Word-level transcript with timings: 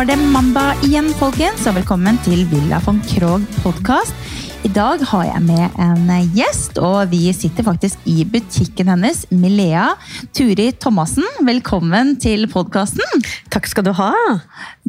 var 0.00 0.06
det 0.08 0.16
mandag 0.32 0.78
igjen, 0.86 1.10
folkens, 1.20 1.66
og 1.68 1.74
velkommen 1.76 2.16
til 2.24 2.46
Villa 2.48 2.78
von 2.86 3.02
Krogh 3.04 3.44
podkast. 3.60 4.16
I 4.64 4.70
dag 4.72 5.02
har 5.10 5.26
jeg 5.26 5.42
med 5.44 5.76
en 5.76 6.08
gjest, 6.32 6.78
og 6.80 7.10
vi 7.12 7.26
sitter 7.36 7.66
faktisk 7.66 8.00
i 8.08 8.22
butikken 8.24 8.88
hennes. 8.88 9.26
Milea 9.28 9.90
Turi 10.32 10.70
Thomassen, 10.80 11.26
velkommen 11.44 12.14
til 12.20 12.46
podkasten. 12.48 13.24
Takk 13.52 13.68
skal 13.68 13.90
du 13.90 13.92
ha. 14.00 14.14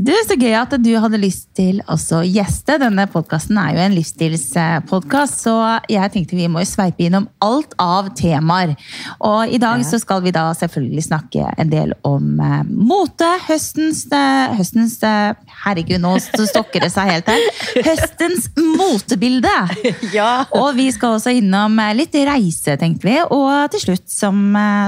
Du, 0.02 0.12
Så 0.26 0.34
gøy 0.40 0.54
at 0.58 0.72
du 0.82 0.90
hadde 0.98 1.20
lyst 1.22 1.52
til 1.58 1.82
å 1.86 1.96
gjeste. 2.26 2.80
Denne 2.82 3.04
podkasten 3.12 3.58
er 3.62 3.76
jo 3.76 3.82
en 3.84 3.94
livsstilspodkast, 3.94 5.44
så 5.44 5.54
jeg 5.92 6.10
tenkte 6.14 6.38
vi 6.40 6.48
må 6.50 6.64
sveipe 6.66 7.06
innom 7.06 7.28
alt 7.44 7.76
av 7.82 8.10
temaer. 8.18 8.74
Og 9.22 9.52
i 9.54 9.60
dag 9.62 9.84
så 9.86 10.00
skal 10.02 10.24
vi 10.26 10.34
da 10.34 10.48
selvfølgelig 10.58 11.04
snakke 11.06 11.52
en 11.62 11.70
del 11.70 11.94
om 12.08 12.40
eh, 12.42 12.64
mote. 12.66 13.28
Høstens, 13.46 14.08
eh, 14.16 14.56
høstens 14.58 14.98
eh, 15.06 15.36
Herregud, 15.66 16.00
nå 16.02 16.16
stokker 16.24 16.88
det 16.88 16.90
seg 16.96 17.12
helt 17.12 17.30
her. 17.30 17.46
Høstens 17.92 18.50
motebilde. 18.58 19.54
Ja. 20.12 20.44
Og 20.58 20.74
vi 20.76 20.88
skal 20.92 21.16
også 21.16 21.32
innom 21.38 21.78
litt 21.96 22.16
reise, 22.28 22.74
tenkte 22.80 23.06
vi. 23.06 23.14
Og 23.32 23.70
til 23.72 23.84
slutt, 23.84 24.08
som, 24.12 24.40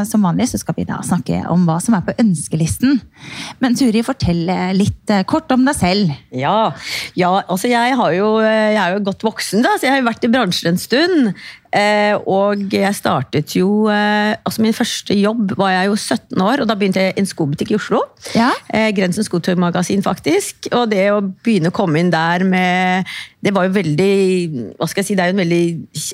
som 0.09 0.25
vanlig, 0.25 0.49
så 0.51 0.59
skal 0.59 0.75
vi 0.77 0.87
da 0.89 0.97
snakke 1.05 1.43
om 1.51 1.67
hva 1.67 1.77
som 1.83 1.95
er 1.95 2.03
på 2.07 2.15
ønskelisten. 2.23 2.97
Men 3.63 3.77
Turi, 3.77 4.01
fortell 4.05 4.49
eh, 4.51 4.73
litt 5.09 5.27
kort 5.27 5.51
om 5.51 5.65
deg 5.67 5.75
selv. 5.77 6.13
Ja, 6.31 6.73
ja 7.15 7.31
altså 7.47 7.67
jeg, 7.71 7.97
jo, 8.17 8.29
jeg 8.43 8.79
er 8.79 8.95
jo 8.95 9.03
godt 9.09 9.23
voksen, 9.23 9.63
da, 9.65 9.75
så 9.77 9.87
jeg 9.87 9.95
har 9.95 10.01
jo 10.03 10.09
vært 10.09 10.25
i 10.27 10.31
bransjen 10.31 10.73
en 10.73 10.81
stund. 10.81 11.33
Eh, 11.73 12.13
og 12.29 12.67
jeg 12.69 12.93
startet 12.93 13.55
jo 13.57 13.87
eh, 13.89 14.35
altså 14.45 14.61
Min 14.61 14.75
første 14.77 15.15
jobb 15.17 15.55
var 15.57 15.71
jeg 15.73 15.87
jo 15.89 15.95
17 15.97 16.43
år, 16.45 16.61
og 16.61 16.69
da 16.69 16.75
begynte 16.77 17.01
jeg 17.01 17.15
i 17.15 17.21
en 17.23 17.29
skobutikk 17.29 17.73
i 17.73 17.77
Oslo. 17.79 18.03
Ja. 18.37 18.51
Eh, 18.69 18.91
Grensen 18.93 19.25
skotøymagasin, 19.25 20.03
faktisk. 20.05 20.69
Og 20.77 20.91
det 20.91 21.07
å 21.09 21.23
begynne 21.23 21.71
å 21.71 21.75
komme 21.75 22.01
inn 22.01 22.13
der 22.13 22.45
med 22.45 23.09
Det 23.43 23.51
var 23.51 23.65
jo 23.67 23.73
veldig 23.75 24.75
Hva 24.79 24.87
skal 24.87 25.01
jeg 25.01 25.07
si, 25.07 25.15
det 25.17 25.23
er 25.23 25.31
jo 25.31 25.35
en 25.35 25.41
veldig, 25.41 25.63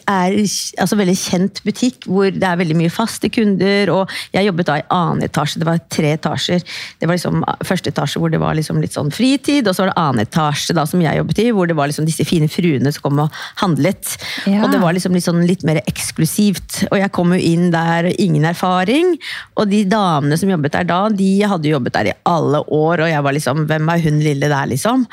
er, 0.09 0.37
altså 0.81 0.97
veldig 0.97 1.17
kjent 1.19 1.59
butikk 1.65 2.07
hvor 2.09 2.31
det 2.33 2.47
er 2.47 2.57
veldig 2.57 2.77
mye 2.79 2.93
faste 2.93 3.29
kunder. 3.29 3.91
Og 3.93 4.15
jeg 4.33 4.47
jobbet 4.47 4.69
da 4.69 4.79
i 4.79 4.87
annen 4.95 5.27
etasje, 5.27 5.61
det 5.61 5.67
var 5.67 5.83
tre 5.91 6.15
etasjer. 6.15 6.63
Det 6.99 7.09
var 7.09 7.19
liksom 7.19 7.43
første 7.67 7.91
etasje 7.91 8.21
hvor 8.21 8.31
det 8.33 8.41
var 8.41 8.57
liksom 8.57 8.79
litt 8.81 8.95
sånn 8.95 9.11
fritid, 9.13 9.67
og 9.67 9.75
så 9.75 9.83
var 9.83 9.91
det 9.91 9.99
annen 10.01 10.23
etasje 10.25 10.77
da 10.77 10.87
som 10.89 11.03
jeg 11.03 11.19
jobbet 11.19 11.43
i, 11.43 11.49
hvor 11.53 11.69
det 11.69 11.77
var 11.77 11.91
liksom 11.91 12.07
disse 12.07 12.25
fine 12.27 12.49
fruene 12.49 12.93
som 12.95 13.05
kom 13.05 13.21
og 13.25 13.37
handlet. 13.61 14.15
Ja. 14.49 14.63
Og 14.63 14.73
det 14.73 14.81
var 14.81 14.95
liksom 14.97 15.13
litt 15.17 15.27
sånn 15.27 15.43
litt 15.49 15.65
mer 15.67 15.81
eksklusivt. 15.83 16.83
Og 16.89 16.99
jeg 17.01 17.11
kom 17.15 17.33
jo 17.35 17.39
inn 17.41 17.69
der, 17.73 18.09
ingen 18.21 18.47
erfaring. 18.49 19.15
Og 19.59 19.69
de 19.71 19.83
damene 19.89 20.37
som 20.39 20.51
jobbet 20.51 20.77
der 20.77 20.87
da, 20.89 21.01
de 21.13 21.29
hadde 21.49 21.69
jo 21.69 21.75
jobbet 21.77 21.95
der 21.97 22.11
i 22.11 22.15
alle 22.29 22.61
år, 22.65 23.05
og 23.05 23.11
jeg 23.11 23.25
var 23.25 23.35
liksom 23.35 23.65
Hvem 23.69 23.89
er 23.91 24.01
hun 24.03 24.19
lille 24.23 24.49
der, 24.49 24.69
liksom? 24.69 25.05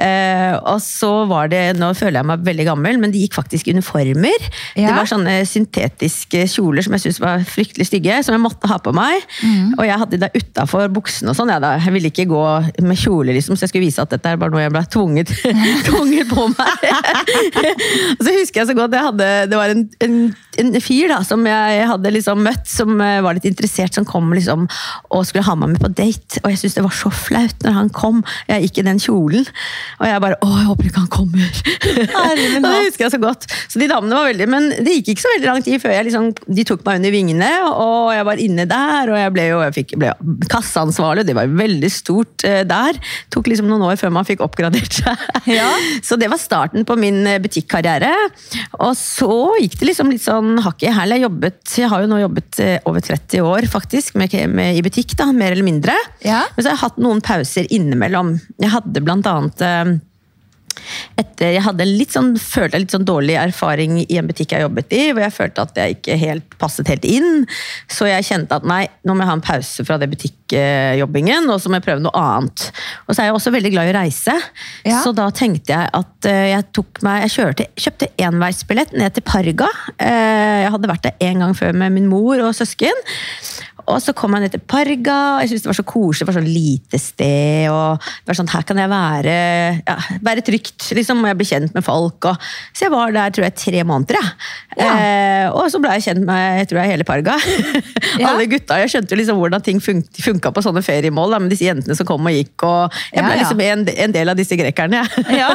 Eh, 0.00 0.54
og 0.58 0.80
så 0.82 1.10
var 1.30 1.48
det 1.52 1.62
Nå 1.78 1.90
føler 1.96 2.20
jeg 2.20 2.28
meg 2.28 2.44
veldig 2.46 2.66
gammel, 2.68 2.98
men 3.00 3.14
de 3.14 3.22
gikk 3.24 3.36
faktisk 3.38 3.68
i 3.68 3.74
uniformer. 3.76 4.48
Ja. 4.74 4.90
Det 4.90 4.94
var 4.98 5.10
sånne 5.10 5.36
syntetiske 5.48 6.44
kjoler 6.50 6.84
som 6.84 6.96
jeg 6.96 7.06
syntes 7.06 7.22
var 7.22 7.44
fryktelig 7.48 7.88
stygge, 7.88 8.20
som 8.26 8.36
jeg 8.36 8.42
måtte 8.44 8.70
ha 8.70 8.78
på 8.82 8.92
meg. 8.96 9.24
Mm. 9.42 9.74
Og 9.78 9.84
jeg 9.88 10.00
hadde 10.02 10.16
de 10.16 10.22
der 10.26 10.34
utafor 10.34 10.90
buksene 10.94 11.32
og 11.32 11.38
sånn. 11.38 11.52
Ja, 11.54 11.60
da. 11.62 11.74
Jeg 11.80 11.94
ville 11.94 12.10
ikke 12.12 12.28
gå 12.30 12.44
med 12.84 12.98
kjole, 13.00 13.34
liksom, 13.36 13.56
så 13.56 13.66
jeg 13.66 13.72
skulle 13.72 13.86
vise 13.86 14.02
at 14.02 14.12
dette 14.14 14.30
er 14.30 14.40
bare 14.40 14.54
noe 14.54 14.64
jeg 14.64 14.74
ble 14.74 14.84
tvunget, 14.94 15.32
tvunget 15.88 16.30
på 16.30 16.46
meg. 16.52 16.86
og 18.16 18.24
så 18.24 18.36
husker 18.40 18.62
jeg 18.62 18.70
så 18.70 18.76
godt 18.78 18.96
jeg 18.96 19.08
hadde, 19.08 19.30
Det 19.50 19.60
var 19.60 19.74
en, 19.74 19.83
en, 20.04 20.16
en 20.60 20.70
fyr 20.82 21.10
da, 21.12 21.20
som 21.26 21.44
jeg 21.48 21.86
hadde 21.90 22.12
liksom 22.14 22.42
møtt, 22.46 22.66
som 22.70 23.00
eh, 23.02 23.20
var 23.24 23.36
litt 23.36 23.48
interessert, 23.48 23.94
som 23.96 24.06
kom 24.08 24.32
liksom, 24.34 24.66
og 25.14 25.26
skulle 25.28 25.46
ha 25.46 25.56
meg 25.58 25.74
med 25.74 25.82
på 25.82 25.90
date. 25.92 26.42
Og 26.42 26.52
jeg 26.52 26.60
syntes 26.60 26.78
det 26.78 26.86
var 26.86 26.96
så 26.96 27.12
flaut 27.14 27.66
når 27.66 27.76
han 27.78 27.90
kom. 27.94 28.22
Jeg 28.50 28.68
gikk 28.68 28.82
i 28.82 28.86
den 28.88 29.02
kjolen. 29.02 29.48
Og 30.00 30.06
jeg 30.08 30.22
bare 30.24 30.40
Å, 30.44 30.48
jeg 30.58 30.68
håper 30.68 30.88
ikke 30.88 31.02
han 31.04 31.12
kommer. 31.12 31.60
Og 32.24 32.64
det 32.64 32.72
husker 32.88 33.06
jeg 33.06 33.14
så 33.14 33.20
godt. 33.22 33.46
Så 33.70 33.80
de 33.80 33.88
damene 33.90 34.18
var 34.18 34.28
veldig, 34.28 34.48
Men 34.50 34.70
det 34.84 34.98
gikk 34.98 35.12
ikke 35.14 35.24
så 35.24 35.32
veldig 35.34 35.50
lang 35.50 35.64
tid 35.64 35.82
før 35.82 35.94
jeg 35.94 36.08
liksom, 36.08 36.30
de 36.58 36.66
tok 36.66 36.84
meg 36.86 37.00
under 37.00 37.14
vingene, 37.14 37.50
og 37.70 38.10
jeg 38.14 38.26
var 38.28 38.42
inne 38.42 38.66
der. 38.70 39.12
Og 39.12 39.18
jeg 39.18 39.34
ble 39.34 39.46
jo 39.48 39.60
jeg 39.64 39.76
fikk, 39.78 39.94
ble 40.00 40.12
kasseansvarlig, 40.50 41.26
det 41.28 41.36
var 41.36 41.52
veldig 41.62 41.90
stort 41.92 42.46
eh, 42.48 42.62
der. 42.68 42.98
Tok 43.34 43.50
liksom 43.50 43.68
noen 43.70 43.86
år 43.88 43.98
før 44.00 44.14
man 44.14 44.28
fikk 44.28 44.44
oppgradert 44.44 45.00
seg. 45.00 45.26
Ja. 45.50 45.70
Så 46.06 46.18
det 46.20 46.30
var 46.32 46.40
starten 46.40 46.86
på 46.88 46.96
min 47.00 47.22
eh, 47.28 47.40
butikkarriere. 47.42 48.12
Og 48.84 48.94
så 48.98 49.32
gikk 49.62 49.73
det 49.80 49.86
liksom 49.88 50.10
litt 50.12 50.22
sånn 50.24 50.58
hakk 50.64 50.82
i 50.86 50.92
hæl. 50.94 51.14
Jeg, 51.16 51.24
jobbet- 51.26 51.74
jeg 51.80 51.88
har 51.92 52.02
jo 52.04 52.08
nå 52.10 52.18
jobbet 52.22 52.58
eh, 52.64 52.78
over 52.90 53.00
30 53.04 53.40
år 53.44 53.66
faktisk 53.70 54.14
med, 54.20 54.32
med, 54.52 54.76
i 54.78 54.82
butikk, 54.84 55.16
da, 55.18 55.30
mer 55.32 55.52
eller 55.56 55.66
mindre. 55.66 55.94
Ja. 56.24 56.42
Men 56.56 56.62
så 56.64 56.70
har 56.70 56.76
jeg 56.76 56.82
hatt 56.84 56.98
noen 57.02 57.22
pauser 57.24 57.66
innimellom. 57.72 58.34
Jeg 58.60 58.70
hadde 58.74 59.02
blant 59.04 59.26
annet 59.30 59.64
eh, 59.64 59.94
etter 61.20 61.52
jeg 61.54 61.62
hadde 61.64 61.84
litt 61.88 62.12
sånn, 62.14 62.32
følte 62.40 62.80
litt 62.82 62.92
sånn 62.94 63.06
dårlig 63.06 63.36
erfaring 63.40 63.98
i 64.04 64.18
en 64.20 64.26
butikk 64.30 64.52
jeg 64.56 64.64
jobbet 64.64 64.92
i, 64.96 65.02
hvor 65.12 65.24
jeg 65.24 65.34
følte 65.36 65.64
at 65.66 65.78
jeg 65.80 65.96
ikke 65.98 66.16
helt 66.20 66.56
passet 66.60 66.88
helt 66.90 67.04
inn. 67.08 67.44
Så 67.90 68.08
jeg 68.08 68.26
kjente 68.28 68.58
at 68.58 68.66
nei, 68.68 68.82
nå 69.06 69.14
må 69.14 69.24
jeg 69.24 69.30
ha 69.32 69.36
en 69.38 69.44
pause 69.44 69.84
fra 69.86 69.98
det 70.00 70.08
butikkjobbingen, 70.14 71.48
og 71.52 71.60
så 71.62 71.70
må 71.72 71.78
jeg 71.80 71.86
prøve 71.88 72.04
noe 72.04 72.14
annet. 72.20 72.68
Og 73.06 73.14
så 73.14 73.22
er 73.24 73.30
jeg 73.30 73.36
også 73.38 73.52
veldig 73.54 73.72
glad 73.74 73.90
i 73.90 73.94
å 73.94 73.98
reise, 73.98 74.36
Ja. 74.84 75.00
så 75.04 75.12
da 75.16 75.28
tenkte 75.34 75.72
jeg 75.74 75.90
at 75.94 76.28
eh, 76.30 76.50
jeg 76.54 76.66
tok 76.76 77.02
meg 77.06 77.22
Jeg 77.24 77.32
kjørte, 77.34 77.66
kjøpte 77.80 78.08
enveisbillett 78.26 78.92
ned 78.96 79.14
til 79.16 79.24
Parga. 79.26 79.68
Eh, 79.98 80.62
Jeg 80.64 80.72
hadde 80.74 80.88
vært 80.90 81.06
der 81.06 81.28
en 81.28 81.40
gang 81.44 81.54
før 81.56 81.72
med 81.76 81.92
min 81.92 82.06
mor 82.10 82.40
og 82.44 82.54
søsken. 82.56 83.04
Og 83.90 84.00
så 84.02 84.14
kom 84.16 84.34
jeg 84.36 84.44
ned 84.46 84.54
til 84.54 84.62
Parga, 84.64 85.16
og 85.36 85.42
jeg 85.42 85.52
syntes 85.52 85.64
det 85.66 85.70
var 85.70 85.78
så 85.78 85.86
koselig, 85.88 86.24
det 86.24 86.28
var 86.30 86.36
sånn 86.38 86.50
lite 86.50 87.00
sted. 87.00 87.68
og 87.72 88.00
det 88.00 88.30
var 88.30 88.38
sånn, 88.38 88.52
Her 88.54 88.66
kan 88.68 88.80
jeg 88.80 88.90
være, 88.92 89.36
ja, 89.84 89.96
være 90.24 90.44
trygt, 90.46 90.86
liksom, 90.96 91.22
og 91.24 91.30
jeg 91.30 91.38
blir 91.40 91.50
kjent 91.50 91.76
med 91.76 91.84
folk. 91.86 92.30
Og, 92.30 92.48
så 92.72 92.86
jeg 92.86 92.94
var 92.94 93.14
der 93.14 93.34
tror 93.34 93.46
jeg, 93.48 93.56
tre 93.60 93.84
måneder. 93.84 94.20
Ja. 94.78 94.88
Eh, 94.94 95.48
og 95.54 95.68
så 95.70 95.80
ble 95.82 95.92
jeg 95.98 96.06
kjent 96.08 96.24
med 96.26 96.60
jeg 96.60 96.70
tror 96.70 96.82
jeg, 96.82 96.94
hele 96.94 97.08
Parga. 97.08 97.38
Ja. 98.14 98.28
Alle 98.30 98.44
gutta, 98.46 98.76
Jeg 98.78 98.92
skjønte 98.92 99.14
jo 99.14 99.16
liksom 99.18 99.38
hvordan 99.40 99.62
ting 99.64 99.80
fun 99.82 100.02
funka 100.22 100.52
på 100.54 100.62
sånne 100.62 100.84
feriemål, 100.86 101.32
da, 101.34 101.40
med 101.42 101.50
disse 101.50 101.66
jentene 101.66 101.96
som 101.98 102.06
kom 102.06 102.28
og 102.28 102.34
gikk. 102.34 102.62
og 102.62 102.94
Jeg 103.10 103.24
ble 103.26 103.38
liksom 103.40 103.62
en, 103.64 103.82
en 103.90 104.14
del 104.14 104.30
av 104.30 104.38
disse 104.38 104.58
grekerne. 104.58 105.02
Ja. 105.34 105.48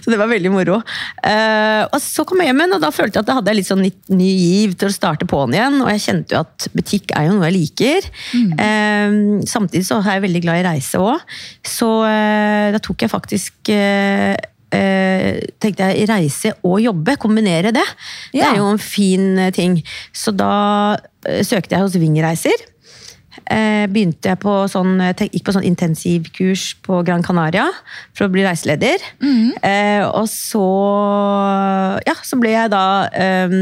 så 0.00 0.08
det 0.08 0.16
var 0.16 0.30
veldig 0.30 0.52
moro. 0.54 0.78
Eh, 1.26 1.82
og 1.84 1.98
så 2.00 2.24
kom 2.24 2.40
jeg 2.40 2.50
hjem 2.50 2.62
igjen, 2.62 2.76
og 2.78 2.84
da 2.86 2.92
følte 2.94 3.18
jeg 3.18 3.26
at 3.26 3.32
jeg 3.32 3.40
hadde 3.40 3.56
litt 3.58 3.68
sånn 3.68 3.82
ny, 3.84 3.90
ny 4.16 4.30
giv 4.30 4.78
til 4.80 4.88
å 4.88 4.94
starte 4.94 5.28
på'n 5.28 5.58
igjen. 5.58 5.76
Og 5.84 5.90
jeg 5.92 6.04
kjente 6.06 6.36
jo 6.36 6.40
at 6.46 6.70
butikk 6.72 7.12
er 7.18 7.28
jo 7.28 7.36
noe 7.36 7.50
jeg 7.50 7.58
liker. 7.58 7.59
Eh, 8.56 9.18
samtidig 9.48 9.84
så 9.86 10.00
er 10.00 10.18
jeg 10.18 10.26
veldig 10.28 10.42
glad 10.46 10.60
i 10.62 10.66
reise 10.68 11.00
òg. 11.02 11.20
Så 11.66 11.90
eh, 12.08 12.70
da 12.74 12.80
tok 12.82 13.04
jeg 13.06 13.12
faktisk 13.12 13.72
eh, 13.74 14.34
eh, 14.74 15.40
tenkte 15.60 15.90
jeg 15.92 16.08
reise 16.10 16.54
og 16.66 16.80
jobbe, 16.82 17.16
kombinere 17.20 17.72
det. 17.74 17.86
Det 18.32 18.42
er 18.48 18.60
jo 18.60 18.68
en 18.70 18.82
fin 18.82 19.38
eh, 19.38 19.52
ting. 19.54 19.78
Så 20.12 20.32
da 20.36 20.96
eh, 21.26 21.42
søkte 21.46 21.76
jeg 21.76 21.86
hos 21.86 21.98
Vingreiser. 22.00 22.66
Eh, 23.30 23.86
begynte 23.86 24.32
jeg 24.32 24.40
på 24.42 24.52
sånn, 24.70 24.98
gikk 25.14 25.44
på 25.46 25.54
sånn 25.54 25.66
intensivkurs 25.68 26.64
på 26.82 26.98
Gran 27.06 27.22
Canaria 27.22 27.68
for 28.10 28.26
å 28.26 28.32
bli 28.32 28.42
reiseleder. 28.42 29.04
Eh, 29.22 30.02
og 30.08 30.26
så 30.30 30.64
ja, 32.06 32.16
så 32.26 32.38
ble 32.40 32.54
jeg 32.56 32.72
da 32.74 32.84
eh, 33.14 33.54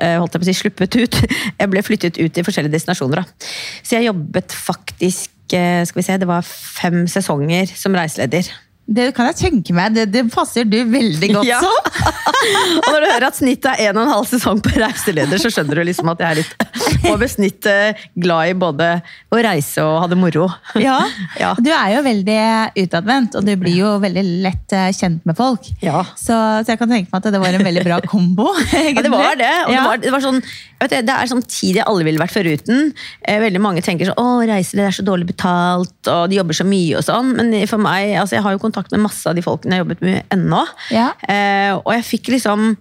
eh, 0.00 0.16
holdt 0.16 0.32
jeg 0.32 0.42
på 0.42 0.46
å 0.46 0.50
si, 0.50 0.56
sluppet 0.62 0.98
ut. 0.98 1.20
Jeg 1.60 1.70
ble 1.70 1.82
flyttet 1.84 2.18
ut 2.18 2.32
til 2.34 2.44
forskjellige 2.46 2.74
destinasjoner. 2.74 3.22
Da. 3.22 3.50
Så 3.84 3.94
jeg 3.94 4.08
jobbet 4.08 4.54
faktisk 4.56 5.54
eh, 5.54 5.84
skal 5.86 6.00
vi 6.00 6.04
se, 6.06 6.18
det 6.18 6.28
var 6.28 6.46
fem 6.46 7.04
sesonger 7.10 7.70
som 7.78 7.94
reiseleder. 7.94 8.48
Det 8.92 9.08
kan 9.16 9.30
jeg 9.30 9.38
tenke 9.40 9.74
meg. 9.76 9.94
Det, 9.96 10.06
det 10.12 10.26
passer 10.32 10.66
du 10.68 10.78
veldig 10.92 11.30
godt 11.38 11.48
Ja. 11.48 11.60
som. 11.62 11.90
og 12.82 12.88
når 12.90 13.04
du 13.04 13.06
hører 13.08 13.26
at 13.28 13.38
snittet 13.38 13.70
er 13.72 13.90
en 13.90 14.00
og 14.00 14.06
en 14.06 14.12
halv 14.16 14.28
sesong 14.28 14.60
på 14.64 14.74
reiseleder, 14.80 15.40
så 15.40 15.50
skjønner 15.52 15.78
du 15.78 15.84
liksom 15.88 16.10
at 16.12 16.22
jeg 16.22 16.30
er 16.30 16.40
litt 16.42 17.08
over 17.12 17.30
snittet 17.30 18.02
glad 18.18 18.50
i 18.50 18.56
både 18.58 18.88
å 19.32 19.40
reise 19.42 19.84
og 19.86 20.00
ha 20.04 20.10
det 20.10 20.18
moro. 20.20 20.48
Ja. 20.82 20.98
Ja. 21.38 21.52
Du 21.62 21.68
er 21.70 21.92
jo 21.94 22.00
veldig 22.04 22.38
utadvendt, 22.82 23.36
og 23.38 23.46
du 23.46 23.52
blir 23.60 23.76
jo 23.84 23.92
veldig 24.02 24.22
lett 24.42 24.74
eh, 24.74 24.88
kjent 24.96 25.22
med 25.28 25.36
folk. 25.38 25.68
Ja. 25.84 26.02
Så, 26.18 26.34
så 26.34 26.72
jeg 26.74 26.80
kan 26.80 26.90
tenke 26.90 27.12
meg 27.12 27.20
at 27.20 27.30
det 27.32 27.40
var 27.42 27.54
en 27.54 27.66
veldig 27.68 27.84
bra 27.86 28.00
kombo. 28.08 28.50
Ja, 28.72 29.00
det 29.04 29.12
var 29.12 29.36
det. 29.38 29.50
Og 29.66 29.70
det, 29.72 29.82
var, 29.84 30.00
det, 30.02 30.10
var 30.12 30.22
sånn, 30.24 30.40
vet, 30.82 30.94
det 31.06 31.14
er 31.14 31.28
sånn 31.30 31.44
tid 31.46 31.78
jeg 31.78 31.86
aldri 31.86 32.08
ville 32.08 32.20
vært 32.20 32.34
foruten. 32.34 32.90
Eh, 33.22 33.38
veldig 33.42 33.62
mange 33.62 33.84
tenker 33.84 34.10
sånn 34.10 34.18
å, 34.20 34.42
reise 34.48 34.76
det 34.78 34.88
er 34.88 34.96
så 34.96 35.04
dårlig 35.06 35.28
betalt, 35.30 35.94
og 36.10 36.24
de 36.32 36.40
jobber 36.40 36.58
så 36.58 36.66
mye 36.66 36.98
og 36.98 37.06
sånn. 37.06 37.32
Men 37.38 37.54
for 37.70 37.82
meg, 37.82 38.16
altså 38.20 38.36
jeg 38.38 38.44
har 38.44 38.56
jo 38.56 38.62
kontakt 38.62 38.81
med 38.90 39.04
masse 39.04 39.28
av 39.30 39.38
de 39.38 39.44
folkene 39.44 39.76
jeg 39.76 39.80
har 39.80 39.86
jobbet 39.86 40.02
med 40.02 40.34
ennå. 40.34 40.64
Ja. 40.90 41.12
Eh, 41.30 41.70
og 41.76 41.92
jeg 41.94 42.08
fikk 42.08 42.32
liksom 42.34 42.72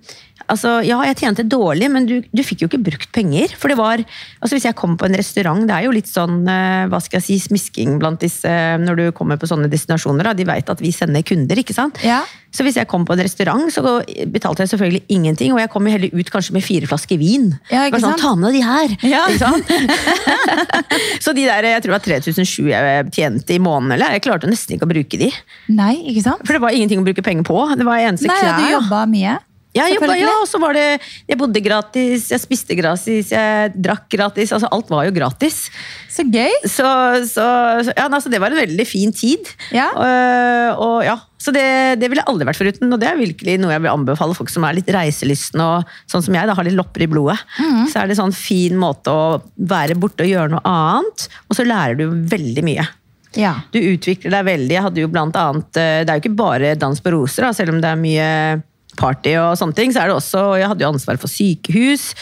altså, 0.51 0.74
ja, 0.86 1.00
jeg 1.09 1.19
tjente 1.21 1.45
dårlig, 1.48 1.89
men 1.94 2.07
du, 2.09 2.18
du 2.30 2.44
fikk 2.45 2.65
jo 2.65 2.69
ikke 2.69 2.81
brukt 2.92 3.12
penger. 3.15 3.56
For 3.59 3.71
det 3.71 3.80
var 3.80 4.03
altså 4.03 4.56
Hvis 4.56 4.68
jeg 4.68 4.77
kom 4.80 4.98
på 5.00 5.07
en 5.07 5.18
restaurant, 5.18 5.63
det 5.68 5.75
er 5.77 5.88
jo 5.88 5.95
litt 5.95 6.09
sånn 6.09 6.44
eh, 6.50 6.86
hva 6.92 7.00
skal 7.03 7.19
jeg 7.19 7.27
si, 7.27 7.39
smisking 7.48 7.98
blant 8.01 8.21
disse 8.24 8.51
når 8.81 9.00
du 9.00 9.06
kommer 9.15 9.39
på 9.39 9.50
sånne 9.50 9.69
destinasjoner. 9.71 10.30
Da. 10.30 10.36
De 10.38 10.48
vet 10.48 10.71
at 10.74 10.83
vi 10.83 10.94
sender 10.95 11.25
kunder, 11.27 11.62
ikke 11.62 11.75
sant. 11.77 12.01
Ja. 12.06 12.21
Så 12.51 12.65
hvis 12.68 12.75
jeg 12.75 12.88
kom 12.92 13.06
på 13.07 13.15
en 13.15 13.21
restaurant, 13.24 13.69
så 13.71 13.81
betalte 14.27 14.65
jeg 14.65 14.74
selvfølgelig 14.74 15.03
ingenting. 15.15 15.53
Og 15.56 15.62
jeg 15.62 15.71
kom 15.71 15.88
jo 15.88 15.94
heller 15.95 16.12
ut 16.12 16.31
kanskje 16.33 16.56
med 16.57 16.65
fire 16.65 16.89
flasker 16.89 17.19
vin. 17.21 17.48
Ja, 17.71 17.86
ikke 17.88 18.01
sant? 18.03 18.19
sånn. 18.19 18.24
Ta 18.25 18.33
med 18.39 18.57
de 18.57 18.63
her! 18.65 18.95
Ja. 19.07 19.24
Ikke 19.31 19.45
sant? 19.45 19.71
så 21.24 21.36
de 21.38 21.45
der, 21.48 21.69
jeg 21.71 21.86
tror 21.86 21.94
det 21.94 21.98
var 21.98 22.07
3007 22.07 22.74
jeg 22.74 23.06
tjente 23.15 23.56
i 23.56 23.62
måneden, 23.63 23.95
eller 23.95 24.18
jeg 24.18 24.25
klarte 24.27 24.51
nesten 24.51 24.75
ikke 24.75 24.89
å 24.89 24.92
bruke 24.92 25.21
de. 25.21 25.31
Nei, 25.71 25.94
ikke 26.12 26.25
sant? 26.27 26.44
For 26.44 26.57
det 26.57 26.63
var 26.65 26.75
ingenting 26.75 27.00
å 27.03 27.07
bruke 27.07 27.24
penger 27.25 27.48
på. 27.48 27.62
Det 27.80 27.88
var 27.88 28.03
eneste 28.03 28.27
Nei, 28.27 28.42
klær. 28.42 28.59
du 28.59 28.75
jobba 28.75 29.06
mye. 29.12 29.39
Ja, 29.71 29.85
jeg 29.88 30.01
jobba, 30.01 30.18
ja, 30.19 30.31
og 30.41 30.47
så 30.51 30.59
var 30.59 30.75
det 30.75 31.00
Jeg 31.29 31.38
bodde 31.39 31.62
gratis, 31.63 32.25
jeg 32.33 32.41
spiste 32.44 32.75
gratis, 32.75 33.29
jeg 33.31 33.71
drakk 33.79 34.09
gratis. 34.12 34.51
altså 34.51 34.68
Alt 34.68 34.89
var 34.91 35.06
jo 35.07 35.13
gratis. 35.15 35.63
Så 36.12 36.25
gøy. 36.27 36.51
Så, 36.68 36.88
så, 37.29 37.45
så 37.88 37.94
ja, 37.95 38.07
altså, 38.09 38.31
det 38.31 38.41
var 38.44 38.51
en 38.51 38.59
veldig 38.59 38.85
fin 38.88 39.13
tid. 39.15 39.47
Ja. 39.71 39.88
Og, 39.95 40.81
og 40.83 40.97
ja, 41.07 41.15
Så 41.39 41.53
det, 41.56 41.63
det 42.01 42.09
ville 42.12 42.19
jeg 42.19 42.27
aldri 42.33 42.50
vært 42.50 42.59
foruten. 42.59 42.91
Og 42.91 43.00
det 43.00 43.07
er 43.09 43.21
virkelig 43.21 43.57
noe 43.63 43.71
jeg 43.71 43.85
vil 43.85 43.94
anbefale 43.94 44.35
folk 44.35 44.51
som 44.51 44.68
er 44.68 44.75
litt 44.75 44.91
reiselystne 44.91 45.68
og 45.77 45.94
sånn 46.12 46.25
som 46.25 46.35
jeg, 46.35 46.50
da 46.50 46.56
har 46.57 46.67
litt 46.67 46.75
lopper 46.75 47.06
i 47.06 47.09
blodet. 47.12 47.39
Mm. 47.62 47.85
Så 47.94 48.01
er 48.01 48.12
det 48.12 48.19
sånn 48.19 48.35
fin 48.35 48.75
måte 48.79 49.13
å 49.13 49.38
være 49.71 49.95
borte 50.00 50.27
og 50.27 50.33
gjøre 50.33 50.51
noe 50.57 50.65
annet, 50.67 51.29
og 51.47 51.56
så 51.56 51.63
lærer 51.67 51.95
du 52.01 52.09
veldig 52.31 52.65
mye. 52.67 52.83
Ja. 53.39 53.53
Du 53.71 53.79
utvikler 53.79 54.33
deg 54.35 54.50
veldig. 54.50 54.75
Jeg 54.75 54.83
hadde 54.83 55.06
jo 55.06 55.12
blant 55.12 55.38
annet, 55.39 55.79
eh, 55.79 56.01
Det 56.03 56.12
er 56.12 56.19
jo 56.19 56.24
ikke 56.25 56.41
bare 56.44 56.74
dans 56.75 57.00
på 57.00 57.15
roser, 57.15 57.47
da, 57.47 57.53
selv 57.56 57.71
om 57.71 57.79
det 57.79 57.88
er 57.88 58.01
mye 58.03 58.27
party 58.97 59.35
og 59.39 59.57
sånne 59.57 59.75
ting. 59.75 59.91
så 59.93 60.01
er 60.03 60.07
det 60.11 60.15
også, 60.17 60.57
Jeg 60.59 60.67
hadde 60.67 60.81
jo 60.83 60.91
ansvar 60.91 61.17
for 61.21 61.27
sykehus, 61.27 62.13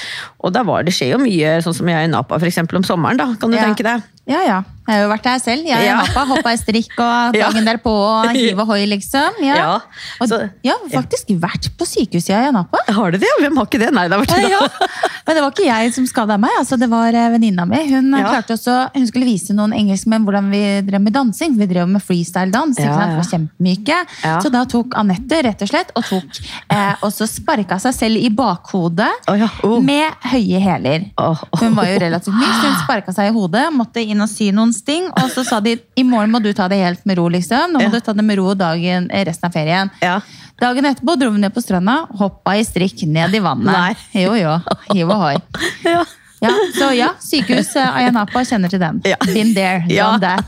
og 0.43 0.53
da 0.53 0.63
var 0.63 0.83
det 0.83 0.93
skjer 0.93 1.11
jo 1.15 1.17
mye, 1.23 1.57
sånn 1.63 1.73
som 1.75 1.87
jeg 1.87 2.07
i 2.07 2.11
Napa 2.11 2.37
eksempel, 2.49 2.77
om 2.77 2.83
sommeren. 2.83 3.17
da, 3.17 3.33
Kan 3.39 3.51
du 3.51 3.57
Ja. 3.57 3.65
tenke 3.65 3.83
deg? 3.83 4.03
Ja, 4.29 4.43
ja. 4.45 4.59
Jeg 4.89 4.97
har 4.97 5.03
jo 5.03 5.09
vært 5.11 5.25
der 5.27 5.41
selv. 5.41 5.65
Jeg 5.69 5.85
Ja. 5.85 5.97
hoppa, 6.01 6.23
hoppa 6.25 6.51
i 6.55 6.57
strikk 6.57 6.95
og 6.97 7.33
dagen 7.37 7.67
derpå 7.67 7.91
og 7.93 8.31
hiv 8.33 8.57
ohoi, 8.63 8.87
liksom. 8.89 9.37
Ja. 9.45 9.55
Ja, 9.55 9.73
Og, 10.19 10.27
så- 10.27 10.49
ja, 10.65 10.73
faktisk 10.89 11.29
vært 11.37 11.69
på 11.77 11.85
sykehuset 11.85 12.33
i 12.33 12.49
på. 12.49 12.77
Har 12.89 13.11
du 13.11 13.17
det? 13.21 13.29
Hvem 13.39 13.55
har 13.55 13.65
ikke 13.69 13.79
det? 13.79 13.91
Nei, 13.93 14.07
det 14.07 14.17
har 14.17 14.25
vært 14.25 14.49
Ja, 14.49 14.59
Men 15.27 15.35
det 15.35 15.43
var 15.43 15.51
ikke 15.51 15.67
jeg 15.67 15.93
som 15.93 16.07
skada 16.09 16.39
meg, 16.41 16.49
altså 16.57 16.77
det 16.79 16.89
var 16.89 17.13
eh, 17.13 17.29
venninna 17.29 17.65
mi. 17.69 17.77
Hun, 17.85 18.13
eh, 18.17 18.41
også, 18.49 18.89
hun 18.95 19.05
skulle 19.05 19.27
vise 19.29 19.53
noen 19.53 19.75
engelskmenn 19.77 20.25
hvordan 20.25 20.49
vi 20.49 20.61
drev 20.87 21.01
med 21.05 21.13
dansing. 21.13 21.53
Vi 21.59 21.67
drev 21.69 21.87
med 21.87 22.01
freestyle-dans. 22.01 22.75
Det 22.79 23.27
kjempemyke. 23.29 23.99
Så 24.41 24.49
da 24.49 24.63
tok 24.65 24.97
Anette 24.97 25.43
rett 25.45 25.61
og 25.61 25.69
slett 25.69 25.93
og 25.93 26.07
tok 26.07 26.39
eh, 26.73 26.95
og 27.05 27.13
så 27.13 27.27
sparka 27.29 27.77
seg 27.83 27.93
selv 27.93 28.17
i 28.17 28.31
bakhodet 28.33 29.11
oh, 29.29 29.45
oh. 29.67 29.77
med 29.85 30.09
høye 30.31 30.61
hæler. 30.63 31.05
Oh. 31.21 31.37
Hun 31.61 31.77
var 31.77 31.91
jo 31.91 31.99
relativt 32.01 32.33
myk, 32.33 32.55
så 32.57 32.71
hun 32.71 32.79
sparka 32.81 33.13
seg 33.15 33.29
i 33.29 33.35
hodet, 33.35 33.67
måtte 33.75 34.01
inn 34.01 34.18
og 34.21 34.29
si 34.29 34.51
noen 34.51 34.73
sting. 34.73 35.07
Og 35.11 35.29
så 35.33 35.43
sa 35.47 35.59
de 35.59 35.77
i 35.95 36.03
morgen 36.03 36.31
må 36.31 36.41
du 36.43 36.51
ta 36.53 36.67
det 36.71 36.77
helt 36.83 37.05
med 37.05 37.17
ro, 37.17 37.27
liksom. 37.29 37.73
Nå 37.73 37.79
må 37.79 37.87
Ja. 37.89 37.89
du 37.89 37.99
ta 37.99 38.13
det 38.13 38.23
med 38.25 38.37
ro 38.37 38.53
dagen, 38.53 39.09
eh, 39.11 39.25
resten 39.25 39.45
av 39.49 39.53
ferien. 39.53 39.91
Ja. 40.01 40.19
Dagen 40.59 40.83
etterpå 40.85 41.17
dro 41.19 41.29
vi 41.31 41.39
ned 41.39 41.53
på 41.53 41.61
stranda, 41.63 42.05
hoppa 42.19 42.57
i 42.59 42.63
strikk 42.67 43.03
ned 43.07 43.33
i 43.33 43.39
vannet. 43.39 43.71
Nei. 43.71 43.95
Jo, 44.13 44.33
jo. 44.35 44.59
Hiv 44.93 45.09
og 45.09 45.21
hoi. 45.23 45.35
Ja. 45.85 46.03
Ja, 46.39 46.51
så 46.77 46.89
ja, 46.95 47.09
sykehus 47.23 47.73
eh, 47.75 47.97
Ayanapa 47.99 48.43
kjenner 48.47 48.71
til 48.71 48.79
den. 48.81 49.01
Ja. 49.07 49.17
Been 49.27 49.53
there, 49.57 49.83
Ja. 49.91 50.11
done 50.13 50.21
that. 50.23 50.47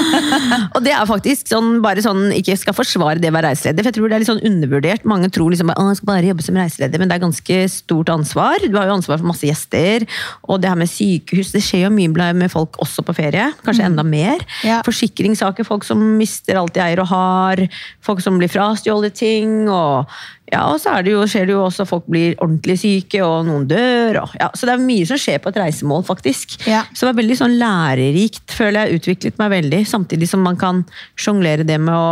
Og 0.76 0.82
det 0.84 0.92
er 0.92 1.06
faktisk 1.08 1.48
sånn, 1.50 1.78
bare 1.84 2.02
sånn, 2.04 2.26
ikke 2.36 2.56
skal 2.60 2.76
forsvare 2.76 3.20
det 3.22 3.30
å 3.30 3.36
være 3.36 3.52
reiseleder, 3.54 3.84
for 3.84 3.90
jeg 3.90 3.96
tror 3.98 4.10
det 4.12 4.16
er 4.18 4.24
litt 4.24 4.30
sånn 4.30 4.44
undervurdert. 4.50 5.06
Mange 5.08 5.30
tror 5.32 5.52
liksom 5.54 5.72
at 5.72 5.80
jeg 5.80 6.00
skal 6.00 6.10
bare 6.10 6.30
jobbe 6.30 6.46
som 6.46 6.58
reiseleder, 6.60 7.00
men 7.02 7.08
det 7.10 7.16
er 7.18 7.24
ganske 7.24 7.58
stort 7.72 8.12
ansvar. 8.12 8.66
Du 8.66 8.76
har 8.78 8.90
jo 8.90 8.96
ansvar 8.98 9.20
for 9.22 9.30
masse 9.32 9.48
gjester, 9.48 10.06
og 10.46 10.60
det 10.62 10.70
her 10.72 10.80
med 10.80 10.90
sykehus, 10.92 11.52
det 11.56 11.64
skjer 11.64 11.86
jo 11.86 11.94
mye 11.96 12.32
med 12.36 12.52
folk 12.52 12.76
også 12.82 13.04
på 13.06 13.16
ferie, 13.16 13.48
kanskje 13.66 13.88
enda 13.88 14.04
mer. 14.06 14.42
Ja. 14.66 14.82
Forsikringssaker, 14.86 15.66
folk 15.68 15.84
som 15.88 16.02
mister 16.20 16.60
alt 16.60 16.74
de 16.76 16.84
eier 16.84 17.00
og 17.04 17.10
har, 17.12 17.64
folk 18.04 18.20
som 18.24 18.36
blir 18.40 18.52
frastjålet 18.52 19.16
ting, 19.16 19.64
og 19.72 20.06
ja, 20.46 20.60
og 20.70 20.78
så 20.78 20.94
det 21.02 21.10
jo, 21.10 21.24
skjer 21.26 21.48
det 21.48 21.56
jo 21.56 21.64
også 21.64 21.86
folk 21.88 22.04
blir 22.10 22.36
ordentlig 22.38 22.76
syke, 22.78 23.18
og 23.26 23.48
noen 23.48 23.66
dør. 23.70 24.20
Og, 24.22 24.36
ja, 24.38 24.46
så 24.54 24.68
det 24.68 24.76
er 24.76 24.84
mye 24.86 25.08
som 25.08 25.18
skjer 25.18 25.40
på 25.42 25.50
et 25.50 25.58
reisemål, 25.58 26.04
faktisk. 26.06 26.54
Ja. 26.70 26.84
Så 26.92 27.02
det 27.02 27.10
var 27.10 27.18
veldig 27.22 27.38
sånn 27.40 27.56
lærerikt, 27.58 28.44
føler 28.54 28.86
jeg. 28.86 29.00
Utviklet 29.00 29.42
meg 29.42 29.52
veldig. 29.56 29.82
Samtidig 29.90 30.30
som 30.30 30.46
man 30.46 30.58
kan 30.60 30.84
sjonglere 31.18 31.66
det 31.66 31.80
med 31.82 31.94
å 31.98 32.10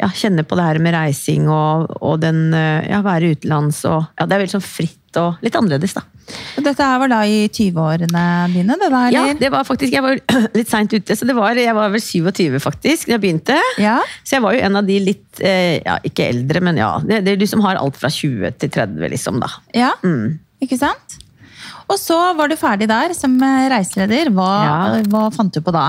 ja, 0.00 0.08
kjenne 0.08 0.44
på 0.44 0.56
det 0.56 0.64
her 0.70 0.80
med 0.84 0.96
reising 0.96 1.50
og, 1.52 1.92
og 2.00 2.20
den, 2.24 2.48
eh, 2.56 2.88
ja, 2.88 3.02
være 3.04 3.34
utenlands. 3.36 3.82
Og, 3.88 4.08
ja, 4.16 4.24
det 4.24 4.36
er 4.36 4.44
veldig 4.44 4.56
sånn 4.56 4.68
fritt 4.68 5.02
og 5.20 5.42
litt 5.44 5.56
annerledes, 5.58 5.94
da. 5.96 6.02
Og 6.58 6.64
Dette 6.66 6.82
her 6.82 6.98
var 6.98 7.10
da 7.12 7.20
i 7.30 7.44
20-årene 7.54 8.22
dine? 8.54 8.76
det 8.80 8.88
da, 8.90 9.02
Ja, 9.14 9.24
det 9.38 9.50
var 9.54 9.62
faktisk, 9.68 9.92
Jeg 9.94 10.02
var 10.02 10.18
litt 10.58 10.68
seint 10.72 10.92
ute, 10.96 11.16
så 11.16 11.28
det 11.28 11.36
var, 11.38 11.54
jeg 11.60 11.74
var 11.76 11.92
vel 11.94 12.02
27 12.02 12.58
faktisk 12.64 13.06
da 13.06 13.14
jeg 13.16 13.22
begynte. 13.26 13.58
Ja. 13.82 13.98
Så 14.24 14.36
jeg 14.38 14.42
var 14.46 14.56
jo 14.56 14.64
en 14.66 14.80
av 14.82 14.88
de 14.88 14.96
litt, 15.12 15.28
eh, 15.40 15.78
ja, 15.86 15.98
ikke 16.06 16.26
eldre, 16.32 16.60
men 16.66 16.80
ja, 16.82 16.96
det, 17.04 17.22
det 17.26 17.36
er 17.36 17.44
du 17.44 17.46
som 17.46 17.62
har 17.66 17.78
alt 17.78 17.96
fra 18.00 18.10
20 18.10 18.56
til 18.58 18.74
30, 18.74 19.06
liksom, 19.14 19.38
da. 19.44 19.52
ja. 19.76 19.92
Mm. 20.02 20.40
Ikke 20.64 20.78
sant? 20.80 21.18
Og 21.86 22.00
så 22.02 22.16
var 22.34 22.48
du 22.50 22.56
ferdig 22.58 22.88
der 22.90 23.12
som 23.14 23.36
eh, 23.46 23.68
reiseleder. 23.70 24.32
Hva, 24.34 24.46
Ja. 24.66 25.02
hva 25.06 25.26
fant 25.30 25.54
du 25.54 25.60
på 25.62 25.70
da? 25.70 25.84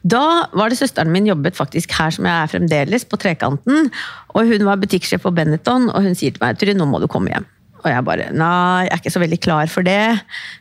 Da 0.00 0.22
var 0.56 0.70
det 0.72 0.78
søsteren 0.80 1.12
min 1.12 1.26
jobbet 1.28 1.58
faktisk 1.58 1.92
her 1.98 2.14
som 2.14 2.24
jeg 2.24 2.32
er 2.32 2.48
fremdeles, 2.54 3.04
på 3.04 3.18
Trekanten. 3.20 3.90
Og 4.32 4.48
hun 4.48 4.64
var 4.64 4.80
butikksjef 4.80 5.20
på 5.26 5.34
Benetton, 5.36 5.90
og 5.92 6.06
hun 6.06 6.16
sier 6.16 6.32
til 6.32 6.40
meg 6.40 6.56
Turid, 6.56 6.78
nå 6.80 6.86
må 6.88 7.02
du 7.02 7.08
komme 7.12 7.34
hjem. 7.34 7.44
Og 7.82 7.90
jeg 7.90 8.04
bare 8.06 8.28
nei, 8.30 8.84
jeg 8.86 8.92
er 8.94 9.00
ikke 9.02 9.10
så 9.14 9.22
veldig 9.22 9.38
klar 9.42 9.66
for 9.72 9.82
det. 9.86 9.98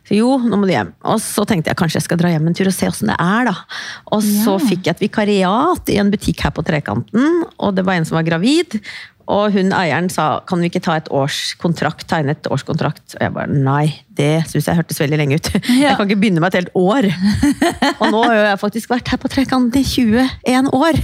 Så 0.09 0.17
jo, 0.17 0.31
nå 0.41 0.57
må 0.57 0.65
du 0.65 0.73
hjem. 0.73 0.89
Og 1.05 1.19
så 1.21 1.45
tenkte 1.45 1.69
jeg 1.69 1.77
kanskje 1.77 1.99
jeg 1.99 2.07
skal 2.07 2.17
dra 2.21 2.31
hjem 2.33 2.47
en 2.49 2.57
tur 2.57 2.69
og 2.71 2.73
se 2.73 2.89
åssen 2.89 3.11
det 3.13 3.17
er, 3.21 3.45
da. 3.51 3.55
Og 4.11 4.23
så 4.25 4.57
Ja. 4.57 4.65
fikk 4.71 4.89
jeg 4.89 4.95
et 4.95 5.05
vikariat 5.05 5.89
i 5.93 5.99
en 6.01 6.09
butikk 6.11 6.41
her 6.41 6.51
på 6.55 6.65
Trekanten, 6.65 7.43
og 7.59 7.75
det 7.77 7.85
var 7.85 7.93
en 7.99 8.05
som 8.09 8.17
var 8.17 8.25
gravid. 8.25 8.79
Og 9.31 9.55
hun 9.55 9.71
eieren 9.75 10.09
sa 10.11 10.41
kan 10.49 10.61
vi 10.61 10.69
ikke 10.71 10.81
ta 10.83 10.97
et 10.99 11.09
årskontrakt, 11.13 12.05
tegne 12.09 12.35
et 12.35 12.49
årskontrakt? 12.51 13.15
Og 13.15 13.23
jeg 13.23 13.33
bare 13.35 13.51
nei, 13.51 13.85
det 14.19 14.43
syns 14.51 14.67
jeg 14.67 14.79
hørtes 14.79 14.99
veldig 15.01 15.21
lenge 15.21 15.39
ut. 15.39 15.51
Ja. 15.71 15.93
Jeg 15.93 15.97
kan 15.97 16.09
ikke 16.09 16.19
begynne 16.21 16.41
med 16.43 16.51
et 16.51 16.59
helt 16.59 16.75
år. 16.77 17.07
Og 18.03 18.11
nå 18.11 18.19
har 18.27 18.35
jeg 18.35 18.59
faktisk 18.61 18.91
vært 18.91 19.07
her 19.09 19.19
på 19.21 19.29
Trekanten 19.31 19.79
i 19.79 19.85
21 19.87 20.69
år. 20.75 20.99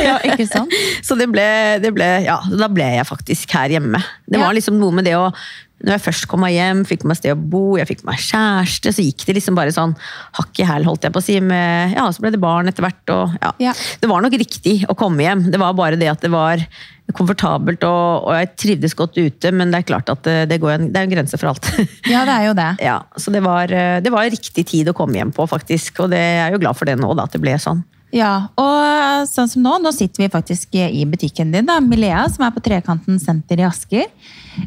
Ja, 0.00 0.16
ikke 0.24 0.46
sant? 0.48 0.72
Så 1.06 1.18
det 1.18 1.26
ble, 1.32 1.44
det 1.82 1.92
ble 1.96 2.08
Ja, 2.24 2.38
da 2.48 2.70
ble 2.72 2.86
jeg 2.96 3.08
faktisk 3.08 3.52
her 3.58 3.74
hjemme. 3.74 4.00
Det 4.30 4.40
var 4.40 4.54
liksom 4.56 4.78
noe 4.80 4.94
med 4.94 5.08
det 5.08 5.16
å 5.18 5.28
når 5.84 5.98
jeg 5.98 6.04
først 6.06 6.26
kom 6.30 6.40
meg 6.40 6.54
hjem, 6.54 6.80
fikk 6.88 7.02
meg 7.08 7.18
sted 7.18 7.34
å 7.34 7.36
bo, 7.36 7.74
jeg 7.76 7.88
fikk 7.90 8.04
meg 8.08 8.20
kjæreste, 8.22 8.92
så 8.94 9.04
gikk 9.04 9.26
det 9.28 9.34
liksom 9.36 9.58
bare 9.58 9.74
sånn 9.74 9.92
hakk 10.38 10.60
i 10.62 10.68
hæl, 10.68 10.86
holdt 10.88 11.04
jeg 11.04 11.12
på 11.12 11.20
å 11.20 11.24
si. 11.26 11.36
Med, 11.44 11.92
ja, 11.92 12.06
så 12.14 12.24
ble 12.24 12.32
det 12.32 12.40
barn 12.40 12.70
etter 12.70 12.86
hvert. 12.86 13.02
Og, 13.12 13.34
ja. 13.42 13.50
Ja. 13.66 13.74
Det 14.00 14.08
var 14.08 14.24
nok 14.24 14.36
riktig 14.40 14.78
å 14.88 14.96
komme 14.96 15.26
hjem. 15.26 15.48
Det 15.52 15.60
var 15.60 15.76
bare 15.76 16.00
det 16.00 16.08
at 16.14 16.24
det 16.24 16.32
var 16.32 16.62
komfortabelt, 17.12 17.84
og, 17.84 18.28
og 18.28 18.36
jeg 18.38 18.50
trivdes 18.56 18.94
godt 18.96 19.18
ute, 19.20 19.50
men 19.52 19.72
det 19.72 19.82
er 19.82 19.88
klart 19.90 20.08
at 20.08 20.22
det, 20.24 20.36
det, 20.50 20.60
går 20.62 20.76
en, 20.78 20.86
det 20.92 21.00
er 21.00 21.08
en 21.08 21.12
grense 21.12 21.40
for 21.40 21.52
alt. 21.52 21.68
Ja, 22.12 22.24
det 22.24 22.36
er 22.36 22.46
jo 22.48 22.54
det. 22.56 22.70
Ja, 22.84 22.98
så 23.20 23.32
det 23.34 23.42
var, 23.44 23.68
eh, 23.68 23.98
det 24.04 24.12
var 24.12 24.30
riktig 24.32 24.64
tid 24.70 24.88
å 24.88 24.96
komme 24.96 25.20
hjem 25.20 25.34
på, 25.34 25.44
faktisk. 25.50 26.00
Og 26.04 26.14
det 26.14 26.22
jeg 26.22 26.46
er 26.46 26.56
jo 26.56 26.62
glad 26.62 26.78
for 26.78 26.88
det 26.88 26.96
nå, 27.00 27.12
da, 27.12 27.28
at 27.28 27.36
det 27.36 27.42
ble 27.44 27.58
sånn. 27.60 27.84
Ja, 28.14 28.46
og 28.60 29.26
sånn 29.26 29.50
som 29.50 29.64
nå, 29.64 29.76
nå 29.82 29.90
sitter 29.94 30.22
vi 30.22 30.30
faktisk 30.30 30.76
i 30.78 31.02
butikken 31.10 31.50
din, 31.52 31.66
da, 31.66 31.80
Milea, 31.82 32.22
som 32.30 32.46
er 32.46 32.54
på 32.54 32.62
Trekanten 32.62 33.18
senter 33.20 33.58
i 33.58 33.66
Asker. 33.66 34.06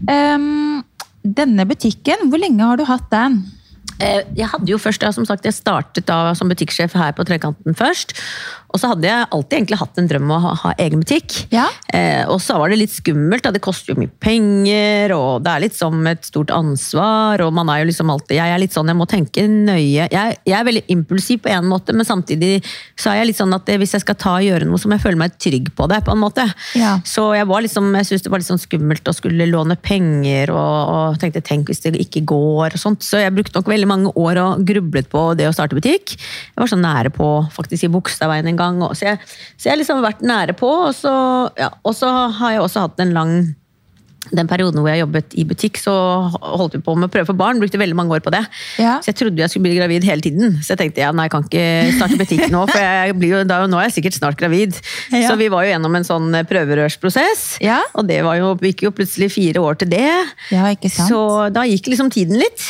Um, 0.04 0.84
denne 1.24 1.64
butikken, 1.68 2.28
hvor 2.28 2.42
lenge 2.44 2.68
har 2.68 2.80
du 2.80 2.84
hatt 2.90 3.08
den? 3.14 3.40
Eh, 4.00 4.22
Jeg 4.38 4.50
hadde 4.52 4.70
jo 4.70 4.78
først, 4.78 5.04
som 5.16 5.26
sagt, 5.26 5.46
jeg 5.48 5.54
startet 5.58 6.06
da 6.06 6.34
som 6.38 6.50
butikksjef 6.50 6.94
her 6.94 7.16
på 7.18 7.26
Trekanten 7.26 7.76
først. 7.78 8.14
Og 8.76 8.82
så 8.82 8.90
hadde 8.92 9.08
jeg 9.08 9.28
alltid 9.32 9.56
egentlig 9.62 9.78
hatt 9.80 10.00
en 10.02 10.08
drøm 10.10 10.26
om 10.28 10.34
å 10.36 10.40
ha, 10.44 10.50
ha 10.66 10.72
egen 10.84 11.00
butikk. 11.02 11.38
Ja. 11.54 11.70
Eh, 11.96 12.26
og 12.28 12.42
så 12.44 12.58
var 12.60 12.70
det 12.70 12.82
litt 12.82 12.92
skummelt, 12.92 13.46
da. 13.46 13.54
det 13.56 13.62
koster 13.64 13.94
jo 13.94 14.02
mye 14.02 14.12
penger, 14.22 15.14
og 15.16 15.46
det 15.46 15.54
er 15.54 15.64
litt 15.64 15.78
som 15.78 15.96
et 16.12 16.28
stort 16.28 16.52
ansvar. 16.54 17.42
Og 17.46 17.54
man 17.56 17.72
er 17.72 17.82
jo 17.82 17.88
liksom 17.90 18.12
alltid 18.12 18.36
Jeg 18.38 18.54
er 18.54 18.60
litt 18.62 18.76
sånn, 18.76 18.92
jeg 18.92 19.00
må 19.00 19.08
tenke 19.10 19.46
nøye. 19.48 20.10
Jeg, 20.12 20.38
jeg 20.44 20.58
er 20.58 20.68
veldig 20.68 20.84
impulsiv 20.94 21.46
på 21.46 21.54
en 21.56 21.70
måte, 21.72 21.96
men 21.96 22.06
samtidig 22.08 22.60
så 23.00 23.14
er 23.14 23.22
jeg 23.22 23.32
litt 23.32 23.40
sånn 23.40 23.56
at 23.56 23.72
hvis 23.80 23.96
jeg 23.96 24.04
skal 24.04 24.20
ta 24.20 24.36
og 24.42 24.46
gjøre 24.50 24.68
noe, 24.68 24.82
så 24.82 24.92
må 24.92 24.98
jeg 24.98 25.06
føle 25.08 25.22
meg 25.24 25.40
trygg 25.40 25.72
på 25.78 25.88
det. 25.90 26.02
på 26.04 26.14
en 26.14 26.22
måte. 26.22 26.46
Ja. 26.76 26.98
Så 27.08 27.30
jeg 27.38 27.48
var 27.48 27.64
liksom, 27.64 27.88
jeg 27.96 28.10
syntes 28.12 28.28
det 28.28 28.34
var 28.36 28.44
litt 28.44 28.52
sånn 28.52 28.62
skummelt 28.62 29.08
å 29.08 29.16
skulle 29.16 29.48
låne 29.48 29.80
penger, 29.80 30.52
og, 30.52 30.92
og 30.92 31.22
tenkte 31.24 31.42
tenk 31.46 31.72
hvis 31.72 31.86
det 31.88 31.96
ikke 32.04 32.26
går, 32.28 32.76
og 32.76 32.84
sånt. 32.84 33.08
Så 33.08 33.24
jeg 33.24 33.34
brukte 33.34 33.56
nok 33.56 33.72
veldig 33.72 33.77
mange 33.86 34.10
år 34.18 34.40
og 34.42 34.66
grublet 34.66 35.10
på 35.12 35.22
det 35.38 35.46
å 35.46 35.54
starte 35.54 35.78
butikk. 35.78 36.16
Jeg 36.18 36.58
var 36.58 36.72
så 36.72 36.80
nære 36.80 37.12
på 37.14 37.30
faktisk 37.54 37.86
i 37.86 37.92
Bogstadveien 37.94 38.50
en 38.50 38.58
gang. 38.58 38.82
Og, 38.82 38.98
så, 38.98 39.12
jeg, 39.12 39.22
så 39.54 39.70
jeg 39.70 39.76
har 39.76 39.82
liksom 39.84 40.02
vært 40.02 40.26
nære 40.26 40.58
på, 40.58 40.72
og 40.90 40.96
så, 40.98 41.14
ja, 41.60 41.70
og 41.84 41.94
så 41.98 42.10
har 42.40 42.56
jeg 42.56 42.66
også 42.66 42.88
hatt 42.88 43.06
en 43.06 43.14
lang 43.14 43.34
den 44.36 44.50
perioden 44.50 44.82
hvor 44.82 44.92
jeg 44.92 45.04
jobbet 45.04 45.36
i 45.38 45.46
butikk, 45.48 45.80
så 45.82 45.94
holdt 46.32 46.78
vi 46.78 46.82
på 46.84 46.96
med 46.98 47.10
å 47.10 47.14
prøve 47.14 47.30
for 47.30 47.40
barn. 47.40 47.62
Brukte 47.62 47.80
veldig 47.82 47.98
mange 47.98 48.18
år 48.18 48.24
på 48.26 48.34
det. 48.34 48.44
Ja. 48.82 48.98
Så 49.04 49.12
jeg 49.12 49.20
trodde 49.22 49.44
jeg 49.44 49.54
skulle 49.54 49.68
bli 49.70 49.78
gravid 49.80 50.08
hele 50.08 50.24
tiden. 50.24 50.58
Så 50.62 50.74
jeg 50.74 50.82
tenkte 50.84 51.04
ja, 51.04 51.14
nei, 51.16 51.28
jeg 51.28 51.36
kan 51.36 51.48
ikke 51.48 51.66
starte 51.98 52.20
butikk 52.20 52.46
nå, 52.54 52.64
for 52.70 52.84
jeg 52.84 53.18
blir 53.20 53.36
jo, 53.36 53.42
da, 53.48 53.62
nå 53.70 53.80
er 53.80 53.90
jeg 53.90 53.98
sikkert 54.00 54.20
snart 54.20 54.40
gravid. 54.40 54.78
Ja. 55.14 55.28
Så 55.30 55.38
vi 55.40 55.50
var 55.54 55.66
jo 55.66 55.74
gjennom 55.74 56.00
en 56.00 56.08
sånn 56.08 56.40
prøverørsprosess. 56.50 57.46
Ja. 57.64 57.82
Og 57.98 58.08
det 58.10 58.22
var 58.28 58.40
jo, 58.40 58.54
gikk 58.68 58.88
jo 58.88 58.94
plutselig 58.96 59.32
fire 59.36 59.64
år 59.64 59.82
til 59.82 59.92
det. 59.94 60.08
Ja, 60.54 60.70
ikke 60.74 60.92
sant? 60.94 61.12
Så 61.12 61.22
da 61.56 61.66
gikk 61.70 61.92
liksom 61.92 62.12
tiden 62.14 62.40
litt. 62.40 62.64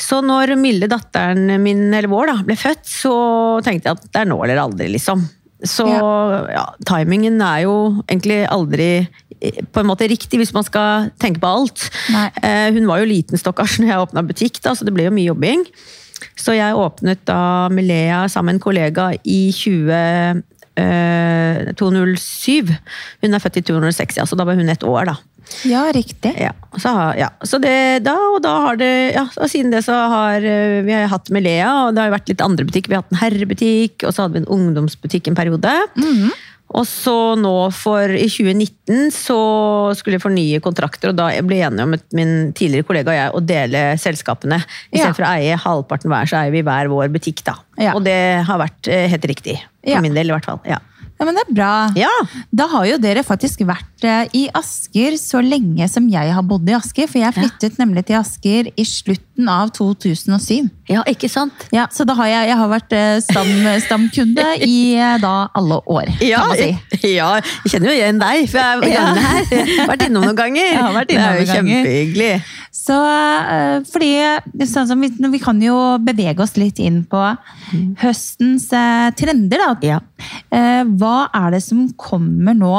Så 0.00 0.20
når 0.24 0.54
Milde, 0.60 0.88
datteren 0.90 1.48
min, 1.62 1.86
eller 1.92 2.10
vår, 2.12 2.30
da, 2.32 2.40
ble 2.46 2.58
født, 2.58 2.84
så 2.88 3.14
tenkte 3.64 3.90
jeg 3.90 3.98
at 3.98 4.06
det 4.10 4.22
er 4.24 4.30
nå 4.30 4.38
eller 4.44 4.62
aldri, 4.62 4.90
liksom. 4.94 5.24
Så 5.64 5.86
ja, 5.88 6.64
timingen 6.84 7.38
er 7.40 7.62
jo 7.64 7.74
egentlig 8.04 8.42
aldri 8.52 8.88
på 9.72 9.82
en 9.82 9.88
måte 9.88 10.08
riktig, 10.10 10.40
hvis 10.40 10.54
man 10.56 10.66
skal 10.66 11.10
tenke 11.22 11.42
på 11.42 11.50
alt. 11.50 11.88
Eh, 12.42 12.70
hun 12.74 12.88
var 12.88 13.02
jo 13.02 13.10
liten 13.10 13.40
stakkars 13.40 13.78
når 13.80 13.90
jeg 13.90 14.06
åpna 14.06 14.24
butikk, 14.26 14.62
da, 14.64 14.74
så 14.76 14.86
det 14.86 14.94
ble 14.96 15.08
jo 15.08 15.14
mye 15.14 15.28
jobbing. 15.30 15.66
Så 16.38 16.56
jeg 16.56 16.78
åpnet 16.78 17.22
da 17.28 17.68
med 17.72 17.86
Lea 17.88 18.24
sammen 18.32 18.54
med 18.54 18.58
en 18.58 18.64
kollega 18.64 19.10
i 19.22 19.40
20, 19.54 20.42
eh, 20.80 21.72
207. 21.76 22.74
Hun 23.22 23.36
er 23.36 23.42
født 23.42 23.60
i 23.60 23.66
206, 23.70 24.18
ja, 24.20 24.26
så 24.28 24.38
da 24.38 24.46
var 24.48 24.58
hun 24.58 24.72
et 24.72 24.86
år, 24.86 25.12
da. 25.12 25.18
Ja, 25.68 25.84
riktig. 25.92 26.32
Ja, 26.40 26.52
så, 26.80 26.90
ja. 27.18 27.28
så 27.44 27.58
det, 27.62 28.04
da 28.06 28.14
og 28.32 28.40
da 28.44 28.54
har 28.64 28.78
det 28.80 28.90
ja, 29.14 29.26
og 29.36 29.50
Siden 29.52 29.74
det 29.74 29.84
så 29.86 29.96
har 30.10 30.44
eh, 30.44 30.80
vi 30.86 30.94
har 30.94 31.10
hatt 31.12 31.28
med 31.34 31.44
Lea, 31.44 31.68
og 31.84 31.94
det 31.94 32.02
har 32.02 32.10
jo 32.10 32.16
vært 32.16 32.32
litt 32.32 32.44
andre 32.44 32.66
butikker. 32.68 32.90
Vi 32.90 32.96
har 32.96 33.04
hatt 33.04 33.14
en 33.14 33.20
herrebutikk, 33.20 34.06
og 34.06 34.14
så 34.14 34.24
hadde 34.24 34.38
vi 34.38 34.44
en 34.44 34.52
ungdomsbutikk 34.56 35.30
en 35.30 35.38
periode. 35.38 35.76
Og 36.74 36.86
så 36.90 37.14
nå 37.38 37.52
for 37.76 38.10
i 38.10 38.26
2019 38.26 39.12
så 39.14 39.36
skulle 39.94 40.16
jeg 40.18 40.24
fornye 40.24 40.62
kontrakter, 40.64 41.12
og 41.12 41.18
da 41.20 41.28
ble 41.46 41.60
jeg 41.60 41.70
enig 41.70 41.84
om 41.86 41.94
min 42.18 42.32
tidligere 42.56 42.86
kollega 42.88 43.12
og 43.12 43.18
jeg 43.18 43.34
å 43.38 43.42
dele 43.46 43.82
selskapene. 44.02 44.58
I 44.90 44.98
Ja. 44.98 45.12
å 45.12 45.28
eie 45.30 45.56
halvparten 45.56 46.10
hver, 46.10 46.26
så 46.26 46.40
eier 46.42 46.50
vi 46.56 46.62
hver 46.66 46.90
vår 46.90 47.12
butikk, 47.14 47.44
da. 47.46 47.54
Ja. 47.78 47.94
Og 47.94 48.02
det 48.02 48.18
har 48.48 48.58
vært 48.58 48.88
eh, 48.90 49.06
helt 49.08 49.24
riktig. 49.30 49.58
For 49.84 49.90
Ja. 49.94 50.00
min 50.00 50.14
del, 50.14 50.26
i 50.30 50.34
hvert 50.34 50.44
fall. 50.50 50.60
Ja. 50.66 50.78
Ja, 51.24 51.30
men 51.30 51.38
det 51.40 51.46
er 51.48 51.54
bra. 51.56 51.72
ja. 51.96 52.10
Da 52.52 52.66
har 52.68 52.84
jo 52.86 52.98
dere 53.00 53.22
faktisk 53.24 53.62
vært 53.66 54.04
eh, 54.04 54.28
i 54.36 54.42
Asker 54.54 55.16
så 55.18 55.40
lenge 55.40 55.86
som 55.88 56.04
jeg 56.12 56.32
har 56.36 56.44
bodd 56.44 56.68
i 56.68 56.74
Asker. 56.76 57.08
For 57.08 57.18
jeg 57.22 57.32
flyttet 57.34 57.78
nemlig 57.80 58.04
til 58.10 58.18
Asker 58.20 58.68
i 58.76 58.84
slutten 58.84 59.48
av 59.48 59.72
2007. 59.74 60.68
Ja, 60.92 61.00
ikke 61.08 61.30
sant? 61.32 61.64
Ja, 61.72 61.86
Så 61.90 62.04
da 62.04 62.12
har 62.18 62.28
jeg, 62.28 62.50
jeg 62.50 62.58
har 62.60 62.68
vært 62.68 62.92
eh, 62.92 63.16
stam, 63.24 63.48
stamkunde 63.86 64.44
i 64.68 64.74
eh, 65.00 65.16
da 65.22 65.32
alle 65.56 65.80
år, 65.88 66.12
Ja, 66.20 66.42
kan 66.44 66.52
man 66.52 66.60
si. 66.60 67.08
ja, 67.16 67.30
jeg 67.40 67.72
kjenner 67.72 67.88
jo 67.90 67.96
igjen 67.96 68.20
deg, 68.20 68.44
for 68.52 68.60
jeg 68.60 68.68
har 68.68 68.84
Ja. 68.92 69.06
gangene 69.08 69.24
her. 69.24 69.88
Vært 69.94 70.06
innom 70.10 70.28
noen 70.28 70.38
ganger. 70.38 70.68
Jeg 70.74 70.82
har 70.84 70.92
vært 70.98 71.14
innom 71.14 71.24
det 71.24 71.40
er 71.40 71.40
jo 71.40 71.54
kjempehyggelig. 71.56 72.30
Så 72.74 72.96
fordi 73.88 74.10
sånn 74.68 74.88
som 74.90 75.00
vi, 75.00 75.08
vi 75.32 75.40
kan 75.40 75.60
jo 75.62 75.76
bevege 76.04 76.42
oss 76.44 76.56
litt 76.60 76.80
inn 76.82 77.00
på 77.08 77.20
høstens 78.02 78.66
eh, 78.76 79.08
trender, 79.16 79.62
da. 79.62 79.70
Ja. 79.86 79.98
Eh, 80.50 80.82
hva 80.98 81.16
er 81.34 81.56
det 81.56 81.62
som 81.66 81.88
kommer 82.00 82.54
nå? 82.58 82.74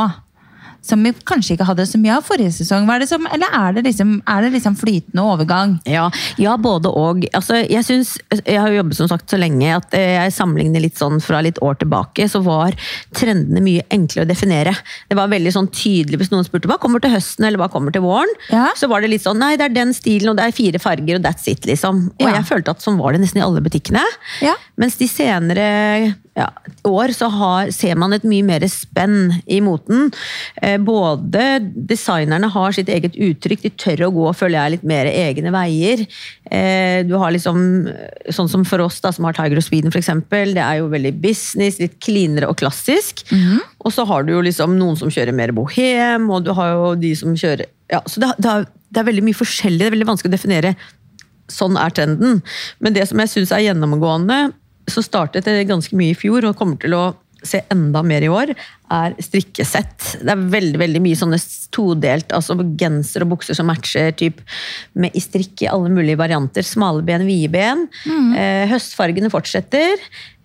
Som 0.86 1.02
vi 1.02 1.10
kanskje 1.26 1.56
ikke 1.56 1.66
hadde 1.66 1.82
så 1.90 1.98
mye 1.98 2.14
av 2.20 2.26
forrige 2.28 2.52
sesong? 2.54 2.84
Er 2.94 3.00
det 3.02 3.08
som, 3.10 3.24
eller 3.34 3.50
er 3.58 3.72
det, 3.74 3.82
liksom, 3.88 4.10
er 4.30 4.44
det 4.46 4.52
liksom 4.54 4.76
flytende 4.78 5.24
overgang? 5.26 5.72
Ja, 5.90 6.12
ja, 6.38 6.52
både 6.62 6.92
og. 6.94 7.24
Altså, 7.34 7.58
jeg, 7.66 7.82
synes, 7.88 8.12
jeg 8.46 8.60
har 8.62 8.70
jo 8.70 8.78
jobbet 8.84 9.00
som 9.00 9.10
sagt 9.10 9.34
så 9.34 9.40
lenge 9.42 9.72
at 9.80 9.96
eh, 9.98 10.12
jeg 10.20 10.36
sammenligner 10.36 10.84
litt 10.84 11.02
sånn 11.02 11.18
fra 11.26 11.40
litt 11.42 11.58
år 11.66 11.80
tilbake, 11.82 12.28
så 12.30 12.44
var 12.46 12.78
trendene 13.18 13.64
mye 13.66 13.82
enklere 13.98 14.28
å 14.28 14.30
definere. 14.30 14.76
Det 15.10 15.18
var 15.18 15.32
veldig 15.34 15.56
sånn 15.58 15.72
tydelig 15.74 16.20
hvis 16.22 16.30
noen 16.36 16.46
spurte 16.46 16.70
hva 16.70 16.78
kommer 16.78 17.02
til 17.02 17.16
høsten 17.16 17.48
eller 17.50 17.64
hva 17.64 17.72
kommer 17.74 17.90
til 17.96 18.06
våren. 18.06 18.30
Ja. 18.54 18.68
Så 18.78 18.86
var 18.92 19.02
det 19.02 19.10
litt 19.16 19.26
sånn 19.26 19.42
nei, 19.42 19.56
det 19.58 19.72
er 19.72 19.74
den 19.80 19.96
stilen 19.98 20.36
og 20.36 20.38
det 20.38 20.46
er 20.52 20.54
fire 20.60 20.84
farger 20.86 21.18
og 21.18 21.26
that's 21.26 21.50
it, 21.50 21.66
liksom. 21.66 22.12
Og 22.20 22.28
Ja. 22.30 22.36
jeg 22.38 22.46
følte 22.52 22.78
at 22.78 22.86
sånn 22.86 23.02
var 23.02 23.18
det 23.18 23.24
nesten 23.26 23.42
i 23.42 23.48
alle 23.48 23.66
butikkene. 23.66 24.06
Ja. 24.46 24.54
Mens 24.78 25.02
de 25.02 25.10
senere 25.10 25.66
ja, 26.36 26.50
år 26.84 27.14
så 27.16 27.30
har, 27.32 27.70
ser 27.72 27.96
man 28.00 28.14
et 28.16 28.26
mye 28.28 28.44
mer 28.44 28.64
spenn 28.68 29.38
i 29.48 29.62
moten. 29.64 30.10
Eh, 30.60 30.76
både 30.84 31.62
designerne 31.64 32.50
har 32.52 32.76
sitt 32.76 32.92
eget 32.92 33.16
uttrykk, 33.16 33.64
de 33.64 33.72
tør 33.80 34.04
å 34.10 34.12
gå 34.16 34.26
føler 34.36 34.58
jeg, 34.58 34.74
litt 34.76 34.88
mer 34.88 35.08
egne 35.08 35.54
veier. 35.56 36.04
Eh, 36.52 37.06
du 37.08 37.16
har 37.22 37.32
liksom, 37.32 37.62
sånn 38.36 38.52
som 38.52 38.66
for 38.68 38.84
oss 38.84 39.00
da, 39.06 39.14
som 39.16 39.28
har 39.30 39.38
Tiger 39.38 39.62
of 39.62 39.68
Sweden 39.68 39.96
eksempel, 39.96 40.52
det 40.58 40.64
er 40.66 40.82
jo 40.82 40.92
veldig 40.92 41.14
business, 41.24 41.80
litt 41.80 41.96
cleanere 42.04 42.52
og 42.52 42.60
klassisk. 42.60 43.24
Og 43.86 43.96
så 43.96 44.04
har 44.10 44.28
du 44.28 44.36
jo 44.36 44.44
liksom 44.44 44.76
noen 44.76 45.00
som 45.00 45.14
kjører 45.14 45.36
mer 45.36 45.56
bohem, 45.56 46.28
og 46.28 46.44
du 46.44 46.52
har 46.58 46.74
jo 46.74 46.92
de 47.00 47.16
som 47.16 47.32
kjører 47.32 47.72
ja, 47.92 48.00
så 48.10 48.18
det, 48.18 48.32
det, 48.42 48.50
er, 48.50 48.64
det 48.90 49.02
er 49.02 49.08
veldig 49.12 49.24
mye 49.28 49.38
forskjellig, 49.38 49.78
det 49.78 49.88
er 49.88 49.94
veldig 49.94 50.08
vanskelig 50.10 50.32
å 50.32 50.36
definere 50.36 50.76
sånn 51.54 51.78
er 51.78 51.94
trenden. 51.94 52.40
Men 52.82 52.96
det 52.96 53.06
som 53.06 53.20
jeg 53.22 53.32
syns 53.32 53.52
er 53.54 53.68
gjennomgående, 53.68 54.40
så 54.90 55.04
startet 55.06 55.48
det 55.48 55.68
ganske 55.70 55.96
mye 55.98 56.14
i 56.14 56.18
fjor, 56.18 56.46
og 56.46 56.58
kommer 56.60 56.80
til 56.82 56.98
å 56.98 57.06
se 57.46 57.62
enda 57.70 58.02
mer 58.06 58.26
i 58.26 58.30
år, 58.32 58.52
er 58.96 59.16
strikkesett. 59.22 60.22
Det 60.22 60.34
er 60.34 60.46
veldig 60.54 60.80
veldig 60.82 61.02
mye 61.04 61.18
sånne 61.20 61.40
todelt, 61.74 62.34
altså 62.36 62.58
genser 62.78 63.26
og 63.26 63.36
bukser 63.36 63.58
som 63.58 63.70
matcher, 63.70 64.12
typ, 64.18 64.42
med 64.98 65.16
i 65.16 65.24
strikk 65.24 65.66
i 65.66 65.70
alle 65.72 65.92
mulige 65.94 66.20
varianter. 66.22 66.66
Smale 66.66 67.06
ben, 67.06 67.26
vide 67.28 67.52
ben. 67.54 67.86
Eh, 68.38 68.66
høstfargene 68.72 69.32
fortsetter. 69.34 70.02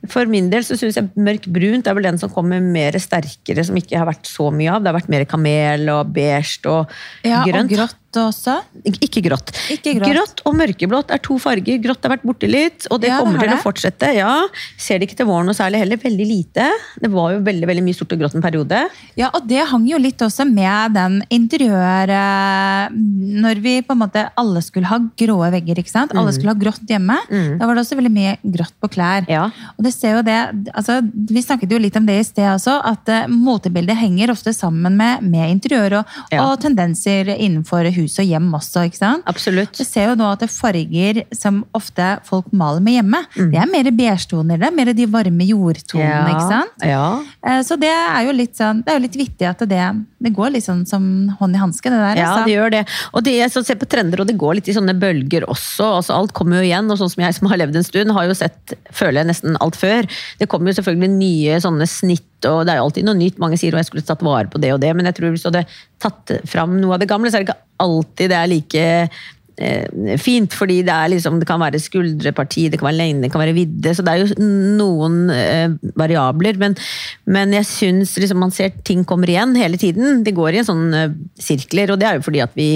For 0.09 0.28
min 0.30 0.49
del 0.52 0.64
så 0.64 0.78
syns 0.80 0.97
jeg 0.97 1.11
mørk 1.20 1.44
brunt 1.52 1.88
er 1.88 1.97
vel 1.97 2.06
den 2.09 2.20
som 2.20 2.32
kommer 2.32 2.62
mer 2.64 2.97
sterkere, 3.00 3.64
som 3.68 3.76
ikke 3.76 3.99
har 4.00 4.09
vært 4.09 4.28
så 4.28 4.49
mye 4.54 4.73
av. 4.73 4.80
Det 4.80 4.92
har 4.92 4.97
vært 4.97 5.12
mer 5.12 5.26
kamel 5.28 5.90
og 5.92 6.14
beige 6.16 6.64
og 6.70 6.88
Ja, 7.26 7.42
grønt. 7.44 7.68
Og 7.68 7.76
grått 7.76 8.00
også. 8.19 8.57
Ikke 9.00 9.23
grått. 9.23 9.52
Ikke 9.71 9.95
grått. 10.00 10.40
og 10.45 10.55
mørkeblått 10.59 11.11
er 11.14 11.19
to 11.23 11.38
farger. 11.38 11.79
Grått 11.83 12.02
har 12.02 12.17
vært 12.17 12.25
borte 12.26 12.49
litt, 12.50 12.87
og 12.90 13.00
det 13.00 13.09
Ja, 13.12 13.19
kommer 13.21 13.38
har 13.38 13.47
til 13.49 13.57
å 13.59 13.62
fortsette. 13.62 14.14
Ja, 14.17 14.47
Ser 14.76 14.99
det 14.99 15.09
ikke 15.09 15.17
til 15.21 15.26
våren 15.26 15.47
noe 15.47 15.55
særlig 15.55 15.79
heller. 15.85 15.97
Veldig 16.00 16.26
lite. 16.26 16.71
Det 17.00 17.11
var 17.11 17.33
jo 17.35 17.40
veldig 17.47 17.67
veldig 17.71 17.85
mye 17.87 17.95
sort 17.95 18.12
og 18.12 18.19
grått 18.19 18.35
en 18.35 18.43
periode. 18.43 18.88
Ja, 19.17 19.31
og 19.35 19.47
det 19.47 19.62
hang 19.71 19.87
jo 19.87 19.99
litt 19.99 20.19
også 20.19 20.45
med 20.49 20.95
den 20.95 21.23
interiøret 21.31 22.90
Når 22.90 23.61
vi 23.62 23.75
på 23.83 23.93
en 23.95 24.00
måte 24.02 24.25
alle 24.40 24.62
skulle 24.64 24.88
ha 24.90 24.99
grå 25.19 25.38
vegger, 25.52 25.79
ikke 25.81 25.90
sant? 25.93 26.14
Alle 26.17 26.33
skulle 26.35 26.55
ha 26.55 26.59
grått 26.59 26.83
hjemme. 26.88 27.17
Da 27.31 27.67
var 27.67 27.75
det 27.76 27.85
også 27.85 27.99
veldig 27.99 28.12
mye 28.14 28.37
grått 28.43 28.75
på 28.81 28.90
klær. 28.93 29.26
Ja. 29.31 29.47
Og 29.76 29.85
det 29.87 29.93
ser 29.95 30.17
jo 30.19 30.23
det, 30.26 30.38
altså, 30.75 31.00
Vi 31.31 31.43
snakket 31.43 31.71
jo 31.73 31.79
litt 31.79 31.97
om 31.97 32.07
det 32.09 32.19
i 32.21 32.25
sted 32.26 32.49
også, 32.50 32.79
at 32.85 33.09
uh, 33.09 33.26
motebildet 33.31 33.97
henger 34.00 34.31
ofte 34.33 34.52
sammen 34.57 34.97
med, 34.97 35.23
med 35.23 35.50
interiør 35.57 36.00
og, 36.00 36.17
Ja. 36.33 36.45
og 36.47 36.61
tendenser 36.62 37.29
innenfor 37.37 37.85
hus 38.00 38.19
og 38.23 38.26
hjem 38.26 38.49
også. 38.57 38.85
ikke 38.88 38.99
sant? 39.00 39.23
Absolutt. 39.30 39.76
Vi 39.78 39.85
ser 39.87 40.11
jo 40.11 40.16
nå 40.19 40.26
at 40.33 40.42
det 40.45 40.50
farger 40.50 41.23
som 41.37 41.62
ofte 41.76 42.09
folk 42.26 42.50
maler 42.52 42.80
med 42.85 42.97
hjemme, 42.99 43.21
det 43.52 43.61
er 43.61 43.71
mer 43.71 43.90
beige-toner. 43.92 44.59
Det 44.61 44.69
er 44.71 44.76
mer 44.76 44.92
de 44.97 45.07
varme 45.11 45.47
jordtonene. 45.47 46.33
ikke 46.35 46.49
sant? 46.50 46.85
Ja. 46.87 47.04
Eh, 47.47 47.61
Så 47.66 47.76
det 47.80 47.90
er 47.92 48.25
jo 48.26 48.33
litt 48.37 48.57
sånn, 48.59 48.83
det 48.85 48.92
er 48.92 48.99
jo 48.99 49.04
litt 49.07 49.19
vittig 49.21 49.47
at 49.49 49.62
det, 49.69 49.85
det 50.21 50.33
går 50.37 50.54
litt 50.57 50.64
sånn 50.66 50.83
som 50.88 51.04
hånd 51.38 51.54
i 51.57 51.61
hanske, 51.62 51.90
det 51.92 52.00
der. 52.00 52.16
Ja, 52.21 52.30
altså. 52.33 52.47
det 52.49 52.54
gjør 52.57 52.71
det. 52.75 52.83
Og 53.14 53.25
det, 53.26 53.37
jeg 53.38 53.52
så 53.54 53.62
ser 53.66 53.78
på 53.80 53.88
trender, 53.90 54.21
og 54.25 54.26
det 54.30 54.37
går 54.40 54.59
litt 54.59 54.69
i 54.73 54.75
sånne 54.76 54.95
bølger 55.00 55.47
også. 55.50 55.87
Altså, 56.00 56.16
alt 56.16 56.33
kommer 56.37 56.61
jo 56.61 56.66
igjen, 56.69 56.90
og 56.90 56.99
sånn 57.00 57.12
som 57.12 57.23
jeg 57.25 57.37
som 57.38 57.49
har 57.52 57.61
levd 57.62 57.76
en 57.80 57.87
stund, 57.87 58.12
har 58.16 58.26
jo 58.28 58.35
sett, 58.38 58.75
føler 58.97 59.23
jeg, 59.23 59.30
nesten 59.33 59.57
alt 59.61 59.76
før. 59.78 60.09
Det 60.40 60.49
kommer 60.50 60.73
jo 60.73 60.78
selvfølgelig 60.80 61.12
nye 61.19 61.61
sånne 61.62 61.87
snitt, 61.90 62.26
og 62.49 62.64
det 62.66 62.73
er 62.75 62.80
jo 62.80 62.87
alltid 62.88 63.04
noe 63.04 63.19
nytt. 63.21 63.38
Mange 63.42 63.59
sier 63.61 63.75
at 63.76 63.85
jeg 63.85 63.90
skulle 63.90 64.07
tatt 64.09 64.23
vare 64.25 64.49
på 64.52 64.61
det 64.62 64.73
og 64.75 64.80
det, 64.80 64.95
men 64.97 65.04
jeg 65.11 65.19
tror 65.19 65.35
hvis 65.35 65.45
du 65.45 65.50
hadde 65.50 65.66
tatt 66.00 66.33
fram 66.49 66.78
noe 66.80 66.95
av 66.97 67.02
det 67.02 67.09
gamle, 67.11 67.28
så 67.30 67.37
er 67.40 67.45
det 67.45 67.50
ikke 67.52 67.59
alltid 67.80 68.30
det 68.30 68.38
er 68.38 68.50
like 68.50 68.87
fint, 70.21 70.55
fordi 70.57 70.81
det, 70.87 70.97
liksom, 71.12 71.38
det 71.40 71.49
kan 71.49 71.61
være 71.61 71.81
skuldreparti, 71.83 72.69
det 72.73 72.81
kan 72.81 72.90
være 72.90 72.99
lengde, 72.99 73.26
det 73.26 73.33
kan 73.33 73.43
være 73.43 73.57
vidde, 73.57 73.95
så 73.95 74.05
det 74.07 74.12
er 74.12 74.23
jo 74.23 74.49
noen 74.79 75.19
eh, 75.35 75.75
variabler, 75.99 76.59
men, 76.61 76.76
men 77.31 77.52
jeg 77.59 77.69
syns 77.69 78.14
liksom, 78.21 78.40
man 78.40 78.55
ser 78.55 78.73
ting 78.87 79.05
kommer 79.09 79.31
igjen 79.31 79.55
hele 79.59 79.79
tiden. 79.81 80.23
Det 80.26 80.35
går 80.37 80.57
i 80.57 80.61
en 80.62 80.69
sånn 80.69 80.87
eh, 80.97 81.17
sirkler, 81.40 81.93
og 81.93 82.00
det 82.00 82.09
er 82.09 82.19
jo 82.19 82.25
fordi 82.26 82.43
at 82.45 82.55
vi 82.59 82.69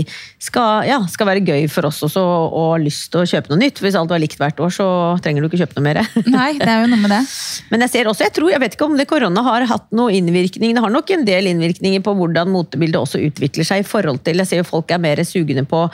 skal, 0.43 0.85
ja, 0.89 1.01
skal 1.11 1.31
være 1.31 1.45
gøy 1.45 1.69
for 1.73 1.89
oss 1.89 2.03
også, 2.07 2.23
og 2.25 2.75
ha 2.75 2.83
lyst 2.83 3.11
til 3.13 3.23
å 3.23 3.29
kjøpe 3.29 3.53
noe 3.53 3.63
nytt. 3.63 3.81
Hvis 3.83 3.99
alt 3.99 4.13
var 4.13 4.23
likt 4.23 4.41
hvert 4.41 4.61
år, 4.63 4.73
så 4.75 4.89
trenger 5.25 5.45
du 5.45 5.49
ikke 5.49 5.63
kjøpe 5.63 5.79
noe 5.79 5.87
mer. 5.87 6.03
Nei, 6.37 6.51
det 6.61 6.69
er 6.71 6.85
jo 6.85 6.93
noe 6.93 7.03
med 7.03 7.15
det. 7.15 7.23
Men 7.73 7.87
jeg 7.87 7.95
ser 7.95 8.11
også, 8.11 8.27
jeg 8.27 8.37
tror, 8.37 8.53
jeg 8.53 8.63
vet 8.65 8.77
ikke 8.77 8.89
om 8.89 8.99
det 9.01 9.09
korona 9.11 9.45
har 9.49 9.69
hatt 9.71 9.89
noe 9.97 10.15
innvirkning. 10.15 10.77
Det 10.77 10.85
har 10.85 10.95
nok 10.95 11.15
en 11.17 11.27
del 11.27 11.51
innvirkninger 11.53 12.05
på 12.05 12.17
hvordan 12.19 12.53
motebildet 12.55 13.01
også 13.01 13.23
utvikler 13.25 13.67
seg 13.67 13.85
i 13.85 13.89
forhold 13.89 14.23
til 14.25 14.41
Jeg 14.43 14.51
ser 14.51 14.63
jo 14.63 14.69
folk 14.69 14.93
er 14.93 15.03
mer 15.03 15.23
sugende 15.27 15.65
på 15.69 15.87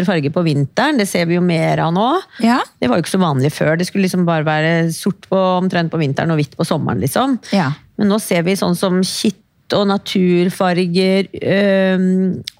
lysere 0.00 0.08
farge 0.08 0.32
på 0.32 0.44
vinteren. 0.44 0.98
Det 0.98 1.06
ser 1.08 1.26
vi 1.28 1.36
jo 1.36 1.44
mer 1.44 1.80
av 1.84 1.92
nå. 1.94 2.08
Ja. 2.42 2.60
Det 2.80 2.88
var 2.88 2.98
jo 2.98 3.04
ikke 3.04 3.16
så 3.16 3.22
vanlig 3.22 3.52
før. 3.52 3.76
Det 3.78 3.86
skulle 3.88 4.06
liksom 4.06 4.26
bare 4.26 4.44
være 4.44 4.92
sort 4.92 5.28
på, 5.28 5.36
omtrent 5.60 5.92
på 5.92 6.00
vinteren 6.00 6.30
og 6.32 6.40
hvitt 6.40 6.56
på 6.56 6.66
sommeren, 6.66 7.00
liksom. 7.00 7.38
Ja. 7.52 7.72
Men 7.98 8.10
nå 8.10 8.18
ser 8.22 8.44
vi 8.46 8.56
sånn 8.56 8.76
som 8.78 9.02
og 9.76 9.86
naturfarger. 9.90 11.28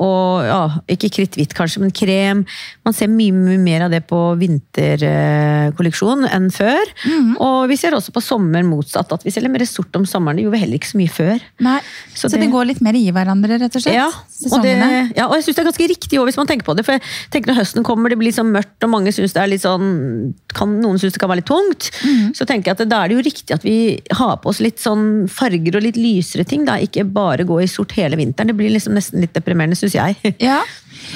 og 0.01 0.45
ja, 0.47 0.61
ikke 0.95 1.11
kritthvitt 1.17 1.55
kanskje, 1.57 1.81
men 1.85 1.91
krem. 1.95 2.45
Man 2.87 2.95
ser 2.97 3.09
mye, 3.13 3.33
mye 3.35 3.59
mer 3.63 3.87
av 3.87 3.91
det 3.95 4.03
på 4.11 4.19
vinterkolleksjon 4.41 6.27
enn 6.31 6.49
før. 6.55 6.93
Mhm. 7.07 7.35
Og 7.43 7.69
vi 7.71 7.77
ser 7.81 7.97
også 7.97 8.13
på 8.15 8.23
sommer 8.25 8.63
motsatt, 8.67 9.13
at 9.13 9.25
vi 9.27 9.31
selger 9.35 9.51
mer 9.53 9.65
sort 9.69 9.95
om 9.99 10.05
sommeren. 10.09 10.37
Det 10.37 10.45
gjorde 10.47 10.57
vi 10.59 10.63
heller 10.65 10.79
ikke 10.81 10.93
så 10.93 11.01
mye 11.01 11.15
før. 11.15 11.41
Nei. 11.61 11.79
Så 12.15 12.29
Så, 12.29 12.37
det- 12.37 12.41
det 12.47 12.51
går 12.53 12.67
litt 12.67 12.81
mer 12.81 12.95
i 12.95 13.11
hverandre, 13.11 13.59
rett 13.61 13.75
og 13.77 13.83
slett? 13.83 13.95
Ja, 13.95 14.07
og, 14.09 14.63
det, 14.63 14.77
ja, 15.17 15.27
og 15.27 15.35
jeg 15.35 15.45
syns 15.45 15.57
det 15.57 15.59
er 15.67 15.71
ganske 15.71 15.89
riktig 15.89 16.19
òg, 16.19 16.25
hvis 16.29 16.37
man 16.37 16.47
tenker 16.47 16.65
på 16.65 16.77
det. 16.77 16.85
For 16.85 16.93
jeg 16.93 17.03
tenker 17.31 17.53
når 17.53 17.61
høsten 17.61 17.83
kommer, 17.85 18.09
det 18.11 18.19
blir 18.19 18.33
sånn 18.33 18.53
mørkt, 18.53 18.83
og 18.85 18.91
mange 18.91 19.13
syns 19.13 19.33
det 19.33 19.43
er 19.43 19.47
litt 19.49 19.63
sånn 19.63 20.35
kan, 20.55 20.81
Noen 20.81 20.99
syns 20.99 21.13
det 21.13 21.21
kan 21.21 21.29
være 21.29 21.43
litt 21.43 21.47
tungt. 21.51 21.91
Mhm. 22.05 22.35
Så 22.37 22.47
tenker 22.47 22.71
jeg 22.71 22.73
at 22.73 22.79
det, 22.79 22.89
da 22.89 23.05
er 23.05 23.09
det 23.09 23.17
jo 23.17 23.23
riktig 23.31 23.55
at 23.55 23.63
vi 23.63 24.01
har 24.13 24.37
på 24.39 24.49
oss 24.49 24.61
litt 24.61 24.79
sånn 24.79 25.29
farger 25.29 25.77
og 25.77 25.83
litt 25.83 25.97
lysere 25.97 26.45
ting. 26.47 26.65
da, 26.65 26.77
Ikke 26.81 27.00
bare 27.05 27.45
gå 27.49 27.63
i 27.63 27.67
sort 27.71 27.93
hele 27.93 28.17
vinteren. 28.17 28.47
Det 28.53 28.57
blir 28.57 28.71
liksom 28.71 28.95
nesten 28.95 29.21
litt 29.21 29.33
deprimerende, 29.35 29.77
syns 29.77 29.95
jeg. 29.95 30.35
Ja. 30.41 30.61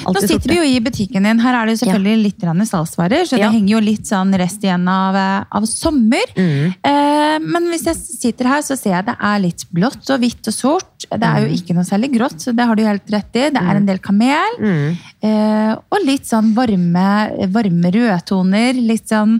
Nå 0.05 0.13
sitter 0.17 0.39
sorte. 0.39 0.49
vi 0.49 0.55
jo 0.57 0.63
i 0.65 0.79
butikken 0.81 1.23
din. 1.27 1.39
Her 1.39 1.53
er 1.59 1.67
det 1.69 1.75
jo 1.75 1.85
selvfølgelig 1.85 2.23
litt 2.23 2.39
grann 2.41 2.65
salgsvarer, 2.65 3.27
så 3.29 3.37
Ja. 3.37 3.45
det 3.49 3.53
henger 3.59 3.69
jo 3.75 3.81
litt 3.85 4.07
sånn 4.09 4.33
rest 4.41 4.63
igjen 4.65 4.87
av, 4.89 5.15
eh, 5.15 5.43
av 5.51 5.67
sommer. 5.69 6.25
Mm. 6.35 6.73
Eh, 6.83 7.37
men 7.45 7.67
hvis 7.69 7.85
jeg 7.85 7.95
sitter 7.95 8.49
her, 8.49 8.61
så 8.65 8.75
ser 8.77 8.95
jeg 8.97 9.05
det 9.05 9.15
er 9.21 9.39
litt 9.39 9.65
blått 9.71 10.09
og 10.09 10.19
hvitt 10.19 10.47
og 10.49 10.53
sort. 10.57 11.05
Det 11.05 11.21
er 11.21 11.37
Mm. 11.39 11.45
jo 11.45 11.53
ikke 11.59 11.75
noe 11.75 11.83
særlig 11.85 12.11
grått, 12.17 12.39
så 12.41 12.55
det 12.55 12.65
har 12.65 12.75
du 12.75 12.83
helt 12.83 13.05
rett 13.13 13.35
i. 13.35 13.49
Det 13.51 13.61
er 13.61 13.75
en 13.75 13.85
del 13.85 13.99
kamel. 13.99 14.57
Mm. 14.59 14.97
Eh, 15.21 15.75
og 15.91 15.99
litt 16.05 16.23
sånn 16.25 16.53
varme, 16.55 17.47
varme 17.53 17.91
rødtoner. 17.93 18.73
Litt 18.87 19.07
sånn 19.07 19.39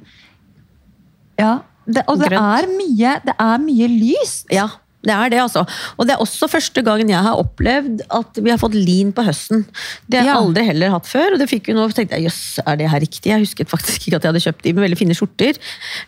Ja. 1.40 1.60
Det, 1.88 2.02
og 2.08 2.18
det 2.20 2.30
Grønt. 2.32 2.64
er, 2.64 2.68
mye, 2.80 3.10
det 3.26 3.34
er 3.38 3.58
mye 3.62 3.88
lyst. 3.92 4.46
Ja, 4.52 4.70
det 5.06 5.14
er 5.14 5.30
det, 5.30 5.40
altså. 5.44 5.62
Og 6.00 6.08
det 6.08 6.16
er 6.16 6.22
også 6.24 6.48
første 6.50 6.82
gangen 6.86 7.10
jeg 7.14 7.22
har 7.22 7.38
opplevd 7.40 8.02
at 8.10 8.40
vi 8.42 8.50
har 8.52 8.58
fått 8.62 8.74
lin 8.78 9.12
på 9.16 9.24
høsten. 9.28 9.66
Det 10.10 10.20
har 10.20 10.26
jeg 10.26 10.34
Ja. 10.34 10.40
aldri 10.42 10.64
heller 10.66 10.90
hatt 10.96 11.06
før, 11.08 11.34
og 11.36 11.40
det 11.40 11.48
fikk 11.52 11.70
jo 11.70 11.76
nå. 11.78 11.86
Tenkte 11.96 12.18
jeg, 12.18 12.26
jøss, 12.28 12.60
er 12.66 12.76
det 12.82 12.90
her 12.92 13.00
riktig? 13.04 13.30
Jeg 13.32 13.44
husket 13.46 13.70
faktisk 13.70 14.08
ikke 14.08 14.18
at 14.18 14.24
jeg 14.26 14.32
hadde 14.34 14.44
kjøpt 14.46 14.64
de 14.66 14.74
med 14.74 14.84
veldig 14.88 14.98
fine 15.00 15.16
skjorter 15.18 15.54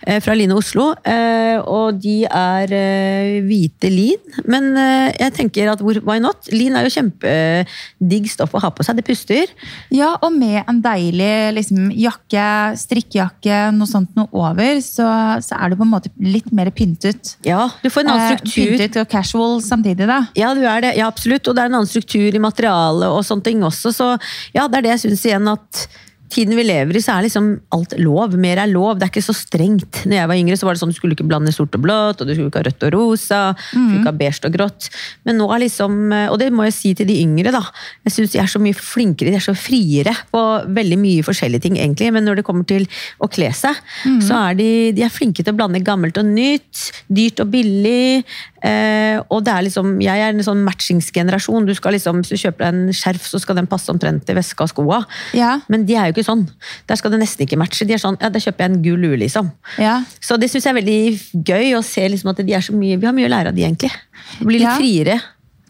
eh, 0.08 0.20
fra 0.25 0.34
Line 0.36 0.56
Oslo. 0.58 0.89
Eh, 1.06 1.58
og 1.62 2.01
de 2.01 2.18
er 2.25 2.74
eh, 2.74 3.38
hvite 3.46 3.92
lin, 3.94 4.42
men 4.50 4.72
eh, 4.77 5.13
jeg 5.22 5.34
tenker 5.38 5.72
at 5.72 5.82
why 5.86 6.18
not? 6.20 6.50
Lin 6.51 6.75
er 6.75 6.88
jo 6.88 6.94
kjempedigg 6.98 8.30
stoff 8.32 8.56
å 8.58 8.62
ha 8.63 8.72
på 8.74 8.84
seg, 8.86 8.98
det 9.00 9.06
puster. 9.08 9.51
Ja, 9.94 10.13
og 10.24 10.34
med 10.36 10.63
en 10.68 10.82
deilig 10.84 11.32
liksom, 11.58 11.89
jakke, 11.96 12.48
strikkejakke, 12.82 13.60
noe 13.77 13.88
sånt 13.89 14.13
noe 14.18 14.27
over, 14.34 14.80
så, 14.84 15.08
så 15.44 15.58
er 15.60 15.72
du 15.74 15.77
på 15.80 15.86
en 15.88 15.94
måte 15.94 16.12
litt 16.22 16.50
mer 16.56 16.72
pyntet. 16.75 17.36
Ja, 17.48 17.68
du 17.84 17.89
får 17.94 18.06
en 18.06 18.13
annen 18.16 18.25
Eh, 18.27 18.38
struktur. 18.42 18.74
Og 18.96 19.08
casual 19.12 19.60
samtidig, 19.65 20.08
da. 20.08 20.22
Ja, 20.39 20.53
du 20.56 20.63
er 20.63 20.86
det. 20.86 20.96
Ja, 21.00 21.10
absolutt. 21.12 21.48
Og 21.48 21.56
det 21.56 21.63
er 21.63 21.72
en 21.72 21.79
annen 21.82 21.89
struktur 21.89 22.36
i 22.36 22.44
materialet 22.44 23.10
og 23.12 23.25
sånne 23.27 23.44
ting 23.44 23.63
også. 23.67 23.91
Så 23.96 24.12
ja, 24.56 24.67
det 24.67 24.79
er 24.79 24.88
det 24.88 24.94
jeg 24.96 25.03
syns 25.08 25.25
igjen 25.27 25.51
at 25.51 25.88
tiden 26.34 26.57
vi 26.57 26.65
lever 26.65 26.98
i, 26.98 27.01
så 27.03 27.15
er 27.15 27.27
liksom 27.27 27.50
alt 27.75 27.96
lov. 28.01 28.36
Mer 28.39 28.62
er 28.63 28.72
lov. 28.72 28.98
Det 28.98 29.07
er 29.07 29.12
ikke 29.13 29.25
så 29.25 29.36
strengt. 29.36 30.01
Når 30.05 30.19
jeg 30.19 30.31
var 30.31 30.41
yngre, 30.41 30.57
så 30.60 30.67
var 30.67 30.75
det 30.75 30.81
sånn 30.81 30.93
du 30.93 30.98
skulle 30.98 31.17
ikke 31.17 31.27
blande 31.27 31.53
sort 31.55 31.75
og 31.77 31.84
blått, 31.84 32.22
og 32.22 32.27
du 32.27 32.34
skulle 32.34 32.51
ikke 32.51 32.63
ha 32.63 32.67
rødt 32.67 32.86
og 32.88 32.93
rosa, 32.96 33.41
du 33.55 33.75
skulle 33.75 34.01
ikke 34.01 34.12
ha 34.12 34.19
beige 34.22 34.48
og 34.48 34.55
grått. 34.55 34.89
Men 35.27 35.39
nå 35.41 35.48
er 35.53 35.63
liksom, 35.65 35.98
og 36.31 36.38
det 36.41 36.50
må 36.55 36.67
jeg 36.67 36.75
si 36.77 36.93
til 36.98 37.10
de 37.10 37.19
yngre, 37.24 37.53
da. 37.55 37.63
Jeg 38.07 38.15
syns 38.17 38.36
de 38.36 38.41
er 38.43 38.51
så 38.51 38.62
mye 38.63 38.77
flinkere, 38.77 39.34
de 39.34 39.39
er 39.39 39.46
så 39.46 39.55
friere 39.57 40.13
på 40.34 40.43
veldig 40.77 41.00
mye 41.01 41.25
forskjellige 41.27 41.67
ting, 41.67 41.79
egentlig. 41.79 42.12
Men 42.15 42.27
når 42.27 42.41
det 42.41 42.48
kommer 42.48 42.67
til 42.67 42.88
å 43.24 43.29
kle 43.31 43.51
seg, 43.55 43.79
så 44.25 44.43
er 44.50 44.60
de, 44.60 44.69
de 44.98 45.05
er 45.05 45.13
flinke 45.13 45.43
til 45.43 45.55
å 45.55 45.57
blande 45.57 45.84
gammelt 45.86 46.19
og 46.19 46.27
nytt, 46.27 46.89
dyrt 47.07 47.41
og 47.43 47.51
billig. 47.53 48.24
Eh, 48.65 49.19
og 49.29 49.43
det 49.46 49.53
er 49.53 49.65
liksom, 49.67 49.98
jeg 50.01 50.24
er 50.24 50.34
en 50.34 50.46
sånn 50.46 50.63
matchingsgenerasjon. 50.65 51.67
Du 51.67 51.74
skal 51.77 51.93
liksom, 51.96 52.24
Hvis 52.24 52.34
du 52.34 52.41
kjøper 52.41 52.65
deg 52.65 52.74
en 52.74 52.96
skjerf, 52.96 53.27
så 53.29 53.41
skal 53.41 53.60
den 53.60 53.69
passe 53.69 53.91
omtrent 53.93 54.25
til 54.27 54.38
veska 54.38 54.65
og 54.65 54.72
skoa. 54.74 55.01
Ja. 55.38 55.57
Men 55.72 55.86
de 55.88 55.98
er 55.98 56.10
jo 56.10 56.16
ikke 56.17 56.27
sånn. 56.27 56.43
Der 56.89 57.00
skal 57.00 57.13
det 57.13 57.21
nesten 57.21 57.45
ikke 57.47 57.59
matche. 57.62 57.86
De 57.88 57.93
er 57.95 58.01
sånn, 58.03 58.17
ja, 58.19 58.29
Da 58.33 58.41
kjøper 58.43 58.65
jeg 58.65 58.74
en 58.74 58.81
gul 58.83 59.00
lue, 59.05 59.21
liksom. 59.21 59.53
Ja. 59.79 60.01
Så 60.19 60.36
det 60.41 60.50
syns 60.51 60.65
jeg 60.67 60.74
er 60.75 60.81
veldig 60.81 61.00
gøy 61.47 61.74
å 61.77 61.83
se 61.86 62.09
liksom 62.09 62.33
at 62.33 62.41
de 62.43 62.53
er 62.57 62.65
så 62.65 62.74
mye, 62.75 62.97
vi 63.00 63.05
har 63.05 63.13
mye 63.15 63.29
å 63.29 63.33
lære 63.38 63.53
av 63.53 63.55
de, 63.57 63.63
egentlig. 63.69 63.91
Det 64.39 64.45
blir 64.45 64.59
litt 64.59 64.67
Ja. 64.67 64.77
friere. 64.81 65.19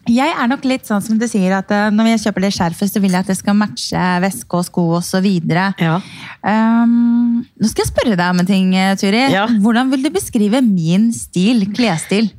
Jeg 0.08 0.32
er 0.32 0.46
nok 0.48 0.62
litt 0.64 0.86
sånn 0.88 1.02
som 1.04 1.18
du 1.20 1.26
sier, 1.28 1.52
at 1.52 1.68
eh, 1.70 1.90
når 1.92 2.06
jeg 2.16 2.20
kjøper 2.22 2.40
det 2.46 2.52
skjerfet, 2.56 2.88
så 2.88 3.00
vil 3.04 3.12
jeg 3.12 3.20
at 3.20 3.26
det 3.28 3.36
skal 3.36 3.52
matche 3.60 4.04
veske 4.24 4.56
og 4.56 4.64
sko 4.64 4.84
osv. 4.96 5.26
Ja. 5.52 6.00
Um, 6.42 7.44
nå 7.60 7.68
skal 7.68 7.84
jeg 7.84 7.90
spørre 7.92 8.16
deg 8.16 8.30
om 8.32 8.40
en 8.40 8.48
ting, 8.48 8.70
eh, 8.74 8.94
Turi. 8.96 9.20
Ja. 9.34 9.44
Hvordan 9.60 9.90
vil 9.92 10.06
du 10.06 10.08
beskrive 10.14 10.62
min 10.64 11.10
stil, 11.12 11.66
klesstil? 11.76 12.30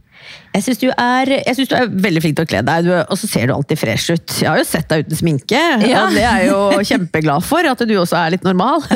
Jeg 0.59 0.65
syns 0.67 0.81
du, 0.81 0.87
du 1.71 1.75
er 1.79 1.89
veldig 2.07 2.23
flink 2.23 2.37
til 2.39 2.45
å 2.45 2.49
kle 2.51 2.61
deg, 2.67 2.87
du, 2.87 2.91
og 2.99 3.15
så 3.19 3.29
ser 3.31 3.47
du 3.49 3.55
alltid 3.55 3.79
fresh 3.79 4.11
ut. 4.15 4.35
Jeg 4.43 4.49
har 4.49 4.59
jo 4.59 4.67
sett 4.67 4.89
deg 4.91 5.05
uten 5.07 5.19
sminke, 5.21 5.61
Ja. 5.87 6.03
og 6.05 6.15
det 6.17 6.25
er 6.27 6.43
jeg 6.43 6.51
jo 6.51 6.59
kjempeglad 6.91 7.45
for, 7.47 7.63
at 7.71 7.83
du 7.87 7.95
også 8.01 8.19
er 8.19 8.35
litt 8.35 8.45
normal. 8.47 8.83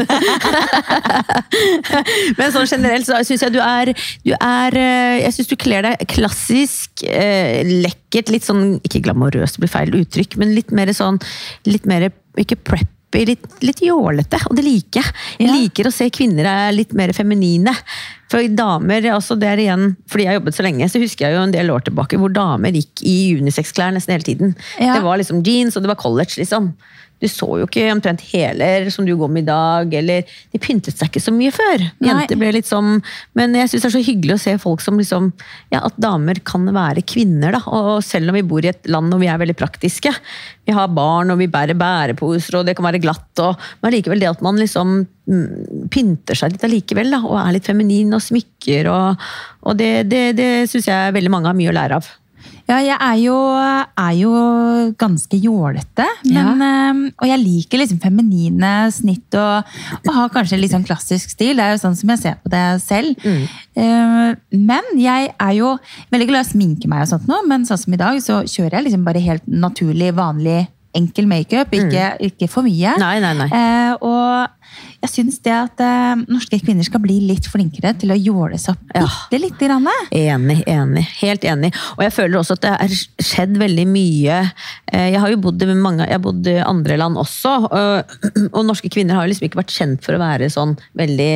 Men 2.37 2.53
sånn 2.53 2.67
generelt 2.69 3.07
så 3.07 3.19
syns 3.25 3.43
jeg 3.45 3.53
du 3.55 3.59
er, 3.63 3.91
du 4.25 4.33
er 4.37 4.77
eh, 4.79 5.17
Jeg 5.23 5.35
syns 5.37 5.51
du 5.51 5.55
kler 5.59 5.85
deg 5.85 6.03
klassisk, 6.11 7.03
eh, 7.07 7.61
lekkert, 7.83 8.31
litt 8.33 8.45
sånn 8.47 8.77
Ikke 8.85 9.01
glamorøst, 9.05 9.57
det 9.57 9.63
blir 9.65 9.73
feil 9.73 9.93
uttrykk, 10.01 10.37
men 10.41 10.53
litt 10.57 10.73
mer 10.75 10.91
sånn 10.95 11.19
Litt 11.69 11.87
mer 11.89 12.09
ikke 12.39 12.57
preppy, 12.65 13.27
litt, 13.29 13.43
litt 13.61 13.81
jålete, 13.85 14.39
og 14.49 14.55
det 14.57 14.63
liker 14.65 15.03
jeg. 15.03 15.11
Jeg 15.37 15.47
Ja. 15.51 15.57
liker 15.59 15.85
å 15.85 15.91
se 15.93 16.07
kvinner 16.09 16.47
er 16.49 16.71
litt 16.73 16.95
mer 16.97 17.11
feminine. 17.13 17.69
For 18.33 18.49
damer, 18.57 19.05
altså 19.13 19.37
det 19.37 19.45
er 19.45 19.61
igjen, 19.61 19.91
fordi 20.09 20.25
jeg 20.25 20.31
har 20.31 20.39
jobbet 20.39 20.57
så 20.57 20.65
lenge, 20.65 20.87
så 20.89 21.01
husker 21.01 21.27
jeg 21.27 21.37
jo 21.37 21.43
en 21.45 21.53
del 21.53 21.69
år 21.69 21.85
tilbake 21.85 22.17
hvor 22.17 22.33
damer 22.33 22.73
gikk 22.73 23.03
i 23.05 23.17
unisex-klær 23.37 23.93
nesten 23.93 24.15
hele 24.15 24.25
tiden. 24.25 24.55
Ja. 24.81 24.95
Det 24.97 25.03
var 25.05 25.21
liksom 25.21 25.43
jeans, 25.45 25.77
og 25.77 25.85
det 25.85 25.91
var 25.91 26.01
college, 26.01 26.39
liksom. 26.41 26.71
Du 27.23 27.29
så 27.31 27.47
jo 27.61 27.67
ikke 27.69 27.85
omtrent 27.93 28.23
heler 28.33 28.89
som 28.91 29.07
du 29.07 29.13
går 29.15 29.31
med 29.31 29.45
i 29.45 29.47
dag, 29.47 29.93
eller 30.01 30.27
De 30.51 30.59
pyntet 30.61 30.99
seg 30.99 31.07
ikke 31.07 31.23
så 31.23 31.31
mye 31.35 31.53
før. 31.55 31.85
Jenter 32.03 32.39
ble 32.39 32.51
litt 32.57 32.67
sånn 32.67 32.97
Men 33.37 33.55
jeg 33.55 33.71
syns 33.71 33.85
det 33.85 33.89
er 33.89 33.95
så 33.95 34.03
hyggelig 34.03 34.35
å 34.35 34.41
se 34.43 34.55
folk 34.61 34.83
som 34.83 34.99
liksom 34.99 35.31
Ja, 35.71 35.85
at 35.85 35.99
damer 36.01 36.41
kan 36.43 36.67
være 36.75 37.05
kvinner, 37.07 37.55
da. 37.55 37.61
Og 37.71 38.03
selv 38.05 38.31
om 38.31 38.37
vi 38.37 38.45
bor 38.47 38.65
i 38.65 38.71
et 38.73 38.91
land 38.91 39.13
og 39.13 39.23
vi 39.23 39.29
er 39.31 39.39
veldig 39.39 39.55
praktiske. 39.57 40.11
Vi 40.67 40.75
har 40.75 40.91
barn, 40.95 41.31
og 41.33 41.39
vi 41.39 41.49
bærer 41.51 41.77
bæreposer, 41.79 42.59
og 42.59 42.67
det 42.67 42.75
kan 42.77 42.87
være 42.87 43.01
glatt, 43.03 43.31
og 43.43 43.59
Men 43.81 43.91
allikevel 43.91 44.21
det 44.23 44.31
at 44.31 44.43
man 44.43 44.59
liksom 44.59 44.95
mm, 45.03 45.87
pynter 45.93 46.39
seg 46.39 46.53
litt 46.53 46.67
allikevel, 46.67 47.13
da. 47.15 47.21
Og 47.23 47.39
er 47.39 47.55
litt 47.55 47.69
feminin 47.69 48.13
og 48.15 48.23
smykker 48.23 48.91
og, 48.91 49.23
og 49.63 49.79
det, 49.79 49.93
det, 50.11 50.25
det 50.39 50.51
syns 50.71 50.91
jeg 50.91 51.15
veldig 51.15 51.31
mange 51.31 51.51
har 51.51 51.57
mye 51.57 51.71
å 51.71 51.77
lære 51.79 52.01
av. 52.01 52.11
Ja, 52.69 52.77
jeg 52.79 52.95
er 52.95 53.17
jo, 53.19 53.37
er 53.99 54.13
jo 54.15 54.33
ganske 54.99 55.35
jålete, 55.35 56.05
men, 56.29 56.61
ja. 56.63 56.91
og 57.19 57.27
jeg 57.27 57.41
liker 57.41 57.81
liksom 57.81 57.99
feminine 58.03 58.71
snitt 58.95 59.35
og, 59.35 59.73
og 59.99 60.11
har 60.15 60.31
kanskje 60.31 60.61
litt 60.61 60.71
sånn 60.71 60.85
klassisk 60.87 61.33
stil. 61.33 61.57
Det 61.59 61.65
er 61.65 61.73
jo 61.73 61.81
sånn 61.81 61.97
som 61.99 62.13
jeg 62.13 62.21
ser 62.21 62.37
på 62.39 62.53
det 62.53 62.63
selv. 62.83 63.27
Mm. 63.27 64.37
Men 64.63 64.93
jeg 64.95 65.33
er 65.33 65.57
jo 65.57 65.73
veldig 66.13 66.29
glad 66.29 66.45
i 66.45 66.47
å 66.47 66.51
sminke 66.53 66.91
meg, 66.91 67.03
og 67.03 67.11
sånt 67.11 67.27
nå, 67.27 67.41
men 67.51 67.67
sånn 67.67 67.83
som 67.83 67.97
i 67.97 67.99
dag 67.99 68.21
så 68.23 68.39
kjører 68.47 68.79
jeg 68.79 68.87
liksom 68.87 69.03
bare 69.07 69.25
helt 69.27 69.51
naturlig, 69.51 70.13
vanlig, 70.15 70.63
enkel 70.95 71.27
makeup. 71.27 71.73
Ikke, 71.73 72.13
ikke 72.29 72.49
for 72.51 72.65
mye. 72.65 72.95
Nei, 73.01 73.17
nei, 73.23 73.33
nei. 73.37 73.49
Eh, 73.49 73.93
og 73.99 74.47
jeg 75.03 75.11
syns 75.11 75.39
det 75.43 75.51
at 75.51 75.81
eh, 75.83 76.21
norske 76.31 76.59
kvinner 76.63 76.85
skal 76.87 77.01
bli 77.03 77.17
litt 77.27 77.47
flinkere 77.51 77.91
til 77.99 78.13
å 78.13 78.17
jåle 78.17 78.57
seg 78.61 78.77
opp 78.77 78.93
Ja. 78.95 79.03
bitte 79.29 79.41
lite 79.43 79.67
grann. 79.67 79.87
Enig, 80.15 80.61
enig. 80.69 81.03
Helt 81.19 81.43
enig. 81.43 81.73
Og 81.97 82.03
jeg 82.05 82.13
føler 82.15 82.39
også 82.39 82.55
at 82.55 82.63
det 82.63 82.71
har 82.73 82.95
skjedd 83.23 83.57
veldig 83.59 83.85
mye. 83.91 84.39
Eh, 84.87 85.09
Jeg 85.13 85.19
har 85.19 85.29
jo 85.33 85.41
bodd 85.43 85.61
i 85.61 85.67
mange, 85.75 86.07
jeg 86.07 86.15
har 86.15 86.23
bodd 86.23 86.47
i 86.47 86.55
andre 86.63 86.97
land 86.97 87.17
også, 87.19 87.53
og, 87.67 88.15
og 88.55 88.65
norske 88.65 88.89
kvinner 88.93 89.19
har 89.19 89.27
liksom 89.27 89.49
ikke 89.49 89.59
vært 89.59 89.75
kjent 89.75 90.03
for 90.05 90.15
å 90.15 90.21
være 90.23 90.49
sånn 90.53 90.77
veldig 90.97 91.31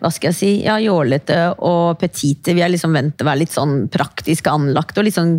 hva 0.00 0.10
skal 0.14 0.30
jeg 0.30 0.38
si, 0.38 0.52
ja, 0.66 0.78
jålete 0.82 1.40
og 1.58 1.98
petite. 2.00 2.54
Vi 2.56 2.64
er 2.64 2.72
liksom 2.72 2.94
vant 2.96 3.16
til 3.16 3.26
å 3.26 3.30
være 3.30 3.42
litt 3.44 3.54
sånn 3.54 3.76
praktisk 3.92 4.50
anlagt 4.52 4.98
og 4.98 5.08
litt 5.08 5.18
sånn 5.18 5.36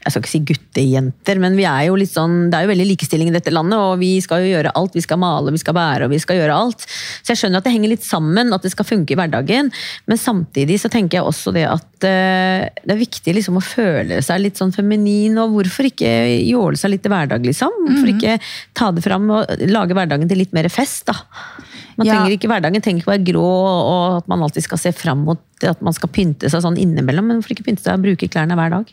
jeg 0.00 0.14
skal 0.14 0.22
ikke 0.22 0.32
si 0.32 0.40
guttejenter, 0.48 1.40
men 1.42 1.56
vi 1.58 1.66
er 1.68 1.90
jo 1.90 1.96
litt 2.00 2.12
sånn, 2.12 2.48
det 2.48 2.56
er 2.56 2.64
jo 2.64 2.70
veldig 2.70 2.86
likestilling 2.88 3.28
i 3.28 3.34
dette 3.34 3.52
landet, 3.52 3.76
og 3.76 3.98
vi 4.00 4.14
skal 4.24 4.40
jo 4.40 4.54
gjøre 4.54 4.72
alt. 4.78 4.94
Vi 4.96 5.02
skal 5.04 5.20
male, 5.20 5.52
vi 5.52 5.60
skal 5.60 5.76
bære, 5.76 6.06
og 6.06 6.14
vi 6.14 6.20
skal 6.22 6.38
gjøre 6.38 6.56
alt. 6.56 6.86
Så 7.20 7.34
jeg 7.34 7.40
skjønner 7.42 7.60
at 7.60 7.68
det 7.68 7.74
henger 7.74 7.92
litt 7.92 8.06
sammen, 8.06 8.54
at 8.56 8.64
det 8.64 8.72
skal 8.72 8.88
funke 8.88 9.12
i 9.12 9.18
hverdagen. 9.20 9.68
Men 10.08 10.20
samtidig 10.20 10.78
så 10.80 10.88
tenker 10.92 11.20
jeg 11.20 11.28
også 11.28 11.52
det 11.52 11.66
at 11.68 12.08
uh, 12.08 12.64
det 12.64 12.94
er 12.94 13.02
viktig 13.02 13.36
liksom 13.36 13.60
å 13.60 13.64
føle 13.64 14.22
seg 14.24 14.40
litt 14.40 14.60
sånn 14.60 14.72
feminin, 14.72 15.36
og 15.42 15.52
hvorfor 15.58 15.90
ikke 15.90 16.14
jåle 16.48 16.80
seg 16.80 16.94
litt 16.94 17.04
i 17.04 17.12
hverdag, 17.12 17.44
liksom? 17.50 17.76
Hvorfor 17.84 18.14
ikke 18.14 18.38
ta 18.72 18.88
det 18.96 19.04
fram 19.04 19.28
og 19.36 19.68
lage 19.68 19.98
hverdagen 19.98 20.32
til 20.32 20.40
litt 20.40 20.56
mer 20.56 20.72
fest, 20.72 21.12
da? 21.12 21.20
Man 21.98 22.06
Ja. 22.06 22.14
trenger 22.14 22.36
ikke 22.36 22.48
Hverdagen 22.48 22.82
trenger 22.82 23.02
ikke 23.02 23.12
være 23.16 23.26
grå, 23.32 23.44
og 23.44 24.16
at 24.18 24.28
man 24.28 24.42
alltid 24.42 24.62
skal 24.62 24.78
se 24.78 24.92
fram 24.92 25.24
mot 25.26 25.38
at 25.62 25.82
man 25.82 25.92
skal 25.92 26.08
pynte 26.08 26.48
seg 26.50 26.62
sånn 26.62 26.78
innimellom, 26.78 27.26
men 27.26 27.40
hvorfor 27.40 27.56
ikke 27.56 27.66
pynte 27.68 27.82
seg 27.82 27.94
og 27.98 28.04
bruke 28.06 28.28
klærne 28.30 28.56
hver 28.56 28.70
dag? 28.70 28.92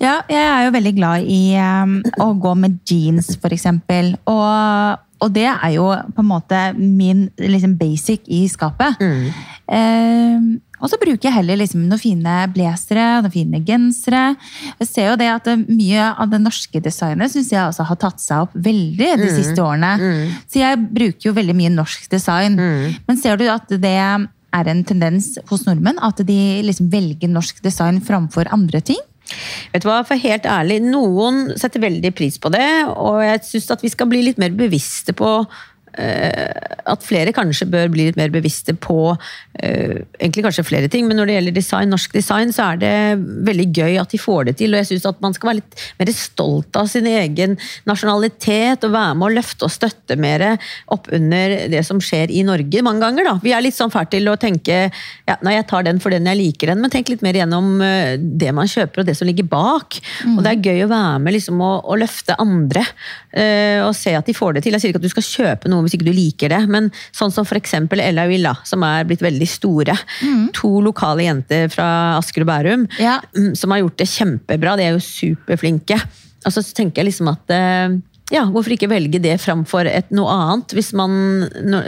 Ja, 0.00 0.22
jeg 0.28 0.40
er 0.40 0.64
jo 0.66 0.72
veldig 0.74 0.94
glad 0.96 1.26
i 1.28 1.42
um, 1.60 1.98
å 2.18 2.32
gå 2.40 2.54
med 2.56 2.78
jeans, 2.88 3.36
for 3.36 3.52
eksempel. 3.54 4.14
Og, 4.26 4.98
og 5.20 5.32
det 5.34 5.44
er 5.50 5.74
jo 5.74 5.84
på 6.16 6.24
en 6.24 6.30
måte 6.30 6.62
min 6.78 7.26
liksom, 7.38 7.76
basic 7.78 8.24
i 8.26 8.46
skapet. 8.48 8.96
Mm. 8.98 9.28
Um, 9.68 10.48
Og 10.80 10.90
så 10.92 10.98
bruker 11.00 11.28
jeg 11.28 11.34
heller 11.34 11.58
liksom 11.60 11.84
noen 11.88 12.00
fine 12.00 12.36
blazere, 12.54 13.06
noen 13.24 13.34
fine 13.34 13.60
gensere. 13.66 14.22
Jeg 14.78 14.88
ser 14.90 15.10
jo 15.10 15.18
det 15.20 15.28
at 15.32 15.50
mye 15.66 16.08
av 16.14 16.30
det 16.32 16.40
norske 16.44 16.80
designet 16.84 17.32
syns 17.34 17.52
jeg 17.52 17.62
også 17.64 17.86
har 17.88 18.00
tatt 18.04 18.22
seg 18.22 18.46
opp 18.46 18.54
veldig 18.54 19.12
de 19.20 19.28
siste 19.34 19.62
årene. 19.64 19.92
Så 20.46 20.62
jeg 20.62 20.80
bruker 20.88 21.30
jo 21.30 21.36
veldig 21.36 21.56
mye 21.58 21.74
norsk 21.74 22.08
design. 22.12 22.58
Men 23.08 23.20
ser 23.20 23.36
du 23.40 23.46
at 23.50 23.68
det 23.68 23.96
er 23.98 24.72
en 24.72 24.84
tendens 24.88 25.34
hos 25.50 25.66
nordmenn 25.66 25.98
at 26.02 26.22
de 26.26 26.40
liksom 26.64 26.88
velger 26.92 27.28
norsk 27.30 27.62
design 27.64 28.00
framfor 28.04 28.48
andre 28.54 28.80
ting? 28.80 29.02
Vet 29.74 29.84
du 29.84 29.90
hva, 29.90 30.00
for 30.08 30.16
helt 30.16 30.46
ærlig, 30.48 30.78
Noen 30.88 31.50
setter 31.60 31.82
veldig 31.84 32.14
pris 32.16 32.38
på 32.40 32.48
det, 32.54 32.64
og 32.88 33.20
jeg 33.20 33.42
syns 33.44 33.70
at 33.74 33.82
vi 33.84 33.90
skal 33.92 34.08
bli 34.08 34.22
litt 34.24 34.38
mer 34.40 34.54
bevisste 34.56 35.12
på 35.12 35.28
eh, 35.42 35.50
at 35.98 37.04
flere 37.04 37.34
kanskje 37.36 37.68
bør 37.70 37.90
bli 37.92 38.08
litt 38.08 38.18
mer 38.18 38.30
bevisste 38.32 38.74
på 38.78 38.98
eh, 39.58 39.98
egentlig 40.18 40.44
kanskje 40.46 40.66
flere 40.66 40.90
ting, 40.92 41.08
men 41.08 41.18
når 41.18 41.28
det 41.28 41.36
gjelder 41.36 41.56
design, 41.56 41.92
norsk 41.92 42.14
design, 42.16 42.52
så 42.54 42.70
er 42.72 42.80
det 42.82 42.92
veldig 43.48 43.66
gøy 43.74 43.98
at 44.00 44.14
de 44.14 44.20
får 44.20 44.48
det 44.48 44.56
til. 44.60 44.74
Og 44.74 44.82
jeg 44.82 44.90
syns 44.92 45.08
at 45.10 45.22
man 45.24 45.36
skal 45.36 45.50
være 45.50 45.60
litt 45.60 45.84
mer 46.00 46.12
stolt 46.14 46.78
av 46.78 46.90
sin 46.90 47.08
egen 47.10 47.56
nasjonalitet 47.88 48.86
og 48.86 48.94
være 48.94 49.18
med 49.18 49.28
å 49.28 49.34
løfte 49.38 49.68
og 49.68 49.74
støtte 49.74 50.18
mer 50.20 50.46
opp 50.94 51.10
under 51.14 51.56
det 51.72 51.82
som 51.86 52.00
skjer 52.02 52.32
i 52.32 52.44
Norge 52.46 52.84
mange 52.86 53.04
ganger. 53.04 53.30
da. 53.30 53.36
Vi 53.42 53.54
er 53.56 53.64
litt 53.64 53.76
sånn 53.76 53.92
fælt 53.92 54.12
til 54.14 54.30
å 54.30 54.38
tenke 54.40 54.78
ja, 54.88 55.36
nei, 55.44 55.56
jeg 55.58 55.68
tar 55.70 55.84
den 55.86 56.00
for 56.02 56.14
den 56.14 56.28
jeg 56.28 56.40
liker 56.40 56.72
den, 56.72 56.82
men 56.82 56.92
tenk 56.92 57.10
litt 57.12 57.24
mer 57.26 57.36
gjennom 57.36 57.82
eh, 57.84 58.14
det 58.18 58.54
man 58.56 58.70
kjøper 58.70 59.02
og 59.02 59.08
det 59.08 59.16
som 59.18 59.28
ligger 59.28 59.48
bak. 59.48 59.98
Og 60.36 60.42
det 60.44 60.54
er 60.54 60.70
gøy 60.70 60.86
å 60.86 60.90
være 60.92 61.22
med 61.24 61.36
liksom, 61.36 61.60
og, 61.64 61.82
og 61.84 62.00
løfte 62.04 62.38
andre 62.40 62.84
eh, 63.32 63.82
og 63.84 63.94
se 63.96 64.14
at 64.16 64.28
de 64.28 64.36
får 64.36 64.56
det 64.56 64.64
til. 64.64 64.76
Jeg 64.76 64.84
sier 64.84 64.94
ikke 64.94 65.02
at 65.02 65.08
du 65.08 65.12
skal 65.12 65.28
kjøpe 65.28 65.72
noe 65.72 65.87
hvis 65.88 65.96
ikke 65.98 66.06
du 66.10 66.12
liker 66.14 66.52
det, 66.54 66.60
men 66.70 66.90
sånn 67.16 67.32
som 67.34 67.48
f.eks. 67.48 67.74
Ella 67.98 68.28
Villa, 68.30 68.54
som 68.68 68.84
er 68.86 69.08
blitt 69.08 69.24
veldig 69.24 69.48
store. 69.48 69.96
To 70.60 70.70
lokale 70.84 71.24
jenter 71.26 71.68
fra 71.72 71.88
Asker 72.20 72.44
og 72.44 72.52
Bærum 72.52 72.86
Ja. 73.00 73.18
mm, 73.34 73.54
som 73.58 73.72
har 73.74 73.80
gjort 73.82 73.98
det 73.98 74.08
kjempebra. 74.12 74.76
De 74.78 74.86
er 74.86 74.94
jo 74.96 75.02
superflinke. 75.02 75.98
Og 76.46 76.52
så 76.54 76.62
tenker 76.62 77.02
jeg 77.02 77.08
liksom 77.10 77.28
at 77.32 77.50
eh, 77.50 77.96
ja, 78.32 78.42
hvorfor 78.52 78.74
ikke 78.74 78.90
velge 78.90 79.20
det 79.22 79.38
framfor 79.40 79.88
et 79.88 80.10
noe 80.12 80.32
annet, 80.32 80.74
hvis 80.76 80.90
man, 80.96 81.12
no, 81.64 81.80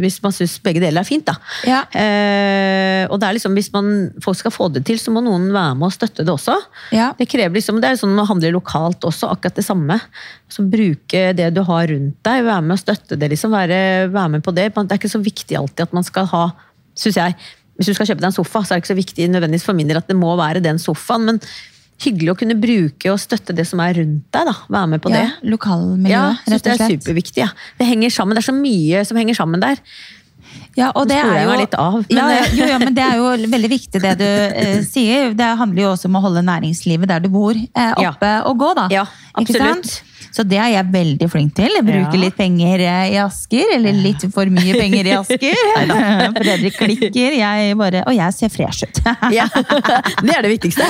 hvis 0.00 0.18
man 0.24 0.32
syns 0.32 0.56
begge 0.64 0.80
deler 0.80 1.02
er 1.02 1.08
fint, 1.08 1.26
da. 1.28 1.34
Ja. 1.68 1.82
Eh, 1.92 3.04
og 3.10 3.20
det 3.20 3.28
er 3.28 3.36
liksom, 3.36 3.56
hvis 3.58 3.68
man, 3.74 3.90
folk 4.24 4.38
skal 4.40 4.54
få 4.54 4.70
det 4.72 4.86
til, 4.88 5.00
så 5.02 5.12
må 5.12 5.20
noen 5.24 5.50
være 5.52 5.76
med 5.76 5.90
og 5.90 5.94
støtte 5.94 6.24
det 6.24 6.32
også. 6.32 6.56
Ja. 6.96 7.10
Det 7.18 7.28
krever 7.28 7.58
liksom, 7.58 7.82
det 7.84 7.92
er 7.92 8.00
sånn 8.00 8.16
å 8.16 8.26
handle 8.28 8.54
lokalt 8.56 9.04
også, 9.04 9.28
akkurat 9.36 9.60
det 9.60 9.66
samme. 9.66 10.00
Så 10.48 10.64
Bruke 10.66 11.28
det 11.36 11.52
du 11.54 11.62
har 11.68 11.86
rundt 11.92 12.16
deg, 12.24 12.48
være 12.48 12.64
med 12.64 12.78
og 12.78 12.82
støtte 12.82 13.20
det. 13.20 13.30
liksom, 13.34 13.52
Være, 13.52 14.08
være 14.12 14.36
med 14.36 14.46
på 14.46 14.56
det. 14.56 14.70
Det 14.74 14.88
er 14.88 14.98
ikke 15.00 15.12
så 15.12 15.22
viktig 15.22 15.60
alltid 15.60 15.86
at 15.86 15.96
man 15.96 16.06
skal 16.06 16.28
ha, 16.32 16.48
syns 16.96 17.20
jeg 17.20 17.38
Hvis 17.76 17.90
du 17.90 17.96
skal 17.96 18.08
kjøpe 18.08 18.22
deg 18.22 18.30
en 18.30 18.34
sofa, 18.34 18.62
så 18.64 18.72
er 18.72 18.78
det 18.78 18.86
ikke 18.86 18.94
så 18.94 19.02
viktig 19.02 19.24
nødvendigvis 19.28 19.66
for 19.68 19.76
min 19.76 19.88
del 19.90 19.98
at 20.00 20.08
det 20.08 20.16
må 20.16 20.30
være 20.40 20.64
den 20.64 20.78
sofaen. 20.80 21.26
men 21.28 21.40
Hyggelig 22.04 22.30
å 22.34 22.36
kunne 22.36 22.54
bruke 22.60 23.08
og 23.12 23.18
støtte 23.22 23.54
det 23.56 23.64
som 23.66 23.80
er 23.80 23.94
rundt 23.96 24.26
deg. 24.36 24.44
da, 24.50 24.52
Være 24.68 24.86
med 24.92 25.00
på 25.02 25.08
det. 25.14 25.24
Lokalmiljøet, 25.48 26.10
Ja, 26.12 26.26
rett 26.44 26.52
og 26.52 26.60
slett. 26.60 26.78
det 26.78 26.84
er 26.84 26.98
superviktig. 26.98 27.40
Ja. 27.40 27.48
Det 27.78 27.86
henger 27.88 28.10
sammen, 28.12 28.36
det 28.36 28.42
er 28.44 28.52
så 28.52 28.56
mye 28.56 29.04
som 29.08 29.16
henger 29.16 29.34
sammen 29.38 29.60
der. 29.64 29.80
Ja, 30.76 30.90
og 30.94 31.08
det 31.08 31.16
er 31.16 31.44
jo, 31.46 31.52
litt 31.56 31.74
av, 31.80 31.94
men- 32.02 32.16
ja, 32.18 32.26
ja, 32.36 32.42
jo, 32.52 32.66
ja, 32.68 32.78
men 32.82 32.94
det 32.94 33.04
er 33.06 33.16
jo 33.16 33.30
veldig 33.56 33.70
viktig 33.72 34.02
det 34.02 34.14
du 34.20 34.26
eh, 34.26 34.82
sier. 34.92 35.32
Det 35.36 35.52
handler 35.62 35.82
jo 35.86 35.92
også 35.94 36.10
om 36.10 36.18
å 36.20 36.24
holde 36.26 36.42
næringslivet 36.44 37.08
der 37.08 37.20
du 37.24 37.30
bor, 37.32 37.54
eh, 37.56 37.94
oppe 38.12 38.34
og 38.50 38.58
gå, 38.60 38.74
da. 38.76 38.88
Ja, 38.92 39.06
absolutt. 39.34 40.02
Så 40.36 40.42
det 40.44 40.58
er 40.60 40.68
jeg 40.68 40.88
veldig 40.92 41.26
flink 41.32 41.54
til. 41.56 41.70
Jeg 41.78 41.84
bruker 41.86 42.18
litt 42.20 42.34
penger 42.36 42.82
eh, 42.84 43.14
i 43.14 43.16
Asker, 43.22 43.70
eller 43.72 43.94
litt 44.04 44.20
for 44.34 44.44
mye 44.52 44.74
penger 44.76 45.08
i 45.08 45.14
Asker. 45.16 45.60
Fredrik 46.36 46.76
klikker, 46.76 47.36
jeg 47.38 47.76
bare 47.80 48.02
Og 48.04 48.12
jeg 48.18 48.34
ser 48.36 48.52
fresh 48.52 48.84
ut. 48.84 49.00
Ja, 49.36 49.46
Det 49.48 50.34
er 50.36 50.44
det 50.44 50.50
viktigste. 50.58 50.84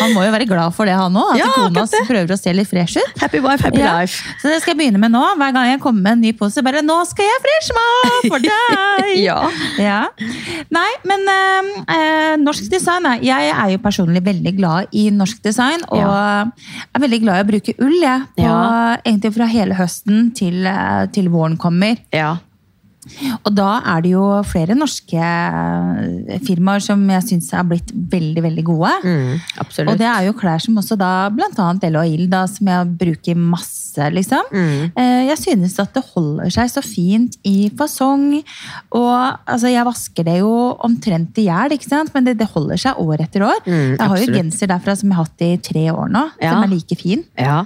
Han 0.00 0.14
må 0.14 0.24
jo 0.24 0.32
være 0.32 0.46
glad 0.48 0.72
for 0.76 0.88
det, 0.88 0.94
han 0.96 1.12
òg. 1.20 1.36
At 1.36 1.52
kona 1.58 1.84
prøver 2.08 2.32
å 2.32 2.38
se 2.40 2.54
litt 2.56 2.70
fresh 2.70 2.96
ut. 3.02 3.20
Happy 3.20 3.42
wife, 3.44 3.60
happy 3.66 3.82
life. 3.84 4.22
Så 4.40 4.48
det 4.48 4.62
skal 4.62 4.72
jeg 4.74 4.80
begynne 4.82 5.02
med 5.02 5.12
nå. 5.12 5.22
Hver 5.40 5.52
gang 5.56 5.68
jeg 5.74 5.82
kommer 5.84 6.06
med 6.08 6.16
en 6.16 6.24
ny 6.24 6.32
pose, 6.38 6.64
bare 6.64 6.80
'Nå 6.82 6.96
skal 7.10 7.28
jeg 7.28 7.44
fresh 7.44 7.76
meg 7.76 8.21
for 8.28 8.42
deg!' 8.42 9.16
Ja. 9.22 9.50
Ja. 9.78 10.00
Nei, 10.72 10.88
men 11.08 11.26
eh, 11.28 11.72
eh, 11.94 12.36
norsk 12.40 12.70
design 12.72 13.04
Jeg 13.22 13.50
er 13.52 13.72
jo 13.74 13.80
personlig 13.82 14.22
veldig 14.24 14.54
glad 14.56 14.94
i 14.96 15.08
norsk 15.12 15.42
design, 15.44 15.84
og 15.92 16.00
er 16.02 17.02
veldig 17.02 17.20
glad 17.24 17.40
i 17.40 17.44
å 17.44 17.50
bruke 17.50 17.74
ull. 17.78 17.98
Jeg, 18.02 18.24
på, 18.36 18.46
Ja. 18.46 18.96
Egentlig 19.04 19.34
fra 19.36 19.46
hele 19.50 19.76
høsten 19.76 20.32
til, 20.36 20.64
eh, 20.66 21.06
til 21.12 21.28
våren 21.32 21.58
kommer. 21.60 21.96
Ja. 22.12 22.36
Og 23.42 23.50
da 23.50 23.80
er 23.96 24.02
det 24.04 24.12
jo 24.12 24.24
flere 24.46 24.76
norske 24.78 25.18
eh, 25.18 26.36
firmaer 26.46 26.82
som 26.84 27.00
jeg 27.10 27.24
syns 27.26 27.48
har 27.56 27.66
blitt 27.66 27.90
veldig, 27.90 28.44
veldig 28.44 28.64
gode. 28.68 28.92
Mm. 29.02 29.40
Og 29.90 29.96
det 29.98 30.06
er 30.06 30.28
jo 30.28 30.34
klær 30.38 30.62
som 30.62 30.78
også 30.78 30.98
da, 31.00 31.10
annet 31.32 31.86
Ella 31.88 32.04
og 32.04 32.12
Ild, 32.14 32.36
som 32.52 32.70
jeg 32.70 32.92
bruker 33.00 33.38
masse, 33.38 34.06
liksom. 34.14 34.46
Mm. 34.54 34.92
Eh, 34.94 35.18
Jeg 35.32 35.38
synes 35.42 35.76
at 35.82 35.92
det 35.98 36.04
holder 36.14 36.54
seg 36.54 36.70
så 36.70 36.82
fint 36.84 37.36
i 37.48 37.70
fasong. 37.76 38.38
Og 38.94 39.12
altså, 39.50 39.72
jeg 39.72 39.86
vasker 39.88 40.28
det 40.30 40.38
jo 40.38 40.54
omtrent 40.86 41.42
i 41.42 41.48
hjel, 41.50 41.74
ikke 41.74 41.90
sant? 41.90 42.14
Men 42.14 42.24
det, 42.30 42.38
det 42.38 42.50
holder 42.54 42.78
seg 42.86 43.02
år 43.02 43.26
etter 43.26 43.48
år. 43.50 43.60
Mm, 43.66 43.96
jeg 43.98 44.08
har 44.14 44.18
jo 44.22 44.32
genser 44.38 44.70
derfra 44.70 44.96
som 44.98 45.10
jeg 45.10 45.18
har 45.18 45.26
hatt 45.26 45.46
i 45.48 45.52
tre 45.58 45.88
år 45.90 46.12
nå, 46.12 46.28
Ja. 46.42 46.54
som 46.54 46.62
er 46.68 46.76
like 46.76 46.96
fin. 47.02 47.24
Ja. 47.38 47.64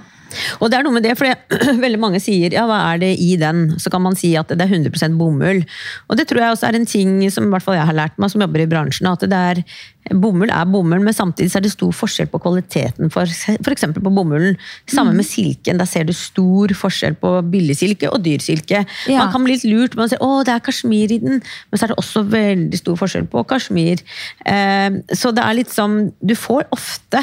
Og 0.59 0.71
det 0.71 0.79
er 0.79 0.85
noe 0.85 0.97
med 0.97 1.05
det, 1.05 1.15
for 1.19 1.29
veldig 1.85 2.01
mange 2.01 2.21
sier 2.23 2.53
ja, 2.55 2.65
hva 2.69 2.79
er 2.93 3.03
det 3.03 3.13
i 3.23 3.33
den? 3.39 3.67
Så 3.81 3.91
kan 3.93 4.03
man 4.03 4.17
si 4.19 4.33
at 4.39 4.51
det 4.53 4.63
er 4.63 4.73
100% 4.73 5.19
bomull. 5.19 5.63
Og 6.07 6.19
det 6.19 6.27
tror 6.29 6.43
jeg 6.43 6.55
også 6.55 6.69
er 6.69 6.79
en 6.79 6.89
ting 6.89 7.19
som 7.33 7.47
i 7.47 7.53
hvert 7.53 7.65
fall 7.65 7.77
jeg 7.79 7.87
har 7.89 7.97
lært 7.97 8.17
meg 8.21 8.33
som 8.33 8.43
jobber 8.43 8.63
i 8.63 8.69
bransjen, 8.69 9.09
at 9.11 9.27
det 9.27 9.43
er 9.51 9.63
Bomull 10.15 10.51
er 10.53 10.67
bomull, 10.69 11.01
men 11.03 11.15
samtidig 11.15 11.51
så 11.51 11.59
er 11.59 11.65
det 11.65 11.73
stor 11.73 11.91
forskjell 11.95 12.29
på 12.31 12.39
kvaliteten 12.43 13.11
for 13.13 13.27
f.eks. 13.27 13.87
på 13.95 14.03
bomullen. 14.13 14.57
Sammen 14.87 15.17
med 15.19 15.27
silken. 15.27 15.79
Der 15.81 15.89
ser 15.89 16.07
du 16.07 16.13
stor 16.15 16.71
forskjell 16.77 17.17
på 17.19 17.33
billigsilke 17.51 18.11
og 18.13 18.23
dyrsilke. 18.25 18.85
Ja. 19.09 19.25
Man 19.25 19.33
kan 19.33 19.47
bli 19.47 19.57
litt 19.57 19.65
lurt. 19.67 19.97
Man 19.99 20.11
sier 20.11 20.23
å, 20.23 20.43
det 20.47 20.53
er 20.55 20.63
kasjmir 20.63 21.11
i 21.11 21.19
den, 21.23 21.41
men 21.41 21.79
så 21.79 21.87
er 21.87 21.93
det 21.93 21.99
også 21.99 22.23
veldig 22.31 22.79
stor 22.79 22.99
forskjell 23.01 23.27
på 23.31 23.43
kasjmir. 23.49 24.03
Eh, 24.47 25.01
så 25.11 25.33
det 25.35 25.43
er 25.43 25.59
litt 25.59 25.73
som 25.73 25.99
Du 26.23 26.35
får 26.37 26.67
ofte 26.75 27.21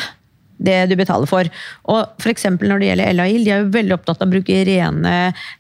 det 0.59 0.77
du 0.91 0.95
betaler 0.99 1.29
for. 1.31 1.49
Og 1.91 2.21
for 2.23 2.33
eksempel 2.33 2.71
når 2.71 2.81
det 2.81 2.91
gjelder 2.91 3.11
Ella 3.11 3.27
Ild, 3.31 3.47
de 3.47 3.55
er 3.55 3.65
jo 3.65 3.73
veldig 3.75 3.97
opptatt 3.97 4.23
av 4.23 4.29
å 4.29 4.35
bruke 4.35 4.61
rene 4.69 5.17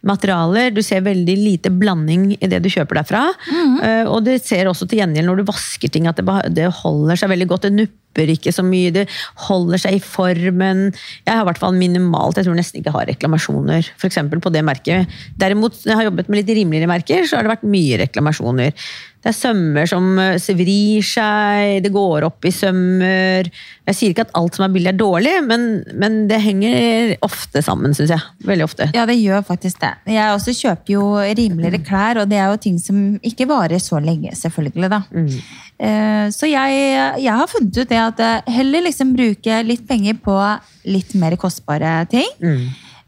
materialer. 0.07 0.71
Du 0.75 0.83
ser 0.85 1.05
veldig 1.07 1.37
lite 1.41 1.73
blanding 1.75 2.31
i 2.39 2.51
det 2.51 2.63
du 2.65 2.71
kjøper 2.73 3.01
derfra. 3.01 3.27
Eh, 3.85 4.05
og 4.07 4.25
det 4.29 4.41
ser 4.45 4.71
også 4.71 4.89
til 4.89 5.03
gjengjeld 5.03 5.31
når 5.31 5.43
du 5.43 5.51
vasker 5.51 5.93
ting, 5.93 6.09
at 6.11 6.21
det, 6.21 6.41
det 6.57 6.71
holder 6.83 7.21
seg 7.21 7.33
veldig 7.35 7.49
godt. 7.51 7.69
Det 7.69 7.79
nupper 7.79 8.31
ikke 8.37 8.53
så 8.55 8.63
mye, 8.67 8.93
det 8.95 9.09
holder 9.49 9.83
seg 9.83 9.99
i 9.99 10.05
formen. 10.05 10.87
Jeg 11.25 11.33
har 11.33 11.43
i 11.43 11.49
hvert 11.51 11.63
fall 11.63 11.75
minimalt, 11.79 12.39
jeg 12.39 12.47
tror 12.47 12.59
nesten 12.59 12.81
ikke 12.81 12.93
jeg 12.93 12.99
har 12.99 13.11
reklamasjoner 13.11 13.91
for 13.99 14.23
på 14.45 14.55
det 14.55 14.63
merket. 14.67 15.11
Derimot, 15.41 15.77
når 15.83 15.93
jeg 15.93 16.01
har 16.01 16.09
jobbet 16.11 16.31
med 16.31 16.41
litt 16.41 16.55
rimeligere 16.55 16.91
merker, 16.91 17.27
så 17.27 17.39
har 17.39 17.47
det 17.47 17.57
vært 17.57 17.67
mye 17.67 17.99
reklamasjoner. 18.05 18.87
Det 19.25 19.31
er 19.31 19.37
sømmer 19.39 19.89
som 19.89 20.19
eh, 20.21 20.51
vrir 20.59 21.05
seg, 21.09 21.79
det 21.85 21.91
går 21.95 22.27
opp 22.27 22.45
i 22.45 22.53
sømmer. 22.53 23.49
Jeg 23.89 23.97
sier 23.97 24.13
ikke 24.13 24.27
at 24.27 24.35
alt 24.37 24.59
som 24.59 24.67
er 24.67 24.75
billig 24.75 24.91
er 24.93 24.99
dårlig, 25.01 25.33
men, 25.49 25.65
men 25.97 26.19
det 26.29 26.43
henger 26.45 27.15
ofte 27.25 27.63
sammen, 27.65 27.97
syns 27.97 28.13
jeg. 28.13 28.21
Veldig 28.45 28.67
ofte. 28.67 28.91
Ja, 28.93 29.07
det 29.09 29.17
gjør 29.17 29.41
faktisk 29.49 29.81
det. 29.81 29.95
Jeg 30.13 30.37
også 30.37 30.53
kjøper 30.59 30.93
jo 30.93 31.09
rimeligere 31.41 31.81
klær, 31.87 32.21
og 32.21 32.29
det 32.29 32.37
er 32.43 32.53
jo 32.53 32.61
ting 32.67 32.77
som 32.83 33.01
ikke 33.25 33.49
varer 33.49 33.81
så 33.81 34.03
lenge, 34.05 34.35
selvfølgelig. 34.37 34.93
da. 34.93 35.01
Mm. 35.15 36.31
Så 36.33 36.47
jeg, 36.47 36.85
jeg 37.25 37.35
har 37.35 37.49
funnet 37.51 37.81
ut 37.81 37.91
det 37.91 37.99
at 37.99 38.21
jeg 38.23 38.55
heller 38.55 38.85
liksom 38.87 39.11
bruke 39.17 39.57
litt 39.67 39.83
penger 39.89 40.21
på 40.23 40.37
litt 40.93 41.17
mer 41.19 41.35
kostbare 41.41 41.97
ting. 42.13 42.29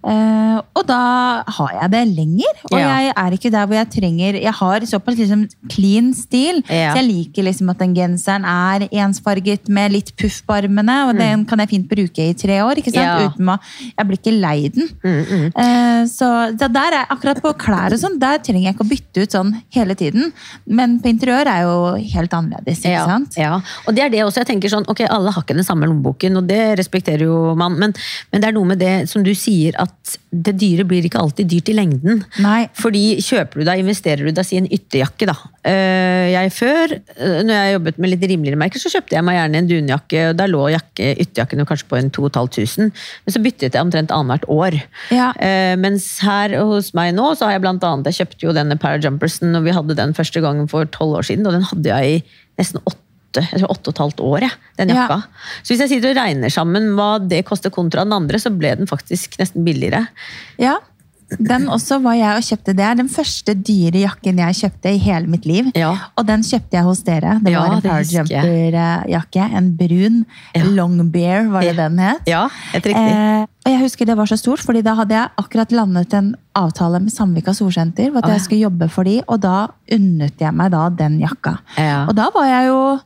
Eh, 0.06 0.58
og 0.78 0.84
da 0.86 1.42
har 1.42 1.70
jeg 1.82 1.90
det 1.90 2.02
lenger. 2.16 2.52
Og 2.70 2.78
Ja. 2.78 2.98
jeg 3.00 3.12
er 3.16 3.30
ikke 3.34 3.50
der 3.50 3.66
hvor 3.66 3.74
jeg 3.74 3.88
trenger 3.90 4.34
Jeg 4.40 4.52
har 4.54 4.80
såpass 4.86 5.16
liksom 5.18 5.48
clean 5.68 6.12
stil, 6.14 6.62
Ja. 6.68 6.92
så 6.94 7.00
jeg 7.02 7.08
liker 7.10 7.42
liksom 7.42 7.70
at 7.70 7.78
den 7.78 7.94
genseren 7.94 8.44
er 8.46 8.86
ensfarget 8.92 9.68
med 9.68 9.90
litt 9.92 10.12
puff 10.16 10.42
på 10.46 10.54
armene, 10.62 11.08
og 11.08 11.16
den 11.18 11.44
kan 11.44 11.58
jeg 11.58 11.68
fint 11.70 11.88
bruke 11.88 12.18
i 12.30 12.34
tre 12.34 12.60
år. 12.62 12.76
ikke 12.76 12.92
sant? 12.94 13.02
Mm. 13.02 13.20
Ja. 13.20 13.28
Uten 13.28 13.46
å, 13.50 13.58
jeg 13.98 14.06
blir 14.06 14.18
ikke 14.18 14.40
lei 14.40 14.68
den. 14.68 14.88
Mm, 15.02 15.52
Eh, 15.56 16.04
så, 16.06 16.28
så 16.56 16.68
der 16.72 16.92
er, 17.00 17.06
akkurat 17.10 17.40
på 17.42 17.52
klær 17.58 17.92
og 17.92 17.98
sånn, 17.98 18.18
der 18.20 18.38
trenger 18.38 18.62
jeg 18.70 18.74
ikke 18.76 18.86
å 18.86 18.90
bytte 18.90 19.22
ut 19.22 19.30
sånn 19.32 19.62
hele 19.74 19.94
tiden. 19.96 20.32
Men 20.68 21.00
på 21.00 21.08
interiør 21.10 21.46
er 21.46 21.62
jo 21.62 21.96
helt 22.14 22.30
annerledes, 22.30 22.78
ikke 22.84 22.92
Ja, 22.92 23.06
sant? 23.06 23.34
ja, 23.36 23.60
og 23.88 23.94
det 23.94 24.04
er 24.04 24.08
det 24.10 24.20
også. 24.22 24.44
jeg 24.44 24.46
tenker 24.60 24.68
sånn, 24.70 24.86
ok, 24.88 25.00
Alle 25.10 25.32
har 25.32 25.42
ikke 25.42 25.54
den 25.56 25.64
samme 25.64 25.86
lommeboken, 25.86 26.36
og 26.36 26.46
det 26.46 26.78
respekterer 26.78 27.22
jo 27.26 27.54
man. 27.56 27.76
Men, 27.78 27.94
men 28.32 28.40
det 28.40 28.44
er 28.48 28.52
noe 28.52 28.64
med 28.66 28.78
det 28.78 29.08
som 29.08 29.22
du 29.24 29.32
sier, 29.34 29.72
at 29.78 29.90
at 29.96 30.16
det 30.30 30.54
dyre 30.60 30.84
blir 30.86 31.06
ikke 31.06 31.18
alltid 31.18 31.48
dyrt 31.50 31.70
i 31.72 31.74
lengden. 31.74 32.20
Nei. 32.42 32.68
Fordi 32.78 33.16
kjøper 33.24 33.62
du 33.62 33.66
deg, 33.66 33.82
investerer 33.82 34.26
du 34.26 34.34
deg 34.36 34.52
i 34.52 34.60
en 34.60 34.68
ytterjakke, 34.70 35.28
da. 35.30 35.34
Eh, 35.66 36.30
Jeg 36.36 36.52
før, 36.52 36.92
eh, 36.92 37.40
når 37.46 37.54
jeg 37.54 37.74
jobbet 37.76 37.98
med 37.98 38.12
litt 38.12 38.26
rimeligere 38.30 38.60
merker, 38.60 38.82
så 38.82 38.92
kjøpte 38.92 39.16
jeg 39.16 39.24
meg 39.26 39.38
gjerne 39.38 39.60
en 39.62 39.70
dunjakke, 39.70 40.22
og 40.30 40.36
der 40.36 40.52
lå 40.52 40.62
jakke, 40.74 41.08
ytterjakken 41.24 41.66
kanskje 41.66 41.88
på 41.90 41.98
en 41.98 42.10
2500, 42.10 42.92
men 43.24 43.34
så 43.34 43.42
byttet 43.42 43.74
jeg 43.74 43.82
omtrent 43.82 44.14
annethvert 44.14 44.46
år. 44.52 44.78
Ja. 45.14 45.32
Eh, 45.38 45.74
mens 45.80 46.18
her 46.26 46.58
hos 46.60 46.92
meg 46.98 47.14
nå, 47.16 47.32
så 47.34 47.48
har 47.48 47.56
jeg 47.56 47.64
blant 47.66 47.86
annet, 47.86 48.10
jeg 48.10 48.26
kjøpte 48.26 48.48
jo 48.48 48.56
denne 48.56 48.78
Parajumpersen, 48.78 49.54
og 49.56 49.64
vi 49.66 49.74
hadde 49.74 49.98
den 49.98 50.14
første 50.14 50.42
gangen 50.44 50.68
for 50.70 50.86
tolv 50.86 51.18
år 51.22 51.26
siden, 51.30 51.46
og 51.46 51.56
den 51.56 51.66
hadde 51.70 51.90
jeg 51.94 52.20
i 52.20 52.22
nesten 52.60 52.82
åtte 52.84 53.05
jeg 53.42 53.60
tror 53.60 53.70
åtte 53.70 53.88
og 53.88 53.94
et 53.94 53.98
halvt 54.04 54.20
år, 54.20 54.40
jeg, 54.40 54.50
den 54.78 54.88
Ja. 54.88 54.94
jakka. 54.94 55.22
Så 55.62 55.74
hvis 55.74 55.80
jeg 55.80 55.88
sitter 55.88 56.10
og 56.10 56.16
regner 56.16 56.48
sammen 56.50 56.94
hva 56.96 57.18
det 57.28 57.44
koster 57.44 57.70
kontra 57.70 58.04
den 58.04 58.12
andre, 58.12 58.38
så 58.38 58.50
ble 58.56 58.76
den 58.76 58.86
faktisk 58.86 59.38
nesten 59.38 59.64
billigere. 59.64 60.06
Ja, 60.58 60.76
den 61.42 61.64
også 61.66 61.96
var 62.04 62.14
jeg 62.14 62.36
og 62.38 62.44
kjøpte. 62.46 62.72
Det 62.78 62.84
er 62.86 62.94
den 62.94 63.08
første 63.10 63.52
dyre 63.58 63.98
jakken 64.04 64.38
jeg 64.38 64.54
kjøpte 64.54 64.92
i 64.94 64.98
hele 65.02 65.26
mitt 65.26 65.44
liv. 65.44 65.72
Ja. 65.74 65.88
Og 66.16 66.24
den 66.28 66.44
kjøpte 66.46 66.70
jeg 66.78 66.84
hos 66.86 67.00
dere. 67.02 67.40
Det 67.42 67.50
Ja, 67.50 67.60
var 67.64 67.66
en 67.66 67.82
husker 67.82 68.26
jeg. 68.30 68.44
Parajumper-jakke. 68.44 69.56
En 69.58 69.72
brun 69.76 70.24
Ja. 70.54 70.62
long 70.64 71.10
bear, 71.10 71.48
var 71.50 71.62
det 71.62 71.74
Ja. 71.74 71.88
den 71.88 71.98
het. 71.98 72.20
Ja, 72.28 72.48
helt 72.72 72.84
riktig. 72.86 73.10
Eh, 73.10 73.40
og 73.42 73.72
jeg 73.72 73.80
husker 73.80 74.06
det 74.06 74.16
var 74.16 74.26
så 74.26 74.38
stort, 74.38 74.60
fordi 74.60 74.82
da 74.84 74.94
hadde 74.94 75.10
jeg 75.10 75.28
akkurat 75.36 75.72
landet 75.72 76.14
en 76.14 76.36
avtale 76.54 77.00
med 77.02 77.10
Samvika 77.12 77.50
Solsenter. 77.52 78.12
For 78.12 78.18
at 78.18 78.30
jeg 78.30 78.40
skulle 78.42 78.70
jobbe 78.70 78.88
for 78.88 79.02
de, 79.02 79.20
og 79.28 79.40
da 79.40 79.66
unnet 79.90 80.38
jeg 80.38 80.54
meg 80.54 80.70
da 80.70 80.88
den 80.90 81.18
jakka. 81.20 81.58
Ja. 81.76 82.06
Og 82.06 82.14
da 82.14 82.30
var 82.32 82.44
jeg 82.46 82.68
jo 82.68 83.00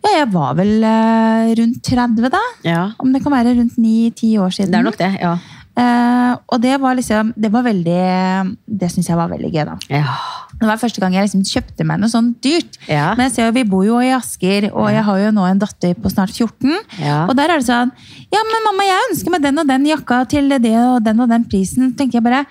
Ja, 0.00 0.10
jeg 0.16 0.28
var 0.32 0.54
vel 0.56 0.82
eh, 0.82 1.54
rundt 1.60 1.82
30, 1.84 2.28
da. 2.32 2.40
ja, 2.64 2.82
Om 2.98 3.12
det 3.12 3.22
kan 3.22 3.32
være 3.34 3.56
rundt 3.58 3.76
9-10 3.76 4.38
år 4.40 4.50
siden. 4.56 4.72
det 4.72 4.78
er 4.78 4.86
nok 4.86 4.98
det. 5.00 5.14
Ja. 5.20 5.38
Uh, 5.80 6.34
og 6.50 6.58
det 6.60 6.72
var 6.82 6.96
liksom 6.98 7.28
Det 7.38 7.46
var 7.54 7.62
veldig 7.62 8.56
Det 8.66 8.88
syns 8.90 9.06
jeg 9.06 9.16
var 9.16 9.28
veldig 9.30 9.50
gøy, 9.54 9.62
da. 9.68 9.76
ja. 9.88 10.16
Det 10.58 10.66
var 10.66 10.80
første 10.82 11.00
gang 11.00 11.14
jeg 11.14 11.24
liksom 11.24 11.44
kjøpte 11.46 11.84
meg 11.88 12.00
noe 12.02 12.10
sånn 12.12 12.34
dyrt. 12.44 12.74
Ja. 12.90 13.14
Men 13.16 13.28
jeg 13.28 13.32
ser 13.36 13.46
jo, 13.46 13.52
vi 13.56 13.62
bor 13.70 13.84
jo 13.86 14.00
i 14.04 14.10
Asker, 14.12 14.66
og 14.74 14.90
jeg 14.92 15.04
har 15.06 15.20
jo 15.22 15.30
nå 15.32 15.46
en 15.48 15.62
datter 15.62 15.94
på 15.96 16.10
snart 16.12 16.34
14. 16.34 16.74
Ja. 17.00 17.22
Og 17.30 17.32
der 17.38 17.54
er 17.54 17.62
det 17.62 17.68
sånn 17.70 17.94
Ja, 18.34 18.42
men 18.44 18.66
mamma, 18.66 18.84
jeg 18.84 19.06
ønsker 19.12 19.32
meg 19.32 19.46
den 19.46 19.62
og 19.62 19.70
den 19.70 19.86
jakka 19.88 20.18
til 20.28 20.52
det 20.52 20.74
og 20.82 20.98
den 21.06 21.22
og 21.24 21.30
den 21.32 21.46
prisen. 21.48 21.94
Tenker 21.96 22.18
jeg 22.18 22.26
bare 22.26 22.42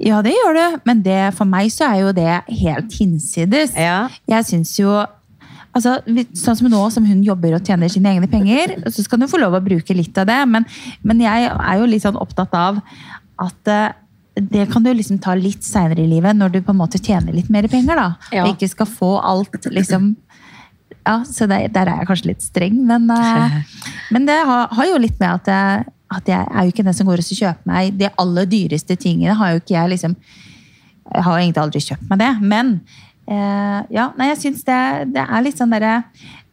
Ja, 0.00 0.22
det 0.24 0.32
gjør 0.32 0.56
du, 0.56 0.80
men 0.88 1.02
det, 1.04 1.18
for 1.36 1.50
meg 1.50 1.68
så 1.74 1.90
er 1.90 2.06
jo 2.06 2.12
det 2.16 2.38
helt 2.62 2.94
hinsides. 2.96 3.74
Ja. 3.76 4.06
Jeg 4.30 4.48
syns 4.48 4.78
jo 4.78 4.94
Altså, 5.70 6.00
sånn 6.34 6.56
som 6.58 6.66
nå 6.72 6.80
som 6.90 7.04
hun 7.06 7.22
jobber 7.22 7.54
og 7.54 7.66
tjener 7.66 7.90
sine 7.92 8.10
egne 8.10 8.26
penger, 8.30 8.72
så 8.90 9.04
skal 9.04 9.22
hun 9.22 9.30
få 9.30 9.38
lov 9.38 9.54
å 9.54 9.62
bruke 9.62 9.94
litt 9.94 10.16
av 10.18 10.26
det. 10.26 10.38
Men, 10.50 10.66
men 11.06 11.22
jeg 11.22 11.50
er 11.52 11.78
jo 11.78 11.86
litt 11.90 12.02
sånn 12.02 12.18
opptatt 12.18 12.56
av 12.58 12.80
at 13.40 13.70
eh, 13.70 13.92
det 14.40 14.66
kan 14.72 14.82
du 14.82 14.90
liksom 14.94 15.20
ta 15.22 15.36
litt 15.38 15.62
seinere 15.66 16.02
i 16.02 16.08
livet, 16.10 16.34
når 16.36 16.56
du 16.56 16.58
på 16.64 16.74
en 16.74 16.80
måte 16.80 16.98
tjener 16.98 17.34
litt 17.34 17.50
mer 17.52 17.68
penger. 17.70 17.98
da. 17.98 18.34
Ja. 18.34 18.44
Og 18.46 18.56
ikke 18.56 18.70
skal 18.72 18.90
få 18.90 19.14
alt 19.18 19.70
liksom 19.70 20.16
Ja, 21.00 21.22
så 21.24 21.46
der, 21.48 21.64
der 21.72 21.88
er 21.88 22.02
jeg 22.02 22.08
kanskje 22.10 22.28
litt 22.28 22.42
streng, 22.44 22.74
men, 22.86 23.06
eh, 23.14 23.62
men 24.12 24.26
det 24.28 24.36
har, 24.36 24.68
har 24.74 24.90
jo 24.90 24.98
litt 25.00 25.16
med 25.22 25.30
at, 25.32 25.48
jeg, 25.48 25.86
at 26.12 26.28
jeg 26.28 26.44
er 26.44 26.66
jo 26.66 26.74
ikke 26.74 26.84
den 26.84 26.98
som 26.98 27.08
går 27.08 27.22
og 27.22 27.30
kjøper 27.38 27.70
meg 27.70 27.94
de 27.96 28.10
aller 28.20 28.50
dyreste 28.50 28.98
tingene. 29.00 29.38
har 29.38 29.54
jo 29.54 29.62
ikke 29.62 29.78
Jeg 29.78 29.94
liksom 29.94 30.18
jeg 31.10 31.24
har 31.26 31.40
egentlig 31.40 31.62
aldri 31.62 31.80
kjøpt 31.82 32.10
meg 32.10 32.20
det, 32.20 32.30
men 32.40 32.68
eh, 33.30 33.80
ja, 33.94 34.10
nei, 34.18 34.30
jeg 34.34 34.42
syns 34.44 34.66
det, 34.66 34.82
det 35.14 35.24
er 35.24 35.46
litt 35.46 35.60
sånn 35.60 35.72
derre 35.74 36.00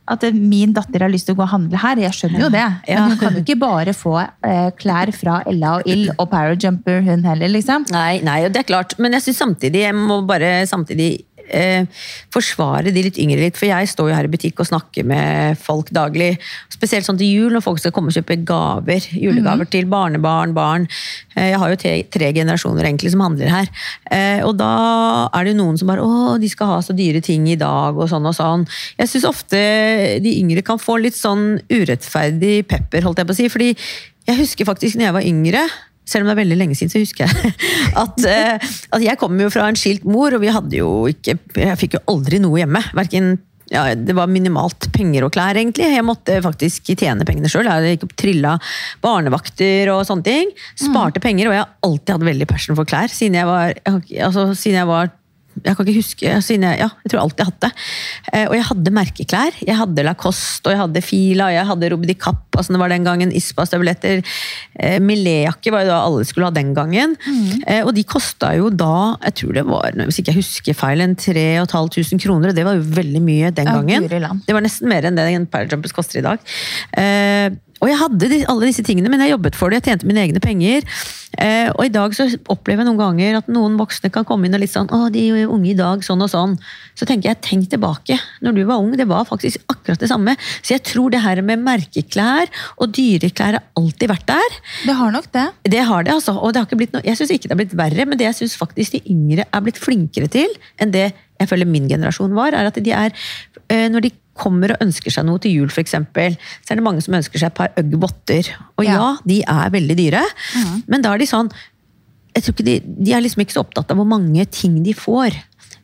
at 0.07 0.23
min 0.31 0.71
datter 0.75 1.03
har 1.03 1.11
lyst 1.11 1.27
til 1.27 1.35
å 1.35 1.39
gå 1.41 1.43
og 1.43 1.51
handle 1.51 1.79
her, 1.81 1.99
jeg 1.99 2.15
skjønner 2.15 2.45
jo 2.45 2.49
det. 2.53 2.65
Men 2.87 3.09
hun 3.11 3.17
kan 3.19 3.35
jo 3.35 3.41
ikke 3.43 3.57
bare 3.59 3.95
få 3.95 4.13
eh, 4.23 4.69
klær 4.79 5.11
fra 5.15 5.41
Ella 5.51 5.73
og 5.79 5.89
Ill 5.91 6.05
og 6.13 6.29
Parajumper, 6.31 7.01
hun 7.03 7.25
heller, 7.27 7.51
liksom. 7.51 7.89
Nei, 7.91 8.21
nei, 8.23 8.37
det 8.47 8.63
er 8.63 8.69
klart. 8.69 8.95
Men 9.03 9.17
jeg 9.17 9.27
synes 9.27 9.41
samtidig, 9.43 9.83
jeg 9.83 9.97
må 9.97 10.21
bare 10.29 10.61
samtidig 10.69 11.09
eh, 11.49 11.85
forsvare 12.33 12.93
de 12.93 13.03
litt 13.05 13.19
yngre 13.21 13.41
litt. 13.45 13.57
For 13.59 13.69
jeg 13.69 13.89
står 13.91 14.11
jo 14.11 14.17
her 14.17 14.27
i 14.27 14.31
butikk 14.31 14.61
og 14.63 14.69
snakker 14.69 15.07
med 15.07 15.59
folk 15.61 15.91
daglig. 15.95 16.35
Spesielt 16.73 17.07
sånn 17.07 17.19
til 17.19 17.31
jul, 17.31 17.55
når 17.55 17.65
folk 17.65 17.81
skal 17.81 17.93
komme 17.95 18.11
og 18.11 18.17
kjøpe 18.17 18.39
gaver. 18.47 19.07
Julegaver 19.17 19.69
til 19.71 19.87
barnebarn, 19.91 20.55
barn. 20.57 20.87
Eh, 21.35 21.51
jeg 21.53 21.61
har 21.61 21.73
jo 21.73 21.79
tre, 21.81 21.93
tre 22.13 22.31
generasjoner 22.35 22.89
egentlig 22.89 23.13
som 23.13 23.25
handler 23.25 23.53
her. 23.53 23.71
Eh, 24.11 24.43
og 24.45 24.57
da 24.59 24.73
er 25.31 25.47
det 25.47 25.55
jo 25.55 25.61
noen 25.63 25.79
som 25.79 25.91
bare 25.91 26.05
Å, 26.07 26.37
de 26.39 26.49
skal 26.51 26.69
ha 26.71 26.81
så 26.85 26.95
dyre 26.95 27.21
ting 27.25 27.47
i 27.51 27.57
dag, 27.59 27.97
og 27.97 28.09
sånn 28.11 28.27
og 28.27 28.35
sånn. 28.37 28.67
Jeg 28.99 29.11
syns 29.11 29.27
ofte 29.29 29.59
de 30.23 30.37
yngre 30.39 30.63
kan 30.65 30.79
få 30.81 30.99
litt 31.01 31.17
sånn 31.17 31.57
urettferdig 31.71 32.61
pepper, 32.69 33.05
holdt 33.05 33.23
jeg 33.23 33.29
på 33.29 33.35
å 33.35 33.39
si. 33.41 33.49
Fordi 33.51 33.73
jeg 34.27 34.41
husker 34.41 34.67
faktisk 34.67 34.97
når 34.97 35.07
jeg 35.07 35.17
var 35.17 35.27
yngre 35.27 35.67
selv 36.07 36.23
om 36.23 36.29
det 36.29 36.37
er 36.37 36.43
veldig 36.43 36.59
lenge 36.59 36.77
siden, 36.79 36.93
så 36.93 37.01
husker 37.03 37.27
jeg 37.27 37.53
at, 38.03 38.23
eh, 38.29 38.71
at 38.95 39.03
jeg 39.03 39.19
kom 39.19 39.35
jo 39.41 39.51
fra 39.53 39.67
en 39.67 39.79
skilt 39.79 40.07
mor, 40.07 40.35
og 40.35 40.43
vi 40.43 40.53
hadde 40.53 40.79
jo 40.79 40.89
ikke 41.11 41.37
Jeg 41.57 41.77
fikk 41.79 41.97
jo 41.97 42.05
aldri 42.13 42.39
noe 42.41 42.61
hjemme. 42.61 42.81
Hverken 42.95 43.35
ja, 43.71 43.83
Det 43.95 44.15
var 44.15 44.31
minimalt 44.31 44.87
penger 44.95 45.25
og 45.27 45.33
klær, 45.35 45.57
egentlig. 45.59 45.89
Jeg 45.91 46.05
måtte 46.07 46.39
faktisk 46.43 46.93
tjene 46.93 47.27
pengene 47.27 47.51
sjøl. 47.51 47.67
Jeg 47.67 47.97
gikk 47.97 48.07
opp 48.07 48.15
trilla 48.19 48.53
barnevakter 49.03 49.91
og 49.91 50.05
sånne 50.07 50.23
ting. 50.23 50.53
Sparte 50.79 51.19
penger, 51.23 51.49
og 51.49 51.57
jeg 51.57 51.63
har 51.65 51.73
alltid 51.89 52.13
hatt 52.15 52.27
veldig 52.29 52.47
passion 52.49 52.79
for 52.79 52.87
klær. 52.87 53.11
Siden 53.11 53.35
jeg 53.39 53.49
var, 53.49 53.75
altså, 53.91 54.47
siden 54.55 54.79
jeg 54.79 54.89
var 54.89 55.11
jeg 55.63 55.77
kan 55.77 55.87
ikke 55.87 56.01
huske, 56.01 56.33
siden 56.45 56.65
jeg, 56.67 56.79
ja, 56.83 56.87
jeg 57.03 57.11
tror 57.11 57.23
alltid 57.23 57.41
jeg 57.41 57.49
hatt 57.49 57.59
det. 57.65 57.71
Eh, 58.31 58.45
og 58.47 58.55
jeg 58.57 58.65
hadde 58.69 58.93
merkeklær. 58.95 59.59
Jeg 59.67 59.77
hadde 59.79 60.05
Lacoste, 60.07 60.67
og 60.67 60.75
jeg 60.75 60.81
hadde 60.83 61.03
Fila, 61.05 61.49
jeg 61.53 61.67
hadde 61.69 61.91
Robedi 61.93 62.15
Kapp, 62.19 62.45
altså 62.57 62.75
det 62.75 62.81
var 62.81 62.93
den 62.93 63.07
gangen 63.07 63.33
Ispa-støvletter. 63.35 64.23
Eh, 64.79 64.97
Millet-jakke 65.03 65.73
var 65.73 65.85
jo 65.85 65.91
da 65.91 65.99
alle 66.05 66.27
skulle 66.29 66.49
ha 66.49 66.55
den 66.55 66.73
gangen. 66.77 67.15
Eh, 67.67 67.83
og 67.83 67.93
de 67.97 68.05
kosta 68.07 68.53
jo 68.57 68.71
da, 68.73 69.17
jeg 69.27 69.37
tror 69.41 69.59
det 69.59 69.65
var, 69.67 70.01
hvis 70.03 70.21
ikke 70.21 70.33
jeg 70.35 70.41
husker 70.41 70.77
feil, 70.77 71.05
en 71.05 71.15
3500 71.17 72.23
kroner, 72.23 72.51
og 72.51 72.57
det 72.57 72.65
var 72.67 72.79
jo 72.79 72.87
veldig 72.97 73.23
mye 73.23 73.53
den 73.55 73.71
gangen. 73.71 74.09
Ja. 74.11 74.33
Det 74.47 74.57
var 74.57 74.65
nesten 74.65 74.91
mer 74.91 75.07
enn 75.07 75.17
det 75.17 75.27
en 75.31 75.49
Parajumpers 75.49 75.95
koster 75.95 76.21
i 76.21 76.25
dag. 76.25 76.43
Og 77.81 77.91
jeg 77.91 77.99
hadde 77.99 78.41
alle 78.49 78.69
disse 78.69 78.83
tingene, 78.85 79.11
men 79.11 79.21
jeg 79.23 79.35
jobbet 79.35 79.57
for 79.57 79.69
det, 79.69 79.81
jeg 79.81 79.91
tjente 79.91 80.09
mine 80.09 80.23
egne 80.23 80.41
penger. 80.43 80.85
Eh, 81.37 81.69
og 81.73 81.83
i 81.85 81.91
dag 81.93 82.13
så 82.15 82.25
opplever 82.49 82.81
jeg 82.81 82.87
noen 82.87 82.99
ganger 82.99 83.37
at 83.41 83.49
noen 83.51 83.75
voksne 83.77 84.09
kan 84.13 84.25
komme 84.25 84.47
inn 84.47 84.55
og 84.55 84.61
litt 84.63 84.71
sånn 84.71 84.87
Å, 84.95 85.09
de 85.13 85.25
er 85.27 85.51
unge 85.51 85.69
i 85.73 85.77
dag, 85.77 86.01
sånn 86.05 86.23
og 86.23 86.31
sånn. 86.31 86.55
Så 86.97 87.05
tenker 87.09 87.29
jeg, 87.29 87.41
tenk 87.45 87.69
tilbake. 87.73 88.17
Når 88.45 88.57
du 88.57 88.63
var 88.69 88.81
ung, 88.81 88.93
det 88.97 89.07
var 89.09 89.27
faktisk 89.29 89.61
akkurat 89.69 90.01
det 90.01 90.09
samme. 90.09 90.37
Så 90.61 90.77
jeg 90.77 90.85
tror 90.87 91.13
det 91.13 91.21
her 91.25 91.41
med 91.45 91.61
merkeklær 91.65 92.49
og 92.77 92.95
dyreklær 92.97 93.59
har 93.59 93.67
alltid 93.77 94.13
vært 94.13 94.27
der. 94.31 94.59
Det 94.87 94.97
har 94.97 95.13
nok 95.13 95.29
det. 95.35 95.47
Det 95.77 95.85
har 95.91 96.07
det, 96.07 96.15
altså. 96.17 96.37
Og 96.39 96.53
det 96.53 96.63
har 96.63 96.69
ikke 96.69 96.81
blitt 96.81 96.97
noe, 96.97 97.05
jeg 97.05 97.19
syns 97.19 97.35
ikke 97.35 97.49
det 97.49 97.55
har 97.57 97.61
blitt 97.61 97.77
verre, 97.77 98.07
men 98.09 98.19
det 98.19 98.29
jeg 98.31 98.41
syns 98.41 98.57
faktisk 98.59 98.97
de 98.97 99.03
yngre 99.13 99.45
er 99.45 99.65
blitt 99.65 99.81
flinkere 99.81 100.31
til 100.31 100.57
enn 100.81 100.93
det 100.95 101.09
jeg 101.37 101.49
føler 101.51 101.69
min 101.69 101.85
generasjon 101.89 102.33
var, 102.33 102.55
er 102.57 102.69
at 102.69 102.79
de 102.81 102.93
er 102.95 103.13
eh, 103.69 103.85
Når 103.93 104.07
de 104.07 104.11
kommer 104.39 104.73
og 104.75 104.83
ønsker 104.85 105.13
seg 105.13 105.25
noe 105.27 105.41
til 105.43 105.55
jul, 105.57 105.71
f.eks., 105.73 105.95
så 105.97 106.73
er 106.73 106.79
det 106.79 106.85
mange 106.85 107.01
som 107.05 107.17
ønsker 107.17 107.41
seg 107.41 107.51
et 107.51 107.57
par 107.57 107.73
Ugg 107.81 107.97
botter. 108.01 108.51
Og 108.77 108.85
ja, 108.85 108.93
Ja. 108.97 109.09
de 109.25 109.41
er 109.43 109.73
veldig 109.73 109.97
dyre, 109.99 110.23
men 110.87 111.01
da 111.05 111.13
er 111.13 111.17
de 111.23 111.29
sånn 111.29 111.51
jeg 112.37 112.43
tror 112.45 112.53
ikke 112.53 112.65
de, 112.67 112.73
de 113.01 113.13
er 113.17 113.21
liksom 113.25 113.41
ikke 113.41 113.55
så 113.55 113.63
opptatt 113.65 113.89
av 113.89 113.97
hvor 113.97 114.05
mange 114.05 114.43
ting 114.53 114.75
de 114.85 114.91
får. 114.93 115.33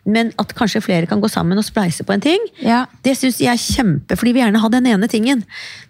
Men 0.06 0.30
at 0.38 0.52
kanskje 0.54 0.82
flere 0.84 1.08
kan 1.10 1.22
gå 1.24 1.30
sammen 1.32 1.58
og 1.58 1.64
spleise 1.66 2.04
på 2.06 2.14
en 2.14 2.22
ting. 2.22 2.44
Ja. 2.62 2.84
Det 3.02 3.16
syns 3.18 3.40
de 3.40 3.48
er 3.50 3.58
kjempe, 3.58 4.14
for 4.20 4.28
de 4.28 4.34
vil 4.36 4.44
gjerne 4.44 4.60
ha 4.62 4.70
den 4.70 4.86
ene 4.92 5.08
tingen. 5.10 5.42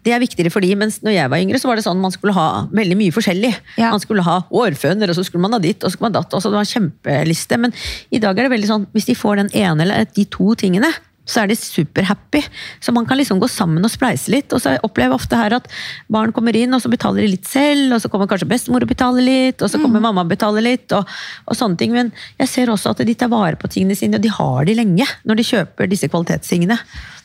Det 0.05 0.13
er 0.13 0.21
viktigere 0.23 0.51
for 0.53 0.61
de, 0.63 0.69
mens 0.79 1.01
når 1.03 1.15
jeg 1.17 1.31
var 1.33 1.41
yngre, 1.43 1.59
så 1.59 1.67
var 1.67 1.75
det 1.81 1.83
sånn 1.83 1.99
man 1.99 2.13
skulle 2.15 2.35
ha 2.37 2.45
veldig 2.71 2.95
mye 2.99 3.11
forskjellig. 3.15 3.51
Ja. 3.81 3.89
Man 3.91 3.99
skulle 4.05 4.23
ha 4.23 4.37
hårføner, 4.53 5.09
og 5.11 5.17
så 5.17 5.25
skulle 5.27 5.43
man 5.49 5.57
ha 5.57 5.59
ditt, 5.65 5.81
og 5.83 5.89
så 5.91 5.97
skulle 5.97 6.11
man 6.13 6.15
datt. 6.21 6.31
Og 6.31 6.39
så 6.45 6.47
det 6.53 6.61
var 6.61 6.67
en 6.69 6.73
kjempeliste. 6.75 7.59
Men 7.59 7.73
i 8.13 8.21
dag 8.23 8.37
er 8.39 8.47
det 8.47 8.53
veldig 8.55 8.69
sånn, 8.71 8.85
hvis 8.95 9.09
de 9.09 9.17
får 9.19 9.41
den 9.41 9.51
ene 9.65 9.83
eller 9.83 10.05
de 10.15 10.25
to 10.31 10.53
tingene, 10.61 10.93
så 11.25 11.43
er 11.43 11.51
de 11.51 11.55
superhappy. 11.57 12.41
Så 12.83 12.91
man 12.95 13.07
kan 13.07 13.19
liksom 13.19 13.39
gå 13.39 13.47
sammen 13.51 13.83
og 13.85 13.91
spleise 13.93 14.31
litt. 14.33 14.51
Og 14.53 14.61
så 14.63 14.75
opplever 14.83 15.13
jeg 15.13 15.19
ofte 15.21 15.39
her 15.39 15.55
at 15.57 15.69
barn 16.11 16.33
kommer 16.35 16.55
inn, 16.57 16.75
og 16.75 16.83
så 16.83 16.91
betaler 16.91 17.23
de 17.23 17.31
litt 17.35 17.47
selv, 17.49 17.95
og 17.95 18.03
så 18.03 18.11
kommer 18.11 18.29
kanskje 18.31 18.49
bestemor 18.51 18.83
og 18.83 18.91
betaler 18.91 19.25
litt, 19.25 19.63
og 19.63 19.71
så 19.71 19.79
kommer 19.81 20.03
mamma 20.03 20.25
og 20.25 20.33
betaler 20.33 20.65
litt, 20.65 20.91
og, 20.95 21.09
og 21.47 21.59
sånne 21.59 21.79
ting. 21.79 21.95
Men 21.95 22.11
jeg 22.41 22.51
ser 22.51 22.73
også 22.73 22.93
at 22.93 23.05
de 23.07 23.15
tar 23.15 23.31
vare 23.31 23.59
på 23.59 23.71
tingene 23.71 23.97
sine, 23.97 24.19
og 24.19 24.25
de 24.25 24.33
har 24.33 24.67
de 24.67 24.77
lenge 24.77 25.07
når 25.23 25.39
de 25.39 25.49
kjøper 25.53 25.91
disse 25.91 26.11
kvalitetstingene. 26.11 26.79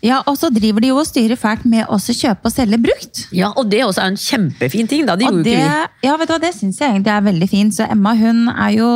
Ja, 0.04 0.20
og 0.30 0.36
så 0.38 0.50
driver 0.54 0.80
de 0.84 0.90
jo 0.92 0.98
og 1.00 1.06
styrer 1.08 1.38
fælt 1.38 1.64
med 1.68 1.86
også 1.90 2.14
kjøpe 2.14 2.46
og 2.48 2.52
selge 2.54 2.78
brukt. 2.82 3.24
Ja, 3.34 3.50
og 3.58 3.68
det 3.70 3.80
også 3.84 4.02
er 4.04 4.12
en 4.12 4.18
kjempefin 4.20 4.86
ting, 4.90 5.06
da. 5.08 5.16
de 5.18 5.26
Og 5.26 5.40
det, 5.44 5.56
ja, 6.04 6.14
vet 6.20 6.28
du 6.30 6.34
hva, 6.34 6.40
det 6.42 6.52
syns 6.54 6.78
jeg 6.80 6.92
egentlig 6.92 7.12
er 7.14 7.24
veldig 7.26 7.48
fint. 7.50 7.74
Så 7.74 7.86
Emma 7.90 8.14
hun 8.18 8.44
er 8.52 8.70
jo 8.76 8.88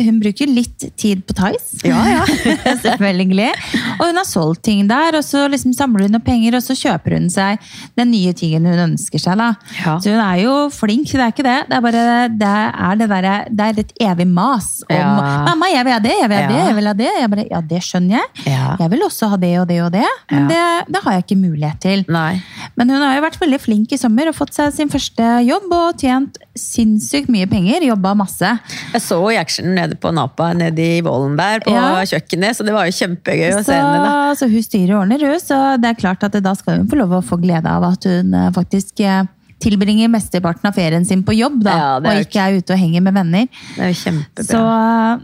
Hun 0.00 0.18
bruker 0.22 0.48
litt 0.50 0.84
tid 0.98 1.22
på 1.28 1.34
Tice. 1.38 1.80
Ja, 1.86 2.00
ja. 2.08 2.24
Selvfølgelig. 2.84 3.50
Og 3.98 4.04
hun 4.08 4.18
har 4.20 4.26
solgt 4.28 4.62
ting 4.66 4.86
der, 4.90 5.16
og 5.18 5.24
så 5.26 5.44
liksom 5.50 5.74
samler 5.76 6.06
hun 6.08 6.18
opp 6.18 6.26
penger, 6.26 6.56
og 6.58 6.64
så 6.64 6.74
kjøper 6.78 7.16
hun 7.18 7.28
seg 7.32 7.60
den 7.98 8.10
nye 8.12 8.32
tingen 8.36 8.66
hun 8.68 8.82
ønsker 8.90 9.22
seg. 9.22 9.38
da. 9.40 9.52
Ja. 9.80 9.96
Så 10.02 10.14
hun 10.14 10.22
er 10.24 10.42
jo 10.42 10.54
flink, 10.74 11.10
det 11.12 11.22
er 11.24 11.34
ikke 11.34 11.46
det. 11.46 11.58
Det 11.70 11.78
er 11.78 11.84
bare 11.86 12.04
det 12.40 12.50
er 12.50 13.00
det 13.00 13.08
der, 13.10 13.28
Det 13.50 13.66
er 13.68 13.80
et 13.84 13.92
evig 14.10 14.26
mas 14.26 14.82
om 14.88 14.96
Ja. 14.96 15.44
'Mamma, 15.46 15.66
jeg 15.72 15.84
vil 15.84 15.92
ha 15.92 15.98
det, 15.98 16.14
jeg 16.20 16.28
vil 16.28 16.36
ha 16.38 16.48
det, 16.48 16.60
jeg 16.66 16.76
vil 16.76 16.86
ha 16.86 16.92
det'. 16.94 17.20
Jeg 17.20 17.30
bare, 17.30 17.44
ja, 17.50 17.60
det 17.60 17.82
skjønner 17.82 18.18
jeg. 18.18 18.26
Ja. 18.46 18.76
Jeg 18.80 18.90
vil 18.90 19.02
også 19.06 19.28
ha 19.30 19.36
det 19.36 19.54
og 19.60 19.68
det 19.68 19.80
og 19.82 19.92
det. 19.92 20.06
Men 20.40 20.50
det, 20.52 20.94
det 20.94 21.02
har 21.04 21.16
jeg 21.16 21.24
ikke 21.26 21.38
mulighet 21.40 21.80
til. 21.84 22.04
Nei. 22.08 22.40
Men 22.80 22.92
hun 22.94 23.02
har 23.04 23.16
jo 23.18 23.24
vært 23.26 23.38
veldig 23.40 23.60
flink 23.62 23.92
i 23.92 23.98
sommer 24.00 24.30
og 24.30 24.36
fått 24.38 24.54
seg 24.56 24.72
sin 24.76 24.90
første 24.92 25.28
jobb 25.46 25.72
og 25.76 25.98
tjent 26.00 26.38
sinnssykt 26.58 27.30
mye 27.32 27.48
penger. 27.50 27.84
Jobba 27.90 28.14
masse. 28.18 28.52
Jeg 28.94 29.02
så 29.04 29.18
i 29.32 29.38
actionen 29.40 29.74
nede 29.78 29.98
på 30.00 30.12
Napa, 30.16 30.50
nede 30.56 30.86
i 30.98 31.00
Vollen 31.06 31.36
der, 31.40 31.60
på 31.64 31.72
Ja. 31.74 32.02
kjøkkenet, 32.10 32.56
så 32.58 32.64
det 32.66 32.72
var 32.76 32.88
jo 32.88 32.96
kjempegøy 32.98 33.54
å 33.58 33.64
se 33.64 33.72
henne. 33.76 34.04
da. 34.04 34.34
så 34.38 34.48
hun 34.50 34.62
styrer 34.62 34.94
og 34.96 35.02
ordner, 35.04 35.26
hun. 35.30 35.40
Så 35.40 35.58
det 35.80 35.90
er 35.94 36.00
klart 36.00 36.22
at 36.26 36.32
da 36.42 36.54
skal 36.58 36.80
hun 36.82 36.88
få 36.90 36.96
lov 37.00 37.12
å 37.18 37.22
få 37.24 37.40
glede 37.40 37.66
av 37.70 37.84
at 37.92 38.04
hun 38.08 38.34
eh, 38.34 38.50
faktisk 38.56 39.00
eh, 39.00 39.24
tilbringer 39.60 40.10
mesteparten 40.12 40.68
av 40.70 40.76
ferien 40.76 41.04
sin 41.06 41.22
på 41.26 41.34
jobb, 41.36 41.60
da. 41.66 41.76
Ja, 41.76 41.88
og 42.00 42.22
ikke 42.24 42.42
er 42.42 42.58
ute 42.60 42.74
og 42.74 42.80
henger 42.80 43.04
med 43.04 43.16
venner. 43.16 43.48
Det 43.76 43.84
er 43.84 43.92
jo 43.92 43.98
kjempebra. 44.00 44.46
Så, 44.50 44.60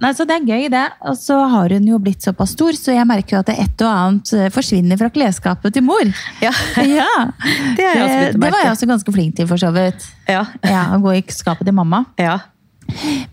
nei, 0.03 0.13
så 0.19 0.27
det 0.29 0.37
er 0.39 0.49
gøy, 0.51 0.67
det. 0.73 0.85
Og 1.09 1.19
så 1.21 1.39
har 1.55 1.77
hun 1.77 1.89
jo 1.91 2.01
blitt 2.03 2.27
såpass 2.27 2.53
stor, 2.57 2.77
så 2.79 2.97
jeg 2.97 3.09
merker 3.09 3.39
jo 3.39 3.43
at 3.43 3.53
det 3.53 3.59
et 3.65 3.85
og 3.87 3.93
annet 3.93 4.35
eh, 4.37 4.51
forsvinner 4.55 5.01
fra 5.01 5.13
klesskapet 5.15 5.77
til 5.77 5.87
mor. 5.87 6.05
Ja. 6.47 6.53
ja. 6.85 7.13
Det 7.77 7.87
å 7.97 8.07
det 8.37 8.41
var 8.43 8.61
jeg 8.61 8.75
også 8.75 8.89
ganske 8.89 9.13
flink 9.15 9.39
til, 9.39 9.49
for 9.49 9.61
så 9.61 9.73
vidt. 9.75 10.05
Ja. 10.29 10.45
Ja, 10.77 10.91
Å 10.95 11.01
gå 11.03 11.15
i 11.17 11.23
skapet 11.33 11.67
til 11.67 11.77
mamma. 11.77 12.05
ja. 12.21 12.39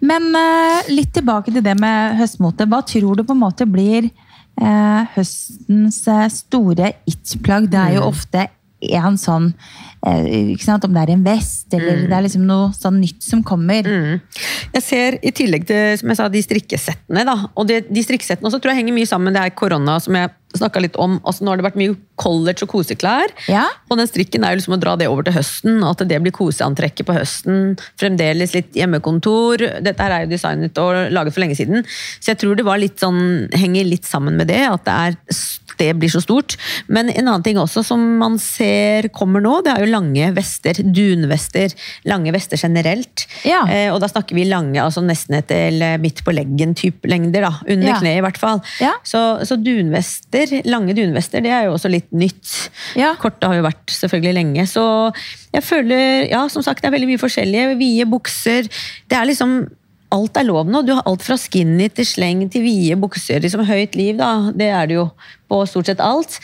Men 0.02 0.32
uh, 0.34 0.90
litt 0.90 1.14
tilbake 1.14 1.54
til 1.54 1.64
det 1.66 1.76
med 1.80 2.18
høstmote. 2.18 2.66
Hva 2.70 2.82
tror 2.90 3.20
du 3.20 3.24
på 3.28 3.36
en 3.36 3.44
måte 3.44 3.68
blir 3.70 4.08
uh, 4.10 5.06
høstens 5.14 6.02
eh, 6.10 6.28
store 6.34 6.94
it-plagg? 7.10 7.70
Det 7.72 7.80
er 7.80 7.98
jo 8.00 8.08
ofte 8.10 8.48
en 8.84 9.20
sånn 9.20 9.52
eh? 9.54 9.83
Om 10.04 10.96
det 10.96 11.04
er 11.06 11.14
en 11.14 11.24
vest, 11.24 11.68
eller 11.74 12.04
det 12.10 12.16
er 12.18 12.26
liksom 12.26 12.44
noe 12.48 12.72
sånn 12.76 13.00
nytt 13.00 13.24
som 13.24 13.44
kommer. 13.48 13.88
Jeg 14.74 14.84
ser 14.84 15.18
i 15.24 15.32
tillegg 15.32 15.68
til 15.70 15.98
som 16.02 16.12
jeg 16.12 16.20
sa, 16.20 16.28
de 16.34 16.42
strikkesettene, 16.44 17.24
da, 17.28 17.38
og 17.56 17.70
det, 17.70 17.86
de 17.88 18.04
strikkesettene 18.04 18.50
også 18.50 18.60
tror 18.60 18.74
jeg 18.74 18.84
henger 18.84 18.98
mye 18.98 19.08
sammen 19.08 19.32
med 19.32 19.38
det 19.40 19.46
her 19.46 19.56
korona 19.56 20.00
som 20.04 20.18
jeg 20.20 20.34
snakka 20.58 20.82
litt 20.84 20.96
om. 21.02 21.20
altså 21.26 21.44
Nå 21.46 21.52
har 21.54 21.58
det 21.62 21.66
vært 21.68 21.80
mye 21.82 21.96
college 22.22 22.64
og 22.66 22.70
koseklær. 22.76 23.32
Ja. 23.50 23.66
Og 23.90 23.98
den 23.98 24.08
strikken 24.10 24.44
er 24.46 24.54
jo 24.54 24.60
liksom 24.62 24.76
å 24.78 24.82
dra 24.82 24.96
det 25.00 25.08
over 25.10 25.26
til 25.26 25.34
høsten, 25.38 25.80
og 25.84 25.96
at 25.96 26.08
det 26.10 26.20
blir 26.22 26.36
koseantrekket 26.36 27.08
på 27.10 27.16
høsten. 27.18 27.74
Fremdeles 28.00 28.54
litt 28.54 28.72
hjemmekontor. 28.78 29.64
Dette 29.84 30.04
her 30.06 30.12
er 30.20 30.26
jo 30.28 30.34
designet 30.36 30.78
og 30.82 31.10
laget 31.14 31.34
for 31.36 31.44
lenge 31.46 31.58
siden. 31.58 31.84
Så 32.22 32.34
jeg 32.34 32.42
tror 32.44 32.56
det 32.60 32.68
var 32.68 32.78
litt 32.82 33.02
sånn, 33.02 33.50
henger 33.58 33.86
litt 33.90 34.06
sammen 34.10 34.38
med 34.38 34.48
det, 34.54 34.62
at 34.70 34.86
det, 34.86 34.94
er, 34.94 35.42
det 35.82 35.90
blir 36.00 36.14
så 36.14 36.22
stort. 36.24 36.56
Men 36.88 37.10
en 37.10 37.28
annen 37.32 37.44
ting 37.46 37.58
også 37.62 37.82
som 37.88 38.04
man 38.22 38.38
ser 38.42 39.10
kommer 39.16 39.42
nå, 39.44 39.56
det 39.66 39.74
er 39.74 39.84
jo 39.88 39.92
lange 39.94 40.30
vester. 40.38 40.80
Dunvester. 40.86 41.74
Lange 42.10 42.32
vester 42.36 42.62
generelt. 42.62 43.26
Ja. 43.48 43.64
Eh, 43.70 43.90
og 43.94 44.00
da 44.04 44.10
snakker 44.12 44.38
vi 44.38 44.46
lange, 44.50 44.78
altså 44.84 45.02
nesten 45.04 45.40
etter 45.40 45.98
midt 46.04 46.22
på 46.26 46.34
leggen-type 46.36 47.10
lengder. 47.10 47.42
da, 47.50 47.54
Under 47.68 47.90
Ja. 47.94 47.98
kneet 48.00 48.22
i 48.22 48.26
hvert 48.26 48.38
fall. 48.40 48.62
Ja. 48.80 48.94
Så, 49.04 49.20
så 49.50 49.58
dunvester, 49.60 50.43
lange 50.66 50.96
dunvester, 50.98 51.44
det 51.44 51.52
er 51.54 51.68
jo 51.68 51.76
også 51.76 51.92
litt 51.92 52.10
nytt. 52.16 52.50
Ja. 53.00 53.14
Korte 53.20 53.50
har 53.50 53.60
jo 53.60 53.68
vært 53.68 53.94
selvfølgelig 53.94 54.36
lenge. 54.40 54.66
Så 54.70 54.84
jeg 55.54 55.64
føler, 55.66 56.28
ja, 56.32 56.44
som 56.52 56.66
sagt, 56.66 56.84
det 56.84 56.90
er 56.90 56.96
veldig 56.98 57.14
mye 57.14 57.22
forskjellige. 57.22 57.78
Vide 57.80 58.10
bukser. 58.10 58.70
Det 59.10 59.20
er 59.20 59.30
liksom 59.32 59.64
Alt 60.14 60.38
er 60.38 60.46
lov 60.46 60.68
nå. 60.70 60.84
Du 60.86 60.92
har 60.94 61.08
alt 61.10 61.24
fra 61.26 61.34
skinny 61.42 61.88
til 61.90 62.06
sleng 62.06 62.44
til 62.54 62.62
vide 62.62 63.00
bukser. 63.02 63.40
liksom 63.42 63.64
Høyt 63.66 63.96
liv, 63.98 64.20
da. 64.20 64.52
Det 64.54 64.68
er 64.70 64.86
det 64.92 65.00
jo 65.00 65.08
på 65.50 65.64
stort 65.66 65.90
sett 65.90 66.04
alt. 66.06 66.38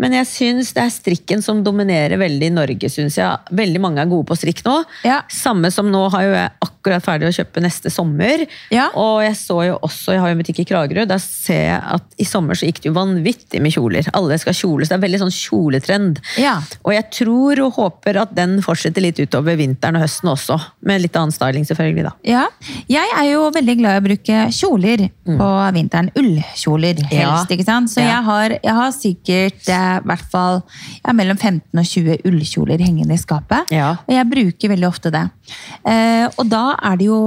Men 0.00 0.14
jeg 0.18 0.26
syns 0.30 0.72
det 0.76 0.82
er 0.84 0.92
strikken 0.94 1.42
som 1.44 1.62
dominerer 1.66 2.18
veldig 2.20 2.46
i 2.50 2.54
Norge. 2.54 2.88
Synes 2.92 3.16
jeg. 3.18 3.54
Veldig 3.56 3.80
mange 3.82 4.00
er 4.02 4.10
gode 4.10 4.28
på 4.30 4.36
strikk 4.38 4.62
nå. 4.66 4.78
Ja. 5.06 5.22
Samme 5.32 5.70
som 5.74 5.90
nå 5.92 6.04
har 6.14 6.22
jo 6.26 6.34
jeg 6.36 6.50
akkurat 6.66 7.04
ferdig 7.04 7.28
å 7.28 7.34
kjøpe 7.36 7.60
neste 7.60 7.90
sommer. 7.92 8.46
Ja. 8.72 8.86
Og 8.96 9.20
jeg 9.24 9.34
så 9.36 9.58
jo 9.66 9.74
også, 9.84 10.14
jeg 10.14 10.22
har 10.22 10.30
jo 10.30 10.36
en 10.36 10.40
butikk 10.40 10.62
i 10.62 10.66
Kragerø, 10.70 11.04
der 11.10 11.20
ser 11.20 11.60
jeg 11.66 11.82
at 11.98 12.16
i 12.20 12.24
sommer 12.28 12.56
så 12.56 12.68
gikk 12.68 12.80
det 12.80 12.88
jo 12.88 12.94
vanvittig 12.96 13.60
med 13.60 13.74
kjoler. 13.74 14.08
Alle 14.16 14.38
skal 14.40 14.56
kjoles. 14.56 14.88
Det 14.88 14.96
er 14.96 15.02
veldig 15.04 15.20
sånn 15.24 15.34
kjoletrend. 15.34 16.22
Ja. 16.40 16.56
Og 16.86 16.94
jeg 16.96 17.08
tror 17.18 17.60
og 17.66 17.76
håper 17.76 18.22
at 18.22 18.32
den 18.38 18.58
fortsetter 18.64 19.04
litt 19.04 19.20
utover 19.20 19.58
vinteren 19.60 19.98
og 20.00 20.06
høsten 20.06 20.32
også. 20.32 20.56
Med 20.88 21.04
litt 21.04 21.16
annen 21.20 21.34
styling, 21.34 21.66
selvfølgelig, 21.68 22.06
da. 22.08 22.14
Ja, 22.26 22.46
jeg 22.90 23.12
er 23.18 23.28
jo 23.34 23.44
veldig 23.52 23.76
glad 23.82 23.98
i 23.98 24.00
å 24.00 24.06
bruke 24.08 24.40
kjoler 24.56 25.04
på 25.28 25.50
vinteren. 25.76 26.10
Ullkjoler 26.16 27.04
helst, 27.10 27.50
Mm. 27.50 27.54
Ikke 27.56 27.64
sant? 27.66 27.90
Så 27.90 28.00
jeg, 28.02 28.22
har, 28.26 28.52
jeg 28.62 28.74
har 28.76 28.90
sikkert 28.94 29.68
eh, 29.68 29.79
i 30.00 30.08
hvert 30.10 30.26
fall 30.32 30.60
ja, 31.04 31.14
mellom 31.16 31.38
15 31.38 31.80
og 31.80 31.86
20 31.92 32.26
ullkjoler 32.30 32.82
hengende 32.84 33.16
i 33.16 33.22
skapet. 33.22 33.72
Ja. 33.74 33.94
Og 34.06 34.12
jeg 34.14 34.28
bruker 34.30 34.74
veldig 34.74 34.90
ofte 34.90 35.12
det. 35.14 35.24
Eh, 35.88 36.26
og 36.36 36.44
da 36.50 36.66
er 36.76 37.00
det 37.00 37.08
jo 37.10 37.22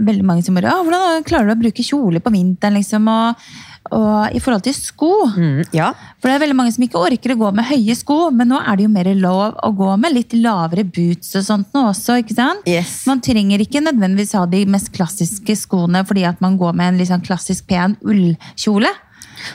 veldig 0.00 0.24
mange 0.26 0.44
som 0.44 0.56
bare 0.56 0.72
«Å, 0.72 0.84
hvordan 0.86 1.26
klarer 1.28 1.50
du 1.50 1.56
å 1.56 1.60
bruke 1.60 1.84
kjole 1.84 2.22
på 2.22 2.32
vinteren? 2.32 2.78
liksom? 2.78 3.08
Og, 3.10 3.50
og 3.96 4.36
i 4.36 4.40
forhold 4.42 4.64
til 4.64 4.76
sko. 4.76 5.10
Mm, 5.34 5.60
ja. 5.76 5.90
For 6.20 6.30
det 6.30 6.36
er 6.36 6.44
veldig 6.44 6.56
mange 6.56 6.74
som 6.74 6.84
ikke 6.86 7.02
orker 7.02 7.34
å 7.34 7.38
gå 7.42 7.50
med 7.56 7.68
høye 7.68 7.96
sko, 7.98 8.18
men 8.34 8.52
nå 8.52 8.60
er 8.60 8.78
det 8.78 8.86
jo 8.86 8.92
mer 8.94 9.10
lov 9.18 9.58
å 9.66 9.72
gå 9.76 9.90
med 10.00 10.16
litt 10.16 10.36
lavere 10.38 10.86
boots 10.86 11.34
og 11.40 11.46
sånt 11.46 11.76
nå 11.76 11.86
også, 11.90 12.20
ikke 12.22 12.38
sant? 12.38 12.66
Yes. 12.70 13.00
Man 13.10 13.22
trenger 13.24 13.62
ikke 13.62 13.84
nødvendigvis 13.84 14.36
ha 14.38 14.46
de 14.50 14.64
mest 14.70 14.92
klassiske 14.96 15.58
skoene 15.58 16.04
fordi 16.08 16.26
at 16.28 16.40
man 16.44 16.58
går 16.60 16.76
med 16.76 16.94
en 16.94 17.12
sånn 17.12 17.24
klassisk 17.26 17.68
pen 17.70 17.98
ullkjole. 18.00 18.92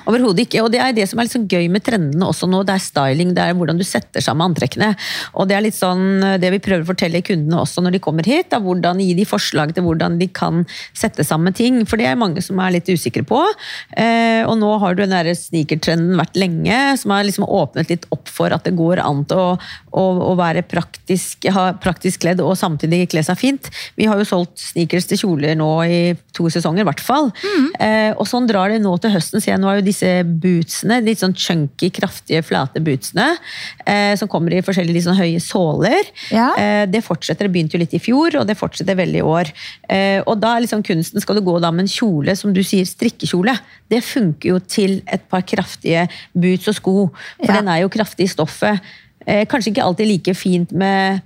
Overhodet 0.10 0.46
ikke. 0.46 0.64
Og 0.66 0.72
det 0.74 0.82
er 0.84 0.96
det 0.96 1.08
som 1.10 1.20
er 1.20 1.28
litt 1.28 1.36
sånn 1.36 1.50
gøy 1.50 1.70
med 1.72 1.86
trendene 1.86 2.30
også 2.30 2.50
nå. 2.50 2.64
Det 2.68 2.76
er 2.76 2.86
styling, 2.86 3.34
det 3.38 3.44
er 3.44 3.58
hvordan 3.58 3.80
du 3.80 3.86
setter 3.88 4.24
sammen 4.24 4.52
antrekkene. 4.52 4.94
Og 5.36 5.50
det 5.50 5.58
er 5.58 5.66
litt 5.66 5.78
sånn 5.78 6.24
det 6.42 6.52
vi 6.54 6.62
prøver 6.64 6.86
å 6.86 6.92
fortelle 6.92 7.24
kundene 7.26 7.62
også 7.64 7.84
når 7.86 7.98
de 7.98 8.04
kommer 8.04 8.28
hit. 8.30 8.52
Da, 8.54 8.62
hvordan 8.64 9.02
Gi 9.06 9.14
de 9.18 9.26
forslag 9.28 9.74
til 9.76 9.86
hvordan 9.86 10.18
de 10.22 10.28
kan 10.34 10.64
sette 10.96 11.26
sammen 11.28 11.56
ting. 11.56 11.84
For 11.90 12.02
det 12.02 12.10
er 12.10 12.20
mange 12.20 12.44
som 12.46 12.60
er 12.64 12.76
litt 12.78 12.90
usikre 12.90 13.26
på. 13.28 13.42
Eh, 13.98 14.42
og 14.46 14.58
nå 14.62 14.72
har 14.82 14.96
du 14.96 15.04
den 15.06 15.16
sneakertrenden 15.36 16.18
vært 16.20 16.40
lenge, 16.40 16.80
som 17.02 17.14
har 17.14 17.26
liksom 17.28 17.48
åpnet 17.48 17.92
litt 17.92 18.08
opp 18.16 18.32
for 18.32 18.54
at 18.56 18.66
det 18.66 18.76
går 18.78 19.02
an 19.04 19.24
til 19.30 19.42
å, 19.42 19.50
å, 19.96 20.04
å 20.30 20.34
være 20.36 20.62
praktisk, 20.68 21.48
ha 21.56 21.70
praktisk 21.82 22.22
kledd 22.26 22.42
og 22.44 22.56
samtidig 22.60 23.06
kle 23.14 23.22
seg 23.24 23.38
fint. 23.40 23.70
Vi 23.96 24.08
har 24.10 24.20
jo 24.20 24.26
solgt 24.28 24.60
sneakers 24.60 25.08
til 25.08 25.22
kjoler 25.22 25.56
nå 25.56 25.70
i 25.88 26.00
to 26.36 26.50
sesonger, 26.52 26.84
i 26.84 26.88
hvert 26.90 27.04
fall. 27.04 27.30
Eh, 27.80 28.12
og 28.20 28.28
sånn 28.28 28.48
drar 28.50 28.74
det 28.74 28.82
nå 28.84 28.92
til 29.00 29.14
høsten. 29.16 29.40
Så 29.40 29.52
jeg 29.54 29.62
nå 29.62 29.70
har 29.72 29.80
jo 29.80 29.86
disse 29.88 30.10
bootsene, 30.28 31.00
litt 31.06 31.22
sånn 31.24 31.36
chunky, 31.40 31.90
kraftige, 31.96 32.44
flate 32.44 32.82
bootsene, 32.84 33.30
eh, 33.88 34.14
som 34.20 34.28
kommer 34.32 34.54
i 34.58 34.64
forskjellige 34.66 34.98
litt 35.00 35.08
sånn 35.08 35.20
høye 35.20 35.40
såler. 35.44 36.12
Ja. 36.36 36.50
Eh, 36.60 36.84
det 36.92 37.04
fortsetter, 37.08 37.48
det 37.48 37.54
begynte 37.56 37.78
jo 37.80 37.84
litt 37.86 37.96
i 37.96 38.04
fjor, 38.04 38.36
og 38.42 38.50
det 38.50 38.58
fortsetter 38.60 39.00
veldig 39.00 39.22
i 39.24 39.26
år. 39.32 39.54
Eh, 39.88 40.20
og 40.26 40.42
da 40.44 40.56
er 40.58 40.66
liksom 40.66 40.84
kunsten, 40.86 41.24
skal 41.24 41.40
du 41.40 41.46
gå 41.48 41.56
da 41.64 41.72
med 41.72 41.86
en 41.88 41.94
kjole, 41.96 42.36
som 42.36 42.52
du 42.56 42.62
sier, 42.68 42.84
strikkekjole, 42.90 43.56
det 43.92 44.04
funker 44.04 44.52
jo 44.56 44.60
til 44.60 45.00
et 45.08 45.24
par 45.32 45.46
kraftige 45.48 46.08
boots 46.36 46.68
og 46.72 46.76
sko, 46.82 46.96
for 47.40 47.48
Ja. 47.52 47.62
den 47.62 47.68
er 47.72 47.82
jo 47.86 47.90
kraftig 47.94 48.26
i 48.28 48.34
stoffet. 48.36 48.82
Eh, 49.26 49.46
kanskje 49.50 49.74
ikke 49.74 49.84
alltid 49.84 50.08
like 50.08 50.34
fint 50.38 50.72
med 50.72 51.20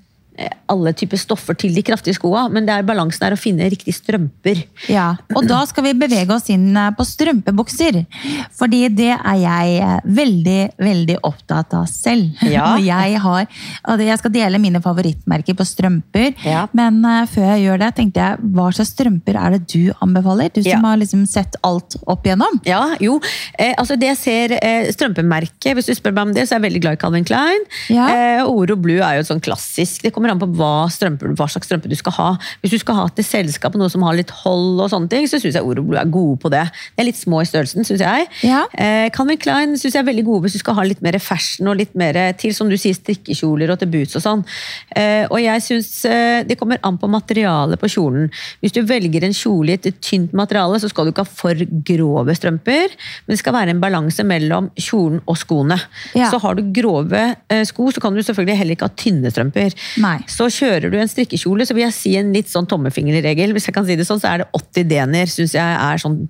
alle 0.70 0.94
typer 0.98 1.18
stoffer 1.20 1.58
til 1.60 1.74
de 1.76 1.82
kraftige 1.86 2.16
skoa, 2.18 2.46
men 2.54 2.66
det 2.68 2.76
er 2.78 2.86
balansen 2.88 3.26
er 3.28 3.36
å 3.36 3.40
finne 3.40 3.68
riktige 3.72 3.96
strømper. 3.98 4.62
Ja, 4.92 5.12
og 5.36 5.48
da 5.50 5.64
skal 5.70 5.88
vi 5.88 5.94
bevege 5.98 6.36
oss 6.36 6.50
inn 6.54 6.70
eh, 6.78 6.92
på 6.96 7.06
strømpebukser. 7.08 8.02
Fordi 8.60 8.82
det 8.94 9.12
er 9.18 9.40
jeg 9.42 9.80
eh, 9.84 9.96
veldig, 10.20 10.60
veldig 10.80 11.18
opptatt 11.28 11.74
av 11.78 11.88
selv. 11.92 12.38
Ja. 12.46 12.68
Og 12.80 12.86
jeg, 12.86 13.18
har, 13.20 13.48
og 13.90 14.02
jeg 14.04 14.20
skal 14.22 14.32
dele 14.34 14.60
mine 14.62 14.80
favorittmerker 14.84 15.56
på 15.58 15.66
strømper. 15.68 16.32
Ja. 16.46 16.66
Men 16.78 17.00
eh, 17.08 17.24
før 17.32 17.48
jeg 17.54 17.66
gjør 17.66 17.82
det, 17.82 17.90
tenkte 17.98 18.22
jeg, 18.24 18.50
hva 18.56 18.68
slags 18.76 18.94
strømper 18.96 19.40
er 19.40 19.56
det 19.58 19.62
du 19.74 19.90
anbefaler? 20.06 20.52
Du 20.54 20.62
som 20.62 20.70
Ja. 20.72 20.80
har 20.86 21.00
liksom 21.02 21.26
sett 21.30 21.58
alt 21.66 21.98
opp 22.10 22.28
igjennom. 22.28 22.60
Ja, 22.68 22.84
jo. 23.04 23.18
Eh, 23.58 23.74
altså 23.80 23.98
det 24.00 24.12
jeg 24.14 24.20
ser 24.22 24.56
eh, 24.62 24.90
Strømpemerket, 24.94 25.74
hvis 25.78 25.90
du 25.90 25.96
spør 25.98 26.14
meg 26.16 26.30
om 26.30 26.34
det, 26.38 26.46
så 26.48 26.56
er 26.56 26.60
jeg 26.62 26.68
veldig 26.70 26.82
glad 26.86 26.98
i 26.98 27.02
Calvin 27.02 27.28
Klein. 27.28 27.66
Ja. 27.92 28.08
Eh, 28.14 28.44
Oro 28.50 28.78
Blue 28.80 29.02
er 29.04 29.20
jo 29.20 29.26
sånn 29.28 29.42
klassisk. 29.44 30.04
Det 30.06 30.14
kommer 30.16 30.29
an 30.34 30.42
på 30.42 30.50
hva, 30.60 30.88
strømpe, 30.92 31.34
hva 31.38 31.48
slags 31.52 31.70
strømpe 31.70 31.92
du 31.92 31.96
skal 32.00 32.16
ha. 32.18 32.30
Hvis 32.62 32.76
du 32.76 32.80
skal 32.82 32.98
ha 33.00 33.08
til 33.14 33.26
selskap 33.28 33.76
noe 33.80 33.90
som 33.92 34.04
har 34.08 34.18
litt 34.18 34.32
hold, 34.44 34.80
og 34.80 34.90
sånne 34.92 35.12
ting, 35.12 35.28
så 35.30 35.40
syns 35.42 35.58
jeg 35.58 35.66
Oro 35.66 35.84
Blue 35.86 36.00
er 36.00 36.10
gode 36.10 36.40
på 36.44 36.52
det. 36.54 36.66
De 36.96 37.04
er 37.04 37.10
litt 37.10 37.20
små 37.20 37.42
i 37.44 37.50
størrelsen, 37.50 37.88
syns 37.88 38.04
jeg. 38.04 38.28
Ja. 38.48 38.64
Eh, 38.74 39.08
Calvin 39.16 39.40
Klein 39.42 39.76
synes 39.78 39.96
jeg 39.96 40.04
er 40.04 40.10
veldig 40.10 40.26
gode 40.28 40.46
hvis 40.46 40.58
du 40.58 40.64
skal 40.64 40.78
ha 40.80 40.86
litt 40.88 41.04
mer 41.06 41.18
fashion 41.24 41.70
og 41.72 41.80
litt 41.80 41.96
mer 42.00 42.18
til 42.40 42.54
som 42.56 42.70
du 42.72 42.78
sier, 42.80 42.98
strikkekjoler 42.98 43.74
og 43.74 43.80
til 43.82 43.92
boots 43.94 44.18
og 44.20 44.26
sånn. 44.26 44.46
Eh, 44.98 45.26
og 45.30 45.40
jeg 45.42 45.64
synes 45.66 45.90
eh, 46.08 46.42
Det 46.48 46.58
kommer 46.60 46.80
an 46.86 46.98
på 47.00 47.10
materialet 47.12 47.80
på 47.82 47.90
kjolen. 47.92 48.30
Hvis 48.64 48.76
du 48.76 48.82
velger 48.88 49.26
en 49.26 49.36
kjole 49.36 49.76
i 49.76 49.80
et 49.80 50.02
tynt 50.04 50.34
materiale, 50.38 50.80
så 50.82 50.90
skal 50.92 51.08
du 51.08 51.14
ikke 51.14 51.26
ha 51.26 51.38
for 51.42 51.66
grove 51.88 52.36
strømper. 52.38 52.96
Men 53.26 53.34
det 53.34 53.42
skal 53.42 53.56
være 53.56 53.76
en 53.76 53.84
balanse 53.84 54.26
mellom 54.28 54.70
kjolen 54.80 55.22
og 55.26 55.40
skoene. 55.40 55.80
Ja. 56.18 56.30
Så 56.32 56.42
har 56.44 56.58
du 56.58 56.66
grove 56.76 57.24
eh, 57.50 57.64
sko, 57.68 57.90
så 57.94 58.04
kan 58.04 58.16
du 58.16 58.24
selvfølgelig 58.24 58.60
heller 58.60 58.78
ikke 58.78 58.90
ha 58.90 58.98
tynne 59.00 59.34
strømper. 59.34 59.76
Nei. 60.04 60.19
Så 60.28 60.50
kjører 60.54 60.92
du 60.92 60.98
en 61.00 61.12
strikkekjole, 61.12 61.68
så 61.68 61.76
vil 61.78 61.86
jeg 61.88 61.96
si 61.96 62.14
en 62.20 62.32
litt 62.36 62.52
sånn 62.52 62.68
tommefingerregel. 62.70 63.54
Hvis 63.56 63.70
jeg 63.70 63.78
kan 63.78 63.88
si 63.88 63.98
det 64.00 64.08
sånn, 64.08 64.22
så 64.22 64.34
er 64.34 64.44
det 64.44 64.50
80 64.58 64.90
dener, 64.90 65.32
syns 65.32 65.56
jeg 65.58 65.78
er 65.80 66.02
sånn 66.02 66.22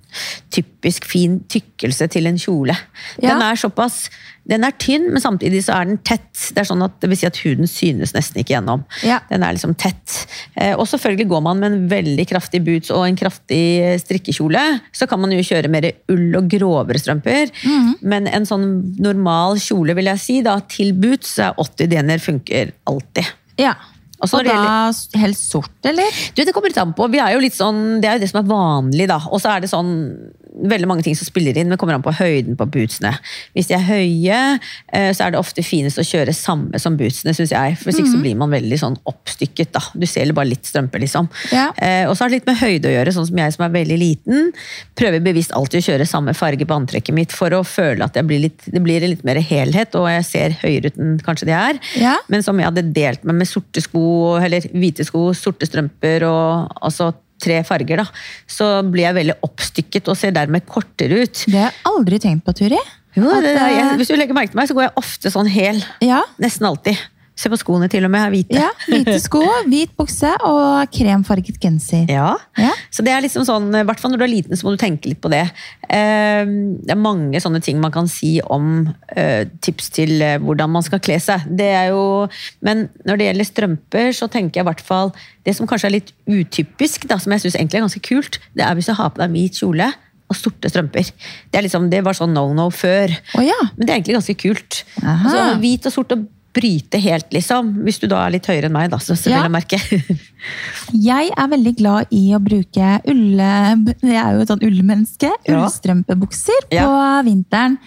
typisk 0.54 1.08
fin 1.10 1.40
tykkelse 1.52 2.10
til 2.14 2.30
en 2.30 2.40
kjole. 2.42 2.76
Ja. 3.20 3.34
Den 3.34 3.46
er 3.50 3.60
såpass 3.60 4.06
den 4.50 4.66
er 4.66 4.74
tynn, 4.82 5.10
men 5.14 5.22
samtidig 5.22 5.62
så 5.66 5.76
er 5.78 5.90
den 5.90 6.00
tett. 6.06 6.32
Det 6.56 6.64
er 6.64 6.68
sånn 6.68 6.82
at 6.82 6.96
det 7.02 7.10
vil 7.12 7.20
si 7.20 7.28
at 7.28 7.38
huden 7.44 7.70
synes 7.70 8.16
nesten 8.16 8.42
ikke 8.42 8.56
gjennom. 8.56 8.86
Ja. 9.06 9.20
Den 9.30 9.46
er 9.46 9.54
liksom 9.54 9.76
tett. 9.80 10.24
Eh, 10.56 10.74
og 10.74 10.88
selvfølgelig 10.90 11.30
går 11.30 11.44
man 11.46 11.62
med 11.62 11.72
en 11.72 11.84
veldig 11.92 12.26
kraftig 12.32 12.64
boots 12.66 12.90
og 12.96 13.06
en 13.06 13.20
kraftig 13.20 13.62
strikkekjole, 14.02 14.64
så 14.96 15.06
kan 15.10 15.22
man 15.22 15.36
jo 15.36 15.46
kjøre 15.46 15.72
mer 15.72 15.92
ull 16.10 16.40
og 16.40 16.50
grovere 16.52 17.02
strømper. 17.02 17.54
Men 18.02 18.30
en 18.32 18.48
sånn 18.50 18.70
normal 18.98 19.62
kjole 19.62 19.94
vil 20.00 20.10
jeg 20.14 20.24
si, 20.24 20.40
da, 20.46 20.58
til 20.72 20.96
boots, 20.98 21.38
er 21.44 21.54
80 21.60 21.94
dener 21.94 22.24
funker 22.24 22.74
alltid. 22.90 23.30
Ja. 23.60 23.76
Også 24.20 24.42
Og 24.42 24.48
da 24.50 24.92
helst 25.16 25.48
sort, 25.48 25.76
eller? 25.88 26.08
Du, 26.36 26.42
det 26.44 26.52
kommer 26.56 26.72
litt 26.72 26.80
an 26.82 26.92
på. 26.96 27.08
Vi 27.12 27.22
er 27.24 27.38
jo 27.38 27.44
litt 27.44 27.56
sånn, 27.56 28.02
det 28.04 28.10
er 28.10 28.18
jo 28.18 28.24
det 28.26 28.32
som 28.34 28.42
er 28.42 28.50
vanlig, 28.50 29.08
da. 29.12 29.22
Og 29.32 29.40
så 29.40 29.54
er 29.54 29.64
det 29.64 29.72
sånn 29.72 29.94
veldig 30.60 30.88
mange 30.90 31.04
ting 31.06 31.16
som 31.18 31.28
spiller 31.28 31.58
inn, 31.58 31.70
men 31.72 31.78
kommer 31.80 31.98
an 31.98 32.06
på 32.06 32.14
høyden 32.18 32.58
på 32.60 32.68
bootsene. 32.72 33.14
Hvis 33.56 33.70
de 33.70 33.76
er 33.78 33.86
høye, 33.86 34.40
eh, 34.94 35.10
så 35.16 35.26
er 35.26 35.34
det 35.34 35.40
ofte 35.42 35.64
finest 35.66 36.00
å 36.02 36.06
kjøre 36.06 36.34
samme 36.36 36.80
som 36.82 36.98
bootsene, 37.00 37.34
syns 37.38 37.54
jeg. 37.56 37.78
For 37.80 37.90
hvis 37.90 38.02
ikke 38.02 38.14
så 38.16 38.22
blir 38.24 38.40
man 38.40 38.54
veldig 38.54 38.80
sånn 38.82 38.98
oppstykket, 39.10 39.72
da. 39.76 39.84
Du 39.94 40.06
ser 40.10 40.32
bare 40.38 40.52
litt 40.52 40.66
strømpe, 40.70 41.00
liksom. 41.02 41.30
Ja. 41.54 41.70
Eh, 41.78 42.08
Og 42.10 42.16
så 42.16 42.24
har 42.24 42.30
det 42.30 42.40
litt 42.40 42.50
med 42.50 42.60
høyde 42.62 42.90
å 42.90 42.96
gjøre, 42.96 43.14
sånn 43.16 43.28
som 43.28 43.38
jeg 43.38 43.54
som 43.56 43.66
er 43.66 43.76
veldig 43.76 44.00
liten. 44.00 44.52
Prøver 44.96 45.24
bevisst 45.24 45.52
alltid 45.56 45.82
å 45.82 45.88
kjøre 45.92 46.08
samme 46.08 46.34
farge 46.38 46.66
på 46.66 46.76
antrekket 46.78 47.16
mitt 47.16 47.32
for 47.36 47.54
å 47.56 47.64
føle 47.68 48.06
at 48.06 48.18
blir 48.30 48.44
litt, 48.48 48.66
det 48.70 48.82
blir 48.84 49.02
litt 49.06 49.24
mer 49.28 49.40
helhet, 49.42 49.96
og 49.96 50.10
jeg 50.12 50.26
ser 50.28 50.58
høyere 50.64 50.92
ut 50.92 51.00
enn 51.00 51.18
kanskje 51.26 51.50
det 51.50 51.58
er. 51.58 51.80
Ja. 52.00 52.18
Men 52.32 52.46
som 52.46 52.60
jeg 52.60 52.70
hadde 52.70 52.86
delt 52.94 53.26
meg 53.28 53.42
med 53.42 53.50
sorte 53.50 53.82
sko, 53.84 54.38
eller 54.42 54.66
hvite 54.74 55.06
sko, 55.08 55.30
sorte 55.38 55.68
strømper 55.70 56.26
og 56.30 56.76
altså 56.82 57.12
tre 57.42 57.62
farger, 57.68 58.02
da, 58.04 58.06
så 58.50 58.70
blir 58.86 59.06
jeg 59.08 59.18
veldig 59.20 59.38
oppstykket 59.48 60.10
og 60.12 60.18
ser 60.20 60.34
dermed 60.36 60.66
kortere 60.70 61.24
ut. 61.24 61.46
Det 61.48 61.60
har 61.60 61.72
jeg 61.72 61.86
aldri 61.92 62.20
tenkt 62.24 62.46
på, 62.48 62.56
Turi. 62.60 62.80
Jo, 63.18 63.24
det, 63.26 63.40
det, 63.48 63.54
er- 63.58 63.72
jeg, 63.74 63.86
eh, 63.88 63.96
hvis 63.98 64.12
du 64.12 64.16
legger 64.20 64.38
merke 64.38 64.52
til 64.54 64.60
meg, 64.62 64.68
så 64.70 64.76
går 64.78 64.86
jeg 64.90 64.96
ofte 65.02 65.32
sånn 65.34 65.48
hel. 65.50 65.80
Ja. 66.06 66.22
Nesten 66.44 66.68
alltid. 66.70 67.00
Se 67.40 67.48
på 67.48 67.56
skoene 67.62 67.88
til 67.88 68.04
og 68.04 68.12
med, 68.12 68.20
er 68.28 68.34
hvite. 68.34 68.58
ja. 68.60 68.70
Hvite 68.90 69.14
sko, 69.28 69.40
hvit 69.72 69.94
bukse 69.96 70.32
og 70.44 70.90
kremfarget 70.92 71.56
genser. 71.64 72.10
Ja. 72.12 72.34
Ja. 72.60 72.74
Så 72.92 73.06
det 73.06 73.14
er 73.16 73.24
liksom 73.24 73.46
sånn, 73.48 73.70
i 73.80 73.84
hvert 73.88 74.02
fall 74.02 74.12
når 74.12 74.20
du 74.20 74.26
er 74.26 74.32
liten, 74.34 74.58
så 74.60 74.68
må 74.68 74.74
du 74.76 74.82
tenke 74.82 75.08
litt 75.08 75.22
på 75.24 75.32
det. 75.32 75.46
Eh, 75.88 76.44
Det 76.84 76.92
er 76.92 77.00
mange 77.00 77.40
sånne 77.40 77.62
ting 77.64 77.80
man 77.80 77.94
kan 77.96 78.10
si 78.12 78.34
om 78.44 78.90
eh, 79.16 79.46
tips 79.64 79.88
til 79.96 80.18
eh, 80.26 80.36
hvordan 80.44 80.74
man 80.74 80.84
skal 80.84 81.00
kle 81.06 81.16
seg. 81.24 81.46
Det 81.48 81.70
er 81.78 81.94
jo, 81.94 82.04
men 82.66 82.88
når 83.08 83.22
det 83.22 83.30
gjelder 83.30 83.50
strømper, 83.54 84.12
så 84.20 84.28
tenker 84.32 84.60
jeg 84.60 84.66
i 84.68 84.70
hvert 84.74 84.84
fall 84.86 85.14
det 85.48 85.56
som 85.56 85.70
kanskje 85.70 85.88
er 85.90 85.96
litt 85.96 86.12
utypisk, 86.28 87.08
da, 87.10 87.18
som 87.24 87.32
jeg 87.38 87.46
syns 87.46 87.56
egentlig 87.56 87.80
er 87.80 87.86
ganske 87.88 88.04
kult, 88.06 88.40
det 88.58 88.66
er 88.68 88.76
hvis 88.78 88.90
du 88.92 88.96
har 89.00 89.14
på 89.16 89.22
deg 89.24 89.32
hvit 89.38 89.62
kjole 89.64 89.88
og 90.30 90.38
sorte 90.38 90.70
strømper. 90.70 91.08
Det, 91.50 91.58
er 91.58 91.64
liksom, 91.66 91.88
det 91.90 92.04
var 92.06 92.14
sånn 92.14 92.36
no-no 92.36 92.68
før. 92.70 93.10
Oh, 93.34 93.42
ja. 93.42 93.56
Men 93.78 93.88
det 93.88 93.90
er 93.90 93.96
egentlig 93.98 94.18
ganske 94.20 94.36
kult. 94.44 94.84
Altså, 95.02 95.40
hvit 95.64 95.88
og 95.90 95.96
sort 95.96 96.14
og 96.14 96.28
bryte 96.56 97.00
helt, 97.02 97.28
liksom. 97.36 97.72
Hvis 97.86 98.00
du 98.02 98.08
da 98.10 98.24
er 98.26 98.34
litt 98.36 98.48
høyere 98.50 98.70
enn 98.70 98.76
meg, 98.76 98.90
da, 98.92 98.98
så, 99.04 99.16
vil 99.20 99.36
jeg 99.36 99.54
merke. 99.54 99.80
Jeg 101.10 101.30
er 101.36 101.50
veldig 101.52 101.74
glad 101.78 102.14
i 102.16 102.30
å 102.34 102.40
bruke 102.42 102.90
ulle... 103.12 103.50
Jeg 104.02 104.16
er 104.18 104.38
jo 104.38 104.44
et 104.46 104.52
sånn 104.54 104.64
ullmenneske. 104.66 105.30
Ja. 105.50 105.60
Ullstrømpebukser 105.60 106.70
på 106.72 106.78
Ja. 106.80 107.20
vinteren. 107.28 107.78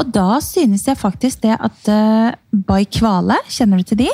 Og 0.00 0.10
da 0.14 0.40
synes 0.44 0.86
jeg 0.88 0.98
faktisk 0.98 1.42
det 1.44 1.56
at 1.60 1.90
uh, 1.92 2.30
By 2.50 2.86
Kvale, 2.88 3.36
kjenner 3.52 3.82
du 3.82 3.90
til 3.90 4.00
de? 4.06 4.08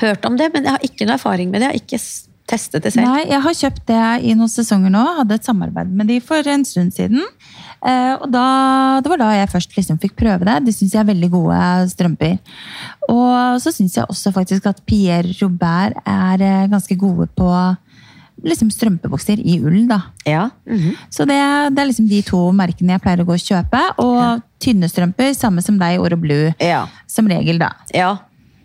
Hørt 0.00 0.24
om 0.28 0.36
det, 0.38 0.52
men 0.54 0.68
jeg 0.68 0.76
har 0.76 0.86
ikke 0.86 1.08
noe 1.08 1.18
erfaring 1.18 1.50
med 1.50 1.60
det. 1.64 1.72
Jeg 1.72 1.74
har 1.74 1.82
ikke 1.82 2.02
testet 2.52 2.86
det 2.86 2.92
selv. 2.94 3.08
Nei, 3.08 3.26
jeg 3.30 3.42
har 3.44 3.58
kjøpt 3.64 3.84
det 3.90 4.02
i 4.28 4.36
noen 4.38 4.50
sesonger 4.52 4.92
nå. 4.94 5.02
Hadde 5.20 5.38
et 5.40 5.48
samarbeid 5.50 5.92
med 5.98 6.10
de 6.12 6.20
for 6.24 6.46
en 6.54 6.64
stund 6.68 6.94
siden. 6.94 7.22
Eh, 7.84 8.14
og 8.22 8.28
da, 8.30 8.42
det 9.02 9.10
var 9.10 9.18
da 9.18 9.30
jeg 9.34 9.50
først 9.50 9.72
liksom 9.76 9.98
fikk 10.02 10.14
prøve 10.20 10.46
det. 10.46 10.58
Det 10.68 10.74
syns 10.76 10.92
jeg 10.94 11.00
er 11.02 11.08
veldig 11.12 11.30
gode 11.32 11.60
strømper. 11.90 12.36
Og 13.10 13.58
så 13.64 13.72
syns 13.74 13.96
jeg 13.98 14.06
også 14.08 14.32
faktisk 14.36 14.68
at 14.70 14.82
Pierre 14.86 15.32
Robert 15.42 15.98
er 16.06 16.44
eh, 16.46 16.68
ganske 16.70 16.94
gode 17.00 17.26
på 17.38 17.50
liksom 18.42 18.70
strømpebukser 18.74 19.38
i 19.38 19.58
ull. 19.62 19.84
da. 19.90 20.00
Ja. 20.26 20.48
mhm. 20.66 20.94
Så 21.10 21.26
det, 21.28 21.36
det 21.76 21.82
er 21.82 21.86
liksom 21.90 22.08
de 22.10 22.22
to 22.26 22.40
merkene 22.56 22.96
jeg 22.96 23.02
pleier 23.04 23.22
å 23.22 23.28
gå 23.28 23.36
og 23.36 23.42
kjøpe. 23.44 23.82
Og 24.02 24.40
tynne 24.62 24.88
strømper, 24.90 25.34
samme 25.38 25.62
som 25.62 25.78
deg, 25.78 25.98
Oro 26.02 26.16
Blue. 26.18 26.52
ja. 26.62 26.84
Som 27.10 27.26
regel, 27.30 27.58
da. 27.60 27.68
Ja. 27.94 28.14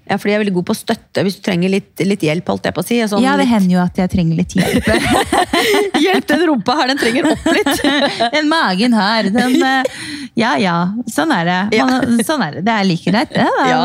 ja, 0.08 0.16
fordi 0.18 0.32
jeg 0.32 0.38
er 0.38 0.44
veldig 0.46 0.54
god 0.56 0.66
på 0.70 0.76
støtte 0.78 1.24
hvis 1.26 1.36
du 1.38 1.42
trenger 1.46 1.70
litt, 1.74 1.92
litt 2.06 2.22
hjelp. 2.24 2.48
holdt 2.48 2.70
jeg 2.70 2.74
på 2.78 2.82
å 2.86 2.88
si. 2.88 3.02
Sånn 3.12 3.22
Ja, 3.26 3.34
det 3.36 3.44
litt- 3.46 3.54
hender 3.58 3.76
jo 3.76 3.82
at 3.84 3.98
jeg 4.00 4.14
trenger 4.14 4.40
litt 4.40 4.56
hjelp. 4.56 4.88
Hjelp, 6.08 6.28
den 6.30 6.46
rumpa 6.50 6.78
her, 6.80 6.92
den 6.92 7.02
trenger 7.02 7.30
opp 7.32 7.50
litt! 7.52 7.84
Den 8.38 8.48
magen 8.50 8.94
her, 8.96 9.28
den 9.34 9.56
eh, 9.64 9.98
Ja 10.38 10.52
ja, 10.62 10.76
sånn 11.10 11.32
er 11.34 11.48
det. 11.48 11.80
Man, 11.80 12.20
sånn 12.26 12.42
er 12.46 12.58
det. 12.58 12.64
Det 12.68 12.74
er 12.74 12.86
like 12.86 13.12
greit, 13.12 13.32
det. 13.34 13.46
Ja. 13.70 13.80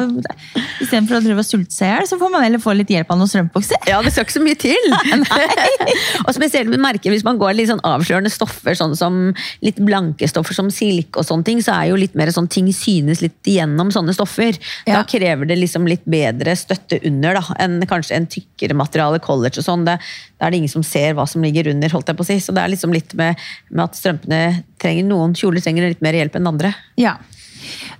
Istedenfor 0.83 1.19
å 1.19 1.23
drive 1.25 1.41
og 1.41 1.47
sulte 1.49 1.73
seg 1.75 1.89
i 1.89 1.93
hjel, 1.93 2.09
så 2.11 2.19
får 2.21 2.33
man 2.33 2.45
heller 2.45 2.61
få 2.63 2.75
litt 2.77 2.91
hjelp 2.93 3.13
av 3.13 3.21
noen 3.21 3.31
strømpebukser. 3.31 3.81
Ja, 3.89 4.01
det 4.05 4.13
skal 4.15 4.27
ikke 4.27 4.37
så 4.37 4.45
mye 4.45 4.59
til! 4.61 4.89
og 6.27 6.33
spesielt 6.37 6.71
med 6.73 6.83
merker 6.83 7.15
hvis 7.15 7.25
man 7.27 7.41
går 7.41 7.57
litt 7.59 7.71
sånn 7.71 7.83
avslørende 7.87 8.33
stoffer, 8.33 8.77
sånn 8.79 8.97
som 8.99 9.21
litt 9.65 9.81
blanke 9.83 10.29
stoffer 10.31 10.57
som 10.57 10.71
silke 10.73 11.23
og 11.23 11.29
sånne 11.29 11.49
ting, 11.49 11.63
så 11.65 11.77
er 11.79 11.93
jo 11.93 12.01
litt 12.01 12.17
mer 12.19 12.33
sånn 12.35 12.51
ting 12.53 12.69
synes 12.77 13.23
litt 13.25 13.49
igjennom 13.49 13.93
sånne 13.95 14.15
stoffer. 14.17 14.59
Ja. 14.87 15.01
Da 15.01 15.05
krever 15.09 15.49
det 15.49 15.59
liksom 15.61 15.89
litt 15.89 16.05
bedre 16.09 16.57
støtte 16.59 17.01
under 17.09 17.39
da, 17.41 17.45
enn 17.63 17.81
kanskje 17.89 18.19
en 18.19 18.29
tykkere 18.31 18.77
materiale, 18.79 19.23
college 19.23 19.61
og 19.63 19.67
sånn. 19.67 19.87
Da 19.89 19.99
er 20.43 20.53
det 20.53 20.63
ingen 20.63 20.73
som 20.73 20.85
ser 20.87 21.17
hva 21.17 21.27
som 21.31 21.45
ligger 21.45 21.71
under, 21.73 21.93
holdt 21.93 22.12
jeg 22.13 22.21
på 22.21 22.27
å 22.27 22.31
si. 22.31 22.39
Så 22.43 22.55
det 22.55 22.63
er 22.63 22.73
liksom 22.73 22.95
litt 22.95 23.17
med, 23.19 23.41
med 23.73 23.85
at 23.89 23.99
strømpene 23.99 24.43
trenger 24.83 25.09
noen 25.09 25.37
kjoler 25.39 25.65
trenger 25.65 25.93
litt 25.93 26.05
mer 26.05 26.19
hjelp 26.19 26.39
enn 26.39 26.51
andre. 26.53 26.75
Ja. 27.01 27.17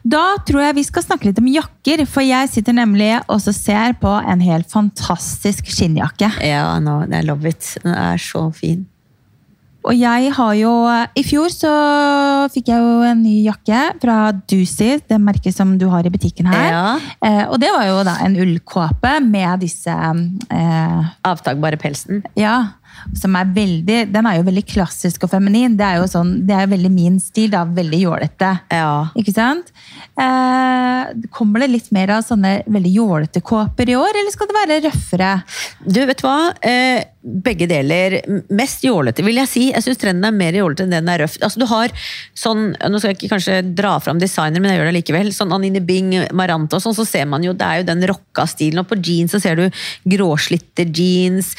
Da 0.03 0.23
tror 0.47 0.65
jeg 0.65 0.79
vi 0.81 0.87
skal 0.87 1.05
snakke 1.05 1.29
litt 1.29 1.39
om 1.39 1.51
jakker, 1.51 2.03
for 2.11 2.27
jeg 2.27 2.51
sitter 2.51 2.75
nemlig 2.77 3.13
og 3.31 3.43
ser 3.47 3.95
på 4.01 4.15
en 4.19 4.43
helt 4.43 4.71
fantastisk 4.73 5.71
skinnjakke. 5.71 6.33
Ja, 6.43 6.79
no, 6.83 7.03
I 7.07 7.23
love 7.27 7.49
it. 7.49 7.77
Den 7.85 7.95
er 7.95 8.19
så 8.23 8.49
fin. 8.57 8.89
Og 9.83 9.97
jeg 9.99 10.31
har 10.37 10.53
jo 10.55 10.73
I 11.19 11.23
fjor 11.27 11.51
så 11.51 11.71
fikk 12.55 12.71
jeg 12.71 12.83
jo 12.83 13.03
en 13.07 13.23
ny 13.25 13.41
jakke 13.49 13.81
fra 14.03 14.19
Doozy, 14.31 15.01
det 15.09 15.19
merket 15.23 15.57
som 15.57 15.75
du 15.79 15.89
har 15.91 16.07
i 16.07 16.13
butikken 16.13 16.47
her. 16.51 16.69
Ja. 16.71 16.85
Eh, 17.19 17.43
og 17.49 17.59
det 17.63 17.73
var 17.75 17.89
jo 17.89 17.97
da 18.07 18.17
en 18.23 18.37
ullkåpe 18.45 19.17
med 19.27 19.65
disse 19.65 19.93
eh, 19.93 21.11
Avtagbare 21.27 21.81
pelsen. 21.83 22.23
Ja, 22.39 22.79
som 23.19 23.37
er 23.39 23.51
veldig, 23.55 23.99
den 24.13 24.29
er 24.29 24.39
jo 24.39 24.47
veldig 24.47 24.65
klassisk 24.69 25.27
og 25.27 25.33
feminin. 25.33 25.77
Det 25.79 25.87
er 25.87 26.01
jo 26.01 26.09
sånn, 26.11 26.35
det 26.49 26.57
er 26.57 26.71
veldig 26.71 26.93
min 26.93 27.19
stil, 27.23 27.51
da, 27.55 27.65
veldig 27.67 28.03
jålete. 28.03 28.53
Ja. 28.73 28.93
Ikke 29.19 29.35
sant? 29.35 29.73
Eh, 30.21 31.27
kommer 31.35 31.65
det 31.65 31.73
litt 31.73 31.91
mer 31.95 32.17
av 32.19 32.27
sånne 32.27 32.61
veldig 32.71 32.93
jålete 32.97 33.43
kåper 33.45 33.91
i 33.91 33.99
år, 33.99 34.21
eller 34.23 34.35
skal 34.35 34.51
det 34.51 34.59
være 34.61 34.83
røffere? 34.87 35.33
Du, 35.87 36.05
vet 36.07 36.23
du 36.23 36.27
hva? 36.27 36.39
Eh, 36.63 37.03
begge 37.23 37.69
deler. 37.71 38.19
Mest 38.51 38.83
jålete, 38.85 39.23
vil 39.23 39.39
jeg 39.39 39.51
si. 39.51 39.65
Jeg 39.71 39.85
syns 39.85 40.01
trenden 40.01 40.27
er 40.27 40.35
mer 40.35 40.57
jålete 40.59 40.87
enn 40.87 40.95
den 40.95 41.11
er 41.11 41.23
røff. 41.23 41.37
Altså, 41.43 41.61
du 41.63 41.69
har 41.71 41.93
sånn, 42.39 42.73
Nå 42.73 42.99
skal 42.99 43.13
jeg 43.13 43.21
ikke 43.21 43.33
kanskje 43.37 43.61
dra 43.79 43.95
fram 44.03 44.19
designer, 44.21 44.61
men 44.61 44.73
jeg 44.73 44.81
gjør 44.81 44.91
det 44.91 44.97
likevel. 44.99 45.31
Sånn 45.35 45.55
Anine 45.55 45.83
Bing, 45.87 46.11
Maranta 46.35 46.79
og 46.79 46.85
sånn, 46.85 46.97
så 46.99 47.07
ser 47.09 47.29
man 47.31 47.45
jo 47.47 47.55
det 47.55 47.67
er 47.67 47.83
jo 47.83 47.89
den 47.93 48.03
rocka 48.11 48.47
stilen. 48.51 48.83
Og 48.83 48.91
på 48.91 48.99
jeans 48.99 49.35
så 49.35 49.41
ser 49.43 49.61
du 49.61 49.83
gråslitte 50.17 50.89
jeans, 50.91 51.53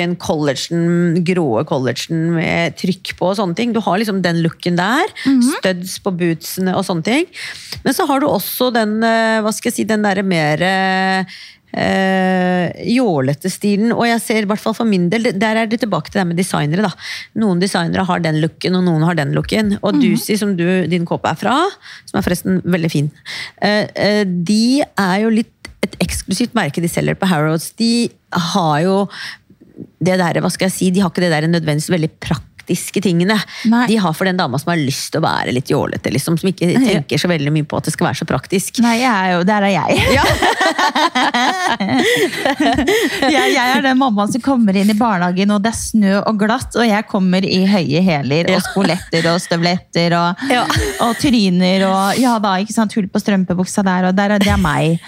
bikerjakken, 0.00 0.16
collegen, 0.18 1.24
gråe 1.24 1.64
collegen 1.64 2.34
med 2.34 2.76
trykk 2.76 3.16
på 3.18 3.30
og 3.30 3.38
sånne 3.38 3.56
ting. 3.56 3.72
Du 3.72 3.80
har 3.80 3.98
liksom 3.98 4.22
den 4.22 4.42
looken 4.42 4.76
der. 4.76 5.06
Studs 5.58 6.00
på 6.02 6.12
bootsene 6.12 6.74
og 6.76 6.84
sånne 6.84 7.04
ting. 7.04 7.26
Men 7.84 7.94
så 7.94 8.06
har 8.06 8.20
du 8.20 8.26
også 8.26 8.72
den, 8.72 9.02
eh, 9.02 9.40
hva 9.40 9.52
skal 9.52 9.70
jeg 9.70 9.76
si, 9.76 9.84
den 9.84 10.02
derre 10.02 10.22
mer 10.22 11.26
Uh, 11.70 12.66
jålete 12.82 13.46
stilen. 13.46 13.92
Og 13.94 14.02
jeg 14.02 14.20
ser, 14.20 14.42
i 14.42 14.44
hvert 14.44 14.58
fall 14.58 14.74
for 14.74 14.82
min 14.84 15.08
del, 15.08 15.38
der 15.38 15.54
er 15.54 15.68
det 15.70 15.78
tilbake 15.78 16.10
til 16.10 16.18
det 16.18 16.26
med 16.26 16.36
designere. 16.36 16.82
da. 16.82 16.90
Noen 17.38 17.60
designere 17.60 18.02
har 18.02 18.18
den 18.18 18.40
looken, 18.42 18.74
og 18.74 18.82
noen 18.82 19.04
har 19.06 19.14
den 19.14 19.30
looken. 19.30 19.78
Og 19.80 19.94
Doozy, 20.02 20.34
som 20.34 20.56
du, 20.56 20.66
din 20.90 21.06
kåpe 21.06 21.30
er 21.30 21.38
fra, 21.38 21.54
som 22.10 22.18
er 22.18 22.26
forresten 22.26 22.58
veldig 22.66 22.90
fin, 22.90 23.12
uh, 23.62 23.86
uh, 23.86 24.24
de 24.26 24.82
er 24.82 25.16
jo 25.22 25.30
litt 25.30 25.60
et 25.84 25.94
eksklusivt 26.04 26.56
merke 26.56 26.82
de 26.82 26.90
selger 26.90 27.16
på 27.18 27.28
Harrods. 27.30 27.70
De 27.78 28.10
har 28.30 28.80
jo 28.84 28.96
det 30.00 30.16
der, 30.20 30.40
hva 30.40 30.50
skal 30.52 30.70
jeg 30.70 30.76
si, 30.76 30.90
de 30.94 31.02
har 31.02 31.12
ikke 31.12 31.26
det 31.26 31.32
der 31.34 31.48
nødvendigvis 31.50 31.90
veldig 31.92 32.10
praktiske 32.20 32.49
tingene. 33.04 33.36
Nei. 33.70 33.86
De 33.90 33.96
har 34.00 34.12
for 34.14 34.24
den 34.28 34.36
dama 34.38 34.58
som 34.58 34.70
har 34.72 34.78
lyst 34.80 35.10
til 35.12 35.20
å 35.20 35.24
være 35.26 35.52
litt 35.56 35.70
jålete, 35.70 36.10
liksom, 36.14 36.38
som 36.40 36.48
ikke 36.52 36.66
tenker 36.78 37.18
så 37.18 37.28
veldig 37.30 37.52
mye 37.54 37.64
på 37.68 37.76
at 37.80 37.84
det 37.88 37.92
skal 37.94 38.06
være 38.10 38.18
så 38.22 38.26
praktisk. 38.28 38.78
Nei, 38.84 38.96
jeg 39.02 39.10
er 39.10 39.32
jo, 39.36 39.40
der 39.48 39.62
er 39.62 39.68
jeg. 39.74 39.88
Ja. 40.14 40.24
jeg. 43.30 43.52
Jeg 43.54 43.72
er 43.76 43.82
den 43.84 43.98
mammaen 44.00 44.30
som 44.32 44.42
kommer 44.44 44.76
inn 44.78 44.90
i 44.92 44.96
barnehagen, 44.98 45.50
og 45.54 45.62
det 45.64 45.72
er 45.72 45.78
snø 45.78 46.14
og 46.22 46.38
glatt, 46.40 46.76
og 46.78 46.86
jeg 46.86 47.06
kommer 47.10 47.44
i 47.46 47.60
høye 47.68 48.02
hæler 48.06 48.50
og 48.54 48.62
skoletter 48.64 49.26
og 49.32 49.40
støvletter 49.42 50.14
og, 50.18 50.44
Ja. 50.50 50.64
og 51.04 51.16
tryner 51.20 51.84
og 51.88 52.20
ja 52.20 52.36
da, 52.42 52.54
ikke 52.62 52.74
sant, 52.76 52.94
hull 52.96 53.08
på 53.10 53.22
strømpebuksa 53.22 53.84
der, 53.86 54.08
og 54.10 54.16
der, 54.18 54.36
er- 54.36 54.42
det 54.42 54.52
er 54.54 54.60
meg. 54.60 55.00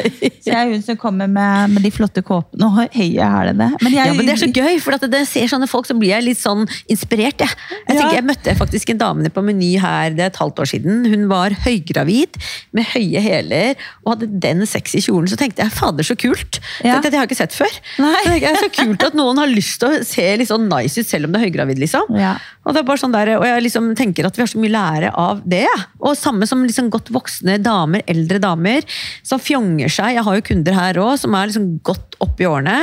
Så 0.43 0.51
jeg 0.53 0.59
er 0.59 0.73
hun 0.73 0.83
som 0.85 0.97
kommer 1.01 1.29
med, 1.31 1.71
med 1.77 1.83
de 1.87 1.91
flotte 1.95 2.23
kåpene 2.27 2.69
og 2.69 2.73
høye 2.97 3.31
hælene. 3.37 3.71
Men, 3.83 3.91
jeg, 3.93 4.01
Ja, 4.07 4.13
men 4.19 4.27
Det 4.27 4.35
er 4.35 4.43
så 4.47 4.51
gøy, 4.53 4.79
for 4.83 4.93
at 4.97 5.05
det 5.13 5.23
ser 5.31 5.47
sånne 5.51 5.69
folk, 5.71 5.87
så 5.89 5.95
blir 5.99 6.13
jeg 6.17 6.25
litt 6.27 6.41
sånn 6.41 6.65
inspirert. 6.91 7.39
Jeg. 7.43 7.52
Jeg, 7.87 7.97
tenker, 7.97 8.17
jeg 8.17 8.27
møtte 8.29 8.55
faktisk 8.59 8.93
en 8.93 9.01
dame 9.01 9.33
på 9.33 9.45
Meny 9.45 9.73
her 9.83 10.15
det 10.17 10.25
er 10.25 10.33
et 10.33 10.41
halvt 10.41 10.63
år 10.63 10.71
siden. 10.73 11.05
Hun 11.13 11.27
var 11.31 11.55
høygravid 11.65 12.39
med 12.77 12.89
høye 12.93 13.23
hæler 13.25 13.81
og 14.05 14.15
hadde 14.15 14.31
den 14.43 14.65
sexy 14.69 15.03
kjolen. 15.05 15.31
Så 15.31 15.39
tenkte 15.41 15.65
jeg 15.65 15.75
fader, 15.75 16.07
så 16.07 16.17
kult! 16.19 16.61
Ja. 16.83 16.97
Tenkte 16.97 17.09
jeg, 17.09 17.15
det 17.15 17.21
har 17.21 17.27
jeg 17.27 17.33
ikke 17.33 17.41
sett 17.43 17.57
før. 17.57 17.79
Nei. 18.03 18.15
Så 18.25 18.37
jeg, 18.39 18.61
så 18.63 18.71
kult 18.79 19.07
at 19.09 19.19
noen 19.19 19.41
har 19.43 19.51
lyst 19.51 19.81
til 19.83 19.93
å 19.93 20.03
se 20.07 20.27
litt 20.39 20.51
sånn 20.51 20.69
nice 20.71 21.01
ut 21.01 21.09
selv 21.09 21.29
om 21.29 21.35
du 21.35 21.41
er 21.41 21.47
høygravid. 21.47 21.81
liksom. 21.83 22.13
Ja. 22.19 22.37
Og 22.63 22.75
det 22.75 22.83
er 22.83 22.87
bare 22.87 23.03
sånn 23.03 23.15
der, 23.15 23.35
og 23.41 23.47
jeg 23.47 23.65
liksom 23.65 23.91
tenker 23.99 24.29
at 24.29 24.37
vi 24.39 24.45
har 24.45 24.51
så 24.51 24.61
mye 24.63 24.73
lære 24.73 25.13
av 25.19 25.43
det. 25.49 25.67
Og 26.03 26.15
samme 26.19 26.47
som 26.49 26.63
liksom 26.63 26.91
godt 26.93 27.11
voksne 27.15 27.59
damer, 27.63 28.05
eldre 28.11 28.39
damer, 28.43 28.87
som 29.27 29.43
fjonger 29.43 29.91
seg. 29.91 30.17
Jeg 30.17 30.27
har 30.29 30.39
jo 30.39 30.47
kunder 30.47 30.77
her 30.79 31.01
òg 31.03 31.17
som 31.23 31.35
er 31.39 31.51
liksom 31.51 31.69
godt 31.87 32.12
opp 32.25 32.41
i 32.41 32.47
årene. 32.49 32.77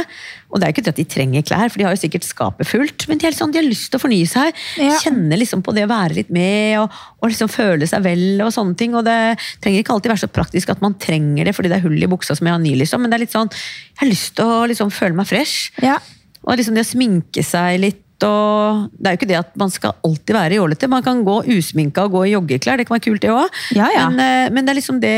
Og 0.50 0.60
det 0.60 0.66
er 0.66 0.72
jo 0.72 0.76
ikke 0.76 0.84
det 0.88 0.94
at 0.94 1.00
de 1.00 1.06
trenger 1.10 1.46
klær, 1.46 1.70
for 1.70 1.82
de 1.82 1.86
har 1.88 1.96
jo 1.96 2.02
sikkert 2.02 2.26
skapet 2.28 2.68
fullt. 2.68 3.06
Men 3.10 3.22
de, 3.22 3.28
er 3.30 3.38
sånn, 3.38 3.54
de 3.54 3.62
har 3.62 3.68
lyst 3.68 3.92
til 3.94 4.00
å 4.00 4.04
fornye 4.04 4.30
seg. 4.30 4.60
Ja. 4.82 4.98
Kjenne 5.04 5.40
liksom 5.40 5.64
på 5.66 5.74
det 5.78 5.86
å 5.88 5.92
være 5.92 6.20
litt 6.20 6.34
med, 6.34 6.80
og, 6.82 7.00
og 7.22 7.32
liksom 7.32 7.52
føle 7.54 7.88
seg 7.90 8.04
vel 8.06 8.44
og 8.46 8.54
sånne 8.56 8.78
ting. 8.80 8.98
Og 8.98 9.06
det 9.08 9.18
trenger 9.64 9.84
ikke 9.84 9.96
alltid 9.96 10.14
være 10.14 10.24
så 10.26 10.32
praktisk 10.40 10.74
at 10.74 10.84
man 10.86 10.98
trenger 11.02 11.50
det 11.50 11.56
fordi 11.58 11.72
det 11.72 11.80
er 11.80 11.86
hull 11.86 11.98
i 11.98 12.12
buksa 12.12 12.38
som 12.38 12.50
jeg 12.50 12.58
har 12.58 12.64
ny, 12.64 12.76
liksom. 12.82 13.04
Men 13.04 13.14
det 13.14 13.20
er 13.20 13.26
litt 13.28 13.38
sånn, 13.38 13.52
jeg 13.54 14.04
har 14.04 14.12
lyst 14.12 14.36
til 14.40 14.50
å 14.50 14.62
liksom 14.72 14.94
føle 14.94 15.18
meg 15.20 15.30
fresh. 15.30 15.74
Ja. 15.86 16.00
Og 16.46 16.58
liksom 16.58 16.78
det 16.78 16.88
å 16.88 16.92
sminke 16.94 17.46
seg 17.46 17.82
litt 17.84 18.06
og 18.28 18.90
Det 18.96 19.08
er 19.08 19.16
jo 19.16 19.20
ikke 19.20 19.30
det 19.30 19.38
at 19.40 19.52
man 19.60 19.72
skal 19.74 19.96
alltid 20.06 20.36
være 20.36 20.58
jålete. 20.60 20.90
Man 20.92 21.04
kan 21.06 21.24
gå 21.26 21.38
usminka 21.56 22.06
og 22.08 22.16
gå 22.18 22.24
i 22.28 22.34
joggeklær, 22.34 22.80
det 22.80 22.88
kan 22.88 22.98
være 22.98 23.06
kult 23.08 23.24
det 23.24 23.32
òg. 23.34 23.60
Ja, 23.78 23.88
ja. 23.94 24.08
men, 24.10 24.20
eh, 24.24 24.52
men 24.54 24.66
det 24.66 24.74
er 24.74 24.80
liksom 24.80 25.00
det 25.04 25.16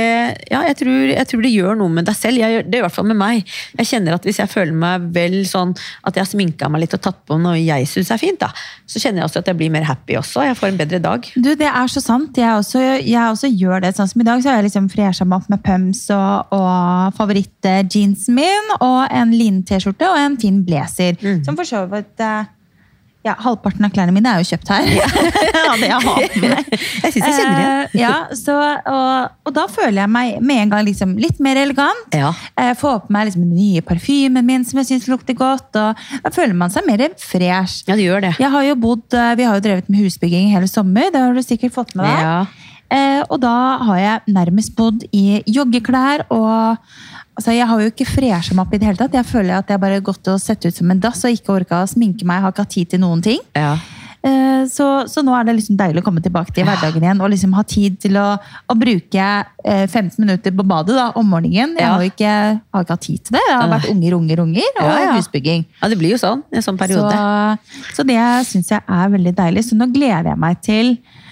Ja, 0.52 0.64
jeg 0.68 0.78
tror, 0.82 1.00
jeg 1.12 1.28
tror 1.30 1.42
det 1.46 1.54
gjør 1.54 1.80
noe 1.80 1.94
med 1.94 2.08
deg 2.10 2.18
selv. 2.18 2.42
Jeg, 2.42 2.66
det 2.68 2.78
gjør 2.78 2.86
i 2.86 2.88
hvert 2.88 2.98
fall 2.98 3.10
med 3.12 3.20
meg. 3.20 3.54
Jeg 3.80 3.90
kjenner 3.94 4.18
at 4.18 4.28
hvis 4.28 4.42
jeg 4.42 4.52
føler 4.52 4.76
meg 4.76 5.10
vel 5.16 5.42
sånn 5.50 5.74
at 6.08 6.16
jeg 6.16 6.24
har 6.24 6.30
sminka 6.30 6.70
meg 6.72 6.86
litt 6.86 6.96
og 6.98 7.04
tatt 7.04 7.20
på 7.28 7.38
noe 7.42 7.58
jeg 7.60 7.90
syns 7.90 8.12
er 8.14 8.22
fint, 8.22 8.40
da, 8.42 8.52
så 8.90 9.02
kjenner 9.02 9.22
jeg 9.22 9.30
også 9.30 9.44
at 9.44 9.52
jeg 9.52 9.60
blir 9.60 9.74
mer 9.74 9.86
happy 9.88 10.18
også. 10.20 10.46
Jeg 10.48 10.58
får 10.60 10.72
en 10.72 10.80
bedre 10.82 11.02
dag. 11.04 11.28
Du, 11.36 11.52
det 11.58 11.70
er 11.70 11.92
så 11.92 12.04
sant. 12.04 12.38
Jeg 12.38 12.54
også, 12.60 12.82
jeg 13.00 13.22
også 13.22 13.52
gjør 13.52 13.86
det. 13.86 13.96
Sånn 13.98 14.10
som 14.12 14.24
i 14.24 14.28
dag, 14.28 14.42
så 14.44 14.52
har 14.52 14.62
jeg 14.62 14.70
liksom 14.70 14.90
fresha 14.92 15.28
meg 15.28 15.42
opp 15.42 15.52
med 15.52 15.64
pums 15.66 16.06
og, 16.14 16.56
og 16.56 17.18
favorittjeansen 17.18 18.38
min, 18.38 18.74
og 18.80 19.00
en 19.10 19.36
lin-T-skjorte 19.36 20.10
og 20.10 20.20
en 20.22 20.40
fin 20.42 20.64
blazer. 20.68 21.20
Som 21.46 21.58
for 21.58 21.68
så 21.68 21.86
vidt 21.92 22.22
eh, 22.24 22.50
ja, 23.22 23.36
Halvparten 23.38 23.86
av 23.86 23.92
klærne 23.94 24.14
mine 24.16 24.32
er 24.32 24.42
jo 24.42 24.48
kjøpt 24.50 24.70
her. 24.74 24.88
ja, 24.96 25.08
det 25.82 25.90
jeg 25.92 25.98
har 26.08 26.24
på 26.34 26.42
meg. 26.42 26.72
Jeg 26.74 27.14
syns 27.14 27.20
jeg 27.20 27.36
kjenner 27.36 27.60
igjen. 27.60 27.84
Eh, 27.92 28.00
ja, 28.02 28.14
så, 28.38 28.56
og, 28.90 29.36
og 29.46 29.54
da 29.58 29.66
føler 29.70 30.00
jeg 30.02 30.12
meg 30.16 30.40
med 30.42 30.64
en 30.64 30.74
gang 30.74 30.88
liksom 30.88 31.14
litt 31.22 31.42
mer 31.44 31.60
elegant. 31.62 32.18
Ja. 32.18 32.32
Eh, 32.58 32.72
Får 32.80 33.04
på 33.06 33.14
meg 33.14 33.30
liksom 33.30 33.46
den 33.46 33.54
nye 33.60 33.84
parfymen 33.86 34.48
min 34.48 34.66
som 34.66 34.82
jeg 34.82 34.90
syns 34.90 35.06
lukter 35.12 35.38
godt. 35.38 35.70
Og 35.78 36.02
da 36.26 36.34
føler 36.34 36.58
man 36.58 36.74
seg 36.74 36.88
mer 36.90 37.06
fresh. 37.22 37.84
Ja, 37.86 37.94
det 38.00 38.08
gjør 38.08 38.26
det. 38.26 38.34
Jeg 38.42 38.54
har 38.56 38.66
jo 38.66 38.80
bodd, 38.88 39.06
eh, 39.14 39.36
Vi 39.38 39.46
har 39.46 39.60
jo 39.60 39.66
drevet 39.70 39.94
med 39.94 40.02
husbygging 40.02 40.50
hele 40.56 40.70
sommer, 40.72 41.14
det 41.14 41.22
har 41.22 41.38
du 41.38 41.46
sikkert 41.46 41.78
fått 41.78 41.94
med 41.96 42.10
deg. 42.10 42.26
Ja. 42.26 42.42
Og 43.32 43.38
da 43.40 43.56
har 43.88 44.00
jeg 44.02 44.34
nærmest 44.36 44.74
bodd 44.76 45.06
i 45.16 45.40
joggeklær 45.48 46.26
og 46.34 46.82
altså 47.42 47.56
Jeg 47.58 47.68
har 47.68 47.82
jo 47.82 47.90
ikke 47.92 48.06
fresha 48.08 48.54
meg 48.56 48.68
opp 48.68 48.76
i 48.78 48.82
det 48.82 48.88
hele 48.92 49.02
tatt. 49.02 49.18
Jeg 49.18 49.26
føler 49.28 49.58
at 49.58 49.74
jeg 49.74 49.82
bare 49.82 49.98
har 50.00 50.06
gått 50.06 50.30
og 50.32 50.38
sett 50.42 50.64
ut 50.70 50.78
som 50.78 50.92
en 50.94 51.02
dass 51.02 51.26
og 51.26 51.34
ikke 51.34 51.58
orka 51.58 51.82
å 51.84 51.90
sminke 51.90 52.24
meg. 52.24 52.38
Jeg 52.40 52.46
har 52.48 52.54
ikke 52.56 52.66
hatt 52.68 52.76
tid 52.78 52.94
til 52.94 53.02
noen 53.04 53.22
ting. 53.26 53.42
Ja. 53.58 53.74
Eh, 54.22 54.50
Så, 54.70 54.86
så 55.10 55.24
nå 55.26 55.34
er 55.34 55.48
det 55.48 55.56
liksom 55.58 55.74
deilig 55.80 56.04
å 56.04 56.06
komme 56.06 56.22
tilbake 56.22 56.54
til 56.54 56.62
hverdagen 56.68 57.02
igjen 57.02 57.22
og 57.26 57.32
liksom 57.34 57.56
ha 57.58 57.64
tid 57.66 57.96
til 58.04 58.20
å, 58.22 58.36
å 58.70 58.76
bruke 58.78 59.24
eh, 59.66 59.88
15 59.90 60.20
minutter 60.22 60.54
på 60.54 60.62
badet 60.70 60.94
da, 60.94 61.08
om 61.18 61.26
morgenen. 61.26 61.74
Jeg 61.82 61.90
har 61.90 62.04
ikke, 62.06 62.34
har 62.78 62.86
ikke 62.86 62.94
hatt 62.94 63.02
tid 63.08 63.24
til 63.26 63.34
det. 63.40 63.42
Jeg 63.50 63.58
har 63.58 63.72
vært 63.72 63.90
unger, 63.90 64.14
unger, 64.20 64.44
unger 64.46 64.70
og 64.76 64.86
Ja, 64.86 65.00
ja. 65.08 65.16
husbygging. 65.18 65.66
ja, 65.82 65.90
det 65.90 65.98
blir 65.98 66.14
jo 66.14 66.22
sånn. 66.22 66.44
En 66.54 66.62
sånn 66.68 66.78
periode. 66.78 67.10
Så, 67.18 67.98
så 67.98 68.06
det 68.06 68.20
syns 68.52 68.70
jeg 68.76 68.86
er 68.86 69.10
veldig 69.18 69.34
deilig. 69.42 69.66
Så 69.72 69.80
nå 69.82 69.90
gleder 69.90 70.30
jeg 70.36 70.42
meg 70.46 70.62
til, 70.62 70.94
eh, 70.94 71.28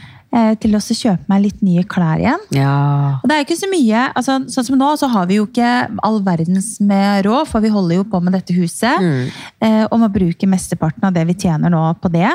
til 0.61 0.75
å 0.77 0.79
kjøpe 0.81 1.25
meg 1.31 1.41
litt 1.41 1.61
nye 1.65 1.83
klær 1.89 2.21
igjen. 2.21 2.41
Ja. 2.53 3.19
Og 3.19 3.29
det 3.29 3.35
er 3.37 3.45
ikke 3.45 3.57
så 3.57 3.69
mye, 3.71 4.03
altså, 4.13 4.37
Sånn 4.49 4.65
som 4.65 4.77
nå, 4.79 4.87
så 4.99 5.09
har 5.11 5.27
vi 5.29 5.39
jo 5.39 5.47
ikke 5.47 5.69
all 6.05 6.19
verdens 6.25 6.75
med 6.83 7.23
råd, 7.25 7.47
for 7.49 7.63
vi 7.63 7.71
holder 7.73 7.99
jo 7.99 8.05
på 8.09 8.21
med 8.23 8.35
dette 8.37 8.53
huset. 8.57 8.99
Mm. 8.99 9.87
og 9.89 9.97
må 10.01 10.09
bruke 10.13 10.47
mesteparten 10.49 11.05
av 11.07 11.15
det 11.15 11.23
vi 11.29 11.35
tjener 11.39 11.71
nå 11.73 11.81
på 12.01 12.11
det. 12.13 12.29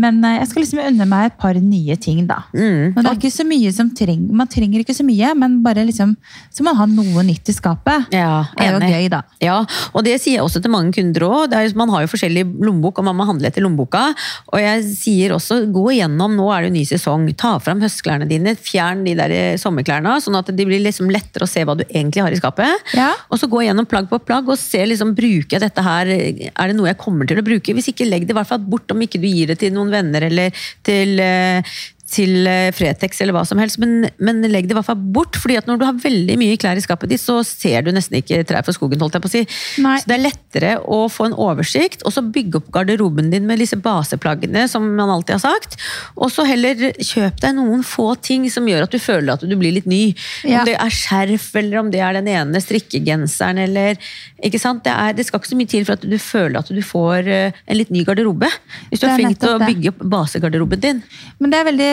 Men 0.00 0.20
eh, 0.24 0.38
jeg 0.40 0.50
skal 0.50 0.64
liksom 0.64 0.82
unne 0.82 1.06
meg 1.08 1.28
et 1.30 1.38
par 1.40 1.58
nye 1.58 1.96
ting, 2.00 2.24
da. 2.28 2.42
Mm. 2.54 2.92
Men 2.94 3.00
det 3.00 3.10
er 3.10 3.18
ikke 3.18 3.32
så 3.34 3.46
mye 3.48 3.72
som 3.74 3.90
treng, 3.96 4.24
Man 4.32 4.50
trenger 4.50 4.82
ikke 4.82 4.96
så 4.96 5.06
mye, 5.06 5.32
men 5.38 5.60
bare 5.64 5.84
liksom 5.88 6.14
så 6.52 6.64
man 6.66 6.76
har 6.78 6.88
noe 6.90 7.24
nytt 7.26 7.48
i 7.48 7.54
skapet. 7.56 8.08
Ja, 8.14 8.44
Det 8.56 8.66
er 8.66 8.76
jo 8.76 8.90
gøy, 8.92 9.08
da. 9.12 9.22
Ja, 9.42 9.58
og 9.92 10.04
det 10.06 10.18
sier 10.22 10.38
jeg 10.38 10.44
også 10.44 10.62
til 10.62 10.72
mange 10.72 10.92
kunder 10.96 11.26
òg. 11.28 11.56
Man 11.78 11.92
har 11.92 12.04
jo 12.04 12.10
forskjellig 12.12 12.44
lommebok, 12.62 12.98
og 13.00 13.04
man 13.08 13.18
må 13.18 13.26
handle 13.28 13.48
etter 13.48 13.64
lommeboka. 13.64 14.04
Og 14.52 14.58
jeg 14.60 14.84
sier 14.88 15.36
også, 15.36 15.62
gå 15.72 15.84
igjennom, 15.96 16.36
nå 16.36 16.48
er 16.52 16.64
det 16.64 16.72
jo 16.72 16.76
ny 16.78 16.84
sesong, 16.88 17.11
ta 17.38 17.54
fram 17.62 17.82
høstklærne 17.82 18.28
dine, 18.30 18.54
fjern 18.58 19.04
de 19.06 19.14
der 19.18 19.34
sommerklærne, 19.60 20.18
sånn 20.22 20.38
at 20.38 20.50
det 20.52 20.66
blir 20.68 20.82
liksom 20.84 21.10
lettere 21.12 21.46
å 21.46 21.50
se 21.50 21.64
hva 21.66 21.76
du 21.78 21.84
egentlig 21.88 22.24
har 22.24 22.34
i 22.34 22.40
skapet. 22.40 22.92
Ja. 22.98 23.10
Og 23.32 23.40
så 23.40 23.48
gå 23.50 23.64
gjennom 23.66 23.88
plagg 23.88 24.10
på 24.10 24.20
plagg 24.22 24.50
og 24.50 24.60
se 24.60 24.84
liksom, 24.88 25.14
bruker 25.18 25.58
jeg 25.58 25.64
dette 25.64 25.86
her, 25.86 26.12
er 26.12 26.70
det 26.70 26.76
noe 26.78 26.90
jeg 26.90 27.00
kommer 27.00 27.28
til 27.28 27.40
å 27.40 27.46
bruke? 27.46 27.76
Hvis 27.76 27.92
ikke, 27.92 28.08
legg 28.08 28.28
det 28.28 28.36
i 28.36 28.38
hvert 28.40 28.50
fall 28.50 28.62
bort 28.62 28.92
om 28.94 29.02
ikke 29.04 29.20
du 29.22 29.28
gir 29.30 29.52
det 29.52 29.60
til 29.62 29.74
noen 29.74 29.92
venner 29.92 30.28
eller 30.28 30.64
til 30.86 31.18
eh, 31.22 31.74
til 32.12 32.46
eh, 32.48 32.70
Fretex 32.74 33.22
eller 33.22 33.36
hva 33.36 33.44
som 33.48 33.60
helst, 33.62 33.78
men, 33.82 34.06
men 34.22 34.42
legg 34.50 34.68
det 34.68 34.74
i 34.74 34.78
hvert 34.78 34.88
fall 34.88 35.00
bort. 35.16 35.38
fordi 35.40 35.56
at 35.60 35.68
når 35.68 35.80
du 35.80 35.86
har 35.86 36.00
veldig 36.02 36.36
mye 36.40 36.58
klær 36.60 36.78
i 36.78 36.84
skapet 36.84 37.12
ditt, 37.12 37.22
så 37.22 37.40
ser 37.46 37.86
du 37.86 37.92
nesten 37.94 38.18
ikke 38.20 38.42
trær 38.48 38.66
for 38.66 38.76
skogen. 38.76 39.00
holdt 39.00 39.16
jeg 39.16 39.24
på 39.24 39.30
å 39.30 39.34
si. 39.34 39.44
Nei. 39.84 39.96
Så 40.02 40.10
det 40.10 40.18
er 40.18 40.24
lettere 40.26 40.72
å 40.84 41.06
få 41.12 41.30
en 41.30 41.38
oversikt, 41.38 42.04
og 42.04 42.14
så 42.14 42.24
bygge 42.24 42.60
opp 42.60 42.72
garderoben 42.74 43.32
din 43.32 43.48
med 43.48 43.62
disse 43.62 43.78
baseplaggene, 43.80 44.66
som 44.70 44.84
man 44.98 45.12
alltid 45.14 45.38
har 45.38 45.44
sagt. 45.46 45.78
Og 46.16 46.32
så 46.34 46.44
heller 46.48 46.90
kjøp 46.98 47.40
deg 47.42 47.56
noen 47.56 47.86
få 47.86 48.12
ting 48.20 48.48
som 48.52 48.68
gjør 48.68 48.86
at 48.86 48.92
du 48.92 49.00
føler 49.02 49.32
at 49.34 49.46
du 49.46 49.56
blir 49.56 49.74
litt 49.78 49.88
ny. 49.90 50.02
Ja. 50.44 50.60
Om 50.60 50.68
det 50.68 50.76
er 50.76 50.96
skjerf, 50.98 51.48
eller 51.62 51.80
om 51.80 51.90
det 51.92 52.02
er 52.04 52.18
den 52.18 52.28
ene 52.32 52.62
strikkegenseren, 52.62 53.62
eller 53.64 53.96
ikke 54.42 54.60
sant? 54.60 54.84
Det, 54.84 54.92
er, 54.92 55.16
det 55.16 55.26
skal 55.28 55.40
ikke 55.40 55.52
så 55.52 55.58
mye 55.58 55.70
til 55.70 55.88
for 55.88 55.96
at 55.96 56.04
du 56.04 56.18
føler 56.20 56.60
at 56.60 56.70
du 56.72 56.82
får 56.84 57.30
eh, 57.30 57.62
en 57.66 57.78
litt 57.78 57.92
ny 57.94 58.04
garderobe. 58.06 58.50
Hvis 58.90 59.00
du 59.00 59.06
har 59.06 59.12
er 59.14 59.22
er 59.22 59.22
flink 59.22 59.40
til 59.42 59.54
å 59.54 59.60
bygge 59.62 59.92
opp 59.92 60.02
basegarderoben 60.12 60.82
din. 60.82 61.02
Men 61.40 61.52
det 61.52 61.58
er, 61.58 61.66
veldig, 61.68 61.92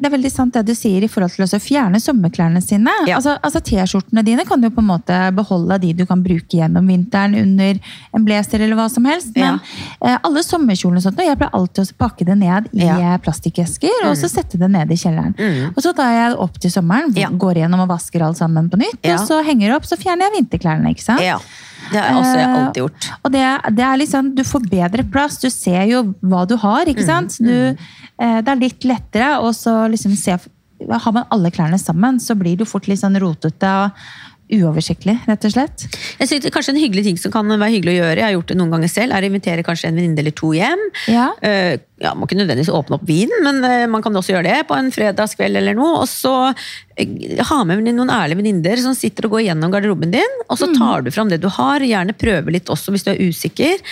det 0.00 0.06
er 0.08 0.12
veldig 0.14 0.30
sant 0.32 0.54
det 0.56 0.62
du 0.68 0.74
sier 0.76 1.04
i 1.04 1.08
forhold 1.10 1.34
til 1.34 1.44
å 1.46 1.60
fjerne 1.62 2.00
sommerklærne 2.02 2.60
sine. 2.64 2.92
Ja. 3.08 3.18
Altså, 3.18 3.36
altså 3.42 3.60
T-skjortene 3.64 4.24
dine 4.26 4.44
kan 4.48 4.60
du 4.62 4.68
på 4.70 4.82
en 4.82 4.88
måte 4.90 5.18
beholde 5.36 5.78
de 5.82 5.92
du 6.00 6.04
kan 6.08 6.22
bruke 6.24 6.58
gjennom 6.60 6.86
vinteren 6.90 7.34
under 7.40 7.78
en 8.16 8.24
blazer 8.26 8.60
eller 8.64 8.78
hva 8.78 8.88
som 8.92 9.06
helst. 9.08 9.32
Men 9.36 9.58
ja. 10.00 10.18
alle 10.26 10.42
sommerkjolene 10.46 11.00
og 11.02 11.06
sånt, 11.08 11.20
og 11.20 11.26
jeg 11.30 11.38
pleier 11.40 11.56
alltid 11.60 11.84
å 11.84 11.98
pakke 12.04 12.26
det 12.28 12.38
ned 12.40 12.70
i 12.72 12.84
Ja. 12.86 12.96
Mm. 12.96 13.06
eh, 13.14 13.16
plastikkesker 13.24 14.06
og 14.08 14.16
så 14.18 14.28
sette 14.30 14.58
det 14.60 14.70
ned 14.72 14.90
i 14.90 14.98
kjelleren. 15.00 15.34
Og 15.74 15.82
så 15.84 15.94
tar 15.96 16.12
jeg 16.14 16.34
det 16.34 16.38
opp 16.46 16.60
til 16.60 16.70
sommeren, 16.74 17.14
går 17.40 17.60
igjennom 17.62 17.84
og 17.86 17.90
vasker 17.94 18.22
alt 18.26 18.38
sammen 18.40 18.70
på 18.72 18.80
nytt. 18.80 19.00
Og 19.14 19.26
så 19.28 19.42
henger 19.46 19.68
det 19.68 19.76
opp, 19.80 19.88
så 19.88 19.98
fjerner 20.00 20.28
jeg 20.28 20.40
vinterklærne. 20.40 20.90
ikke 20.94 21.06
sant? 21.06 21.22
Ja, 21.24 21.38
det 21.90 21.98
har 22.00 22.10
jeg 22.10 22.20
også 22.20 22.36
Eh, 22.40 22.54
alltid 22.60 22.82
gjort. 22.82 23.06
Og 23.24 23.32
det, 23.34 23.44
det 23.76 23.84
er 23.84 23.96
liksom, 23.96 24.34
Du 24.36 24.42
får 24.44 24.66
bedre 24.70 25.04
plass, 25.10 25.38
du 25.40 25.48
ser 25.50 25.84
jo 25.90 26.02
hva 26.22 26.46
du 26.46 26.56
har. 26.56 26.84
Mm, 26.84 26.90
ikke 26.92 27.06
sant? 27.06 27.38
Du, 27.40 27.50
eh, 27.50 27.74
det 28.20 28.52
er 28.52 28.58
litt 28.60 28.84
lettere, 28.84 29.30
så 29.56 29.86
liksom 29.88 30.12
se 30.18 30.34
Har 30.90 31.12
man 31.16 31.24
alle 31.32 31.48
klærne 31.52 31.78
sammen, 31.80 32.20
så 32.20 32.34
blir 32.36 32.56
det 32.56 32.66
jo 32.66 32.72
fort 32.72 32.88
litt 32.88 33.00
sånn 33.00 33.16
rotete 33.20 33.70
og 33.84 33.96
uoversiktlig, 34.50 35.14
rett 35.28 35.44
og 35.46 35.52
slett. 35.54 35.84
Jeg 36.18 36.28
synes 36.28 36.50
Kanskje 36.54 36.74
en 36.74 36.80
hyggelig 36.80 37.04
ting 37.06 37.18
som 37.20 37.32
kan 37.34 37.48
være 37.50 37.70
hyggelig 37.76 37.94
å 37.94 37.98
gjøre, 38.00 38.18
jeg 38.18 38.26
har 38.26 38.34
gjort 38.34 38.50
det 38.50 38.56
noen 38.58 38.72
ganger 38.74 38.90
selv, 38.90 39.14
er 39.14 39.24
å 39.24 39.30
invitere 39.30 39.64
kanskje 39.66 39.90
en 39.90 40.00
venninne 40.00 40.22
eller 40.22 40.34
to 40.36 40.50
hjem. 40.56 40.82
Ja. 41.10 41.28
Eh, 41.46 41.76
ja, 42.00 42.12
Man 42.14 42.22
må 42.22 42.28
ikke 42.28 42.40
nødvendigvis 42.40 42.72
åpne 42.74 42.98
opp 42.98 43.04
vinen, 43.08 43.44
men 43.46 43.60
eh, 43.66 43.86
man 43.90 44.04
kan 44.04 44.16
også 44.16 44.34
gjøre 44.34 44.48
det 44.48 44.64
på 44.68 44.76
en 44.76 44.90
fredagskveld 44.94 45.60
eller 45.60 45.76
noe. 45.78 46.00
Og 46.02 46.08
så 46.10 46.34
eh, 46.50 47.44
ha 47.50 47.60
med 47.68 47.84
noen 47.86 48.14
ærlige 48.14 48.40
venninner 48.42 48.82
som 48.82 48.96
sitter 48.98 49.28
og 49.28 49.36
går 49.36 49.46
gjennom 49.50 49.74
garderoben 49.74 50.14
din, 50.14 50.40
og 50.48 50.58
så 50.60 50.70
tar 50.74 51.06
du 51.06 51.12
fram 51.14 51.30
det 51.30 51.42
du 51.44 51.50
har, 51.60 51.84
gjerne 51.86 52.16
prøve 52.18 52.56
litt 52.56 52.72
også 52.72 52.94
hvis 52.94 53.06
du 53.06 53.14
er 53.14 53.22
usikker. 53.30 53.86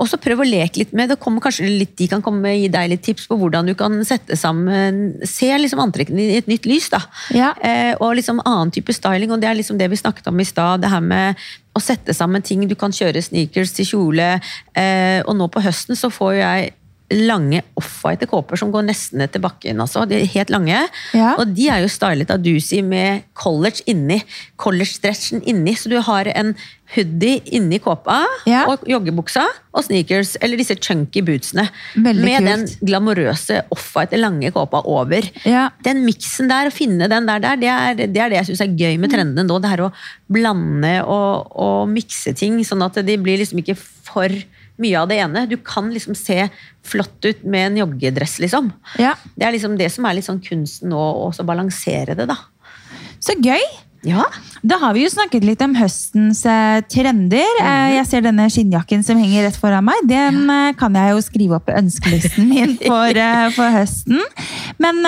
Og 0.00 0.08
så 0.08 0.18
prøv 0.20 0.42
å 0.42 0.46
leke 0.48 0.80
litt 0.80 0.92
med 0.96 1.10
det. 1.10 1.18
kommer 1.20 1.42
kanskje 1.44 1.68
litt, 1.68 1.96
De 1.98 2.08
kan 2.08 2.22
komme 2.22 2.54
gi 2.56 2.68
deg 2.72 2.90
litt 2.90 3.02
tips 3.04 3.26
på 3.28 3.36
hvordan 3.38 3.66
du 3.68 3.74
kan 3.74 3.98
sette 4.08 4.36
sammen 4.36 5.12
Se 5.28 5.50
liksom 5.58 5.82
antrekkene 5.82 6.20
i 6.20 6.36
et 6.40 6.48
nytt 6.48 6.66
lys. 6.66 6.88
da. 6.90 7.02
Ja. 7.30 7.52
Eh, 7.60 7.94
og 8.00 8.16
liksom 8.16 8.40
annen 8.44 8.72
type 8.72 8.92
styling, 8.92 9.30
og 9.30 9.40
det 9.40 9.50
er 9.50 9.58
liksom 9.58 9.78
det 9.78 9.90
vi 9.92 10.00
snakket 10.00 10.26
om 10.32 10.40
i 10.40 10.48
stad. 10.48 10.82
Det 10.82 10.90
her 10.90 11.00
med 11.00 11.36
å 11.76 11.80
sette 11.80 12.14
sammen 12.14 12.42
ting. 12.42 12.66
Du 12.68 12.74
kan 12.74 12.92
kjøre 12.92 13.22
sneakers 13.22 13.72
til 13.76 13.88
kjole. 13.88 14.40
Eh, 14.74 15.20
og 15.26 15.36
nå 15.36 15.48
på 15.48 15.62
høsten 15.64 15.96
så 15.96 16.10
får 16.12 16.34
jeg 16.40 16.72
lange 17.12 17.62
offwhite 17.78 18.26
kåper 18.30 18.56
som 18.60 18.70
går 18.72 18.86
nesten 18.88 19.22
til 19.28 19.42
bakken. 19.44 19.80
Altså. 19.82 20.04
De 20.08 20.16
er 20.20 20.28
helt 20.34 20.52
lange. 20.54 20.78
Ja. 21.16 21.34
Og 21.38 21.52
de 21.56 21.68
er 21.72 21.82
jo 21.84 21.90
stylet 21.92 22.30
av 22.32 22.42
Dusi 22.44 22.80
med 22.86 23.26
college 23.38 23.84
inni. 23.90 24.20
College-stretchen 24.62 25.42
inni. 25.48 25.74
Så 25.76 25.90
du 25.92 25.98
har 26.00 26.30
en 26.32 26.54
hoodie 26.92 27.40
inni 27.56 27.78
kåpa 27.80 28.18
Ja. 28.46 28.66
og 28.68 28.82
joggebuksa 28.84 29.46
og 29.72 29.84
sneakers, 29.86 30.34
eller 30.44 30.60
disse 30.60 30.74
chunky 30.76 31.22
bootsene. 31.24 31.64
Veldig 31.96 32.24
med 32.24 32.38
kult. 32.38 32.48
den 32.50 32.88
glamorøse 32.90 33.62
offwhite, 33.72 34.18
lange 34.20 34.50
kåpa 34.52 34.82
over. 34.84 35.24
Ja. 35.48 35.70
Den 35.82 36.04
miksen 36.04 36.48
der, 36.52 36.68
å 36.68 36.74
finne 36.74 37.08
den 37.08 37.26
der, 37.26 37.40
der 37.40 37.56
det, 37.56 37.68
er, 37.72 37.94
det 37.94 38.20
er 38.20 38.28
det 38.28 38.38
jeg 38.42 38.50
syns 38.50 38.60
er 38.66 38.76
gøy 38.76 38.98
med 39.00 39.10
trendene 39.14 39.46
nå. 39.48 39.60
Det 39.64 39.70
her 39.72 39.86
å 39.88 39.92
blande 40.32 40.98
og, 41.06 41.48
og 41.56 41.88
mikse 41.88 42.34
ting, 42.36 42.60
sånn 42.64 42.84
at 42.84 43.00
de 43.06 43.16
blir 43.16 43.40
liksom 43.40 43.62
ikke 43.64 43.78
for 43.78 44.28
mye 44.80 45.00
av 45.00 45.10
det 45.10 45.18
ene. 45.22 45.44
Du 45.50 45.56
kan 45.60 45.90
liksom 45.92 46.16
se 46.18 46.46
flott 46.86 47.24
ut 47.28 47.44
med 47.44 47.70
en 47.70 47.80
joggedress, 47.82 48.38
liksom. 48.42 48.72
Ja. 49.02 49.14
Det 49.36 49.46
er 49.46 49.56
liksom 49.56 49.76
det 49.80 49.90
som 49.92 50.06
er 50.08 50.18
litt 50.18 50.28
sånn 50.28 50.42
kunsten 50.44 50.92
nå, 50.92 51.02
å 51.28 51.46
balansere 51.48 52.16
det, 52.18 52.28
da. 52.30 52.38
Så 53.22 53.36
gøy! 53.38 53.62
Ja. 54.02 54.24
Da 54.62 54.78
har 54.78 54.94
vi 54.94 55.04
jo 55.04 55.10
snakket 55.10 55.44
litt 55.46 55.62
om 55.64 55.74
høstens 55.78 56.42
eh, 56.46 56.80
trender. 56.90 57.58
Eh, 57.62 57.94
jeg 57.96 58.06
ser 58.10 58.24
denne 58.26 58.48
skinnjakken 58.50 59.02
som 59.06 59.18
henger 59.18 59.46
rett 59.46 59.58
foran 59.58 59.86
meg. 59.86 60.04
Den 60.10 60.44
eh, 60.50 60.74
kan 60.78 60.94
jeg 60.98 61.14
jo 61.14 61.22
skrive 61.24 61.58
opp 61.58 61.66
på 61.70 61.76
ønskelisten 61.78 62.46
min 62.50 62.76
for, 62.82 63.22
for 63.56 63.74
høsten. 63.74 64.22
Men 64.82 65.02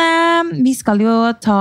vi 0.63 0.75
skal 0.77 1.03
jo 1.03 1.15
ta 1.43 1.61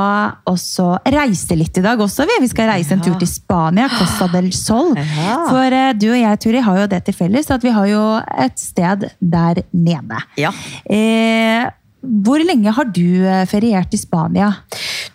også 0.49 0.89
reise 1.13 1.57
litt 1.57 1.77
i 1.79 1.85
dag 1.85 2.01
også. 2.01 2.27
Vi, 2.29 2.39
vi 2.43 2.51
skal 2.51 2.69
reise 2.69 2.93
en 2.95 3.03
tur 3.03 3.17
til 3.21 3.29
Spania, 3.29 3.89
Costa 3.93 4.29
del 4.33 4.51
Sol. 4.53 4.93
For 5.49 5.77
du 5.97 6.07
og 6.11 6.17
jeg, 6.19 6.39
Turi, 6.41 6.61
har 6.65 6.81
jo 6.83 6.89
det 6.91 7.03
til 7.07 7.15
felles 7.17 7.49
at 7.53 7.63
vi 7.65 7.71
har 7.73 7.87
jo 7.89 8.03
et 8.45 8.57
sted 8.59 9.07
der 9.19 9.63
nede. 9.73 10.25
ja. 10.37 10.53
Eh, 10.89 11.71
hvor 12.03 12.41
lenge 12.43 12.71
har 12.75 12.89
du 12.91 13.23
eh, 13.23 13.45
feriert 13.47 13.93
i 13.95 13.99
Spania? 13.99 14.49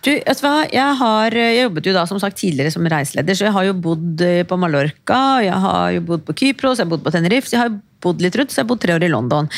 Du, 0.01 0.09
vet 0.09 0.39
du 0.39 0.45
hva? 0.45 0.63
Jeg, 0.73 0.95
har, 1.01 1.35
jeg 1.37 1.59
jobbet 1.63 1.89
jo 1.89 1.93
da 1.93 2.05
som 2.09 2.21
sagt 2.21 2.39
tidligere 2.39 2.73
som 2.73 2.87
reiseleder, 2.89 3.37
så 3.37 3.45
jeg 3.45 3.55
har 3.55 3.67
jo 3.67 3.75
bodd 3.77 4.23
eh, 4.25 4.41
på 4.47 4.57
Mallorca, 4.57 5.19
jeg 5.45 5.59
har 5.65 5.93
jo 5.97 6.07
bodd 6.07 6.25
på 6.25 6.35
Kypros, 6.41 6.79
jeg 6.79 6.87
har 6.87 6.91
bodd 6.95 7.05
på 7.05 7.13
Tenerife, 7.13 7.51
jeg 7.53 7.61
har 7.61 7.77
bodd 8.01 8.23
litt 8.23 8.37
rundt, 8.39 8.53
så 8.53 8.61
jeg 8.61 8.65
har 8.65 8.71
bodd 8.71 8.81
tre 8.81 8.95
år 8.95 9.05
i 9.05 9.11
London. 9.11 9.49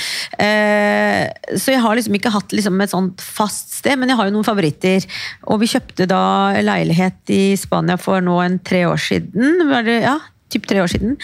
Eh, 0.42 1.24
så 1.56 1.76
jeg 1.76 1.84
har 1.86 1.98
liksom 1.98 2.18
ikke 2.18 2.34
hatt 2.34 2.56
liksom 2.58 2.84
et 2.84 2.92
sånt 2.92 3.24
fast 3.24 3.78
sted, 3.80 4.00
men 4.02 4.12
jeg 4.12 4.20
har 4.20 4.28
jo 4.28 4.36
noen 4.36 4.48
favoritter. 4.48 5.06
Og 5.54 5.62
vi 5.62 5.70
kjøpte 5.72 6.10
da 6.10 6.24
leilighet 6.60 7.32
i 7.32 7.44
Spania 7.60 8.00
for 8.02 8.24
nå 8.26 8.40
en 8.44 8.60
tre 8.66 8.84
år 8.90 9.00
siden. 9.00 9.62
Var 9.70 9.88
det, 9.88 10.00
ja, 10.08 10.18
typ 10.52 10.68
tre 10.70 10.82
år 10.84 10.92
siden. 10.92 11.18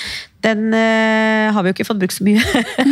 Den 0.46 0.70
uh, 0.72 1.50
har 1.54 1.64
vi 1.64 1.72
jo 1.72 1.76
ikke 1.76 1.88
fått 1.88 2.00
brukt 2.02 2.16
så 2.16 2.26
mye 2.28 2.42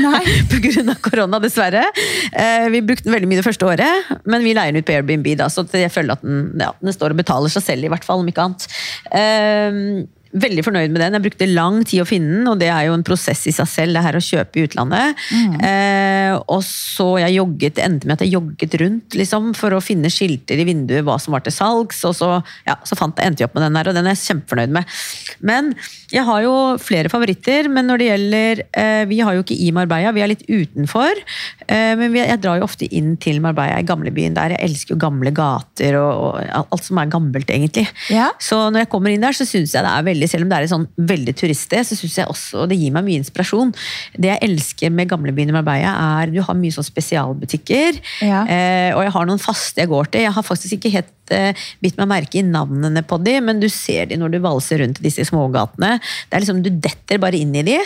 pga. 0.52 0.96
korona, 1.06 1.40
dessverre. 1.44 1.86
Uh, 2.34 2.68
vi 2.74 2.84
brukte 2.86 3.08
den 3.08 3.16
veldig 3.16 3.30
mye 3.32 3.42
det 3.42 3.48
første 3.48 3.70
året, 3.70 4.12
men 4.26 4.44
vi 4.46 4.56
leier 4.58 4.74
den 4.74 4.84
ut 4.84 4.88
på 4.88 4.96
Airbnb, 4.98 5.30
da, 5.40 5.50
så 5.52 5.66
jeg 5.72 5.94
føler 5.94 6.18
at 6.18 6.26
den, 6.26 6.50
ja, 6.62 6.74
den 6.82 6.96
står 6.96 7.16
og 7.16 7.22
betaler 7.22 7.54
seg 7.54 7.66
selv, 7.68 7.88
i 7.88 7.94
hvert 7.94 8.08
fall, 8.08 8.24
om 8.24 8.32
ikke 8.32 8.48
annet. 8.50 8.68
Eh, 9.16 9.82
Veldig 10.36 10.66
fornøyd 10.66 10.92
med 10.92 11.00
den. 11.00 11.16
Jeg 11.16 11.26
brukte 11.26 11.48
lang 11.50 11.82
tid 11.88 12.04
å 12.04 12.08
finne 12.10 12.40
den, 12.40 12.48
og 12.52 12.60
det 12.60 12.68
er 12.74 12.90
jo 12.90 12.96
en 12.98 13.06
prosess 13.08 13.46
i 13.48 13.54
seg 13.56 13.70
selv, 13.72 13.96
det 13.96 14.04
her 14.04 14.18
å 14.18 14.24
kjøpe 14.24 14.60
i 14.60 14.66
utlandet. 14.68 15.22
Eh, 15.64 16.34
og 16.52 16.62
så 16.68 17.08
jeg 17.24 17.38
jogget, 17.38 17.80
endte 17.84 18.10
med 18.10 18.18
at 18.18 18.26
jeg 18.26 18.36
jogget 18.36 18.76
rundt 18.82 19.16
liksom, 19.16 19.54
for 19.58 19.76
å 19.76 19.84
finne 19.84 20.12
skilter 20.12 20.60
i 20.60 20.68
vinduet 20.68 21.06
hva 21.08 21.18
som 21.22 21.36
var 21.36 21.46
til 21.46 21.56
salgs, 21.56 22.02
og 22.08 22.18
så, 22.18 22.32
ja, 22.68 22.78
så 22.88 22.98
fant 23.00 23.18
jeg, 23.20 23.32
endte 23.32 23.44
jeg 23.44 23.50
opp 23.50 23.56
med 23.58 23.68
den 23.68 23.80
der, 23.80 23.92
og 23.92 23.98
den 23.98 24.10
er 24.10 24.18
jeg 24.18 24.26
kjempefornøyd 24.26 24.76
med. 24.76 24.98
Men 25.46 25.72
jeg 26.14 26.26
har 26.28 26.44
jo 26.46 26.54
flere 26.82 27.10
favoritter, 27.12 27.70
men 27.72 27.90
når 27.90 28.02
det 28.02 28.10
gjelder 28.10 28.62
eh, 28.78 29.04
Vi 29.10 29.18
har 29.26 29.36
jo 29.36 29.44
ikke 29.44 29.58
i 29.58 29.72
Marbella, 29.76 30.14
vi 30.16 30.24
er 30.24 30.32
litt 30.32 30.46
utenfor. 30.48 31.22
Eh, 31.66 31.94
men 31.98 32.14
vi, 32.14 32.22
jeg 32.22 32.42
drar 32.44 32.60
jo 32.60 32.68
ofte 32.68 32.88
inn 32.88 33.16
til 33.22 33.42
Marbella, 33.44 33.80
i 33.82 33.88
gamlebyen 33.88 34.38
der. 34.38 34.56
Jeg 34.56 34.70
elsker 34.70 34.96
jo 34.96 35.02
gamle 35.02 35.34
gater 35.36 35.98
og, 36.00 36.36
og 36.36 36.70
alt 36.76 36.86
som 36.86 37.02
er 37.02 37.12
gammelt, 37.12 37.50
egentlig. 37.50 37.88
Ja. 38.14 38.30
Så 38.42 38.60
når 38.70 38.86
jeg 38.86 38.92
kommer 38.94 39.14
inn 39.14 39.26
der, 39.26 39.36
så 39.36 39.48
syns 39.48 39.74
jeg 39.76 39.86
det 39.86 39.92
er 39.92 40.08
veldig, 40.08 40.25
selv 40.32 40.46
om 40.46 40.52
det 40.52 40.58
er 40.60 40.68
et 40.68 40.74
sånn 40.74 40.88
veldig 40.98 41.36
turiststed, 41.40 41.88
så 41.88 41.98
synes 41.98 42.18
jeg 42.22 42.32
også 42.32 42.66
det 42.70 42.78
gir 42.80 42.94
meg 42.96 43.08
mye 43.08 43.22
inspirasjon. 43.22 43.74
Det 44.18 44.32
jeg 44.32 44.44
elsker 44.50 44.94
med 44.94 45.10
gamlebyen 45.12 45.52
i 45.52 45.56
Marbella, 45.56 45.94
er 46.22 46.34
du 46.34 46.42
har 46.46 46.58
mye 46.60 46.74
sånn 46.76 46.88
spesialbutikker. 46.88 48.00
Ja. 48.26 48.44
Eh, 48.46 48.92
og 48.96 49.04
jeg 49.06 49.14
har 49.16 49.30
noen 49.30 49.42
faste 49.42 49.84
jeg 49.84 49.92
går 49.92 50.12
til. 50.12 50.26
Jeg 50.26 50.36
har 50.36 50.46
faktisk 50.46 50.78
ikke 50.78 50.94
helt 50.96 51.34
eh, 51.36 51.66
bitt 51.84 51.98
meg 52.00 52.10
merke 52.12 52.40
i 52.40 52.46
navnene 52.46 53.04
på 53.08 53.20
de, 53.24 53.38
men 53.46 53.62
du 53.62 53.68
ser 53.72 54.10
de 54.12 54.20
når 54.20 54.36
du 54.36 54.40
valser 54.44 54.82
rundt 54.84 55.02
i 55.02 55.08
disse 55.08 55.26
smågatene. 55.30 55.96
Det 56.30 56.38
er 56.38 56.46
liksom, 56.46 56.64
Du 56.66 56.72
detter 56.72 57.22
bare 57.22 57.40
inn 57.40 57.54
i 57.56 57.66
de. 57.68 57.78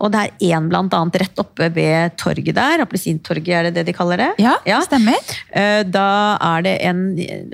Og 0.00 0.12
det 0.14 0.24
er 0.26 0.50
én 0.54 0.68
blant 0.70 0.94
annet 0.96 1.20
rett 1.24 1.42
oppe 1.42 1.70
ved 1.74 2.16
torget 2.20 2.54
der. 2.58 2.84
Appelsintorget, 2.84 3.52
er 3.56 3.68
det 3.68 3.74
det 3.80 3.86
de 3.90 3.96
kaller 3.96 4.20
det? 4.20 4.30
Ja, 4.68 4.80
stemmer. 4.86 5.18
Eh, 5.50 5.82
Da 5.90 6.36
er 6.54 6.62
det 6.66 6.76
en 6.86 7.00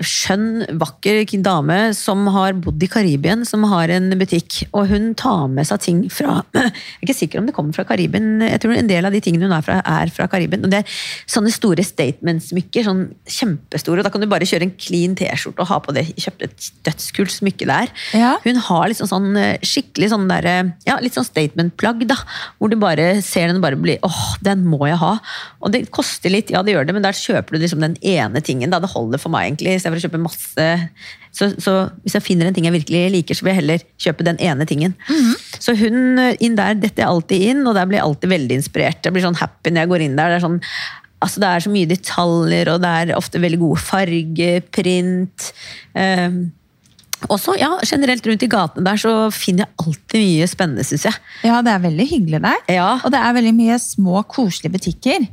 skjønn, 0.03 0.65
vakker 0.79 1.23
dame 1.43 1.93
som 1.95 2.25
har 2.33 2.53
bodd 2.53 2.81
i 2.83 2.89
Karibien, 2.91 3.45
som 3.47 3.63
har 3.71 3.89
en 3.93 4.11
butikk. 4.17 4.26
Og 4.71 4.87
hun 4.91 5.11
tar 5.19 5.47
med 5.51 5.67
seg 5.67 5.83
ting 5.83 6.01
fra 6.13 6.39
Jeg 6.57 6.71
er 6.71 7.05
ikke 7.05 7.17
sikker 7.17 7.41
om 7.41 7.49
det 7.49 7.55
kommer 7.57 7.75
fra 7.75 7.85
Karibien. 7.87 8.39
Jeg 8.45 8.61
tror 8.63 8.77
en 8.77 8.89
del 8.89 9.07
av 9.07 9.15
de 9.15 9.21
tingene 9.23 9.49
hun 9.49 9.57
er 9.57 9.65
fra, 9.65 9.81
er 9.83 10.13
fra 10.13 10.29
Karibien. 10.31 10.63
Og 10.63 10.71
det 10.71 10.81
er 10.83 10.97
sånne 11.29 11.51
store 11.53 11.83
statement-smykker. 11.85 12.87
sånn 12.87 13.05
Kjempestore. 13.27 13.99
og 13.99 14.07
Da 14.07 14.13
kan 14.13 14.23
du 14.23 14.29
bare 14.31 14.47
kjøre 14.47 14.69
en 14.69 14.75
clean 14.79 15.15
T-skjorte 15.17 15.63
og 15.65 15.71
ha 15.71 15.79
på 15.83 15.95
det. 15.95 16.07
kjøpt 16.15 16.37
kjøpte 16.37 16.47
et 16.47 16.67
dødskult 16.87 17.33
smykke 17.33 17.67
der. 17.69 17.91
Ja. 18.15 18.35
Hun 18.43 18.59
har 18.67 18.87
liksom 18.91 19.09
sånn 19.09 19.37
eh, 19.39 19.57
skikkelig 19.65 20.11
sånn 20.13 20.27
der, 20.29 20.45
eh, 20.45 20.71
ja, 20.87 20.97
litt 21.01 21.17
sånn 21.17 21.27
statement-plagg, 21.27 22.05
da. 22.09 22.17
Hvor 22.57 22.71
du 22.71 22.77
bare 22.79 23.21
ser 23.25 23.47
den 23.49 23.59
og 23.59 23.65
bare 23.65 23.79
blir 23.79 24.01
åh, 24.05 24.37
den 24.45 24.65
må 24.67 24.87
jeg 24.87 24.99
ha. 25.01 25.17
Og 25.61 25.73
det 25.73 25.87
koster 25.91 26.33
litt, 26.33 26.51
ja 26.53 26.63
det 26.63 26.75
gjør 26.75 26.87
det, 26.87 26.97
men 26.97 27.05
der 27.05 27.17
kjøper 27.17 27.55
du 27.55 27.63
liksom 27.63 27.83
den 27.83 27.97
ene 28.01 28.41
tingen. 28.41 28.69
da, 28.69 28.79
Det 28.79 28.93
holder 28.93 29.21
for 29.21 29.33
meg, 29.33 29.51
egentlig. 29.51 29.77
Istedenfor 29.77 30.01
å 30.01 30.07
kjøpe 30.07 30.25
masse. 30.27 30.67
Så, 31.37 31.51
så 31.61 31.73
hvis 32.01 32.15
jeg 32.17 32.25
finner 32.25 32.49
en 32.49 32.55
ting 32.55 32.65
jeg 32.65 32.73
virkelig 32.73 33.03
liker, 33.13 33.37
så 33.37 33.45
vil 33.45 33.53
jeg 33.53 33.61
heller 33.61 33.83
kjøpe 34.01 34.25
den 34.25 34.39
ene 34.41 34.65
tingen. 34.69 34.95
Så 35.61 35.75
hun 35.77 36.17
eh, 36.21 36.37
inn 36.43 36.57
der 36.57 36.77
detter 36.79 37.03
jeg 37.03 37.11
alltid 37.11 37.49
inn, 37.51 37.65
og 37.69 37.77
der 37.77 37.89
blir 37.89 37.99
jeg 37.99 38.07
alltid 38.07 38.33
veldig 38.33 38.57
inspirert. 38.61 39.03
Jeg 39.05 39.15
blir 39.15 39.25
sånn 39.25 39.37
happy 39.37 39.73
når 39.73 39.85
jeg 39.85 39.91
går 39.93 40.05
inn 40.07 40.17
der. 40.17 40.33
det 40.33 40.39
er 40.39 40.47
sånn 40.47 40.61
Altså 41.17 41.41
Det 41.41 41.47
er 41.49 41.63
så 41.65 41.71
mye 41.73 41.89
detaljer, 41.89 42.69
og 42.69 42.83
det 42.83 42.89
er 42.93 43.11
ofte 43.17 43.39
veldig 43.41 43.57
gode 43.57 43.81
farger, 43.81 44.59
print. 44.69 45.47
Um, 45.97 46.35
også, 47.25 47.55
ja, 47.57 47.71
generelt 47.89 48.27
rundt 48.29 48.43
i 48.45 48.49
gatene 48.51 48.85
der 48.85 49.01
så 49.01 49.13
finner 49.33 49.65
jeg 49.65 49.81
alltid 49.81 50.21
mye 50.21 50.49
spennende, 50.51 50.85
syns 50.85 51.07
jeg. 51.07 51.17
Ja, 51.49 51.63
det 51.65 51.73
er 51.73 51.81
veldig 51.87 52.05
hyggelig 52.11 52.43
der. 52.43 52.61
Ja. 52.69 52.91
Og 53.01 53.09
det 53.13 53.21
er 53.23 53.33
veldig 53.39 53.55
mye 53.57 53.79
små, 53.81 54.21
koselige 54.29 54.75
butikker. 54.77 55.25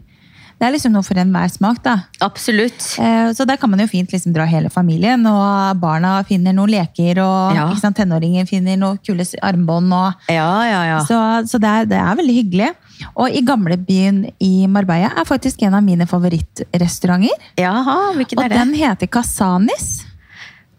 Det 0.54 0.68
er 0.68 0.72
liksom 0.76 0.92
noe 0.94 1.02
for 1.02 1.18
enhver 1.18 1.50
smak, 1.50 1.80
da. 1.82 1.96
Absolutt. 2.22 2.78
Eh, 3.02 3.32
Så 3.34 3.44
der 3.46 3.56
kan 3.60 3.70
man 3.70 3.80
jo 3.82 3.86
fint 3.90 4.12
liksom 4.14 4.32
dra 4.32 4.44
hele 4.46 4.70
familien, 4.70 5.26
og 5.26 5.80
barna 5.80 6.22
finner 6.24 6.54
noen 6.54 6.70
leker, 6.70 7.18
og 7.24 7.54
Ja. 7.56 7.66
sant, 7.74 7.96
tenåringen 7.96 8.46
finner 8.48 8.76
noen 8.76 8.98
kule 9.04 9.24
armbånd. 9.42 9.92
Og, 9.92 10.14
Ja, 10.28 10.62
ja, 10.64 10.84
ja. 10.84 10.98
Så, 11.04 11.18
så 11.50 11.58
det, 11.60 11.68
er, 11.68 11.84
det 11.86 11.98
er 11.98 12.14
veldig 12.16 12.36
hyggelig. 12.38 12.70
Og 13.16 13.28
i 13.34 13.42
gamlebyen 13.42 14.30
i 14.40 14.66
Marbella 14.70 15.10
er 15.18 15.24
faktisk 15.26 15.62
en 15.66 15.74
av 15.74 15.82
mine 15.82 16.06
favorittrestauranter. 16.06 17.34
Jaha, 17.58 18.14
hvilken 18.14 18.38
Og 18.38 18.44
er 18.44 18.48
det? 18.48 18.58
Og 18.60 18.64
den 18.66 18.74
heter 18.74 19.06
Casanis. 19.10 20.04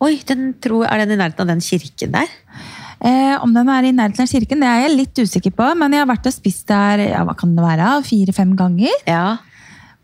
Oi, 0.01 0.17
den 0.27 0.53
tror, 0.61 0.85
Er 0.85 1.05
den 1.05 1.11
i 1.11 1.15
nærheten 1.21 1.41
av 1.41 1.47
den 1.47 1.59
kirken 1.63 2.11
der? 2.15 2.27
Eh, 3.01 3.35
om 3.43 3.53
den 3.53 3.67
er 3.69 3.83
i 3.83 3.91
nærheten 3.91 4.21
av 4.23 4.27
kirken, 4.31 4.59
det 4.63 4.67
er 4.69 4.87
jeg 4.87 4.95
litt 4.97 5.19
usikker 5.19 5.51
på, 5.55 5.67
men 5.77 5.91
jeg 5.91 5.99
har 6.05 6.07
vært 6.15 6.25
og 6.25 6.33
spist 6.33 6.65
der 6.67 7.03
ja, 7.11 7.23
hva 7.27 7.35
kan 7.37 7.53
det 7.55 7.63
være, 7.63 7.89
fire-fem 8.07 8.55
ganger. 8.57 8.95
Ja. 9.07 9.37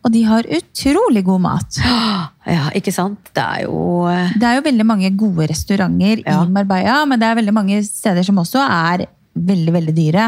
Og 0.03 0.11
de 0.13 0.23
har 0.25 0.47
utrolig 0.49 1.21
god 1.27 1.41
mat. 1.43 1.77
ja, 2.57 2.67
ikke 2.77 2.93
sant? 2.95 3.31
Det 3.35 3.43
er 3.43 3.63
jo 3.67 4.07
eh, 4.09 4.31
Det 4.39 4.47
er 4.49 4.57
jo 4.59 4.67
veldig 4.69 4.85
mange 4.89 5.11
gode 5.17 5.49
restauranter 5.51 6.23
Ja. 6.25 6.41
i 6.43 6.49
Marbella, 6.49 7.03
men 7.05 7.19
det 7.21 7.27
er 7.29 7.35
veldig 7.41 7.53
mange 7.53 7.81
steder 7.85 8.25
som 8.25 8.39
også 8.41 8.63
er 8.65 9.05
veldig, 9.31 9.71
veldig 9.71 9.93
dyre. 9.95 10.25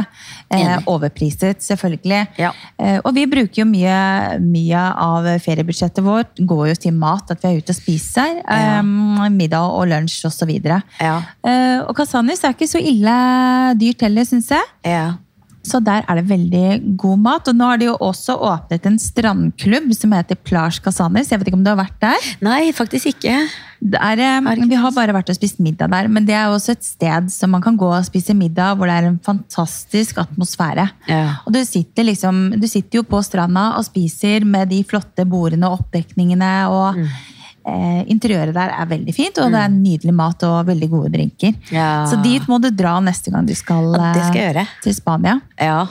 Eh, 0.56 0.78
overpriset, 0.88 1.60
selvfølgelig. 1.66 2.22
Ja. 2.40 2.54
Eh, 2.80 3.00
og 3.04 3.12
vi 3.18 3.26
bruker 3.28 3.60
jo 3.64 3.66
mye, 3.68 3.98
mye 4.40 4.84
av 5.04 5.28
feriebudsjettet 5.44 6.06
vårt 6.06 6.40
går 6.40 6.70
jo 6.70 6.76
til 6.86 6.96
mat, 6.96 7.34
at 7.34 7.42
vi 7.44 7.50
er 7.50 7.60
ute 7.60 7.76
og 7.76 7.80
spiser. 7.82 8.40
Ja. 8.46 8.78
Eh, 8.80 9.28
middag 9.34 9.74
og 9.76 9.90
lunsj 9.92 10.22
osv. 10.30 10.54
Ja. 11.02 11.18
Eh, 11.44 11.82
og 11.84 11.92
Kasanis 12.00 12.46
er 12.48 12.56
ikke 12.56 12.70
så 12.72 12.80
ille 12.80 13.18
dyrt 13.82 14.06
heller, 14.08 14.24
syns 14.30 14.54
jeg. 14.56 14.72
ja. 14.88 15.10
Så 15.64 15.80
der 15.80 16.04
er 16.12 16.20
det 16.20 16.26
veldig 16.28 16.96
god 17.00 17.20
mat. 17.24 17.48
Og 17.48 17.56
nå 17.56 17.68
har 17.70 17.80
de 17.80 17.86
jo 17.88 17.94
også 18.04 18.36
åpnet 18.44 18.88
en 18.90 18.98
strandklubb 19.00 19.94
som 19.96 20.12
heter 20.12 20.36
Plage 20.36 20.82
Casanis. 20.84 21.32
Jeg 21.32 21.40
vet 21.40 21.48
ikke 21.48 21.60
om 21.60 21.64
du 21.64 21.72
har 21.72 21.80
vært 21.80 22.00
der? 22.04 22.26
Nei, 22.44 22.74
faktisk 22.76 23.14
ikke. 23.14 23.38
Der, 23.84 24.20
er, 24.20 24.44
eh, 24.44 24.66
vi 24.68 24.80
har 24.80 24.92
bare 24.96 25.16
vært 25.16 25.32
og 25.32 25.36
spist 25.38 25.60
middag 25.64 25.92
der, 25.92 26.08
men 26.12 26.28
det 26.28 26.36
er 26.36 26.48
jo 26.48 26.58
også 26.58 26.76
et 26.76 26.84
sted 26.88 27.32
som 27.32 27.52
man 27.56 27.64
kan 27.64 27.76
gå 27.80 27.88
og 27.92 28.06
spise 28.08 28.36
middag, 28.36 28.78
hvor 28.80 28.88
det 28.88 28.96
er 28.96 29.08
en 29.10 29.20
fantastisk 29.24 30.20
atmosfære. 30.24 30.90
Ja. 31.08 31.24
Og 31.48 31.56
du 31.56 31.62
sitter, 31.68 32.08
liksom, 32.08 32.46
du 32.60 32.68
sitter 32.68 33.02
jo 33.02 33.08
på 33.08 33.20
stranda 33.24 33.74
og 33.78 33.88
spiser 33.88 34.44
med 34.48 34.72
de 34.72 34.84
flotte 34.88 35.26
bordene 35.28 35.68
og 35.72 35.80
oppdekningene. 35.82 36.54
og 36.72 37.00
Mm. 37.00 37.08
Eh, 37.66 38.04
Interiøret 38.12 38.54
der 38.56 38.74
er 38.76 38.86
veldig 38.90 39.14
fint, 39.16 39.38
og 39.40 39.52
det 39.54 39.60
er 39.62 39.72
nydelig 39.74 40.14
mat 40.14 40.44
og 40.48 40.66
veldig 40.68 40.90
gode 40.92 41.12
drinker. 41.14 41.54
Ja. 41.72 42.06
Så 42.10 42.20
dit 42.24 42.46
må 42.52 42.60
du 42.62 42.70
dra 42.72 42.98
neste 43.04 43.32
gang 43.32 43.48
du 43.48 43.54
skal, 43.56 43.92
Ja, 43.96 44.14
skal 44.30 44.42
jeg 44.42 44.56
eh, 44.64 44.74
til 44.84 44.96
Spania. 44.98 45.40
Ja. 45.60 45.86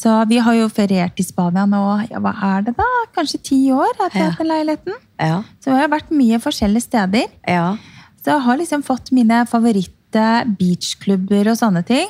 Så 0.00 0.14
vi 0.30 0.38
har 0.40 0.54
jo 0.56 0.68
feriert 0.72 1.18
i 1.20 1.26
Spania 1.26 1.66
nå, 1.68 1.82
ja, 2.10 2.20
hva 2.24 2.32
er 2.56 2.62
det 2.70 2.76
da? 2.78 2.86
Kanskje 3.16 3.42
ti 3.50 3.60
år 3.74 3.90
etter 4.06 4.22
Ja. 4.26 4.30
den 4.38 4.48
leiligheten. 4.48 4.94
Ja. 5.20 5.42
Så 5.60 5.70
vi 5.74 5.80
har 5.82 5.88
vært 5.92 6.10
mye 6.10 6.38
forskjellige 6.40 6.86
steder. 6.88 7.26
Ja. 7.46 7.76
Så 8.24 8.32
jeg 8.34 8.40
har 8.46 8.56
liksom 8.60 8.82
fått 8.84 9.12
mine 9.12 9.44
favoritte 9.48 10.26
beachklubber 10.58 11.50
og 11.52 11.56
sånne 11.60 11.84
ting. 11.86 12.08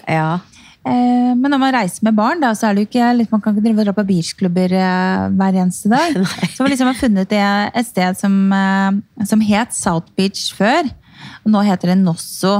Eh, 0.80 1.32
men 1.36 1.52
når 1.52 1.60
man 1.60 1.74
reiser 1.76 2.04
med 2.06 2.16
barn, 2.16 2.40
da, 2.40 2.54
så 2.56 2.68
er 2.68 2.76
det 2.76 2.84
jo 2.84 2.88
ikke, 2.88 3.26
man 3.28 3.42
kan 3.44 3.52
ikke 3.52 3.66
drive 3.66 3.82
og 3.82 3.88
dra 3.88 3.94
på 3.98 4.06
beachklubber 4.08 4.74
eh, 4.80 5.26
hver 5.36 5.58
eneste 5.60 5.92
dag. 5.92 6.16
Så 6.54 6.64
vi 6.64 6.72
liksom 6.72 6.88
har 6.88 6.96
funnet 6.96 7.32
det, 7.32 7.42
et 7.76 7.88
sted 7.88 8.16
som, 8.20 8.36
eh, 8.56 9.26
som 9.28 9.44
het 9.44 9.76
South 9.76 10.08
Beach 10.16 10.48
før, 10.56 10.88
og 11.44 11.52
nå 11.52 11.64
heter 11.68 11.92
det 11.92 12.00
Nosso. 12.00 12.56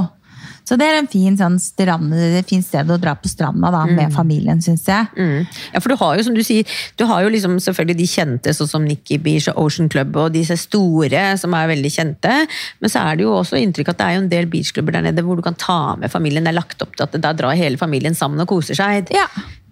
Så 0.71 0.77
det 0.79 0.85
er 0.87 1.01
en 1.01 1.09
fin, 1.11 1.35
sånn 1.35 1.57
strand, 1.59 2.13
fint 2.47 2.63
sted 2.63 2.87
å 2.87 2.95
dra 3.01 3.11
på 3.19 3.27
stranda 3.27 3.67
da, 3.73 3.81
med 3.89 4.13
familien, 4.15 4.61
syns 4.63 4.85
jeg. 4.87 5.09
Mm. 5.19 5.41
Ja, 5.73 5.81
for 5.83 5.91
du 5.91 5.97
har 5.99 6.15
jo, 6.15 6.23
som 6.23 6.37
du 6.37 6.39
sier, 6.47 6.77
du 6.95 7.03
har 7.09 7.25
jo 7.25 7.33
liksom 7.33 7.57
selvfølgelig 7.59 7.97
de 7.99 8.07
kjente, 8.07 8.53
sånn 8.55 8.69
som 8.71 8.87
Nikki 8.87 9.19
Beach 9.19 9.49
og 9.51 9.59
Ocean 9.65 9.91
Club, 9.91 10.15
og 10.15 10.31
disse 10.31 10.55
store 10.61 11.25
som 11.41 11.57
er 11.59 11.67
veldig 11.73 11.91
kjente. 11.91 12.37
Men 12.79 12.93
så 12.93 13.03
er 13.03 13.19
det 13.19 13.27
jo 13.27 13.35
også 13.35 13.59
inntrykk 13.59 13.91
at 13.91 13.99
det 13.99 14.07
er 14.07 14.15
jo 14.15 14.23
en 14.23 14.31
del 14.31 14.47
beachklubber 14.53 14.95
der 14.95 15.09
nede 15.09 15.27
hvor 15.27 15.35
du 15.35 15.43
kan 15.43 15.59
ta 15.59 15.97
med 15.99 16.13
familien. 16.13 16.47
Det 16.47 16.53
er 16.53 16.61
lagt 16.61 16.87
opp 16.87 16.95
til 16.95 17.09
at 17.09 17.19
da 17.19 17.35
drar 17.35 17.59
hele 17.59 17.81
familien 17.81 18.15
sammen 18.15 18.39
og 18.39 18.53
koser 18.55 18.79
seg. 18.79 19.11
Ja. 19.11 19.27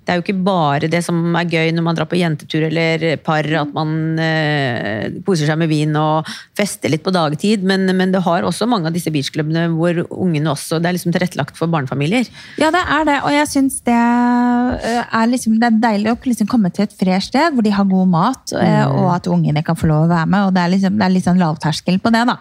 Det 0.09 0.15
er 0.15 0.17
jo 0.17 0.23
ikke 0.25 0.41
bare 0.41 0.87
det 0.89 1.03
som 1.05 1.35
er 1.37 1.45
gøy 1.45 1.69
når 1.77 1.83
man 1.85 1.97
drar 1.97 2.07
på 2.09 2.17
jentetur 2.17 2.63
eller 2.65 3.03
par, 3.21 3.45
at 3.45 3.73
man 3.75 4.17
eh, 4.17 5.19
koser 5.21 5.45
seg 5.45 5.59
med 5.61 5.69
vin 5.69 5.93
og 5.99 6.25
fester 6.57 6.89
litt 6.89 7.03
på 7.05 7.13
dagtid, 7.13 7.61
men, 7.61 7.85
men 7.93 8.15
det 8.15 8.23
har 8.25 8.47
også 8.47 8.65
mange 8.65 8.89
av 8.89 8.95
disse 8.95 9.13
beachklubbene 9.13 9.67
hvor 9.75 10.01
ungene 10.09 10.49
også 10.49 10.79
Det 10.81 10.89
er 10.89 10.97
liksom 10.97 11.13
tilrettelagt 11.13 11.59
for 11.59 11.69
barnefamilier. 11.69 12.25
Ja, 12.57 12.71
det 12.73 12.81
er 12.81 13.05
det, 13.05 13.19
og 13.21 13.35
jeg 13.35 13.51
syns 13.51 13.77
det 13.85 13.99
øh, 13.99 15.03
er, 15.05 15.29
liksom, 15.29 15.59
det 15.61 15.69
er 15.69 15.79
deilig 15.85 16.15
å 16.15 16.17
liksom 16.25 16.49
komme 16.49 16.73
til 16.73 16.87
et 16.87 16.97
fresh 16.97 17.29
sted 17.29 17.53
hvor 17.53 17.65
de 17.65 17.75
har 17.75 17.85
god 17.89 18.09
mat, 18.09 18.55
mm. 18.55 18.97
og 18.97 19.11
at 19.13 19.29
ungene 19.29 19.61
kan 19.65 19.77
få 19.77 19.91
lov 19.91 20.07
å 20.07 20.11
være 20.15 20.31
med. 20.33 20.47
og 20.47 20.57
Det 20.57 20.63
er, 20.63 20.73
liksom, 20.73 20.97
det 20.97 21.05
er 21.05 21.13
litt 21.13 21.29
sånn 21.29 21.43
lavterskel 21.43 22.01
på 22.01 22.13
det. 22.17 22.25
da. 22.33 22.39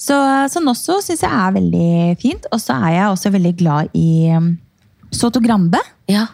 Så, 0.00 0.16
sånn 0.56 0.72
også 0.72 1.02
syns 1.04 1.26
jeg 1.26 1.32
er 1.44 1.54
veldig 1.58 2.16
fint. 2.22 2.48
Og 2.52 2.62
så 2.62 2.76
er 2.78 2.96
jeg 2.96 3.12
også 3.12 3.32
veldig 3.34 3.54
glad 3.58 3.96
i 3.98 4.08
um, 4.36 4.52
Soto 5.14 5.42
Grande. 5.44 5.80
Ja. 6.10 6.26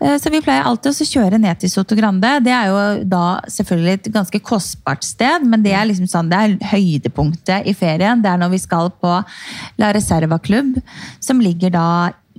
Eh, 0.00 0.16
Så 0.18 0.30
vi 0.32 0.40
pleier 0.40 0.64
alltid 0.64 0.92
å 0.92 1.08
kjøre 1.08 1.40
ned 1.40 1.60
til 1.60 1.70
Soto 1.72 1.96
Grande. 1.98 2.32
Det 2.44 2.52
er 2.54 2.70
jo 2.70 3.04
da 3.08 3.40
selvfølgelig 3.50 3.92
et 3.98 4.12
ganske 4.14 4.40
kostbart 4.40 5.04
sted, 5.04 5.44
men 5.46 5.62
det 5.62 5.74
er 5.76 5.88
liksom 5.90 6.08
sånn, 6.10 6.30
det 6.30 6.38
er 6.40 6.56
høydepunktet 6.72 7.68
i 7.68 7.74
ferien. 7.76 8.22
Det 8.22 8.30
er 8.32 8.40
når 8.40 8.54
vi 8.54 8.62
skal 8.62 8.90
på 9.00 9.18
La 9.80 9.92
Reserva 9.92 10.40
Klubb, 10.40 10.80
som 11.20 11.40
ligger 11.40 11.70
da 11.76 11.86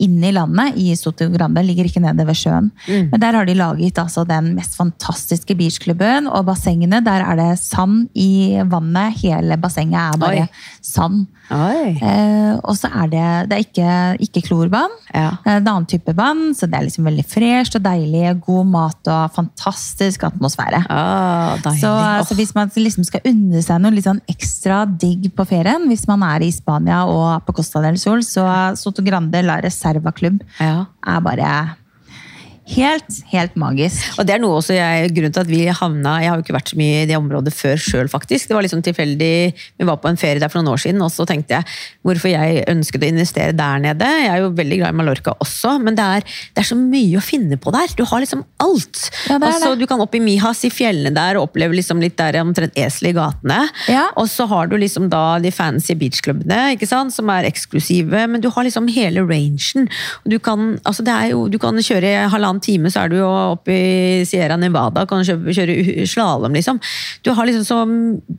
inne 0.02 0.32
i 0.32 0.34
landet 0.34 0.78
i 0.82 0.96
Soto 0.98 1.28
Grande, 1.30 1.62
ligger 1.62 1.86
ikke 1.86 2.02
nede 2.02 2.26
ved 2.26 2.38
sjøen. 2.40 2.72
Men 3.12 3.20
der 3.22 3.36
har 3.38 3.46
de 3.46 3.54
laget 3.54 4.00
altså 4.02 4.24
den 4.26 4.56
mest 4.58 4.74
fantastiske 4.80 5.54
beachklubben, 5.60 6.30
og 6.32 6.48
bassengene, 6.48 7.04
der 7.06 7.22
er 7.22 7.38
det 7.38 7.60
sand 7.62 8.08
i 8.18 8.58
vannet. 8.72 9.20
Hele 9.22 9.60
bassenget 9.62 10.00
er 10.16 10.18
bare 10.18 10.48
Oi. 10.48 10.50
sand. 10.82 11.28
Eh, 11.52 12.54
og 12.64 12.76
så 12.80 12.90
er 12.90 13.10
det, 13.12 13.26
det 13.50 13.58
er 13.58 13.66
ikke, 13.66 13.96
ikke 14.28 14.44
klorvann. 14.48 14.94
Ja. 15.14 15.28
Eh, 15.44 15.44
Det 15.44 15.52
er 15.54 15.60
en 15.62 15.68
annen 15.74 15.88
type 15.92 16.16
vann, 16.18 16.54
så 16.56 16.70
det 16.70 16.78
er 16.80 16.86
liksom 16.88 17.08
veldig 17.10 17.26
fresht 17.28 17.76
og 17.80 17.84
deilig. 17.86 18.24
God 18.46 18.70
mat 18.72 19.12
og 19.12 19.34
fantastisk 19.36 20.24
atmosfære. 20.30 20.84
Ah. 20.90 21.58
Så, 21.80 21.92
oh. 21.92 22.22
så 22.28 22.38
hvis 22.40 22.56
man 22.56 22.72
liksom 22.76 23.04
skal 23.08 23.26
unne 23.28 23.62
seg 23.66 23.82
noe 23.84 23.92
litt 23.96 24.08
sånn 24.08 24.22
ekstra 24.32 24.84
digg 24.88 25.28
på 25.36 25.46
ferien, 25.50 25.88
hvis 25.92 26.08
man 26.10 26.24
er 26.28 26.46
i 26.48 26.52
Spania 26.56 27.04
og 27.10 27.44
på 27.48 27.56
Costa 27.60 27.84
del 27.84 28.00
Sol, 28.02 28.24
så 28.26 28.46
Soto 28.80 29.04
Grande 29.06 29.44
La 29.46 29.60
Reserva 29.64 30.12
Klubb 30.16 30.42
Ja. 30.60 30.86
er 31.06 31.22
bare 31.22 31.52
helt, 32.76 33.20
helt 33.32 33.56
magisk. 33.60 34.20
Og 34.20 34.28
det 34.28 34.36
er 34.36 34.42
noe 34.42 34.60
også 34.60 34.76
jeg, 34.76 35.12
grunnen 35.16 35.34
til 35.36 35.44
at 35.44 35.50
vi 35.50 35.62
havna 35.68 36.18
Jeg 36.22 36.32
har 36.32 36.40
jo 36.40 36.46
ikke 36.46 36.56
vært 36.56 36.72
så 36.72 36.80
mye 36.80 37.02
i 37.02 37.08
det 37.10 37.18
området 37.18 37.54
før 37.56 37.82
sjøl, 37.82 38.10
faktisk. 38.12 38.50
Det 38.50 38.58
var 38.58 38.66
liksom 38.66 38.84
tilfeldig. 38.86 39.34
Vi 39.80 39.88
var 39.88 40.00
på 40.02 40.10
en 40.12 40.20
ferie 40.20 40.42
der 40.42 40.52
for 40.52 40.62
noen 40.62 40.74
år 40.76 40.84
siden, 40.84 41.02
og 41.04 41.12
så 41.14 41.26
tenkte 41.30 41.58
jeg 41.58 41.68
hvorfor 42.06 42.32
jeg 42.32 42.64
ønsket 42.72 43.06
å 43.06 43.10
investere 43.12 43.56
der 43.58 43.84
nede. 43.84 44.10
Jeg 44.24 44.32
er 44.34 44.44
jo 44.44 44.52
veldig 44.58 44.80
glad 44.82 44.96
i 44.96 45.00
Mallorca 45.00 45.36
også, 45.44 45.76
men 45.84 45.98
det 45.98 46.08
er, 46.18 46.28
det 46.56 46.64
er 46.64 46.70
så 46.72 46.78
mye 46.80 47.20
å 47.20 47.26
finne 47.26 47.60
på 47.62 47.74
der. 47.76 47.96
Du 47.98 48.04
har 48.08 48.24
liksom 48.24 48.44
alt. 48.64 49.04
Ja, 49.30 49.38
altså, 49.38 49.74
du 49.80 49.86
kan 49.90 50.02
opp 50.04 50.16
i 50.18 50.24
Mihas 50.24 50.64
i 50.68 50.72
fjellene 50.74 51.14
der 51.16 51.40
og 51.40 51.50
oppleve 51.50 51.78
liksom 51.78 52.02
litt 52.04 52.18
der 52.20 52.40
omtrent 52.42 52.78
eselet 52.80 53.14
i 53.14 53.18
gatene. 53.18 53.60
Ja. 53.92 54.08
Og 54.20 54.30
så 54.32 54.48
har 54.50 54.72
du 54.72 54.78
liksom 54.80 55.10
da 55.12 55.40
de 55.44 55.52
fancy 55.54 55.96
beachklubbene, 56.00 56.76
ikke 56.76 56.90
sant, 56.90 57.14
som 57.16 57.30
er 57.34 57.50
eksklusive, 57.50 58.26
men 58.32 58.44
du 58.44 58.50
har 58.54 58.68
liksom 58.68 58.90
hele 58.92 59.26
rangen. 59.28 59.90
Du 60.30 60.38
kan, 60.44 60.76
altså 60.88 61.06
det 61.06 61.18
jo, 61.32 61.46
du 61.52 61.58
kan 61.62 61.78
kjøre 61.82 62.12
i 62.12 62.30
halvannen 62.62 62.66
time, 62.66 62.92
så 62.92 63.04
er 63.04 63.10
du 63.10 63.18
jo 63.18 63.28
oppe 63.28 63.72
i 63.72 64.26
Sierra 64.26 64.58
Nevada, 64.58 65.06
kan 65.08 65.24
kjøre, 65.24 65.54
kjøre 65.54 66.08
slalåm, 66.08 66.54
liksom. 66.54 66.80
Du 67.24 67.34
har 67.34 67.46
liksom 67.46 67.66
så 67.66 67.86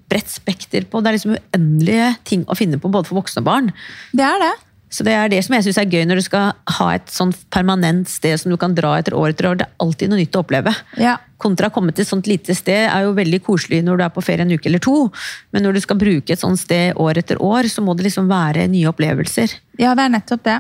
bredt 0.09 0.31
spekter 0.31 0.85
på, 0.85 1.03
det 1.03 1.11
er 1.11 1.19
liksom 1.19 1.37
uendelige 1.37 2.17
ting 2.25 2.45
å 2.47 2.57
finne 2.57 2.79
på, 2.79 2.91
både 2.91 3.09
for 3.09 3.21
voksne 3.21 3.43
og 3.43 3.49
barn. 3.49 3.73
Det 4.13 4.25
er 4.25 4.39
det. 4.41 4.55
Så 4.93 5.05
det 5.05 5.15
er 5.17 5.31
det 5.33 5.41
som 5.41 5.55
jeg 5.57 5.65
synes 5.65 5.79
er 5.81 5.89
gøy 5.89 6.05
når 6.05 6.19
du 6.21 6.23
skal 6.27 6.51
ha 6.53 6.87
et 6.93 7.09
sånn 7.09 7.31
permanent 7.49 8.11
sted 8.13 8.37
som 8.37 8.53
du 8.53 8.59
kan 8.61 8.75
dra 8.77 8.99
etter 8.99 9.15
år 9.17 9.33
etter 9.33 9.49
år. 9.49 9.57
Det 9.57 9.65
er 9.65 9.79
alltid 9.81 10.11
noe 10.11 10.21
nytt 10.21 10.37
å 10.37 10.43
oppleve. 10.43 10.75
Ja. 11.01 11.15
Kontra 11.41 11.71
å 11.71 11.73
komme 11.73 11.95
til 11.97 12.05
et 12.05 12.11
sånt 12.11 12.29
lite 12.29 12.53
sted 12.53 12.91
er 12.91 13.07
jo 13.07 13.15
veldig 13.17 13.41
koselig 13.47 13.81
når 13.87 13.97
du 13.97 14.05
er 14.05 14.13
på 14.13 14.21
ferie 14.21 14.45
en 14.45 14.53
uke 14.53 14.69
eller 14.69 14.83
to. 14.85 15.09
Men 15.49 15.65
når 15.65 15.79
du 15.79 15.81
skal 15.87 15.97
bruke 15.97 16.37
et 16.37 16.43
sånt 16.43 16.61
sted 16.61 17.01
år 17.01 17.23
etter 17.23 17.41
år, 17.41 17.71
så 17.73 17.81
må 17.81 17.97
det 17.97 18.11
liksom 18.11 18.29
være 18.29 18.69
nye 18.69 18.93
opplevelser. 18.93 19.57
Ja, 19.81 19.97
det 19.97 20.05
er 20.05 20.13
nettopp 20.13 20.45
det. 20.45 20.59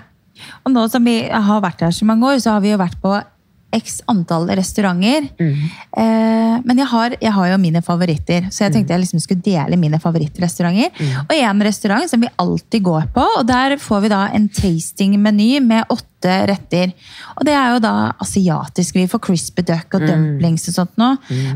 Og 0.64 0.72
nå 0.72 0.86
som 0.88 1.04
vi 1.04 1.18
har 1.28 1.60
vært 1.60 1.84
her 1.84 1.92
så 1.92 2.08
mange 2.08 2.32
år, 2.32 2.40
så 2.40 2.56
har 2.56 2.64
vi 2.64 2.72
jo 2.72 2.80
vært 2.80 2.96
på 3.04 3.12
x 3.72 4.00
antall 4.10 4.48
restauranter. 4.58 5.28
Eh, 5.40 6.56
men 6.64 6.78
jeg 6.78 6.86
har, 6.90 7.16
jeg 7.20 7.32
har 7.32 7.50
jo 7.52 7.58
mine 7.60 7.82
favoritter, 7.84 8.48
så 8.52 8.66
jeg 8.66 8.74
tenkte 8.76 8.94
jeg 8.94 9.02
liksom 9.04 9.20
skulle 9.22 9.44
dele 9.44 9.78
mine 9.80 9.98
favorittrestauranter. 10.02 10.92
Og 11.26 11.34
en 11.36 11.62
restaurant 11.66 12.08
som 12.10 12.20
vi 12.22 12.30
alltid 12.42 12.82
går 12.84 13.08
på, 13.14 13.24
og 13.40 13.46
der 13.48 13.76
får 13.80 14.04
vi 14.04 14.12
da 14.12 14.22
en 14.36 14.48
tasting-meny 14.48 15.60
med 15.64 15.84
åtte 15.92 16.34
retter. 16.46 16.92
Og 17.36 17.44
det 17.48 17.54
er 17.58 17.72
jo 17.74 17.80
da 17.82 17.94
asiatisk. 18.22 18.94
Vi 19.00 19.08
får 19.10 19.22
crispy 19.24 19.64
duck 19.66 19.96
og 19.98 20.04
dumplings 20.06 20.68
og 20.70 20.76
sånt 20.76 20.96
nå. 21.00 21.08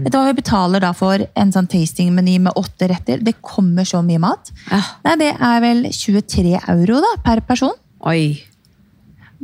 Vet 0.03 0.11
du 0.11 0.19
hva 0.19 0.27
vi 0.33 0.41
betaler 0.41 0.83
da 0.83 0.91
for 0.97 1.23
en 1.23 1.53
sånn 1.55 1.69
tastingmeny 1.71 2.39
med 2.49 2.57
åtte 2.59 2.89
retter? 2.91 3.23
Det 3.23 3.37
kommer 3.47 3.87
så 3.87 4.03
mye 4.03 4.19
mat. 4.23 4.51
Ja. 4.73 4.83
Nei, 5.07 5.17
det 5.23 5.33
er 5.39 5.62
vel 5.62 5.87
23 5.93 6.57
euro 6.75 6.99
da, 7.05 7.14
per 7.23 7.45
person. 7.47 7.77
Oi. 8.07 8.35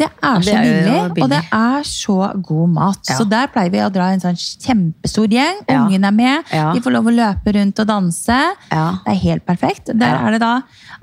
Det 0.03 0.09
er 0.11 0.39
det 0.43 0.49
så 0.49 0.55
er 0.59 0.67
billig, 0.67 0.99
billig. 1.15 1.23
og 1.25 1.31
det 1.33 1.41
er 1.59 1.87
så 1.89 2.17
god 2.51 2.69
mat. 2.75 3.01
Ja. 3.09 3.17
Så 3.21 3.27
der 3.31 3.51
pleier 3.55 3.71
vi 3.75 3.83
å 3.85 3.91
dra 3.95 4.11
en 4.13 4.23
sånn 4.23 4.39
kjempestor 4.39 5.31
gjeng. 5.39 5.63
Ja. 5.69 5.83
Ungen 5.87 6.05
er 6.11 6.17
med, 6.17 6.53
Ja. 6.53 6.73
de 6.75 6.83
får 6.85 6.97
lov 6.99 7.07
å 7.11 7.15
løpe 7.15 7.55
rundt 7.59 7.79
og 7.85 7.87
danse. 7.93 8.41
Det 8.71 9.13
er 9.15 9.21
helt 9.23 9.47
perfekt. 9.47 9.93
Der 9.95 10.19
er 10.19 10.31
det 10.37 10.41
da 10.43 10.53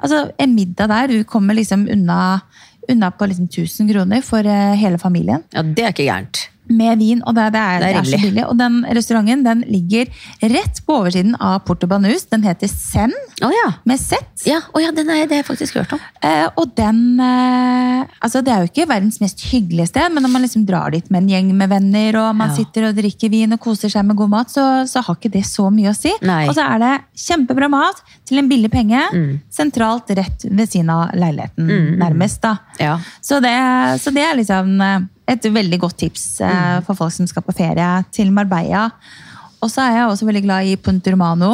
altså, 0.04 0.32
en 0.40 0.56
middag 0.56 0.90
der 0.92 1.08
du 1.08 1.24
kommer 1.24 1.56
liksom 1.56 1.88
unna, 1.92 2.42
unna 2.90 3.12
på 3.12 3.28
liksom 3.30 3.48
1000 3.50 3.90
kroner 3.94 4.22
for 4.26 4.40
eh, 4.46 4.76
hele 4.76 4.98
familien. 4.98 5.44
Ja, 5.54 5.62
det 5.64 5.84
er 5.86 5.94
ikke 5.94 6.08
gærent. 6.10 6.48
Med 6.70 7.00
vin, 7.02 7.24
og 7.26 7.34
det, 7.34 7.48
det, 7.56 7.60
er, 7.62 7.80
Det 7.80 7.88
det, 7.88 7.96
er 7.96 8.00
er, 8.00 8.10
så 8.10 8.18
billig. 8.22 8.44
Og 8.46 8.58
den 8.60 8.76
restauranten 8.86 9.44
den 9.44 9.64
ligger 9.68 10.06
rett 10.42 10.82
på 10.86 11.00
oversiden 11.00 11.34
av 11.42 11.60
Porto 11.66 11.88
Banus. 11.90 12.28
Den 12.30 12.44
heter 12.46 12.70
Zen, 12.70 13.14
oh, 13.42 13.50
ja. 13.50 13.72
med 13.90 14.00
Z. 14.00 14.20
Ja, 14.46 14.60
oh, 14.74 14.82
ja, 14.84 14.92
den 14.94 15.10
er 15.10 15.26
det 15.26 15.40
har 15.40 15.42
jeg 15.44 15.48
faktisk 15.50 15.80
hørt 15.80 15.94
om. 15.98 16.00
Eh, 16.22 16.46
og 16.56 16.70
den 16.78 17.20
eh, 17.20 18.06
Altså, 18.22 18.42
det 18.46 18.52
er 18.54 18.64
jo 18.64 18.70
ikke 18.70 18.86
verdens 18.90 19.18
mest 19.22 19.42
hyggelige 19.50 19.88
sted, 19.90 20.12
men 20.14 20.24
når 20.24 20.32
man 20.34 20.44
liksom 20.46 20.64
drar 20.68 20.92
dit 20.94 21.10
med 21.12 21.24
en 21.24 21.30
gjeng 21.34 21.50
med 21.58 21.70
venner, 21.72 22.18
og 22.22 22.36
man 22.36 22.50
Ja. 22.50 22.56
sitter 22.62 22.88
og 22.90 22.96
drikker 22.98 23.30
vin 23.34 23.54
og 23.54 23.60
koser 23.64 23.90
seg 23.92 24.06
med 24.06 24.16
god 24.20 24.30
mat, 24.30 24.50
så, 24.54 24.66
så 24.88 25.02
har 25.06 25.16
ikke 25.18 25.32
det 25.34 25.44
så 25.50 25.70
mye 25.74 25.90
å 25.92 25.96
si. 25.98 26.12
Nei. 26.22 26.48
Og 26.50 26.56
så 26.58 26.64
er 26.66 26.80
det 26.84 26.94
kjempebra 27.26 27.70
mat 27.70 28.02
til 28.30 28.40
en 28.42 28.50
billig 28.50 28.72
penge, 28.72 29.00
Mm. 29.10 29.40
sentralt 29.50 30.10
rett 30.16 30.46
ved 30.50 30.70
siden 30.70 30.90
av 30.94 31.12
leiligheten, 31.18 31.98
nærmest. 32.00 32.42
da. 32.42 32.58
Ja. 32.80 33.00
Så 33.22 33.40
det, 33.42 33.54
så 34.02 34.12
det 34.14 34.22
er 34.24 34.36
liksom 34.38 34.80
eh, 34.82 35.00
et 35.30 35.46
veldig 35.54 35.80
godt 35.86 35.98
tips 36.02 36.24
eh, 36.42 36.50
Mm. 36.80 36.86
for 36.88 36.96
folk 36.98 37.14
som 37.14 37.28
skal 37.30 37.44
på 37.46 37.54
ferie 37.56 37.90
til 38.16 38.32
Marbella. 38.34 38.88
Og 39.62 39.68
så 39.70 39.82
er 39.84 39.96
jeg 39.98 40.08
også 40.08 40.26
veldig 40.26 40.42
glad 40.46 40.66
i 40.72 40.76
Punto 40.80 41.12
Romano. 41.12 41.50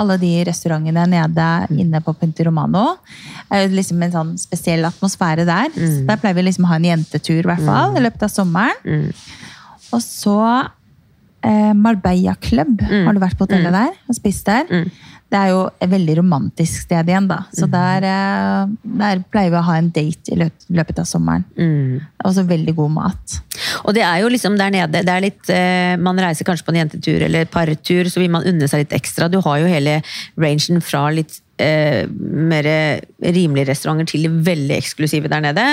Alle 0.00 0.14
de 0.18 0.30
restaurantene 0.48 1.02
nede 1.12 1.48
inne 1.76 2.00
på 2.00 2.14
Punto 2.16 2.42
Romano. 2.46 2.96
Det 3.50 3.58
er 3.58 3.66
jo 3.66 3.74
liksom 3.76 4.02
en 4.02 4.12
sånn 4.14 4.30
spesiell 4.40 4.82
atmosfære 4.88 5.44
der. 5.44 5.68
Så 5.76 6.06
der 6.08 6.16
pleier 6.22 6.34
vi 6.38 6.42
liksom 6.48 6.64
å 6.64 6.68
ha 6.72 6.76
en 6.80 6.88
jentetur 6.88 7.42
i 7.42 7.48
hvert 7.50 7.60
fall, 7.66 7.96
i 7.96 8.00
løpet 8.00 8.22
av 8.24 8.32
sommeren. 8.32 9.12
Og 9.92 10.00
så 10.00 10.38
eh, 11.44 11.72
Marbella 11.74 12.34
Club. 12.40 12.80
Har 13.06 13.12
du 13.12 13.20
vært 13.20 13.36
på 13.36 13.44
hotellet 13.46 13.72
der 13.76 13.92
og 14.08 14.14
spist 14.16 14.46
der? 14.46 14.64
Det 15.30 15.38
er 15.38 15.52
jo 15.52 15.60
et 15.78 15.90
veldig 15.92 16.16
romantisk 16.18 16.86
sted 16.86 17.10
igjen, 17.10 17.28
da. 17.30 17.44
Så 17.54 17.68
der, 17.70 18.02
eh, 18.02 18.72
der 18.98 19.20
pleier 19.30 19.52
vi 19.52 19.60
å 19.60 19.66
ha 19.68 19.76
en 19.78 19.90
date 19.94 20.34
i 20.34 20.38
løpet 20.40 20.98
av 20.98 21.06
sommeren. 21.06 21.44
Også 22.26 22.42
veldig 22.48 22.74
god 22.74 22.90
mat. 22.96 23.36
Og 23.84 23.94
det 23.94 24.02
er 24.02 24.24
jo 24.24 24.32
liksom 24.32 24.58
der 24.58 24.72
nede, 24.74 25.04
det 25.06 25.14
er 25.14 25.22
litt, 25.22 25.50
eh, 25.50 25.94
man 25.96 26.18
reiser 26.18 26.44
kanskje 26.44 26.66
på 26.66 26.74
en 26.74 26.80
jentetur 26.82 27.22
eller 27.22 27.46
partur, 27.46 28.10
så 28.10 28.18
vil 28.18 28.30
man 28.30 28.46
unne 28.46 28.66
seg 28.68 28.82
litt 28.82 28.96
ekstra. 28.98 29.30
Du 29.30 29.40
har 29.40 29.60
jo 29.62 29.70
hele 29.70 30.02
rangen 30.36 30.82
fra 30.82 31.06
litt 31.14 31.40
eh, 31.60 32.08
mer 32.10 32.66
rimelige 33.20 33.68
restauranter 33.70 34.08
til 34.08 34.26
de 34.26 34.30
veldig 34.46 34.76
eksklusive 34.78 35.30
der 35.30 35.44
nede. 35.44 35.66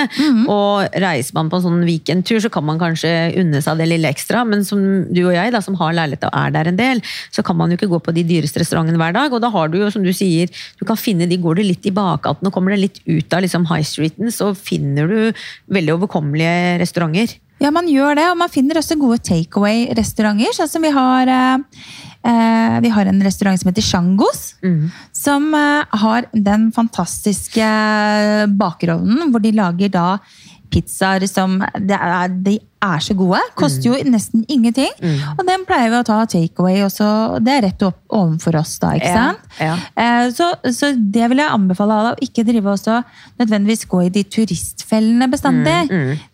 Og 0.50 0.98
reiser 1.00 1.36
man 1.36 1.50
på 1.50 1.58
en 1.58 1.66
sånn 1.66 1.86
weekendtur, 1.88 2.40
så 2.44 2.50
kan 2.52 2.66
man 2.68 2.80
kanskje 2.80 3.12
unne 3.40 3.62
seg 3.64 3.80
det 3.80 3.88
lille 3.90 4.10
ekstra, 4.12 4.44
men 4.48 4.64
som 4.68 4.82
du 5.08 5.22
og 5.24 5.34
jeg, 5.34 5.54
da, 5.54 5.62
som 5.64 5.78
har 5.80 5.96
leilighet 5.96 6.28
og 6.28 6.36
er 6.36 6.54
der 6.54 6.70
en 6.70 6.78
del, 6.80 7.02
så 7.34 7.44
kan 7.46 7.58
man 7.58 7.72
jo 7.72 7.80
ikke 7.80 7.90
gå 7.90 8.02
på 8.04 8.14
de 8.16 8.26
dyreste 8.28 8.62
restaurantene 8.62 9.00
hver 9.00 9.16
dag. 9.16 9.34
Og 9.34 9.42
da 9.44 9.52
har 9.54 9.72
du 9.72 9.80
jo, 9.80 9.90
som 9.94 10.04
du 10.04 10.12
sier, 10.16 10.52
du 10.78 10.86
kan 10.88 11.00
finne 11.00 11.28
de, 11.30 11.40
går 11.40 11.58
du 11.58 11.66
litt 11.66 11.88
i 11.88 11.94
bakgaten 11.94 12.48
og 12.48 12.54
kommer 12.54 12.74
deg 12.74 12.86
litt 12.86 13.02
ut 13.08 13.34
av 13.34 13.44
liksom 13.44 13.68
high 13.72 13.86
streeten, 13.86 14.32
så 14.34 14.52
finner 14.56 15.10
du 15.10 15.44
veldig 15.72 15.98
overkommelige 15.98 16.78
restauranter. 16.84 17.38
Ja, 17.58 17.72
man 17.74 17.88
gjør 17.90 18.14
det, 18.14 18.26
og 18.30 18.38
man 18.38 18.50
finner 18.52 18.78
også 18.78 18.94
gode 19.00 19.18
takeaway-restauranter. 19.26 20.52
Sånn 20.54 20.70
som 20.70 20.84
vi 20.84 20.92
har 20.94 21.30
eh, 21.32 21.80
Eh, 22.28 22.80
vi 22.84 22.90
har 22.92 23.08
en 23.08 23.22
restaurant 23.24 23.60
som 23.60 23.70
heter 23.70 23.84
Sjangos. 23.84 24.54
Mm. 24.62 24.90
som 25.12 25.54
eh, 25.54 25.98
har 26.02 26.26
den 26.32 26.68
fantastiske 26.74 27.68
bakerovnen 28.58 29.30
hvor 29.30 29.42
de 29.42 29.52
lager 29.54 29.92
da 29.94 30.06
pizzaer 30.70 31.26
som 31.28 31.58
det 31.80 31.96
er, 31.98 32.28
De 32.28 32.58
er 32.80 33.00
så 33.02 33.14
gode. 33.18 33.40
Koster 33.58 33.88
jo 33.90 33.96
nesten 34.06 34.44
ingenting. 34.48 34.92
Og 35.34 35.40
den 35.48 35.64
pleier 35.66 35.90
vi 35.90 35.96
å 35.98 36.04
ta 36.06 36.20
takeaway 36.30 36.76
også. 36.86 37.06
og 37.34 37.42
Det 37.42 37.52
er 37.56 37.64
rett 37.66 37.82
opp 37.82 37.96
ovenfor 38.14 38.54
oss, 38.60 38.76
da. 38.78 38.92
ikke 38.94 39.10
sant? 39.16 39.38
ja. 39.58 39.72
Eh, 39.98 40.30
Så, 40.30 40.46
så 40.70 40.92
det 40.94 41.26
vil 41.32 41.38
jeg 41.42 41.50
anbefale 41.50 41.96
alle. 41.96 42.12
å 42.14 42.22
Ikke 42.22 42.44
drive 42.46 42.70
også 42.76 43.00
nødvendigvis 43.40 43.82
gå 43.90 44.04
i 44.06 44.12
de 44.14 44.22
turistfellene 44.24 45.26
bestandig. 45.32 45.88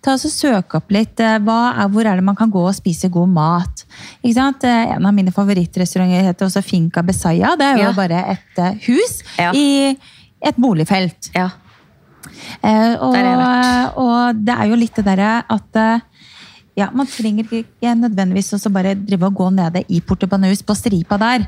Ta 0.05 0.15
oss 0.19 0.27
og 0.29 0.35
Søk 0.37 0.75
opp 0.77 0.91
litt. 0.93 1.19
eh, 1.21 1.37
er, 1.39 1.89
hvor 1.89 2.05
er 2.05 2.17
det 2.21 2.25
man 2.25 2.37
kan 2.37 2.51
gå 2.53 2.61
og 2.69 2.75
spise 2.77 3.09
god 3.09 3.29
mat? 3.33 3.85
Ikke 4.23 4.35
sant? 4.35 4.65
Eh, 4.65 4.95
En 4.99 5.07
av 5.07 5.15
mine 5.15 5.33
favorittrestauranter 5.33 6.29
heter 6.29 6.47
også 6.47 6.63
Finca 6.63 7.03
Besaya. 7.03 7.57
Det 7.57 7.65
er 7.73 7.77
jo 7.79 7.89
Ja. 7.89 7.93
bare 7.93 8.25
et 8.37 8.85
hus 8.87 9.23
i 9.55 9.97
et 10.45 10.57
boligfelt. 10.61 11.31
Ja. 11.35 11.49
Eh, 12.61 12.95
og, 12.99 13.15
vært. 13.15 13.99
og 14.01 14.43
det 14.47 14.57
er 14.57 14.71
jo 14.71 14.81
litt 14.81 14.99
det 15.01 15.07
derre 15.07 15.33
at 15.57 15.81
eh, 15.81 16.05
ja, 16.77 16.89
Man 16.91 17.07
trenger 17.07 17.47
ikke 17.47 17.95
nødvendigvis 17.95 18.53
også 18.57 18.71
bare 18.75 18.97
drive 18.99 19.29
og 19.29 19.35
gå 19.39 19.51
nede 19.55 19.85
i 19.89 20.01
Portobanus 20.03 20.63
på 20.67 20.75
stripa 20.75 21.17
der. 21.21 21.45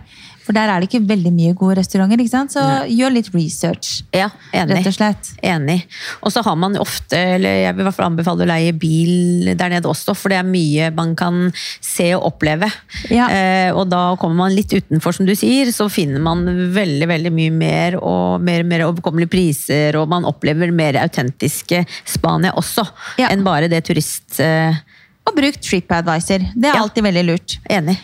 For 0.46 0.54
der 0.54 0.70
er 0.70 0.78
det 0.78 0.86
ikke 0.86 1.00
veldig 1.08 1.32
mye 1.34 1.54
gode 1.58 1.80
restauranter. 1.80 2.20
ikke 2.22 2.30
sant? 2.30 2.52
Så 2.54 2.62
gjør 2.86 3.10
litt 3.16 3.32
research. 3.34 4.04
Ja, 4.14 4.28
enig. 4.54 4.76
Rett 4.76 4.86
og 4.92 4.94
slett. 4.94 5.30
Enig. 5.42 5.80
Og 6.22 6.30
så 6.30 6.44
har 6.46 6.54
man 6.54 6.76
ofte, 6.78 7.18
eller 7.18 7.56
jeg 7.64 7.74
vil 7.74 7.82
i 7.82 7.86
hvert 7.88 7.96
fall 7.98 8.06
anbefale 8.12 8.46
å 8.46 8.48
leie 8.52 8.70
bil 8.78 9.50
der 9.58 9.74
nede 9.74 9.90
også, 9.90 10.14
for 10.14 10.30
det 10.30 10.38
er 10.38 10.46
mye 10.46 10.92
man 10.94 11.16
kan 11.18 11.48
se 11.82 12.12
og 12.14 12.28
oppleve. 12.30 12.70
Ja. 13.10 13.26
Eh, 13.26 13.72
og 13.74 13.90
da 13.90 14.04
kommer 14.22 14.44
man 14.44 14.54
litt 14.54 14.70
utenfor, 14.76 15.16
som 15.18 15.26
du 15.26 15.34
sier, 15.34 15.72
så 15.74 15.88
finner 15.90 16.22
man 16.22 16.46
veldig 16.76 17.10
veldig 17.10 17.34
mye 17.34 17.56
mer 17.58 17.98
og 17.98 18.46
mer, 18.46 18.62
mer 18.62 18.86
overkommelige 18.86 19.34
priser, 19.34 19.98
og 19.98 20.06
man 20.14 20.30
opplever 20.30 20.70
mer 20.70 21.00
autentiske 21.02 21.82
Spania 22.06 22.54
også, 22.54 22.86
Ja. 23.18 23.32
enn 23.34 23.42
bare 23.42 23.66
det 23.72 23.82
turist... 23.90 24.38
Eh, 24.38 24.78
Og 25.26 25.34
bruk 25.34 25.56
TripAdvisor. 25.58 26.44
Det 26.54 26.68
er 26.70 26.74
Ja. 26.76 26.82
alltid 26.82 27.02
veldig 27.02 27.24
lurt. 27.26 27.56
enig. 27.70 27.96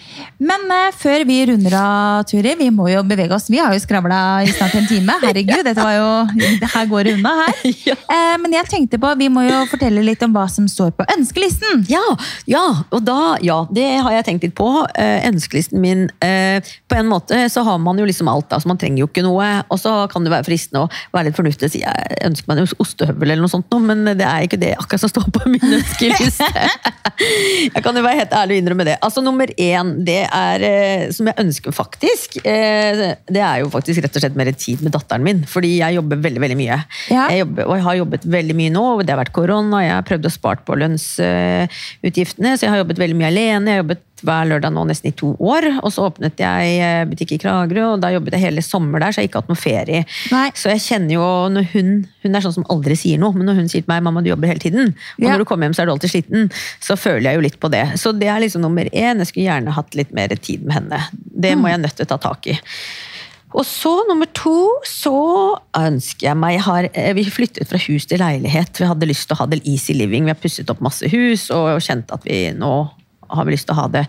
Men 0.42 0.64
uh, 0.70 0.90
før 0.90 1.22
vi 1.24 1.36
runder 1.46 1.74
av, 1.78 2.24
Turi, 2.26 2.54
vi 2.58 2.66
må 2.74 2.88
jo 2.90 3.02
bevege 3.06 3.30
oss. 3.36 3.46
Vi 3.48 3.58
har 3.62 3.72
jo 3.72 3.78
skravla 3.78 4.42
i 4.42 4.50
snart 4.50 4.74
en 4.74 4.86
time. 4.90 5.14
Herregud, 5.22 5.62
dette 5.68 5.78
var 5.78 5.94
jo 5.94 6.08
Her 6.74 6.86
går 6.90 7.04
det 7.04 7.12
unna 7.18 7.34
her. 7.44 7.60
Ja. 7.86 7.94
uh, 8.10 8.36
men 8.42 8.52
jeg 8.56 8.66
tenkte 8.70 8.98
på, 9.02 9.12
vi 9.18 9.28
må 9.30 9.44
jo 9.46 9.60
fortelle 9.70 10.02
litt 10.02 10.22
om 10.26 10.34
hva 10.34 10.48
som 10.50 10.66
står 10.68 10.90
på 10.98 11.06
ønskelisten. 11.16 11.84
Ja, 11.90 12.02
ja, 12.50 12.64
og 12.90 13.04
da, 13.06 13.36
ja, 13.42 13.60
det 13.70 13.86
har 14.02 14.12
jeg 14.18 14.26
tenkt 14.26 14.42
litt 14.48 14.56
på. 14.58 14.66
Uh, 14.98 15.18
ønskelisten 15.30 15.80
min, 15.82 16.08
på 16.22 16.98
en 16.98 17.08
måte 17.10 17.38
så 17.52 17.62
har 17.66 17.78
man 17.82 17.98
jo 17.98 18.04
liksom 18.08 18.28
alt 18.30 18.48
da, 18.50 18.58
så 18.62 18.68
man 18.70 18.78
trenger 18.82 19.04
jo 19.04 19.08
ikke 19.10 19.22
noe. 19.24 19.46
Og 19.70 19.78
så 19.80 19.94
kan 20.12 20.26
det 20.26 20.32
være 20.34 20.46
fristende 20.50 20.84
å 20.84 20.90
være 21.14 21.30
litt 21.30 21.38
fornuftig 21.38 21.68
og 21.70 21.74
si 21.76 21.82
jeg 21.84 22.18
ønsker 22.26 22.50
meg 22.50 22.62
en 22.64 22.74
ostehøvel 22.82 23.30
eller 23.30 23.42
noe 23.46 23.52
sånt, 23.52 23.72
men 23.82 24.04
det 24.18 24.26
er 24.26 24.46
ikke 24.46 24.58
det 24.60 24.74
akkurat 24.78 25.04
som 25.06 25.12
står 25.12 25.30
på 25.34 25.46
min 25.54 25.74
ønskeliste. 25.78 26.50
jeg 27.74 27.82
kan 27.84 27.96
jo 27.96 28.04
være 28.04 28.22
helt 28.22 28.36
ærlig 28.36 28.56
og 28.56 28.62
innrømme 28.62 28.86
det. 28.88 28.96
Altså 29.04 29.22
Nummer 29.24 29.50
én, 29.60 29.92
det 30.06 30.20
er, 30.26 30.64
eh, 30.66 31.04
som 31.14 31.28
jeg 31.30 31.38
ønsker 31.42 31.74
faktisk, 31.76 32.38
eh, 32.44 33.02
det 33.28 33.42
er 33.42 33.62
jo 33.62 33.70
faktisk 33.72 34.02
rett 34.04 34.18
og 34.18 34.24
slett 34.24 34.38
mer 34.38 34.52
tid 34.52 34.82
med 34.84 34.94
datteren 34.96 35.26
min. 35.26 35.42
Fordi 35.48 35.74
jeg 35.78 35.98
jobber 35.98 36.22
veldig 36.24 36.42
veldig 36.44 36.58
mye. 36.58 36.78
Ja. 37.12 37.28
Jeg 37.32 37.44
jobber, 37.44 37.68
og 37.68 37.76
jeg 37.78 37.86
har 37.88 38.00
jobbet 38.02 38.28
veldig 38.36 38.58
mye 38.58 38.74
nå, 38.74 38.86
det 39.02 39.14
har 39.14 39.22
vært 39.22 39.36
korona, 39.36 39.82
jeg 39.84 39.94
har 39.96 40.08
prøvd 40.08 40.28
å 40.28 40.34
spart 40.36 40.64
på 40.68 40.78
lønnsutgiftene, 40.82 42.56
så 42.56 42.66
jeg 42.66 42.74
har 42.74 42.82
jobbet 42.84 43.02
veldig 43.02 43.18
mye 43.18 43.32
alene. 43.32 43.70
Jeg 43.70 43.78
har 43.78 43.84
jobbet 43.84 44.06
hver 44.26 44.48
lørdag 44.50 44.72
nå 44.74 44.84
nesten 44.88 45.10
i 45.10 45.14
to 45.18 45.32
år, 45.38 45.66
og 45.82 45.92
så 45.94 46.06
åpnet 46.08 46.38
jeg 46.42 46.78
eh, 46.82 47.04
butikk 47.10 47.34
i 47.36 47.38
Kragerø, 47.42 47.84
og 47.94 48.00
da 48.04 48.10
jobbet 48.14 48.36
jeg 48.38 48.44
hele 48.46 48.64
sommer 48.64 49.02
der, 49.02 49.12
så 49.14 49.20
jeg 49.22 49.28
har 49.28 49.30
ikke 49.30 49.42
hatt 49.42 49.52
noe 49.52 49.60
ferie. 49.62 50.04
Nei. 50.32 50.46
Så 50.58 50.72
jeg 50.72 50.82
kjenner 50.86 51.16
jo, 51.16 51.26
når 51.54 51.68
hun, 51.74 51.92
hun 52.24 52.34
er 52.38 52.44
sånn 52.46 52.56
som 52.58 52.66
aldri 52.72 52.96
sier 52.98 53.20
noe, 53.22 53.34
men 53.36 53.46
når 53.50 53.60
hun 53.62 53.68
sier 53.72 53.82
til 53.84 53.92
meg, 53.92 54.02
mamma 54.06 54.22
du 54.24 54.30
jobber 54.32 54.52
hele 54.52 54.62
tiden, 54.62 54.94
og 55.18 55.22
Ja. 55.26 55.32
når 55.34 55.44
du 55.44 55.48
kommer 55.50 55.66
hjem 55.68 55.74
så 55.76 55.82
er 55.84 55.90
du 55.90 55.94
alltid 55.96 56.14
sliten, 56.14 56.50
så 56.80 56.96
føler 56.98 57.30
jeg 57.30 57.40
jo 57.40 57.46
litt 57.48 57.60
på 57.62 57.70
det. 57.72 57.84
Så 58.00 58.12
det 58.16 58.28
er 58.32 58.40
liksom 58.44 58.62
nummer 58.62 58.84
én, 58.92 59.18
jeg 59.22 59.26
skulle 59.32 59.48
gjerne 59.50 59.74
hatt 59.78 59.94
litt 59.98 60.12
mer 60.12 60.28
tid 60.38 60.62
med 60.66 60.78
henne. 60.80 61.02
Det 61.12 61.56
må 61.58 61.68
jeg 61.72 61.82
nødt 61.82 61.96
til 61.98 62.06
å 62.06 62.12
ta 62.14 62.18
tak 62.30 62.46
i. 62.52 62.58
Og 63.52 63.66
så 63.68 63.90
nummer 64.08 64.24
to, 64.32 64.54
så 64.88 65.12
ønsker 65.76 66.30
jeg 66.30 66.38
meg 66.40 66.54
jeg 66.54 66.62
har, 66.64 66.86
eh, 66.94 67.12
Vi 67.12 67.24
flyttet 67.28 67.68
fra 67.68 67.76
hus 67.84 68.06
til 68.08 68.18
leilighet. 68.22 68.78
Vi 68.80 68.86
hadde 68.88 69.08
lyst 69.10 69.28
til 69.28 69.36
å 69.36 69.40
ha 69.42 69.46
det 69.46 69.60
easy 69.68 69.92
living. 69.92 70.24
Vi 70.24 70.32
har 70.32 70.40
pusset 70.40 70.70
opp 70.72 70.80
masse 70.80 71.04
hus 71.12 71.50
og 71.50 71.76
kjent 71.84 72.10
at 72.16 72.24
vi 72.24 72.50
nå 72.56 72.72
har 73.32 73.48
vi 73.48 73.56
lyst 73.56 73.68
til 73.68 73.76
å 73.76 73.82
ha 73.82 73.90
det 73.92 74.06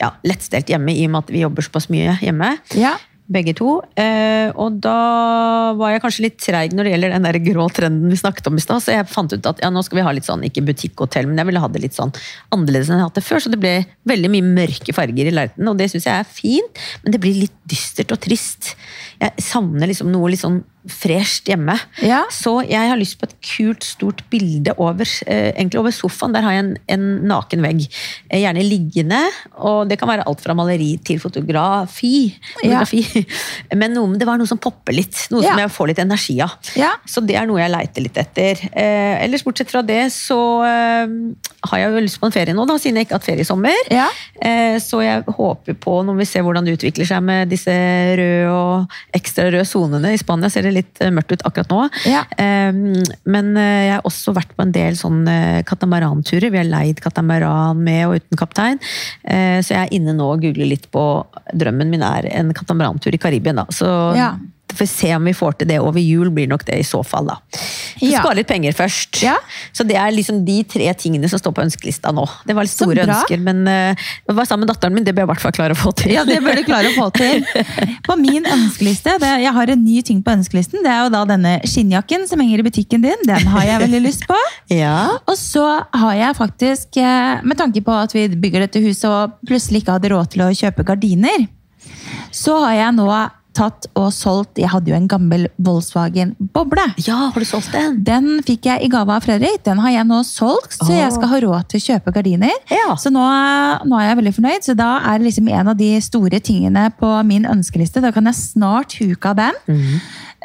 ja, 0.00 0.12
lettstelt 0.26 0.70
hjemme, 0.70 0.92
i 0.92 1.06
og 1.08 1.14
med 1.14 1.24
at 1.24 1.34
vi 1.34 1.44
jobber 1.44 1.64
såpass 1.64 1.90
mye 1.92 2.18
hjemme. 2.20 2.56
Ja. 2.76 2.96
Begge 3.26 3.56
to. 3.58 3.80
Eh, 3.98 4.52
og 4.54 4.76
da 4.84 5.72
var 5.74 5.90
jeg 5.90 6.02
kanskje 6.04 6.24
litt 6.28 6.36
treig 6.38 6.76
når 6.76 6.86
det 6.86 6.92
gjelder 6.92 7.14
den 7.16 7.24
der 7.26 7.38
grå 7.42 7.64
trenden 7.74 8.12
vi 8.12 8.18
snakket 8.20 8.46
om 8.46 8.58
i 8.58 8.62
stad. 8.62 8.84
Så 8.84 8.94
jeg 8.94 9.08
fant 9.10 9.32
ut 9.34 9.48
at 9.50 9.62
ja, 9.64 9.70
nå 9.74 9.82
skal 9.82 9.98
vi 9.98 10.04
ha 10.06 10.12
litt 10.14 10.28
sånn, 10.28 10.44
ikke 10.46 10.62
butikkhotell, 10.68 11.26
men 11.26 11.40
jeg 11.40 11.48
ville 11.48 11.62
ha 11.64 11.70
det 11.72 11.82
litt 11.82 11.96
sånn 11.96 12.14
annerledes 12.54 12.86
enn 12.86 13.00
jeg 13.00 13.02
har 13.02 13.10
hatt 13.10 13.18
det 13.18 13.26
før. 13.26 13.42
Så 13.42 13.50
det 13.50 13.58
ble 13.62 13.74
veldig 14.06 14.30
mye 14.36 14.52
mørke 14.60 14.94
farger 14.94 15.26
i 15.26 15.34
lerretet, 15.34 15.64
og 15.66 15.80
det 15.80 15.90
syns 15.90 16.06
jeg 16.06 16.22
er 16.22 16.30
fint. 16.30 16.84
Men 17.02 17.16
det 17.16 17.22
blir 17.24 17.42
litt 17.46 17.58
dystert 17.66 18.14
og 18.14 18.22
trist. 18.22 18.76
Jeg 19.20 19.32
savner 19.42 19.88
liksom 19.90 20.10
noe 20.12 20.30
litt 20.32 20.42
sånn 20.42 20.62
fresht 20.86 21.48
hjemme. 21.50 21.74
Ja. 21.98 22.20
Så 22.30 22.60
jeg 22.62 22.78
har 22.86 22.94
lyst 23.00 23.16
på 23.18 23.26
et 23.26 23.32
kult, 23.42 23.82
stort 23.82 24.20
bilde 24.30 24.70
over, 24.78 25.02
eh, 25.26 25.48
egentlig 25.56 25.80
over 25.80 25.90
sofaen. 25.90 26.30
Der 26.36 26.44
har 26.46 26.52
jeg 26.54 26.62
en, 26.62 26.68
en 26.94 27.06
naken 27.26 27.64
vegg. 27.64 27.80
Eh, 28.30 28.38
gjerne 28.44 28.62
liggende. 28.62 29.18
Og 29.66 29.88
det 29.90 29.98
kan 29.98 30.06
være 30.12 30.22
alt 30.30 30.44
fra 30.44 30.54
maleri 30.54 30.92
til 31.02 31.18
fotografi. 31.18 32.28
Ja. 32.62 32.84
Men 33.80 33.96
noe, 33.96 34.14
det 34.14 34.28
var 34.28 34.38
noe 34.38 34.46
som 34.46 34.60
popper 34.62 34.94
litt. 34.94 35.24
Noe 35.34 35.42
Ja. 35.42 35.56
som 35.56 35.58
jeg 35.64 35.72
får 35.74 35.90
litt 35.90 36.02
energi 36.04 36.36
av. 36.46 36.54
Ja. 36.78 36.92
Så 37.08 37.24
det 37.26 37.34
er 37.40 37.50
noe 37.50 37.58
jeg 37.64 37.74
leiter 37.74 38.06
litt 38.06 38.22
etter. 38.22 38.62
Eh, 38.70 39.24
ellers 39.24 39.42
bortsett 39.42 39.72
fra 39.74 39.82
det, 39.82 40.04
så 40.14 40.38
eh, 40.70 41.16
har 41.66 41.82
jeg 41.82 41.90
jo 41.96 42.04
lyst 42.06 42.20
på 42.22 42.30
en 42.30 42.36
ferie 42.36 42.54
nå, 42.54 42.62
da, 42.70 42.78
siden 42.78 43.00
jeg 43.02 43.08
ikke 43.08 43.16
har 43.18 43.24
hatt 43.24 43.30
ferie 43.32 43.42
i 43.42 43.48
sommer. 43.50 43.90
Ja. 43.90 44.06
Eh, 44.38 44.78
så 44.78 45.02
jeg 45.02 45.26
håper 45.34 45.74
på, 45.82 45.98
når 46.06 46.22
vi 46.22 46.30
ser 46.30 46.46
hvordan 46.46 46.62
det 46.70 46.78
utvikler 46.78 47.10
seg 47.10 47.26
med 47.26 47.50
disse 47.50 47.74
røde 48.22 48.54
og 48.54 48.96
ekstra 49.14 49.46
røde 49.50 49.64
sonene 49.68 50.10
i 50.14 50.18
Spania, 50.20 50.50
ser 50.50 50.66
det 50.66 50.72
litt 50.74 51.00
eh, 51.00 51.12
mørkt 51.14 51.32
ut 51.36 51.44
akkurat 51.46 51.70
nå. 51.70 51.84
Ja. 52.10 52.24
Eh, 52.36 52.72
men 53.24 53.52
eh, 53.56 53.84
jeg 53.86 53.94
har 53.98 54.08
også 54.08 54.34
vært 54.36 54.56
på 54.56 54.62
en 54.66 54.72
del 54.74 54.96
sånne 54.98 55.62
katamaranturer. 55.68 56.50
Vi 56.52 56.58
har 56.60 56.68
leid 56.68 57.00
katamaran 57.04 57.78
med 57.86 58.06
og 58.08 58.16
uten 58.20 58.36
kaptein. 58.40 58.80
Eh, 59.24 59.60
så 59.62 59.74
jeg 59.76 59.82
er 59.86 59.94
inne 59.96 60.16
nå 60.18 60.26
og 60.34 60.42
googler 60.44 60.68
litt 60.74 60.90
på 60.92 61.06
Drømmen 61.54 61.88
min 61.92 62.02
er 62.02 62.26
en 62.34 62.52
katamarantur 62.56 63.14
i 63.14 63.20
Karibien, 63.22 63.56
da. 63.56 63.64
Så 63.70 63.86
Ja. 64.16 64.34
får 64.72 64.78
vi 64.82 64.86
se 64.86 65.14
om 65.16 65.24
vi 65.24 65.32
får 65.32 65.58
til 65.58 65.68
det 65.68 65.78
over 65.80 66.00
jul, 66.02 66.28
blir 66.30 66.48
nok 66.50 66.64
det 66.66 66.80
i 66.80 66.84
så 66.84 67.02
fall, 67.06 67.26
da. 67.30 67.36
Så 67.96 68.10
Ja. 68.12 68.20
spare 68.20 68.36
litt 68.36 68.48
penger 68.48 68.72
først. 68.76 69.22
Ja. 69.24 69.36
Så 69.72 69.84
det 69.88 69.96
er 69.96 70.10
liksom 70.12 70.44
de 70.44 70.62
tre 70.68 70.92
tingene 70.94 71.28
som 71.32 71.40
står 71.40 71.54
på 71.56 71.62
ønskelista 71.64 72.12
nå. 72.12 72.26
Det 72.46 72.54
var 72.54 72.66
litt 72.66 72.74
store 72.74 73.06
ønsker, 73.06 73.40
men 73.40 73.62
uh, 73.66 73.94
jeg 74.28 74.36
var 74.36 74.44
sammen 74.44 74.66
med 74.66 74.74
datteren 74.74 74.94
min, 74.94 75.04
det 75.06 75.14
bør 75.16 75.24
jeg 75.24 75.30
i 75.30 75.32
hvert 75.32 75.44
fall 75.46 75.54
klare 75.56 75.76
å 75.76 75.80
få 75.80 75.92
til. 75.96 76.12
Ja, 76.12 76.24
det 76.28 76.36
bør 76.44 76.60
du 76.60 76.62
klare 76.68 76.90
å 76.92 76.96
få 76.96 77.08
til. 77.16 77.44
På 78.06 78.16
min 78.20 78.44
ønskeliste, 78.44 79.16
det, 79.22 79.32
jeg 79.46 79.52
har 79.56 79.72
en 79.72 79.84
ny 79.84 80.02
ting 80.06 80.20
på 80.22 80.34
ønskelisten, 80.36 80.82
det 80.84 80.92
er 80.92 81.06
jo 81.06 81.12
da 81.14 81.24
denne 81.28 81.56
skinnjakken 81.66 82.26
som 82.28 82.40
henger 82.42 82.60
i 82.62 82.66
butikken 82.68 83.02
din. 83.06 83.24
Den 83.26 83.48
har 83.52 83.64
jeg 83.64 83.82
veldig 83.86 84.02
lyst 84.04 84.26
på. 84.28 84.36
Ja. 84.76 85.16
Og 85.30 85.36
så 85.38 85.62
har 85.94 86.14
jeg 86.18 86.36
faktisk, 86.36 86.96
eh, 86.98 87.40
med 87.46 87.56
tanke 87.58 87.80
på 87.86 87.94
at 87.94 88.12
vi 88.12 88.26
bygger 88.28 88.64
dette 88.66 88.82
huset 88.82 89.06
og 89.08 89.36
plutselig 89.46 89.82
ikke 89.84 89.94
hadde 89.96 90.10
råd 90.12 90.32
til 90.34 90.42
å 90.42 90.50
kjøpe 90.52 90.84
gardiner, 90.84 91.46
så 92.34 92.58
har 92.64 92.74
jeg 92.74 92.96
nå 92.98 93.06
tatt 93.56 93.86
og 93.96 94.10
solgt 94.14 94.58
Jeg 94.60 94.68
hadde 94.72 94.90
jo 94.92 94.96
en 94.98 95.06
gammel 95.08 95.46
Volkswagen 95.62 96.34
Boble. 96.54 96.84
ja, 97.06 97.16
har 97.32 97.40
du 97.40 97.46
solgt 97.48 97.72
den? 97.72 97.96
Den 98.04 98.28
fikk 98.46 98.68
jeg 98.68 98.84
i 98.84 98.90
gave 98.92 99.14
av 99.16 99.24
Fredrik. 99.24 99.62
Den 99.64 99.80
har 99.82 99.94
jeg 99.94 100.06
nå 100.08 100.20
solgt, 100.28 100.76
så 100.78 100.90
jeg 100.92 101.12
skal 101.16 101.32
ha 101.32 101.40
råd 101.46 101.68
til 101.72 101.80
å 101.80 101.84
kjøpe 101.86 102.12
gardiner. 102.18 102.52
Ja. 102.70 102.94
Så 103.00 103.10
nå, 103.14 103.24
nå 103.88 103.98
er 104.00 104.10
jeg 104.10 104.20
veldig 104.20 104.34
fornøyd. 104.38 104.68
Så 104.68 104.76
da 104.78 104.90
er 105.08 105.18
det 105.18 105.30
liksom 105.30 105.48
en 105.48 105.72
av 105.72 105.76
de 105.80 105.90
store 106.04 106.40
tingene 106.44 106.86
på 107.00 107.10
min 107.26 107.48
ønskeliste. 107.48 108.04
Da 108.04 108.12
kan 108.12 108.28
jeg 108.28 108.38
snart 108.38 108.98
huke 109.00 109.32
av 109.32 109.40
den. 109.40 109.80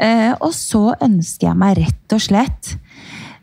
Eh, 0.01 0.31
og 0.39 0.53
så 0.55 0.93
ønsker 1.03 1.49
jeg 1.51 1.59
meg 1.59 1.77
rett 1.83 2.15
og 2.15 2.21
slett 2.23 2.75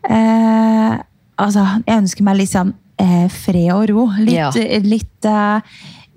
eh, 0.09 0.97
Altså, 1.39 1.61
jeg 1.87 2.01
ønsker 2.01 2.25
meg 2.27 2.35
litt 2.41 2.51
sånn 2.51 2.73
eh, 2.99 3.27
fred 3.31 3.69
og 3.71 3.85
ro. 3.93 4.01
Litt, 4.19 4.33
Ja. 4.35 4.49
litt 4.83 5.27
eh, 5.29 5.61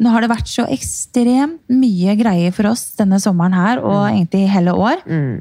Nå 0.02 0.10
har 0.10 0.24
det 0.24 0.32
vært 0.32 0.50
så 0.50 0.64
ekstremt 0.72 1.60
mye 1.70 2.16
greier 2.18 2.52
for 2.54 2.66
oss 2.72 2.88
denne 2.98 3.20
sommeren 3.22 3.54
her, 3.54 3.78
og 3.82 4.08
egentlig 4.10 4.48
hele 4.50 4.74
år. 4.74 5.02
Mm. 5.06 5.40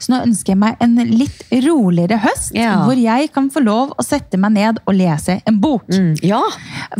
Så 0.00 0.12
nå 0.12 0.20
ønsker 0.24 0.54
jeg 0.54 0.58
meg 0.62 0.78
en 0.80 0.94
litt 1.10 1.42
roligere 1.66 2.16
høst, 2.22 2.54
Ja. 2.56 2.84
hvor 2.86 2.96
jeg 2.96 3.28
kan 3.34 3.50
få 3.52 3.60
lov 3.62 3.90
å 3.98 4.04
sette 4.06 4.38
meg 4.40 4.54
ned 4.54 4.78
og 4.86 4.94
lese 4.96 5.40
en 5.46 5.58
bok. 5.60 5.84
Mm. 5.92 6.14
Ja. 6.24 6.40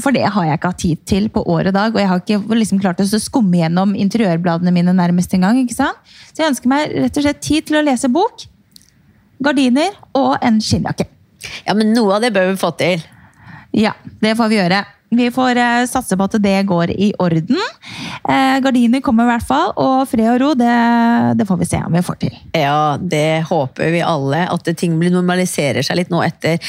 For 0.03 0.13
det 0.13 0.27
har 0.35 0.45
jeg 0.45 0.59
ikke 0.59 0.73
hatt 0.75 0.83
tid 0.83 1.05
til 1.07 1.29
på 1.33 1.45
år 1.47 1.71
og 1.71 1.75
dag, 1.79 1.95
og 1.95 2.01
jeg 2.03 2.09
har 2.11 2.21
ikke 2.21 2.59
liksom 2.59 2.81
klart 2.83 3.01
å 3.01 3.07
skumme 3.09 3.57
gjennom 3.63 3.95
interiørbladene 3.97 4.75
mine 4.75 4.93
nærmest 4.93 5.33
engang. 5.35 5.63
Så 5.71 5.89
jeg 6.37 6.51
ønsker 6.51 6.69
meg 6.69 6.93
rett 6.93 7.17
og 7.17 7.23
slett 7.25 7.41
tid 7.41 7.67
til 7.71 7.81
å 7.81 7.85
lese 7.87 8.11
bok, 8.13 8.45
gardiner 9.41 9.95
og 10.15 10.37
en 10.43 10.61
skinnjakke. 10.61 11.07
ja, 11.67 11.75
men 11.75 11.95
noe 11.95 12.17
av 12.17 12.21
det 12.23 12.33
bør 12.35 12.51
vi 12.53 12.57
få 12.61 12.77
til. 12.77 13.03
Ja, 13.73 13.93
det 14.21 14.37
får 14.37 14.49
vi 14.51 14.57
gjøre. 14.59 14.85
Vi 15.11 15.31
får 15.33 15.57
eh, 15.57 15.85
satse 15.89 16.17
på 16.17 16.27
at 16.29 16.37
det 16.43 16.57
går 16.69 16.91
i 16.93 17.13
orden. 17.19 17.61
Eh, 18.29 18.59
gardiner 18.61 19.01
kommer 19.05 19.25
i 19.25 19.31
hvert 19.31 19.47
fall, 19.49 19.71
og 19.81 20.03
fred 20.11 20.29
og 20.35 20.41
ro, 20.43 20.51
det, 20.59 20.75
det 21.39 21.47
får 21.49 21.61
vi 21.63 21.69
se 21.71 21.81
om 21.85 21.97
vi 21.97 22.03
får 22.05 22.19
til. 22.25 22.35
Ja, 22.53 22.99
det 23.01 23.47
håper 23.49 23.95
vi 23.95 24.03
alle. 24.05 24.45
At 24.53 24.69
ting 24.77 24.99
blir 25.01 25.15
normaliserer 25.15 25.87
seg 25.87 26.01
litt 26.01 26.13
nå 26.13 26.21
etter 26.27 26.61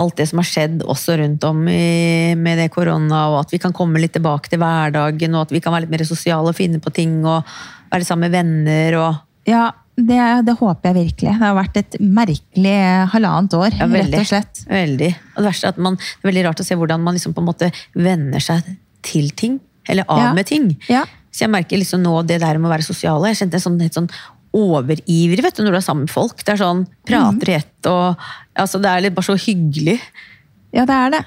alt 0.00 0.18
det 0.18 0.26
som 0.30 0.42
har 0.42 0.50
skjedd 0.50 0.82
også 0.82 1.18
rundt 1.22 1.46
om 1.46 1.62
i, 1.70 2.34
med 2.38 2.58
det 2.62 2.70
korona, 2.74 3.28
og 3.30 3.44
at 3.44 3.54
vi 3.54 3.62
kan 3.62 3.76
komme 3.76 4.02
litt 4.02 4.16
tilbake 4.16 4.50
til 4.50 4.62
hverdagen, 4.62 5.38
og 5.38 5.46
at 5.46 5.54
vi 5.54 5.62
kan 5.62 5.74
være 5.74 5.86
litt 5.86 5.94
mer 5.94 6.06
sosiale 6.08 6.50
og 6.50 6.58
finne 6.58 6.82
på 6.82 6.92
ting 6.94 7.20
og 7.22 7.46
være 7.92 8.08
sammen 8.08 8.28
med 8.28 8.36
venner 8.40 9.00
og 9.02 9.22
Ja, 9.44 9.66
det, 9.96 10.20
det 10.46 10.54
håper 10.58 10.90
jeg 10.90 10.96
virkelig. 10.96 11.28
Det 11.30 11.38
har 11.38 11.54
vært 11.54 11.76
et 11.78 11.96
merkelig 12.02 12.76
halvannet 13.12 13.54
år, 13.54 13.76
Ja, 13.78 13.86
rett 13.86 14.16
og 14.18 14.26
slett. 14.26 14.64
Veldig. 14.66 15.10
Og 15.36 15.44
det 15.44 15.52
er 15.54 15.68
at 15.68 15.78
man, 15.78 15.94
det 16.00 16.24
er 16.24 16.30
veldig 16.32 16.44
rart 16.48 16.62
å 16.64 16.66
se 16.66 16.74
hvordan 16.80 17.04
man 17.04 17.14
liksom 17.14 17.34
på 17.36 17.42
en 17.44 17.48
måte 17.50 17.70
venner 17.94 18.42
seg 18.42 18.66
til 19.06 19.30
ting. 19.38 19.60
Eller 19.88 20.04
av 20.08 20.18
Ja. 20.18 20.32
med 20.32 20.46
ting. 20.46 20.76
Ja. 20.88 21.04
Så 21.30 21.44
jeg 21.44 21.50
merker 21.50 21.76
liksom 21.78 22.02
nå 22.02 22.26
det 22.26 22.40
der 22.40 22.58
med 22.58 22.70
å 22.70 22.74
være 22.74 22.82
sosiale. 22.86 23.28
Jeg 23.30 23.36
kjente 23.42 23.54
en 23.60 23.66
sånn, 23.66 23.80
helt 23.80 23.94
sånn 23.94 24.10
overivrig 24.54 25.42
vet 25.42 25.56
du, 25.56 25.64
når 25.64 25.74
du 25.74 25.78
er 25.80 25.84
sammen 25.84 26.06
med 26.06 26.14
folk. 26.14 26.42
Det 26.44 26.54
er 26.54 26.60
sånn, 26.62 26.84
prater 27.06 27.50
i 27.50 27.56
ett 27.58 27.86
og 27.90 28.16
altså, 28.56 28.80
Det 28.80 28.90
er 28.90 29.00
litt 29.06 29.14
bare 29.16 29.26
så 29.30 29.36
hyggelig. 29.38 29.98
Ja, 30.74 30.84
det 30.86 30.94
er 30.94 31.10
det. 31.10 31.22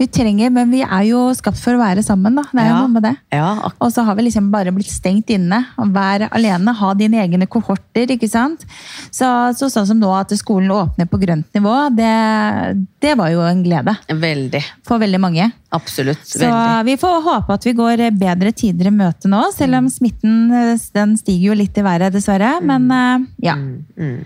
Vi 0.00 0.06
trenger, 0.08 0.48
men 0.48 0.70
vi 0.72 0.78
er 0.80 1.02
jo 1.10 1.26
skapt 1.36 1.60
for 1.60 1.76
å 1.76 1.80
være 1.82 2.00
sammen, 2.00 2.38
da. 2.38 2.46
Det 2.48 2.62
er 2.62 2.70
jo 2.70 2.76
noe 2.78 2.92
med 2.94 3.04
det. 3.04 3.12
Ja, 3.36 3.50
Og 3.76 3.90
så 3.92 4.00
har 4.06 4.16
vi 4.16 4.24
liksom 4.24 4.46
bare 4.52 4.72
blitt 4.72 4.88
stengt 4.88 5.28
inne. 5.34 5.58
Vær 5.76 6.24
alene, 6.30 6.72
ha 6.78 6.92
dine 6.96 7.20
egne 7.20 7.44
kohorter. 7.50 8.08
ikke 8.16 8.30
sant? 8.30 8.64
Så, 9.12 9.28
så 9.58 9.68
sånn 9.68 9.90
som 9.90 10.00
nå 10.00 10.08
at 10.16 10.32
skolen 10.40 10.72
åpner 10.72 11.04
på 11.10 11.20
grønt 11.20 11.52
nivå, 11.52 11.74
det, 11.92 12.14
det 13.04 13.12
var 13.20 13.28
jo 13.34 13.44
en 13.44 13.60
glede 13.66 13.98
veldig. 14.08 14.64
for 14.88 15.04
veldig 15.04 15.20
mange. 15.20 15.50
Absolutt. 15.76 16.24
Så 16.24 16.46
veldig. 16.46 16.88
vi 16.88 16.96
får 17.04 17.20
håpe 17.28 17.60
at 17.60 17.68
vi 17.68 17.76
går 17.76 18.06
bedre 18.16 18.56
tider 18.56 18.88
i 18.88 18.96
møte 18.96 19.28
nå, 19.28 19.44
selv 19.52 19.82
om 19.82 19.92
smitten 19.92 20.48
eh, 20.48 20.74
den 20.96 21.16
stiger 21.20 21.52
jo 21.52 21.60
litt 21.60 21.76
i 21.76 21.84
været, 21.84 22.16
dessverre. 22.16 22.56
Men 22.64 22.88
eh, 22.88 23.32
ja. 23.50 23.60
Mm. 23.60 24.24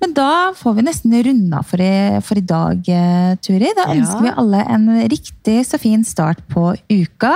Men 0.00 0.12
da 0.14 0.52
får 0.56 0.74
vi 0.76 0.82
nesten 0.86 1.14
runda 1.26 1.62
for 1.66 1.80
i, 1.80 2.20
for 2.24 2.38
i 2.38 2.44
dag, 2.44 2.82
eh, 2.88 3.34
Turi. 3.42 3.70
Da 3.76 3.86
Ja. 3.88 3.94
ønsker 3.94 4.22
vi 4.22 4.32
alle 4.36 4.60
en 4.74 4.86
riktig 5.10 5.64
så 5.66 5.78
fin 5.80 6.04
start 6.04 6.38
på 6.52 6.74
uka. 6.90 7.32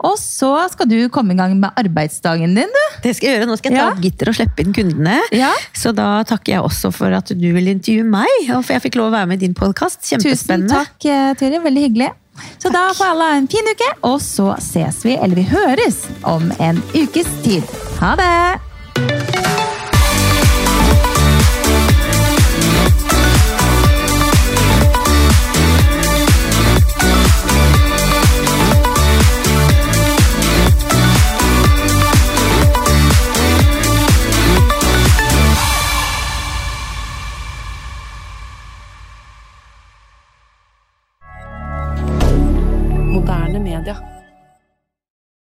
Og 0.00 0.16
så 0.18 0.52
skal 0.70 0.86
du 0.88 1.08
komme 1.08 1.32
i 1.32 1.36
gang 1.36 1.58
med 1.60 1.70
arbeidsdagen 1.76 2.54
din, 2.54 2.68
du. 2.78 2.84
Det 3.02 3.16
skal 3.16 3.28
jeg 3.28 3.40
gjøre. 3.40 3.48
Nå 3.50 3.58
skal 3.58 3.72
jeg 3.72 3.80
ta 3.80 3.88
Ja. 3.88 4.00
gitter 4.00 4.28
og 4.28 4.34
slippe 4.34 4.60
inn 4.64 4.72
kundene. 4.72 5.18
Ja. 5.32 5.52
Så 5.74 5.94
da 5.94 6.22
takker 6.24 6.52
jeg 6.56 6.62
også 6.62 6.92
for 6.92 7.12
at 7.12 7.26
du 7.26 7.52
ville 7.52 7.70
intervjue 7.74 8.04
meg, 8.04 8.28
og 8.54 8.64
for 8.64 8.74
jeg 8.74 8.82
fikk 8.82 8.96
lov 8.96 9.12
å 9.12 9.16
være 9.16 9.28
med 9.28 9.42
i 9.42 9.46
din 9.46 9.54
podkast. 9.54 10.00
Tusen 10.22 10.68
takk, 10.68 11.04
eh, 11.04 11.34
Turi. 11.34 11.58
Veldig 11.58 11.82
hyggelig. 11.90 12.10
Så 12.62 12.70
da 12.70 12.92
får 12.94 13.10
alle 13.10 13.24
ha 13.32 13.36
en 13.36 13.48
fin 13.48 13.64
uke, 13.66 13.88
og 14.04 14.20
så 14.20 14.54
ses 14.62 15.02
vi, 15.02 15.16
eller 15.16 15.34
vi 15.34 15.42
høres, 15.50 16.06
om 16.22 16.52
en 16.60 16.80
ukes 16.94 17.26
tid. 17.42 17.64
Ha 17.98 18.14
det! 18.14 19.57